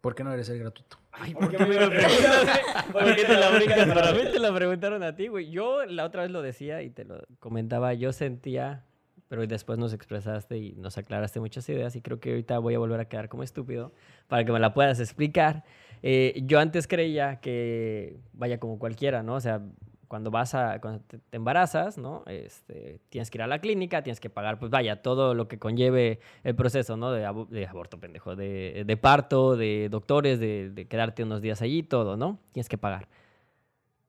¿Por 0.00 0.14
qué 0.14 0.22
no 0.22 0.30
debería 0.30 0.44
ser 0.44 0.58
gratuito? 0.58 0.98
¿Por 1.32 1.50
qué 1.50 1.58
me 1.58 1.74
lo 1.80 1.88
preguntas? 1.88 2.60
¿Por 2.92 3.16
qué 3.16 3.24
te 3.24 3.34
la 3.34 3.50
brincas? 3.50 3.88
Para 3.88 4.12
mí 4.12 4.22
te 4.24 4.38
la 4.38 4.54
preguntaron 4.54 5.02
a 5.02 5.16
ti, 5.16 5.28
güey. 5.28 5.50
Yo 5.50 5.86
la 5.86 6.04
otra 6.04 6.22
vez 6.22 6.30
lo 6.30 6.42
decía 6.42 6.82
y 6.82 6.90
te 6.90 7.04
lo 7.04 7.24
comentaba. 7.38 7.94
Yo 7.94 8.12
sentía, 8.12 8.84
pero 9.28 9.46
después 9.46 9.78
nos 9.78 9.92
expresaste 9.92 10.58
y 10.58 10.72
nos 10.72 10.98
aclaraste 10.98 11.40
muchas 11.40 11.68
ideas 11.68 11.96
y 11.96 12.00
creo 12.02 12.20
que 12.20 12.30
ahorita 12.30 12.58
voy 12.58 12.74
a 12.74 12.78
volver 12.78 13.00
a 13.00 13.04
quedar 13.06 13.28
como 13.28 13.42
estúpido 13.42 13.92
para 14.28 14.44
que 14.44 14.52
me 14.52 14.60
la 14.60 14.74
puedas 14.74 15.00
explicar. 15.00 15.64
Eh, 16.02 16.42
yo 16.44 16.58
antes 16.60 16.86
creía 16.86 17.40
que, 17.40 18.16
vaya, 18.32 18.58
como 18.58 18.78
cualquiera, 18.78 19.22
¿no? 19.22 19.34
O 19.36 19.40
sea, 19.40 19.62
cuando 20.06 20.30
vas 20.30 20.54
a, 20.54 20.78
te, 21.08 21.18
embarazas, 21.32 21.96
¿no? 21.98 22.22
Este, 22.26 23.00
tienes 23.08 23.30
que 23.30 23.38
ir 23.38 23.42
a 23.42 23.46
la 23.46 23.58
clínica, 23.58 24.02
tienes 24.02 24.20
que 24.20 24.30
pagar, 24.30 24.58
pues 24.58 24.70
vaya, 24.70 25.02
todo 25.02 25.34
lo 25.34 25.48
que 25.48 25.58
conlleve 25.58 26.20
el 26.44 26.54
proceso, 26.54 26.96
¿no? 26.96 27.10
De, 27.10 27.24
abo- 27.26 27.48
de 27.48 27.66
aborto, 27.66 27.98
pendejo, 27.98 28.36
de, 28.36 28.98
parto, 29.00 29.56
de 29.56 29.88
doctores, 29.90 30.38
de 30.38 30.86
quedarte 30.88 31.22
unos 31.22 31.40
días 31.40 31.62
allí, 31.62 31.82
todo, 31.82 32.16
¿no? 32.16 32.38
Tienes 32.52 32.68
que 32.68 32.78
pagar. 32.78 33.08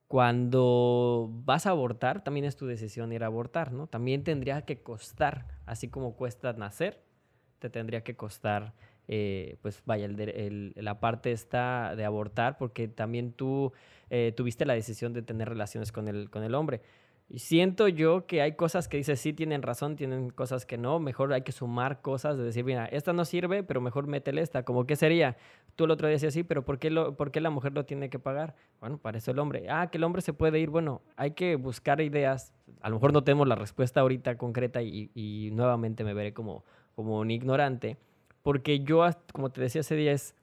Cuando 0.08 1.30
vas 1.46 1.66
a 1.66 1.72
abortar, 1.72 2.24
también 2.24 2.46
es 2.46 2.56
tu 2.56 2.68
decisión 2.68 3.12
ir 3.12 3.24
a 3.24 3.28
abortar, 3.28 3.72
¿no? 3.72 3.88
También 3.88 4.24
tendría 4.24 4.62
que 4.64 4.82
costar, 4.84 5.48
así 5.66 5.90
como 5.90 6.16
cuesta 6.16 6.54
nacer, 6.54 7.02
te 7.60 7.70
tendría 7.72 8.04
que 8.04 8.16
costar, 8.16 8.74
eh, 9.08 9.58
pues 9.62 9.82
vaya, 9.86 10.06
el 10.06 10.20
el- 10.20 10.74
la 10.76 11.00
parte 11.00 11.32
está 11.32 11.96
de 11.96 12.06
abortar, 12.06 12.58
porque 12.58 12.88
también 12.88 13.34
tú 13.34 13.74
eh, 14.12 14.32
tuviste 14.38 14.66
la 14.66 14.76
decisión 14.76 15.14
de 15.14 15.24
tener 15.24 15.50
relaciones 15.50 15.92
con 15.92 16.08
el, 16.08 16.30
con 16.30 16.44
el 16.44 16.54
hombre. 16.56 16.82
Y 17.28 17.40
siento 17.40 17.88
yo 17.88 18.28
que 18.28 18.42
hay 18.44 18.52
cosas 18.56 18.88
que 18.88 18.98
dices 18.98 19.20
sí 19.20 19.34
tienen 19.34 19.64
razón, 19.64 19.96
tienen 19.96 20.30
cosas 20.30 20.66
que 20.68 20.78
no. 20.78 21.00
Mejor 21.00 21.34
hay 21.34 21.42
que 21.42 21.52
sumar 21.52 22.02
cosas 22.02 22.38
de 22.38 22.44
decir, 22.44 22.64
mira, 22.64 22.86
esta 22.86 23.14
no 23.14 23.26
sirve, 23.26 23.64
pero 23.64 23.82
mejor 23.82 24.06
métele 24.06 24.42
esta. 24.42 24.64
Como 24.64 24.86
que 24.86 24.96
sería, 24.96 25.36
tú 25.76 25.86
el 25.86 25.92
otro 25.92 26.08
día 26.08 26.16
decías 26.16 26.34
sí, 26.34 26.44
pero 26.44 26.64
¿por 26.64 26.80
qué, 26.80 26.90
lo, 26.90 27.16
¿por 27.16 27.32
qué 27.32 27.42
la 27.42 27.50
mujer 27.50 27.74
lo 27.74 27.86
tiene 27.86 28.10
que 28.10 28.20
pagar? 28.20 28.56
Bueno, 28.80 28.98
para 28.98 29.18
eso 29.18 29.32
el 29.32 29.40
hombre. 29.40 29.68
Ah, 29.70 29.90
que 29.92 29.98
el 29.98 30.04
hombre 30.04 30.22
se 30.22 30.34
puede 30.34 30.60
ir. 30.60 30.70
Bueno, 30.70 31.02
hay 31.16 31.32
que 31.32 31.56
buscar 31.56 32.02
ideas. 32.02 32.54
A 32.82 32.90
lo 32.90 32.96
mejor 32.96 33.14
no 33.14 33.24
tenemos 33.24 33.48
la 33.48 33.56
respuesta 33.56 34.02
ahorita 34.02 34.38
concreta 34.38 34.82
y, 34.82 35.12
y 35.14 35.50
nuevamente 35.52 36.04
me 36.04 36.14
veré 36.14 36.34
como, 36.34 36.64
como 36.96 37.20
un 37.20 37.32
ignorante. 37.32 37.98
Porque 38.42 38.80
yo, 38.80 39.06
como 39.34 39.52
te 39.52 39.62
decía 39.62 39.82
ese 39.82 39.96
día, 39.96 40.12
es 40.12 40.36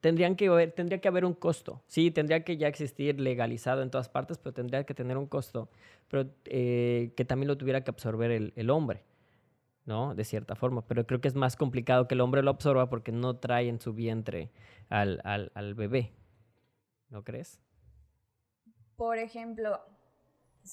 tendrían 0.00 0.36
que 0.36 0.48
haber, 0.48 0.72
tendría 0.72 1.00
que 1.00 1.08
haber 1.08 1.24
un 1.24 1.34
costo. 1.34 1.82
Sí, 1.86 2.10
tendría 2.10 2.44
que 2.44 2.56
ya 2.56 2.68
existir 2.68 3.20
legalizado 3.20 3.82
en 3.82 3.90
todas 3.90 4.08
partes, 4.08 4.38
pero 4.38 4.52
tendría 4.52 4.84
que 4.84 4.94
tener 4.94 5.16
un 5.16 5.26
costo, 5.26 5.68
pero 6.08 6.28
eh, 6.46 7.12
que 7.16 7.24
también 7.24 7.48
lo 7.48 7.56
tuviera 7.56 7.82
que 7.82 7.90
absorber 7.90 8.30
el, 8.30 8.52
el 8.56 8.70
hombre, 8.70 9.02
¿no? 9.86 10.14
De 10.14 10.24
cierta 10.24 10.54
forma. 10.54 10.86
Pero 10.86 11.06
creo 11.06 11.20
que 11.20 11.28
es 11.28 11.34
más 11.34 11.56
complicado 11.56 12.06
que 12.08 12.14
el 12.14 12.20
hombre 12.20 12.42
lo 12.42 12.50
absorba 12.50 12.88
porque 12.88 13.12
no 13.12 13.36
trae 13.36 13.68
en 13.68 13.80
su 13.80 13.92
vientre 13.92 14.50
al, 14.88 15.20
al, 15.24 15.50
al 15.54 15.74
bebé. 15.74 16.12
¿No 17.08 17.24
crees? 17.24 17.60
Por 18.96 19.18
ejemplo, 19.18 19.80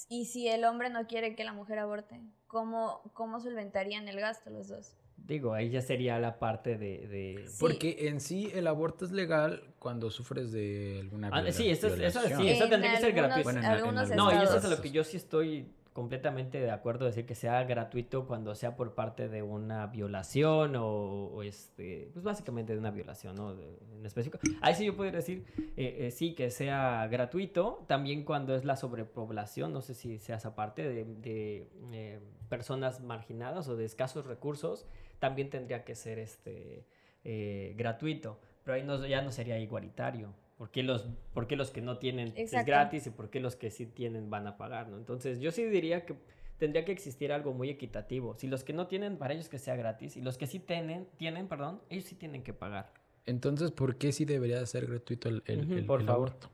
y 0.10 0.26
si 0.26 0.48
el 0.48 0.66
hombre 0.66 0.90
no 0.90 1.08
quiere 1.08 1.36
que 1.36 1.44
la 1.44 1.54
mujer 1.54 1.80
aborte, 1.80 2.22
¿cómo, 2.48 3.02
cómo 3.14 3.40
solventarían 3.40 4.08
el 4.08 4.20
gasto 4.20 4.50
los 4.50 4.68
dos? 4.68 4.94
digo, 5.20 5.54
ahí 5.54 5.72
ya 5.72 5.82
sería 5.82 6.20
la 6.20 6.38
parte 6.40 6.78
de... 6.78 7.08
de- 7.08 7.46
Sí. 7.48 7.58
Porque 7.60 8.08
en 8.08 8.22
sí 8.22 8.50
el 8.54 8.68
aborto 8.68 9.04
es 9.04 9.12
legal 9.12 9.74
cuando 9.80 10.10
sufres 10.12 10.52
de 10.52 11.00
alguna 11.02 11.30
Ah, 11.34 11.52
sí, 11.52 11.70
eso 11.70 11.88
es- 11.88 12.00
eso 12.00 12.22
sí, 12.22 12.48
eso 12.48 12.64
En 12.66 12.70
tendría 12.70 12.94
que 12.94 13.02
ser 13.02 13.14
gratuito. 13.14 13.44
Bueno, 13.44 13.60
en- 13.60 13.66
en 13.66 13.72
algunos 13.72 14.12
algunos 14.12 14.34
No, 14.34 14.40
y 14.40 14.44
eso 14.44 14.58
es 14.58 14.64
a 14.64 14.68
lo 14.70 14.80
que 14.80 14.92
yo 14.92 15.04
sí 15.04 15.18
estoy 15.18 15.68
completamente 15.98 16.60
de 16.60 16.70
acuerdo 16.70 17.08
decir 17.08 17.26
que 17.26 17.34
sea 17.34 17.64
gratuito 17.64 18.28
cuando 18.28 18.54
sea 18.54 18.76
por 18.76 18.94
parte 18.94 19.30
de 19.30 19.42
una 19.42 19.88
violación 19.88 20.76
o, 20.78 21.42
este, 21.42 22.12
pues 22.14 22.24
básicamente 22.24 22.74
de 22.74 22.78
una 22.78 22.92
violación, 22.92 23.36
¿no? 23.36 23.54
En 23.54 24.06
específico. 24.06 24.38
Ahí 24.62 24.76
sí 24.76 24.86
yo 24.86 24.96
podría 24.96 25.14
decir, 25.14 25.44
eh, 25.76 26.06
eh, 26.06 26.12
sí, 26.12 26.36
que 26.36 26.52
sea 26.52 27.08
gratuito, 27.08 27.84
también 27.88 28.26
cuando 28.26 28.56
es 28.56 28.64
la 28.64 28.76
sobrepoblación, 28.76 29.74
no 29.74 29.82
sé 29.82 29.96
si 29.96 30.20
sea 30.20 30.36
esa 30.36 30.54
parte 30.54 30.88
de, 30.88 31.04
de, 31.04 31.68
eh, 31.92 32.20
personas 32.48 33.02
marginadas 33.02 33.68
o 33.68 33.76
de 33.76 33.86
escasos 33.86 34.28
recursos, 34.28 34.86
también 35.18 35.50
tendría 35.50 35.84
que 35.84 35.96
ser 35.96 36.20
este 36.20 36.86
eh, 37.24 37.74
gratuito, 37.76 38.40
pero 38.64 38.76
ahí 38.76 38.84
no, 38.84 39.04
ya 39.08 39.24
no 39.24 39.32
sería 39.32 39.58
igualitario. 39.58 40.32
¿Por 40.58 40.72
qué, 40.72 40.82
los, 40.84 41.08
por 41.34 41.48
qué 41.48 41.56
los 41.56 41.70
que 41.70 41.82
no 41.82 42.00
tienen 42.00 42.34
es 42.36 42.52
gratis 42.66 43.06
y 43.08 43.10
por 43.12 43.30
qué 43.30 43.40
los 43.40 43.56
que 43.56 43.70
sí 43.70 43.86
tienen 43.86 44.30
van 44.30 44.48
a 44.48 44.58
pagar? 44.58 44.88
¿no? 44.90 44.98
Entonces 44.98 45.40
yo 45.40 45.52
sí 45.52 45.64
diría 45.66 46.06
que 46.06 46.16
tendría 46.58 46.84
que 46.84 46.92
existir 46.92 47.32
algo 47.32 47.54
muy 47.54 47.70
equitativo. 47.70 48.36
Si 48.38 48.48
los 48.48 48.64
que 48.64 48.74
no 48.74 48.88
tienen, 48.88 49.18
para 49.18 49.36
ellos 49.36 49.50
que 49.50 49.60
sea 49.60 49.76
gratis, 49.76 50.18
y 50.18 50.22
los 50.22 50.38
que 50.40 50.48
sí 50.48 50.58
tienen, 50.60 51.08
tienen 51.18 51.48
perdón, 51.48 51.82
ellos 51.90 52.06
sí 52.06 52.16
tienen 52.16 52.42
que 52.44 52.54
pagar. 52.54 52.92
Entonces, 53.28 53.72
¿por 53.72 53.98
qué 53.98 54.12
sí 54.12 54.26
debería 54.26 54.60
de 54.60 54.66
ser 54.66 54.88
gratuito 54.88 55.30
el, 55.30 55.44
el- 55.46 55.66
Ujú, 55.66 55.74
el- 55.74 55.86
por 55.86 56.00
el 56.02 56.08
favor. 56.08 56.30
aborto? 56.30 56.50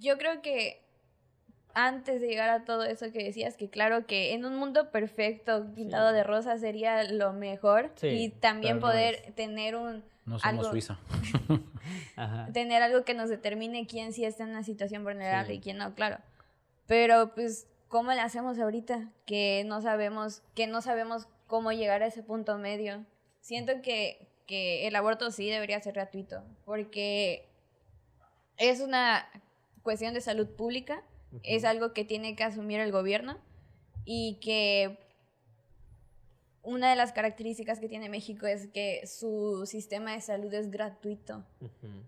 Yo 0.00 0.18
creo 0.18 0.42
que 0.42 0.82
antes 1.74 2.20
de 2.20 2.26
llegar 2.28 2.48
a 2.50 2.64
todo 2.64 2.84
eso 2.84 3.12
que 3.12 3.22
decías, 3.22 3.56
que 3.56 3.68
claro 3.70 4.06
que 4.06 4.32
en 4.34 4.44
un 4.44 4.56
mundo 4.56 4.90
perfecto, 4.90 5.66
pintado 5.74 6.10
Sí. 6.10 6.16
de 6.16 6.24
rosa, 6.24 6.58
sería 6.58 7.04
lo 7.04 7.32
mejor. 7.32 7.90
Sí, 7.96 8.06
y 8.08 8.28
también 8.30 8.76
no 8.76 8.80
poder 8.82 9.16
es. 9.26 9.34
tener 9.34 9.76
un 9.76 10.04
No 10.26 10.38
somos 10.38 10.44
Algo- 10.66 10.70
Suiza. 10.70 10.98
Ajá. 12.16 12.48
tener 12.52 12.82
algo 12.82 13.04
que 13.04 13.14
nos 13.14 13.28
determine 13.30 13.86
quién 13.86 14.12
sí 14.12 14.24
está 14.24 14.44
en 14.44 14.50
una 14.50 14.62
situación 14.64 15.04
vulnerable 15.04 15.52
Sí. 15.54 15.58
y 15.58 15.60
quién 15.60 15.78
no, 15.78 15.94
claro. 15.94 16.18
Pero 16.86 17.34
pues, 17.34 17.66
¿cómo 17.88 18.12
le 18.12 18.20
hacemos 18.20 18.58
ahorita? 18.58 19.08
Que 19.24 19.62
no 19.66 19.80
sabemos, 19.80 20.42
que 20.54 20.66
no 20.66 20.82
sabemos 20.82 21.28
cómo 21.46 21.72
llegar 21.72 22.02
a 22.02 22.06
ese 22.06 22.22
punto 22.22 22.58
medio. 22.58 23.04
Siento 23.40 23.80
que, 23.82 24.26
que 24.46 24.86
el 24.86 24.96
aborto 24.96 25.30
sí 25.30 25.48
debería 25.48 25.80
ser 25.80 25.94
gratuito, 25.94 26.42
porque 26.64 27.46
es 28.56 28.80
una 28.80 29.26
cuestión 29.82 30.12
de 30.12 30.20
salud 30.20 30.48
pública, 30.48 31.02
es 31.42 31.64
algo 31.64 31.92
que 31.92 32.04
tiene 32.04 32.34
que 32.36 32.44
asumir 32.44 32.80
el 32.80 32.92
gobierno 32.92 33.38
y 34.04 34.38
que 34.40 34.98
una 36.62 36.90
de 36.90 36.96
las 36.96 37.12
características 37.12 37.78
que 37.80 37.88
tiene 37.88 38.08
México 38.08 38.46
es 38.46 38.66
que 38.68 39.06
su 39.06 39.64
sistema 39.66 40.12
de 40.12 40.20
salud 40.20 40.52
es 40.52 40.70
gratuito 40.70 41.44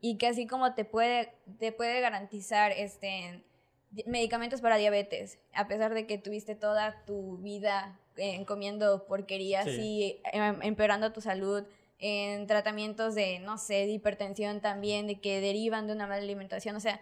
y 0.01 0.16
que 0.16 0.27
así 0.27 0.47
como 0.47 0.75
te 0.75 0.85
puede, 0.85 1.33
te 1.59 1.73
puede 1.73 2.01
garantizar 2.01 2.73
este, 2.73 3.43
di- 3.91 4.05
medicamentos 4.07 4.61
para 4.61 4.77
diabetes, 4.77 5.39
a 5.55 5.66
pesar 5.68 5.95
de 5.95 6.07
que 6.07 6.18
tuviste 6.18 6.55
toda 6.55 7.05
tu 7.07 7.39
vida 7.39 7.99
eh, 8.16 8.45
comiendo 8.45 9.07
porquerías 9.07 9.64
Sí. 9.66 9.81
y 9.81 10.21
em- 10.33 10.61
empeorando 10.62 11.12
tu 11.12 11.21
salud, 11.21 11.64
en 12.03 12.47
tratamientos 12.47 13.14
de, 13.14 13.39
no 13.41 13.57
sé, 13.59 13.75
de 13.87 13.89
hipertensión 13.93 14.61
también, 14.61 15.07
de 15.07 15.21
que 15.21 15.41
derivan 15.41 15.87
de 15.87 15.93
una 15.93 16.07
mala 16.07 16.23
alimentación, 16.23 16.75
o 16.77 16.81
sea... 16.81 17.01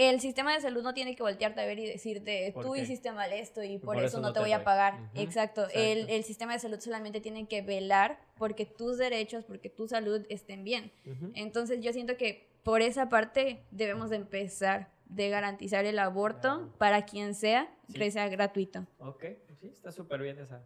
El 0.00 0.20
sistema 0.20 0.54
de 0.54 0.60
salud 0.60 0.82
no 0.82 0.94
tiene 0.94 1.16
que 1.16 1.22
voltearte 1.22 1.60
a 1.60 1.66
ver 1.66 1.78
y 1.78 1.86
decirte, 1.86 2.52
¿Por 2.54 2.64
tú 2.64 2.72
qué? 2.74 2.82
hiciste 2.82 3.10
mal 3.10 3.32
esto 3.32 3.62
y 3.64 3.78
por, 3.78 3.94
por 3.94 4.04
eso, 4.04 4.06
eso 4.06 4.20
no 4.20 4.28
te 4.28 4.34
te 4.34 4.40
voy 4.40 4.52
a 4.52 4.58
doy". 4.58 4.64
pagar. 4.64 4.94
Ujú, 5.12 5.20
Exacto. 5.20 5.62
El, 5.74 5.98
exacto. 5.98 6.14
el 6.14 6.24
sistema 6.24 6.52
de 6.52 6.58
salud 6.60 6.78
solamente 6.80 7.20
tiene 7.20 7.48
que 7.48 7.62
velar 7.62 8.20
porque 8.36 8.64
tus 8.64 8.96
derechos, 8.98 9.44
porque 9.44 9.70
tu 9.70 9.88
salud 9.88 10.24
estén 10.28 10.62
bien. 10.62 10.92
Ujú. 11.04 11.32
Entonces 11.34 11.80
yo 11.80 11.92
siento 11.92 12.16
que 12.16 12.48
por 12.62 12.80
esa 12.82 13.08
parte 13.08 13.64
debemos 13.72 14.10
de 14.10 14.16
empezar 14.16 14.90
de 15.06 15.30
garantizar 15.30 15.84
el 15.86 15.98
aborto 15.98 16.48
Claro. 16.48 16.72
para 16.78 17.04
quien 17.06 17.34
sea, 17.34 17.74
Sí. 17.88 17.94
que 17.98 18.10
sea 18.10 18.28
gratuito. 18.28 18.86
Ok, 18.98 19.24
sí, 19.58 19.68
está 19.68 19.90
súper 19.90 20.20
bien 20.22 20.38
esa. 20.38 20.62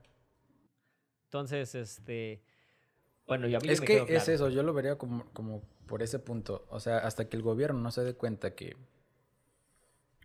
Entonces, 1.27 1.75
este... 1.75 2.43
Bueno, 3.27 3.47
yo 3.47 3.59
a 3.59 3.61
mí 3.61 3.69
Es 3.71 3.81
me 3.81 3.87
que 3.87 3.93
quedó 3.95 4.03
es 4.09 4.25
claro. 4.25 4.33
eso, 4.33 4.49
yo 4.51 4.63
lo 4.65 4.75
vería 4.75 4.99
como, 4.99 5.25
como 5.33 5.63
por 5.87 6.03
ese 6.03 6.19
punto. 6.19 6.67
O 6.71 6.81
sea, 6.81 6.99
hasta 6.99 7.29
que 7.29 7.37
el 7.37 7.43
gobierno 7.43 7.79
no 7.81 7.91
se 7.93 8.03
dé 8.03 8.15
cuenta 8.15 8.55
que... 8.55 8.77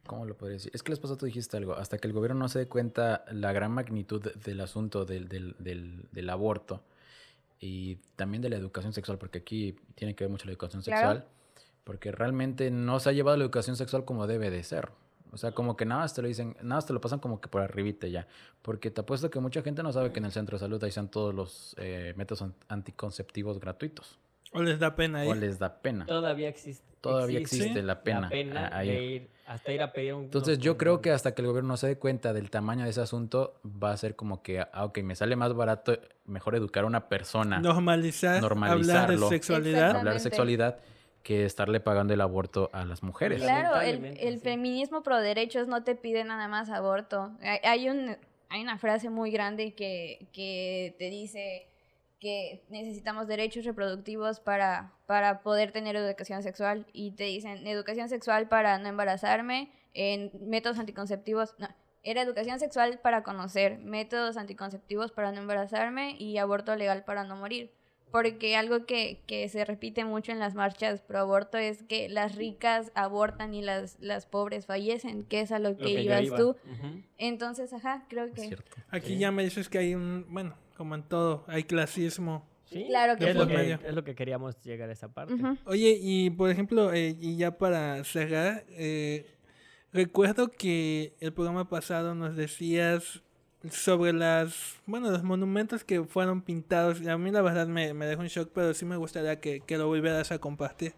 ¿Cómo 0.07 0.25
lo 0.25 0.35
podría 0.35 0.53
decir? 0.55 0.71
Es 0.73 0.81
que 0.83 0.91
les 0.91 0.99
pasó, 0.99 1.15
tú 1.17 1.25
dijiste 1.25 1.55
algo. 1.57 1.75
Hasta 1.75 1.97
que 1.97 2.07
el 2.07 2.13
gobierno 2.13 2.39
no 2.39 2.47
se 2.49 2.59
dé 2.59 2.67
cuenta 2.67 3.23
la 3.31 3.51
gran 3.53 3.71
magnitud 3.71 4.21
de- 4.21 4.31
del 4.43 4.61
asunto 4.61 5.05
del, 5.05 5.27
del, 5.27 5.55
del, 5.59 6.05
del 6.11 6.29
aborto 6.29 6.81
y 7.59 7.95
también 8.15 8.41
de 8.41 8.49
la 8.49 8.55
educación 8.57 8.93
sexual, 8.93 9.17
porque 9.17 9.39
aquí 9.39 9.75
tiene 9.95 10.15
que 10.15 10.23
ver 10.23 10.31
mucho 10.31 10.45
la 10.45 10.51
educación 10.51 10.81
Claro. 10.83 10.97
sexual, 11.19 11.25
porque 11.83 12.11
realmente 12.11 12.69
no 12.71 12.99
se 12.99 13.09
ha 13.09 13.13
llevado 13.13 13.37
la 13.37 13.43
educación 13.43 13.75
sexual 13.75 14.05
como 14.05 14.27
debe 14.27 14.49
de 14.49 14.63
ser. 14.63 14.89
O 15.31 15.37
sea, 15.37 15.51
como 15.51 15.75
que 15.75 15.85
nada 15.85 16.01
más 16.01 16.13
te 16.13 16.21
lo 16.21 16.27
dicen, 16.29 16.55
nada 16.61 16.75
más 16.75 16.85
te 16.85 16.93
lo 16.93 17.01
pasan 17.01 17.19
como 17.19 17.41
que 17.41 17.49
por 17.49 17.61
arribita 17.61 18.07
ya. 18.07 18.27
Porque 18.61 18.91
te 18.91 19.01
apuesto 19.01 19.29
que 19.29 19.39
mucha 19.41 19.61
gente 19.61 19.83
no 19.83 19.91
sabe 19.91 20.11
que 20.13 20.19
en 20.19 20.25
el 20.25 20.31
centro 20.31 20.55
de 20.57 20.59
salud 20.61 20.81
ahí 20.83 20.89
están 20.89 21.09
todos 21.09 21.33
los 21.35 21.75
eh, 21.79 22.13
métodos 22.15 22.43
an- 22.43 22.53
anticonceptivos 22.69 23.59
gratuitos. 23.59 24.17
O 24.53 24.61
les 24.63 24.79
da 24.79 24.95
pena 24.95 25.25
ir. 25.25 25.31
O 25.31 25.35
les 25.35 25.59
da 25.59 25.81
pena. 25.81 26.05
Todavía 26.05 26.47
existe. 26.47 26.85
Todavía 27.01 27.39
existe 27.39 27.81
la 27.83 28.01
pena 28.03 28.29
pena 28.29 28.67
a- 28.69 28.77
ahí. 28.77 28.87
de 28.89 29.03
ir, 29.05 29.29
hasta 29.47 29.71
ir 29.71 29.81
a 29.81 29.93
pedir 29.93 30.13
un... 30.13 30.25
Entonces 30.25 30.59
yo 30.59 30.77
creo 30.77 31.01
que 31.01 31.11
hasta 31.11 31.33
que 31.33 31.41
el 31.41 31.47
gobierno 31.47 31.69
no 31.69 31.77
se 31.77 31.87
dé 31.87 31.97
cuenta 31.97 32.33
del 32.33 32.49
tamaño 32.49 32.83
de 32.83 32.89
ese 32.89 33.01
asunto, 33.01 33.59
va 33.65 33.91
a 33.91 33.97
ser 33.97 34.15
como 34.15 34.43
que, 34.43 34.59
ah, 34.59 34.85
ok, 34.85 34.99
me 34.99 35.15
sale 35.15 35.35
más 35.35 35.53
barato, 35.53 35.97
mejor 36.25 36.55
educar 36.55 36.83
a 36.83 36.87
una 36.87 37.07
persona, 37.07 37.59
Normalizar, 37.59 38.35
hablar 38.35 38.49
de 38.51 38.55
Normalizarlo. 38.55 39.29
sexualidad. 39.29 39.95
hablar 39.95 40.13
de 40.15 40.19
sexualidad, 40.19 40.79
que 41.23 41.45
estarle 41.45 41.79
pagando 41.79 42.13
el 42.13 42.21
aborto 42.21 42.69
a 42.73 42.85
las 42.85 43.03
mujeres. 43.03 43.41
Claro. 43.41 43.79
El, 43.79 43.95
Lamentablemente, 43.95 44.27
el 44.27 44.35
sí. 44.35 44.41
feminismo 44.41 45.01
pro 45.01 45.17
derechos 45.19 45.67
no 45.67 45.83
te 45.83 45.95
pide 45.95 46.23
nada 46.23 46.47
más 46.47 46.69
aborto. 46.69 47.31
Hay, 47.41 47.59
hay 47.63 47.89
un, 47.89 48.17
hay 48.49 48.61
una 48.61 48.77
frase 48.77 49.09
muy 49.09 49.31
grande 49.31 49.73
que, 49.73 50.27
que 50.33 50.95
te 50.99 51.09
dice 51.09 51.66
que 52.19 52.63
necesitamos 52.69 53.27
derechos 53.27 53.65
reproductivos 53.65 54.39
para, 54.39 54.93
para 55.05 55.41
poder 55.41 55.71
tener 55.71 55.95
educación 55.95 56.41
sexual 56.43 56.85
y 56.93 57.11
te 57.11 57.25
dicen 57.25 57.65
educación 57.67 58.09
sexual 58.09 58.47
para 58.47 58.77
no 58.79 58.87
embarazarme, 58.89 59.71
en 59.93 60.31
métodos 60.41 60.79
anticonceptivos, 60.79 61.55
no, 61.59 61.67
era 62.03 62.21
educación 62.21 62.59
sexual 62.59 62.99
para 63.01 63.23
conocer, 63.23 63.79
métodos 63.79 64.37
anticonceptivos 64.37 65.11
para 65.11 65.31
no 65.31 65.41
embarazarme 65.41 66.15
y 66.17 66.37
aborto 66.37 66.75
legal 66.75 67.03
para 67.03 67.23
no 67.23 67.35
morir. 67.35 67.71
Porque 68.11 68.55
algo 68.55 68.85
que, 68.85 69.21
que 69.27 69.49
se 69.49 69.65
repite 69.65 70.05
mucho 70.05 70.31
en 70.31 70.39
las 70.39 70.55
marchas 70.55 71.01
pro 71.01 71.19
aborto 71.19 71.57
es 71.57 71.83
que 71.83 72.07
las 72.07 72.35
ricas 72.35 72.91
abortan 72.95 73.53
y 73.53 73.61
las, 73.61 73.97
las 73.99 74.25
pobres 74.25 74.65
fallecen, 74.65 75.25
que 75.25 75.41
es 75.41 75.51
a 75.51 75.59
lo 75.59 75.71
Lo 75.71 75.77
que, 75.77 75.83
que 75.83 75.93
yo 75.95 75.99
ibas 76.13 76.23
iba. 76.23 76.37
tú. 76.37 76.49
Ujú. 76.51 77.03
Entonces, 77.17 77.73
ajá, 77.73 78.05
creo 78.07 78.23
Es 78.25 78.31
que... 78.31 78.41
cierto. 78.47 78.77
Aquí 78.89 79.07
Sí. 79.15 79.17
ya 79.19 79.31
me 79.31 79.43
dices 79.43 79.67
que 79.67 79.79
hay 79.79 79.93
un, 79.93 80.25
bueno, 80.29 80.55
como 80.77 80.95
en 80.95 81.03
todo, 81.03 81.43
hay 81.47 81.63
clasismo. 81.63 82.45
Sí, 82.65 82.85
Claro 82.87 83.17
que 83.17 83.29
es 83.29 83.35
lo 83.35 83.45
sí. 83.45 83.51
que, 83.51 83.71
es 83.73 83.93
lo 83.95 84.03
que 84.03 84.13
queríamos 84.13 84.61
llegar 84.61 84.89
a 84.89 84.93
esa 84.93 85.07
parte. 85.07 85.35
Oye, 85.65 85.97
y 86.01 86.29
por 86.29 86.49
ejemplo, 86.49 86.93
eh, 86.93 87.15
y 87.19 87.37
ya 87.37 87.57
para 87.57 88.03
cerrar, 88.03 88.65
eh, 88.69 89.25
recuerdo 89.93 90.49
que 90.51 91.13
el 91.19 91.33
programa 91.33 91.69
pasado 91.69 92.13
nos 92.13 92.35
decías 92.35 93.23
sobre 93.71 94.11
las, 94.13 94.75
bueno, 94.85 95.09
los 95.11 95.23
monumentos 95.23 95.83
que 95.85 96.03
fueron 96.03 96.41
pintados. 96.41 97.05
A 97.07 97.17
mí 97.17 97.31
la 97.31 97.41
verdad 97.41 97.67
me, 97.67 97.93
me 97.93 98.05
dejó 98.05 98.21
un 98.21 98.27
shock, 98.27 98.51
pero 98.53 98.73
sí 98.73 98.85
me 98.85 98.97
gustaría 98.97 99.39
que, 99.39 99.61
que 99.61 99.77
lo 99.77 99.87
volvieras 99.87 100.31
a 100.31 100.39
compartir. 100.39 100.93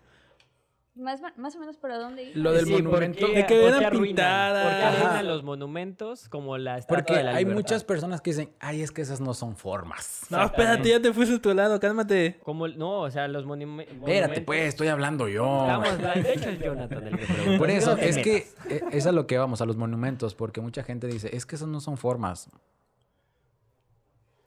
Más, 1.00 1.22
más 1.38 1.56
o 1.56 1.60
menos 1.60 1.78
para 1.78 1.98
dónde 1.98 2.24
iba. 2.26 2.34
Lo 2.36 2.52
del 2.52 2.66
Sí, 2.66 2.72
¿por 2.74 2.84
monumento. 2.84 3.26
qué- 3.26 3.34
De 3.34 3.46
que 3.46 3.66
eran 3.68 4.02
pintadas. 4.02 4.66
¿Por 4.66 4.76
qué 4.78 4.84
arruinan 4.84 5.14
Ajá. 5.14 5.24
los 5.24 5.44
monumentos 5.44 6.28
como 6.28 6.58
la 6.58 6.78
estatua 6.78 6.98
Porque 6.98 7.16
de 7.16 7.24
la 7.24 7.32
hay 7.32 7.46
libertad? 7.46 7.56
muchas 7.62 7.84
personas 7.86 8.20
que 8.22 8.32
dicen, 8.32 8.52
ay, 8.60 8.82
es 8.82 8.92
que 8.92 9.02
esas 9.02 9.22
no 9.22 9.34
son 9.34 9.56
formas. 9.56 10.26
No, 10.30 10.44
espérate, 10.44 10.90
ya 10.90 11.02
te 11.02 11.14
fuiste 11.14 11.36
a 11.36 11.42
tu 11.42 11.54
lado, 11.54 11.80
cálmate. 11.80 12.40
Como, 12.44 12.68
no, 12.68 13.00
o 13.02 13.10
sea, 13.12 13.28
los 13.30 13.44
Espérate, 13.44 13.94
monumentos... 13.96 14.44
pues, 14.46 14.62
estoy 14.68 14.90
hablando 14.90 15.28
yo. 15.30 15.62
Estamos, 15.62 15.98
de 16.24 16.34
hecho 16.34 16.50
es 16.50 16.60
Jonathan 16.60 17.08
el 17.08 17.18
que 17.18 17.26
pregunta. 17.26 17.58
Por 17.58 17.70
eso, 17.70 17.96
es 17.98 18.18
que 18.18 18.48
eh, 18.70 18.82
es 18.92 19.08
a 19.08 19.12
lo 19.14 19.26
que 19.26 19.38
vamos, 19.38 19.62
a 19.62 19.66
los 19.66 19.78
monumentos, 19.78 20.36
porque 20.36 20.60
mucha 20.60 20.84
gente 20.84 21.08
dice, 21.08 21.34
es 21.36 21.46
que 21.46 21.56
esas 21.56 21.70
no 21.70 21.80
son 21.80 21.96
formas. 21.98 22.50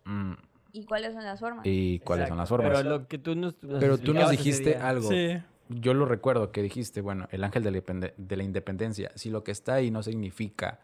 Mm, 0.05 0.33
¿Y 0.73 0.85
cuáles 0.85 1.15
son 1.15 1.24
las 1.24 1.39
formas? 1.41 1.65
¿Y 1.66 1.99
cuáles 2.01 2.29
son 2.29 2.37
las 2.39 2.49
formas? 2.49 2.73
Pero 2.77 2.89
lo 2.99 3.07
que 3.09 3.19
tú 3.19 3.35
nos, 3.35 3.55
nos 3.62 3.81
Pero 3.81 3.99
tú 3.99 4.12
nos 4.15 4.31
dijiste 4.31 4.77
algo. 4.77 5.09
Sí. 5.09 5.39
Yo 5.81 5.94
lo 5.94 6.05
recuerdo 6.07 6.51
que 6.53 6.62
dijiste, 6.62 7.01
bueno, 7.01 7.28
el 7.31 7.44
ángel 7.44 7.62
de 7.62 7.70
la, 7.70 7.78
independe- 7.78 8.15
de 8.16 8.36
la 8.36 8.43
independencia. 8.43 9.11
Si 9.15 9.31
lo 9.31 9.43
que 9.44 9.51
está 9.53 9.74
ahí 9.74 9.90
no 9.90 10.03
significa 10.03 10.81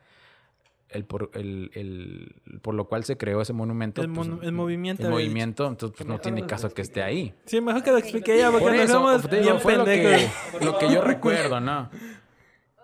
el 0.90 1.04
por, 1.04 1.30
el, 1.34 1.70
el- 1.74 2.60
por 2.62 2.74
lo 2.74 2.88
cual 2.88 3.04
se 3.04 3.16
creó 3.18 3.42
ese 3.42 3.52
monumento. 3.52 4.00
El 4.02 4.10
pues, 4.12 4.28
el 4.42 4.52
movimiento 4.52 5.02
El 5.02 5.08
del- 5.08 5.12
movimiento, 5.12 5.66
entonces 5.66 5.96
pues, 5.96 6.08
no 6.08 6.18
tiene 6.18 6.46
caso 6.46 6.70
que 6.70 6.82
esté 6.82 7.02
ahí. 7.02 7.34
Sí, 7.44 7.60
mejor 7.60 7.82
que 7.82 7.90
lo 7.90 7.98
explique 7.98 8.34
ella 8.34 8.50
porque 8.50 8.64
Por 8.66 8.74
eso, 8.74 9.04
vemos 9.04 9.22
te 9.28 9.36
digo, 9.36 9.42
bien 9.50 9.60
fue 9.60 9.76
lo 9.76 9.84
que, 9.84 9.90
pendejos. 9.90 10.62
lo 10.64 10.78
que 10.78 10.92
yo 10.94 11.02
recuerdo, 11.02 11.60
¿no? 11.60 11.90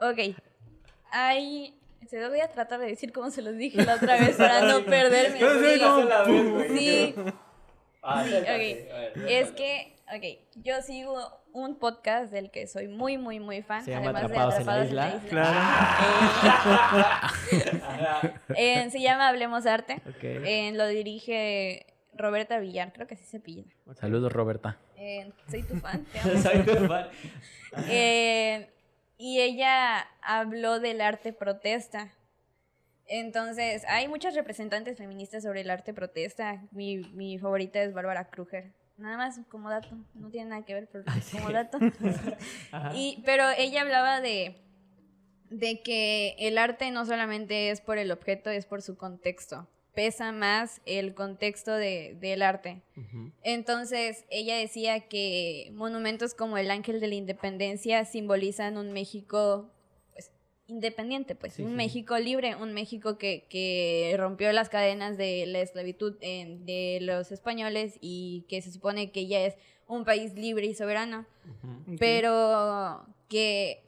Ok. 0.00 0.36
Hay... 1.12 1.74
Se 2.08 2.20
los 2.20 2.28
voy 2.28 2.40
a 2.40 2.48
tratar 2.48 2.78
de 2.80 2.86
decir 2.86 3.12
como 3.12 3.30
se 3.30 3.40
los 3.40 3.56
dije 3.56 3.82
la 3.82 3.94
otra 3.94 4.20
vez 4.20 4.36
para 4.36 4.60
no 4.60 4.84
perderme. 4.84 5.40
Sí. 5.40 6.76
Sí, 6.78 7.14
Ah, 8.02 8.22
Sí, 8.28 8.34
ok. 8.34 9.22
Es 9.26 9.50
que, 9.52 9.96
ok, 10.14 10.62
yo 10.62 10.82
sigo 10.82 11.16
un 11.54 11.76
podcast 11.78 12.32
del 12.32 12.50
que 12.50 12.66
soy 12.66 12.88
muy, 12.88 13.16
muy, 13.16 13.38
muy 13.38 13.62
fan. 13.62 13.84
Se 13.84 13.92
llama 13.92 14.10
además 14.10 14.24
Atrapados 14.24 14.54
de 14.54 14.90
en 14.90 14.96
la 14.96 15.06
Atrapados 15.06 15.24
Isla. 15.24 15.30
Claro. 15.30 15.58
Ajá. 17.84 18.40
Eh, 18.56 18.90
se 18.90 19.00
llama 19.00 19.28
Hablemos 19.28 19.64
Arte. 19.64 20.02
Eh, 20.20 20.72
lo 20.74 20.86
dirige 20.88 21.86
Roberta 22.12 22.58
Villar, 22.58 22.92
creo 22.92 23.06
que 23.06 23.14
así 23.14 23.24
se 23.24 23.40
pilla. 23.40 23.64
Saludos, 23.94 24.32
Roberta. 24.32 24.78
Eh, 24.96 25.32
soy 25.48 25.62
tu 25.62 25.76
fan, 25.76 26.04
te 26.06 26.18
amo. 26.20 26.42
Soy 26.42 26.62
tu 26.64 26.86
fan. 26.86 27.08
Eh, 27.88 28.68
y 29.16 29.40
ella 29.40 30.06
habló 30.22 30.80
del 30.80 31.00
arte 31.00 31.32
protesta. 31.32 32.12
Entonces, 33.06 33.84
hay 33.86 34.08
muchas 34.08 34.34
representantes 34.34 34.98
feministas 34.98 35.44
sobre 35.44 35.60
el 35.60 35.70
arte 35.70 35.94
protesta. 35.94 36.62
Mi, 36.72 36.98
mi 36.98 37.38
favorita 37.38 37.80
es 37.82 37.92
Bárbara 37.94 38.24
Kruger. 38.28 38.72
Nada 38.96 39.16
más 39.16 39.40
como 39.48 39.70
dato, 39.70 39.96
no 40.14 40.30
tiene 40.30 40.50
nada 40.50 40.64
que 40.64 40.74
ver, 40.74 40.88
pero 40.90 41.04
como 41.32 41.50
dato. 41.50 41.78
Y, 42.94 43.22
pero 43.24 43.44
ella 43.58 43.82
hablaba 43.82 44.20
de, 44.20 44.56
de 45.50 45.80
que 45.80 46.36
el 46.38 46.58
arte 46.58 46.90
no 46.90 47.04
solamente 47.04 47.70
es 47.70 47.80
por 47.80 47.98
el 47.98 48.10
objeto, 48.12 48.50
es 48.50 48.66
por 48.66 48.82
su 48.82 48.96
contexto. 48.96 49.68
Pesa 49.94 50.32
más 50.32 50.80
el 50.86 51.14
contexto 51.14 51.72
de, 51.72 52.16
del 52.20 52.42
arte. 52.42 52.82
Entonces, 53.44 54.24
ella 54.28 54.56
decía 54.56 55.08
que 55.08 55.70
monumentos 55.72 56.34
como 56.34 56.58
el 56.58 56.72
Ángel 56.72 57.00
de 57.00 57.06
la 57.06 57.14
Independencia 57.14 58.04
simbolizan 58.04 58.76
un 58.76 58.92
México 58.92 59.70
independiente, 60.66 61.34
pues, 61.34 61.54
Sí, 61.54 61.62
un 61.62 61.70
sí. 61.70 61.74
México 61.76 62.18
libre, 62.18 62.54
un 62.56 62.72
México 62.72 63.18
que, 63.18 63.46
que 63.50 64.14
rompió 64.18 64.50
las 64.52 64.68
cadenas 64.70 65.16
de 65.18 65.44
la 65.46 65.60
esclavitud 65.60 66.16
en- 66.20 66.64
de 66.64 66.98
los 67.02 67.30
españoles 67.32 67.98
y 68.00 68.44
que 68.48 68.62
se 68.62 68.72
supone 68.72 69.10
que 69.12 69.26
ya 69.26 69.40
es 69.44 69.54
un 69.86 70.04
país 70.04 70.32
libre 70.34 70.64
y 70.66 70.74
soberano, 70.74 71.26
pero 71.98 73.04
que 73.28 73.82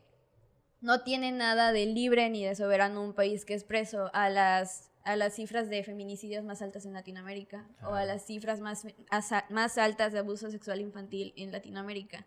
no 0.83 1.03
tiene 1.03 1.33
nada 1.33 1.73
de 1.73 1.87
libre 1.87 2.29
ni 2.29 2.45
de 2.45 2.55
soberano 2.55 3.03
un 3.03 3.15
país 3.15 3.45
que 3.45 3.55
es 3.55 3.65
preso 3.65 4.11
a 4.13 4.29
las 4.29 4.91
a 5.05 5.15
las 5.15 5.35
cifras 5.37 5.71
de 5.71 5.85
feminicidios 5.85 6.43
más 6.45 6.63
altas 6.63 6.85
en 6.85 6.93
Latinoamérica 6.93 7.65
o 7.85 7.95
a 7.95 8.01
Ah. 8.01 8.05
las 8.05 8.27
cifras 8.27 8.61
más, 8.61 8.85
asa- 9.09 9.47
más 9.51 9.79
altas 9.79 10.13
de 10.13 10.19
abuso 10.19 10.51
sexual 10.51 10.81
infantil 10.81 11.33
en 11.37 11.53
Latinoamérica. 11.53 12.27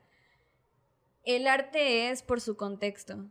El 1.26 1.48
arte 1.48 2.10
es 2.10 2.24
por 2.24 2.40
su 2.40 2.56
contexto. 2.56 3.26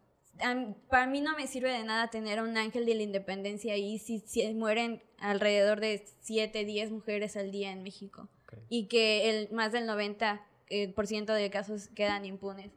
Para 0.88 1.06
mí 1.06 1.20
no 1.20 1.36
me 1.36 1.46
sirve 1.46 1.72
de 1.72 1.84
nada 1.84 2.08
tener 2.08 2.40
un 2.40 2.56
ángel 2.56 2.86
de 2.86 2.94
la 2.94 3.02
independencia 3.02 3.74
ahí 3.74 3.98
si, 3.98 4.20
si 4.20 4.52
mueren 4.54 5.02
alrededor 5.18 5.80
de 5.80 6.04
7, 6.20 6.64
10 6.64 6.90
mujeres 6.90 7.36
al 7.36 7.50
día 7.50 7.72
en 7.72 7.82
México 7.82 8.28
Ok. 8.44 8.54
y 8.68 8.86
que 8.86 9.30
el, 9.30 9.50
más 9.50 9.72
del 9.72 9.88
90% 9.88 10.40
eh, 10.70 10.88
por 10.88 11.06
ciento 11.06 11.32
de 11.32 11.50
casos 11.50 11.88
quedan 11.88 12.24
impunes. 12.24 12.70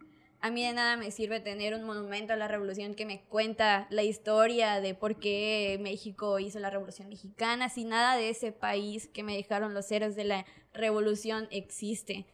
A 0.43 0.49
mí 0.49 0.65
de 0.65 0.73
nada 0.73 0.97
me 0.97 1.11
sirve 1.11 1.39
tener 1.39 1.75
un 1.75 1.83
monumento 1.83 2.33
a 2.33 2.35
la 2.35 2.47
revolución 2.47 2.95
que 2.95 3.05
me 3.05 3.21
cuenta 3.21 3.85
la 3.91 4.01
historia 4.01 4.81
de 4.81 4.95
por 4.95 5.19
qué 5.19 5.77
México 5.79 6.39
hizo 6.39 6.59
la 6.59 6.71
revolución 6.71 7.09
mexicana, 7.09 7.69
si 7.69 7.85
nada 7.85 8.15
de 8.15 8.29
ese 8.29 8.51
país 8.51 9.07
que 9.07 9.21
me 9.21 9.35
dejaron 9.35 9.75
los 9.75 9.91
héroes 9.91 10.15
de 10.15 10.23
la 10.23 10.45
revolución 10.73 11.47
existe. 11.51 12.25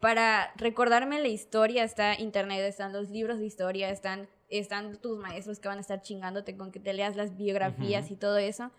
Para 0.00 0.52
recordarme 0.56 1.20
la 1.20 1.28
historia 1.28 1.84
está 1.84 2.18
internet, 2.18 2.60
están 2.60 2.94
los 2.94 3.10
libros 3.10 3.38
de 3.38 3.44
historia, 3.44 3.90
están, 3.90 4.30
están 4.58 4.96
tus 4.96 5.18
maestros 5.18 5.58
que 5.58 5.68
van 5.68 5.78
a 5.78 5.80
estar 5.80 6.00
chingándote 6.02 6.56
con 6.56 6.70
que 6.72 6.80
te 6.80 6.92
leas 6.92 7.16
las 7.16 7.36
biografías 7.36 8.10
y 8.10 8.16
todo 8.16 8.38
eso, 8.38 8.70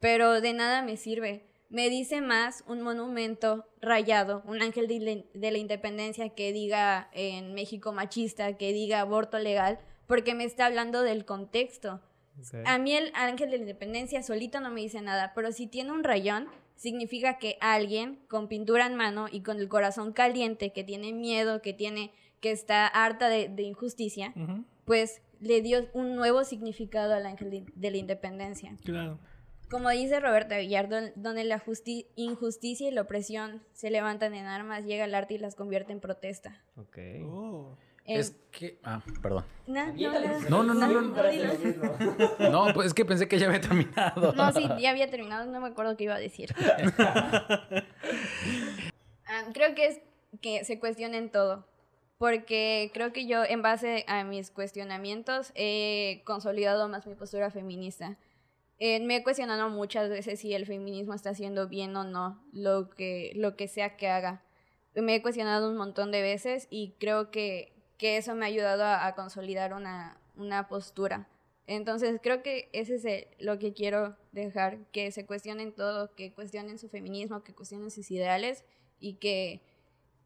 pero 0.00 0.40
de 0.40 0.52
nada 0.52 0.82
me 0.82 0.96
sirve. 0.96 1.46
Me 1.70 1.88
dice 1.90 2.20
más 2.20 2.62
un 2.68 2.82
monumento 2.82 3.66
rayado, 3.80 4.42
un 4.46 4.62
ángel 4.62 4.86
de, 4.86 5.00
la- 5.00 5.38
de 5.40 5.50
la 5.50 5.58
independencia 5.58 6.28
que 6.30 6.52
diga 6.52 7.08
en 7.12 7.54
México 7.54 7.92
machista, 7.92 8.56
que 8.56 8.72
diga 8.72 9.00
aborto 9.00 9.38
legal, 9.38 9.78
porque 10.06 10.34
me 10.34 10.44
está 10.44 10.66
hablando 10.66 11.02
del 11.02 11.24
contexto. 11.24 12.00
Ok. 12.38 12.66
A 12.66 12.78
mí 12.78 12.94
el 12.94 13.10
ángel 13.14 13.50
de 13.50 13.56
la 13.56 13.62
independencia 13.62 14.22
solito 14.22 14.60
no 14.60 14.70
me 14.70 14.82
dice 14.82 15.00
nada, 15.00 15.32
pero 15.34 15.50
si 15.52 15.66
tiene 15.66 15.90
un 15.92 16.04
rayón, 16.04 16.48
significa 16.76 17.38
que 17.38 17.56
alguien 17.60 18.20
con 18.28 18.46
pintura 18.48 18.86
en 18.86 18.94
mano 18.96 19.26
y 19.30 19.40
con 19.42 19.58
el 19.58 19.68
corazón 19.68 20.12
caliente, 20.12 20.72
que 20.72 20.84
tiene 20.84 21.12
miedo, 21.12 21.62
que 21.62 21.72
tiene, 21.72 22.12
que 22.40 22.50
está 22.50 22.86
harta 22.86 23.28
de, 23.28 23.48
de 23.48 23.62
injusticia, 23.62 24.32
pues 24.84 25.20
le 25.40 25.60
dio 25.62 25.86
un 25.92 26.14
nuevo 26.16 26.44
significado 26.44 27.14
al 27.14 27.26
ángel 27.26 27.64
de, 27.74 27.90
la 27.90 27.96
independencia. 27.96 28.76
Claro. 28.84 29.18
Como 29.70 29.90
dice 29.90 30.20
Roberta 30.20 30.56
Villar, 30.58 30.88
don- 30.88 31.12
donde 31.16 31.44
la 31.44 31.58
justi- 31.58 32.06
injusticia 32.16 32.88
y 32.88 32.92
la 32.92 33.02
opresión 33.02 33.62
se 33.72 33.90
levantan 33.90 34.34
en 34.34 34.46
armas, 34.46 34.84
llega 34.84 35.04
el 35.04 35.14
arte 35.14 35.34
y 35.34 35.38
las 35.38 35.54
convierte 35.54 35.92
en 35.92 36.00
protesta. 36.00 36.60
Ok. 36.76 36.98
Oh. 37.24 37.76
En- 38.06 38.20
Es 38.20 38.36
que. 38.52 38.78
Ah, 38.84 39.02
perdón. 39.22 39.44
No, 39.66 39.86
no, 39.86 39.92
No, 40.50 40.62
no, 40.62 40.74
no, 40.74 40.86
no. 40.86 42.50
No, 42.50 42.74
pues 42.74 42.88
es 42.88 42.94
que 42.94 43.04
pensé 43.06 43.26
que 43.26 43.38
ya 43.38 43.46
había 43.46 43.62
terminado. 43.62 44.32
No, 44.34 44.52
sí, 44.52 44.68
ya 44.78 44.90
había 44.90 45.10
terminado, 45.10 45.50
no 45.50 45.60
me 45.60 45.68
acuerdo 45.68 45.96
qué 45.96 46.04
iba 46.04 46.14
a 46.14 46.18
decir. 46.20 46.54
Ah, 49.26 49.44
creo 49.54 49.74
que 49.74 49.86
es 49.86 50.00
que 50.42 50.64
se 50.64 50.78
cuestionen 50.78 51.30
todo, 51.30 51.66
porque 52.18 52.90
creo 52.94 53.12
que 53.12 53.26
yo 53.26 53.44
en 53.44 53.62
base 53.62 54.04
a 54.08 54.24
mis 54.24 54.50
cuestionamientos 54.50 55.52
he 55.54 56.22
consolidado 56.24 56.88
más 56.88 57.06
mi 57.06 57.14
postura 57.14 57.50
feminista. 57.50 58.16
Eh, 58.78 59.00
me 59.00 59.16
he 59.16 59.22
cuestionado 59.22 59.68
muchas 59.70 60.08
veces 60.10 60.40
si 60.40 60.54
el 60.54 60.66
feminismo 60.66 61.14
está 61.14 61.30
haciendo 61.30 61.68
bien 61.68 61.96
o 61.96 62.04
no 62.04 62.42
lo 62.52 62.90
que, 62.90 63.32
lo 63.36 63.56
que 63.56 63.68
sea 63.68 63.96
que 63.96 64.08
haga. 64.08 64.42
Me 64.94 65.16
he 65.16 65.22
cuestionado 65.22 65.68
un 65.70 65.76
montón 65.76 66.12
de 66.12 66.22
veces 66.22 66.66
y 66.70 66.92
creo 66.98 67.30
que, 67.30 67.72
que 67.98 68.16
eso 68.16 68.34
me 68.34 68.44
ha 68.44 68.48
ayudado 68.48 68.84
a, 68.84 69.06
a 69.06 69.14
consolidar 69.14 69.74
una, 69.74 70.18
una 70.36 70.68
postura. 70.68 71.28
Entonces 71.66 72.20
creo 72.22 72.42
que 72.42 72.68
ese 72.72 72.96
es 72.96 73.04
el- 73.04 73.26
lo 73.38 73.58
que 73.58 73.72
quiero 73.72 74.16
dejar, 74.32 74.78
que 74.92 75.10
se 75.12 75.24
cuestionen 75.26 75.72
todo, 75.72 76.14
que 76.14 76.32
cuestionen 76.32 76.78
su 76.78 76.88
feminismo, 76.88 77.42
que 77.42 77.54
cuestionen 77.54 77.90
sus 77.90 78.10
ideales 78.10 78.64
y 79.00 79.14
que, 79.14 79.60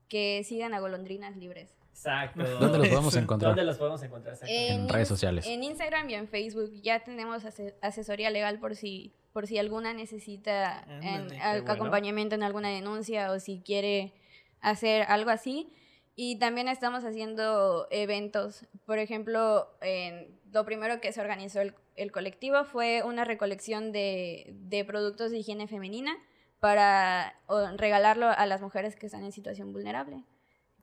que 0.08 0.42
sigan 0.44 0.74
a 0.74 0.80
golondrinas 0.80 1.36
libres. 1.36 1.74
Exacto. 1.98 2.44
¿Dónde 2.60 2.78
los 2.78 2.88
podemos 2.88 3.16
encontrar? 3.16 3.50
¿Dónde 3.50 3.64
los 3.64 3.76
podemos 3.76 4.02
encontrar? 4.02 4.34
exactamente? 4.34 4.72
En 4.72 4.88
redes 4.88 5.08
sociales. 5.08 5.46
En 5.46 5.64
Instagram 5.64 6.08
y 6.10 6.14
en 6.14 6.28
Facebook 6.28 6.70
ya 6.80 7.00
tenemos 7.02 7.44
ase- 7.44 7.74
asesoría 7.82 8.30
legal 8.30 8.60
por 8.60 8.76
si, 8.76 9.12
por 9.32 9.46
si 9.48 9.58
alguna 9.58 9.92
necesita 9.92 10.84
en- 10.88 11.02
Ándale, 11.04 11.28
qué 11.36 11.40
al- 11.40 11.60
bueno. 11.62 11.72
acompañamiento 11.74 12.34
en 12.36 12.42
alguna 12.44 12.68
denuncia 12.68 13.32
o 13.32 13.40
si 13.40 13.60
quiere 13.60 14.12
hacer 14.60 15.02
algo 15.08 15.30
así. 15.30 15.72
Y 16.14 16.38
también 16.38 16.68
estamos 16.68 17.04
haciendo 17.04 17.86
eventos. 17.90 18.66
Por 18.86 18.98
ejemplo, 18.98 19.68
en- 19.80 20.38
lo 20.52 20.64
primero 20.64 21.00
que 21.00 21.12
se 21.12 21.20
organizó 21.20 21.60
el, 21.60 21.74
el 21.96 22.10
colectivo 22.12 22.64
fue 22.64 23.02
una 23.04 23.24
recolección 23.24 23.90
de, 23.92 24.52
de 24.54 24.84
productos 24.84 25.30
de 25.32 25.38
higiene 25.38 25.66
femenina 25.68 26.16
para 26.60 27.34
o, 27.46 27.66
regalarlo 27.76 28.28
a 28.28 28.46
las 28.46 28.60
mujeres 28.60 28.96
que 28.96 29.06
están 29.06 29.24
en 29.24 29.32
situación 29.32 29.72
vulnerable. 29.72 30.24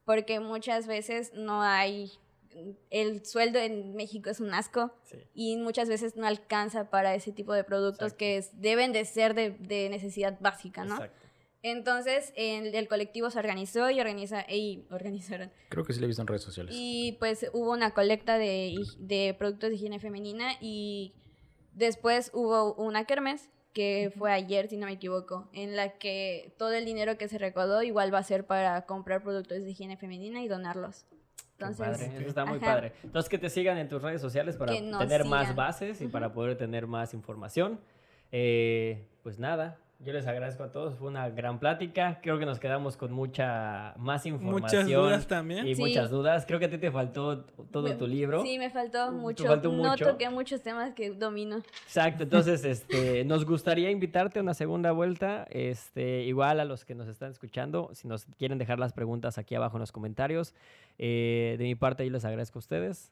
Porque 0.06 0.40
muchas 0.40 0.88
veces 0.88 1.34
no 1.34 1.62
hay, 1.64 2.12
el 2.90 3.26
sueldo 3.26 3.60
en 3.60 3.96
México 3.96 4.30
es 4.30 4.40
un 4.40 4.54
asco 4.54 4.94
Sí. 5.04 5.18
y 5.34 5.58
muchas 5.58 5.90
veces 5.90 6.16
no 6.16 6.26
alcanza 6.26 6.90
para 6.90 7.16
ese 7.16 7.32
tipo 7.32 7.54
de 7.54 7.64
productos 7.64 8.14
Exacto. 8.14 8.18
que 8.20 8.38
es- 8.38 8.62
deben 8.62 8.94
de 8.94 9.04
ser 9.06 9.34
de, 9.34 9.52
de 9.52 9.90
necesidad 9.90 10.38
básica, 10.40 10.86
¿no? 10.86 10.96
Exacto. 10.96 11.26
Entonces, 11.64 12.32
el, 12.36 12.76
el 12.76 12.88
colectivo 12.88 13.32
se 13.32 13.40
organizó 13.40 13.90
y, 13.90 14.00
organiza, 14.00 14.46
y 14.48 14.86
organizaron. 14.92 15.52
Creo 15.70 15.84
que 15.84 15.94
sí 15.94 16.00
lo 16.00 16.06
he 16.06 16.08
visto 16.08 16.22
en 16.22 16.28
redes 16.28 16.44
sociales. 16.44 16.76
Y 16.78 17.14
pues 17.20 17.48
hubo 17.54 17.72
una 17.72 17.92
colecta 17.92 18.38
de, 18.38 18.76
de 19.00 19.34
productos 19.36 19.70
de 19.72 19.76
higiene 19.76 20.00
femenina 20.00 20.52
y 20.62 21.14
después 21.74 22.30
hubo 22.36 22.76
una 22.76 23.06
kermes 23.06 23.50
que 23.76 24.12
fue 24.18 24.32
ayer, 24.32 24.70
si 24.70 24.78
no 24.78 24.86
me 24.86 24.94
equivoco, 24.94 25.50
en 25.52 25.76
la 25.76 25.90
que 25.98 26.56
todo 26.58 26.72
el 26.72 26.86
dinero 26.86 27.18
que 27.18 27.28
se 27.28 27.38
recaudó 27.38 27.84
igual 27.84 28.12
va 28.12 28.20
a 28.20 28.24
ser 28.24 28.48
para 28.48 28.86
comprar 28.86 29.22
productos 29.22 29.62
de 29.62 29.70
higiene 29.70 29.98
femenina 29.98 30.42
y 30.42 30.48
donarlos. 30.48 31.06
Entonces, 31.58 31.86
padre, 31.86 32.18
Eso 32.18 32.30
está 32.30 32.46
muy 32.46 32.58
ajá. 32.58 32.66
padre. 32.66 32.94
Entonces, 33.04 33.30
que 33.30 33.38
te 33.38 33.50
sigan 33.50 33.78
en 33.78 33.90
tus 33.90 34.02
redes 34.02 34.22
sociales 34.22 34.56
para 34.56 34.72
tener 34.74 35.26
más 35.26 35.42
sigan. 35.42 35.56
bases 35.58 36.02
y 36.02 36.08
para 36.08 36.32
poder 36.32 36.58
tener 36.58 36.88
más 36.88 37.14
información. 37.14 37.82
Eh, 38.32 39.08
pues 39.24 39.40
nada, 39.40 39.78
yo 40.00 40.14
les 40.14 40.28
agradezco 40.28 40.64
a 40.64 40.72
todos. 40.72 40.96
Fue 40.96 41.08
una 41.08 41.30
gran 41.30 41.58
plática. 41.60 42.20
Creo 42.22 42.38
que 42.38 42.46
nos 42.46 42.60
quedamos 42.60 42.98
con 42.98 43.12
mucha 43.12 43.94
más 43.98 44.26
información. 44.26 44.84
Muchas 44.84 44.88
dudas 44.88 45.28
también. 45.28 45.66
Y 45.68 45.76
Sí. 45.76 45.82
muchas 45.82 46.10
dudas. 46.12 46.46
Creo 46.46 46.60
que 46.60 46.66
a 46.66 46.70
ti 46.70 46.78
te 46.78 46.92
faltó 46.92 47.44
todo 47.72 47.84
Me- 47.88 47.96
tu 47.96 48.06
libro. 48.06 48.44
Sí, 48.44 48.60
me 48.60 48.70
faltó 48.70 49.12
mucho. 49.12 49.46
faltó 49.46 49.72
No 49.72 49.96
toqué 49.96 50.30
muchos 50.30 50.62
temas 50.62 50.94
que 50.94 51.12
domino. 51.12 51.58
Exacto, 51.86 52.24
entonces 52.24 52.64
este, 52.66 53.24
nos 53.26 53.46
gustaría 53.46 53.90
invitarte 53.90 54.40
a 54.40 54.42
una 54.42 54.54
segunda 54.54 54.92
vuelta. 54.92 55.48
Este, 55.50 56.24
igual 56.24 56.60
a 56.60 56.66
los 56.66 56.86
que 56.86 56.94
nos 56.94 57.08
están 57.08 57.32
escuchando, 57.32 57.90
si 57.94 58.08
nos 58.08 58.26
quieren 58.38 58.58
dejar 58.58 58.80
las 58.80 58.94
preguntas 58.94 59.38
aquí 59.38 59.56
abajo 59.56 59.78
en 59.78 59.80
los 59.82 59.92
comentarios. 59.92 60.54
Eh, 60.98 61.56
de 61.58 61.64
mi 61.64 61.76
parte, 61.76 62.06
yo 62.06 62.12
les 62.12 62.26
agradezco 62.26 62.58
a 62.58 62.62
ustedes. 62.62 63.12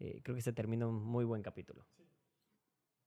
Eh, 0.00 0.20
creo 0.22 0.34
que 0.34 0.42
se 0.42 0.52
termina 0.52 0.86
un 0.86 1.02
muy 1.04 1.24
buen 1.24 1.42
capítulo. 1.42 1.84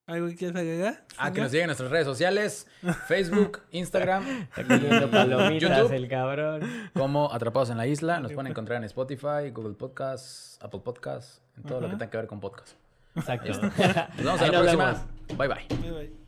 ¿Algo 0.07 0.27
que 0.27 0.35
quieras 0.37 0.55
agregar? 0.55 1.03
Ah, 1.17 1.31
que 1.33 1.41
nos 1.41 1.51
sigan 1.51 1.63
en 1.63 1.67
nuestras 1.67 1.91
redes 1.91 2.05
sociales, 2.05 2.65
Facebook, 3.07 3.59
Instagram, 3.71 4.25
Está 4.43 4.63
comiendo 4.63 5.11
palomitas 5.11 5.77
YouTube. 5.79 5.93
el 5.93 6.07
cabrón. 6.07 6.89
como 6.93 7.31
Atrapados 7.33 7.69
en 7.71 7.77
la 7.77 7.87
Isla. 7.87 8.19
Nos 8.21 8.31
pueden 8.31 8.51
encontrar 8.51 8.77
en 8.77 8.85
Spotify, 8.85 9.49
Google 9.53 9.73
Podcasts, 9.73 10.57
Apple 10.61 10.79
Podcasts, 10.83 11.41
en 11.57 11.63
todo 11.63 11.81
lo 11.81 11.87
que 11.89 11.95
tenga 11.97 12.09
que 12.09 12.17
ver 12.17 12.27
con 12.27 12.39
podcast. 12.39 12.69
Exacto. 13.15 13.51
Nos 13.51 13.75
vemos 13.77 14.41
a 14.41 14.45
la 14.45 14.51
nos 14.51 14.61
próxima. 14.61 14.85
vemos. 14.85 15.37
Bye 15.37 15.47
bye. 15.47 15.67
Bye, 15.81 15.91
bye. 15.91 16.26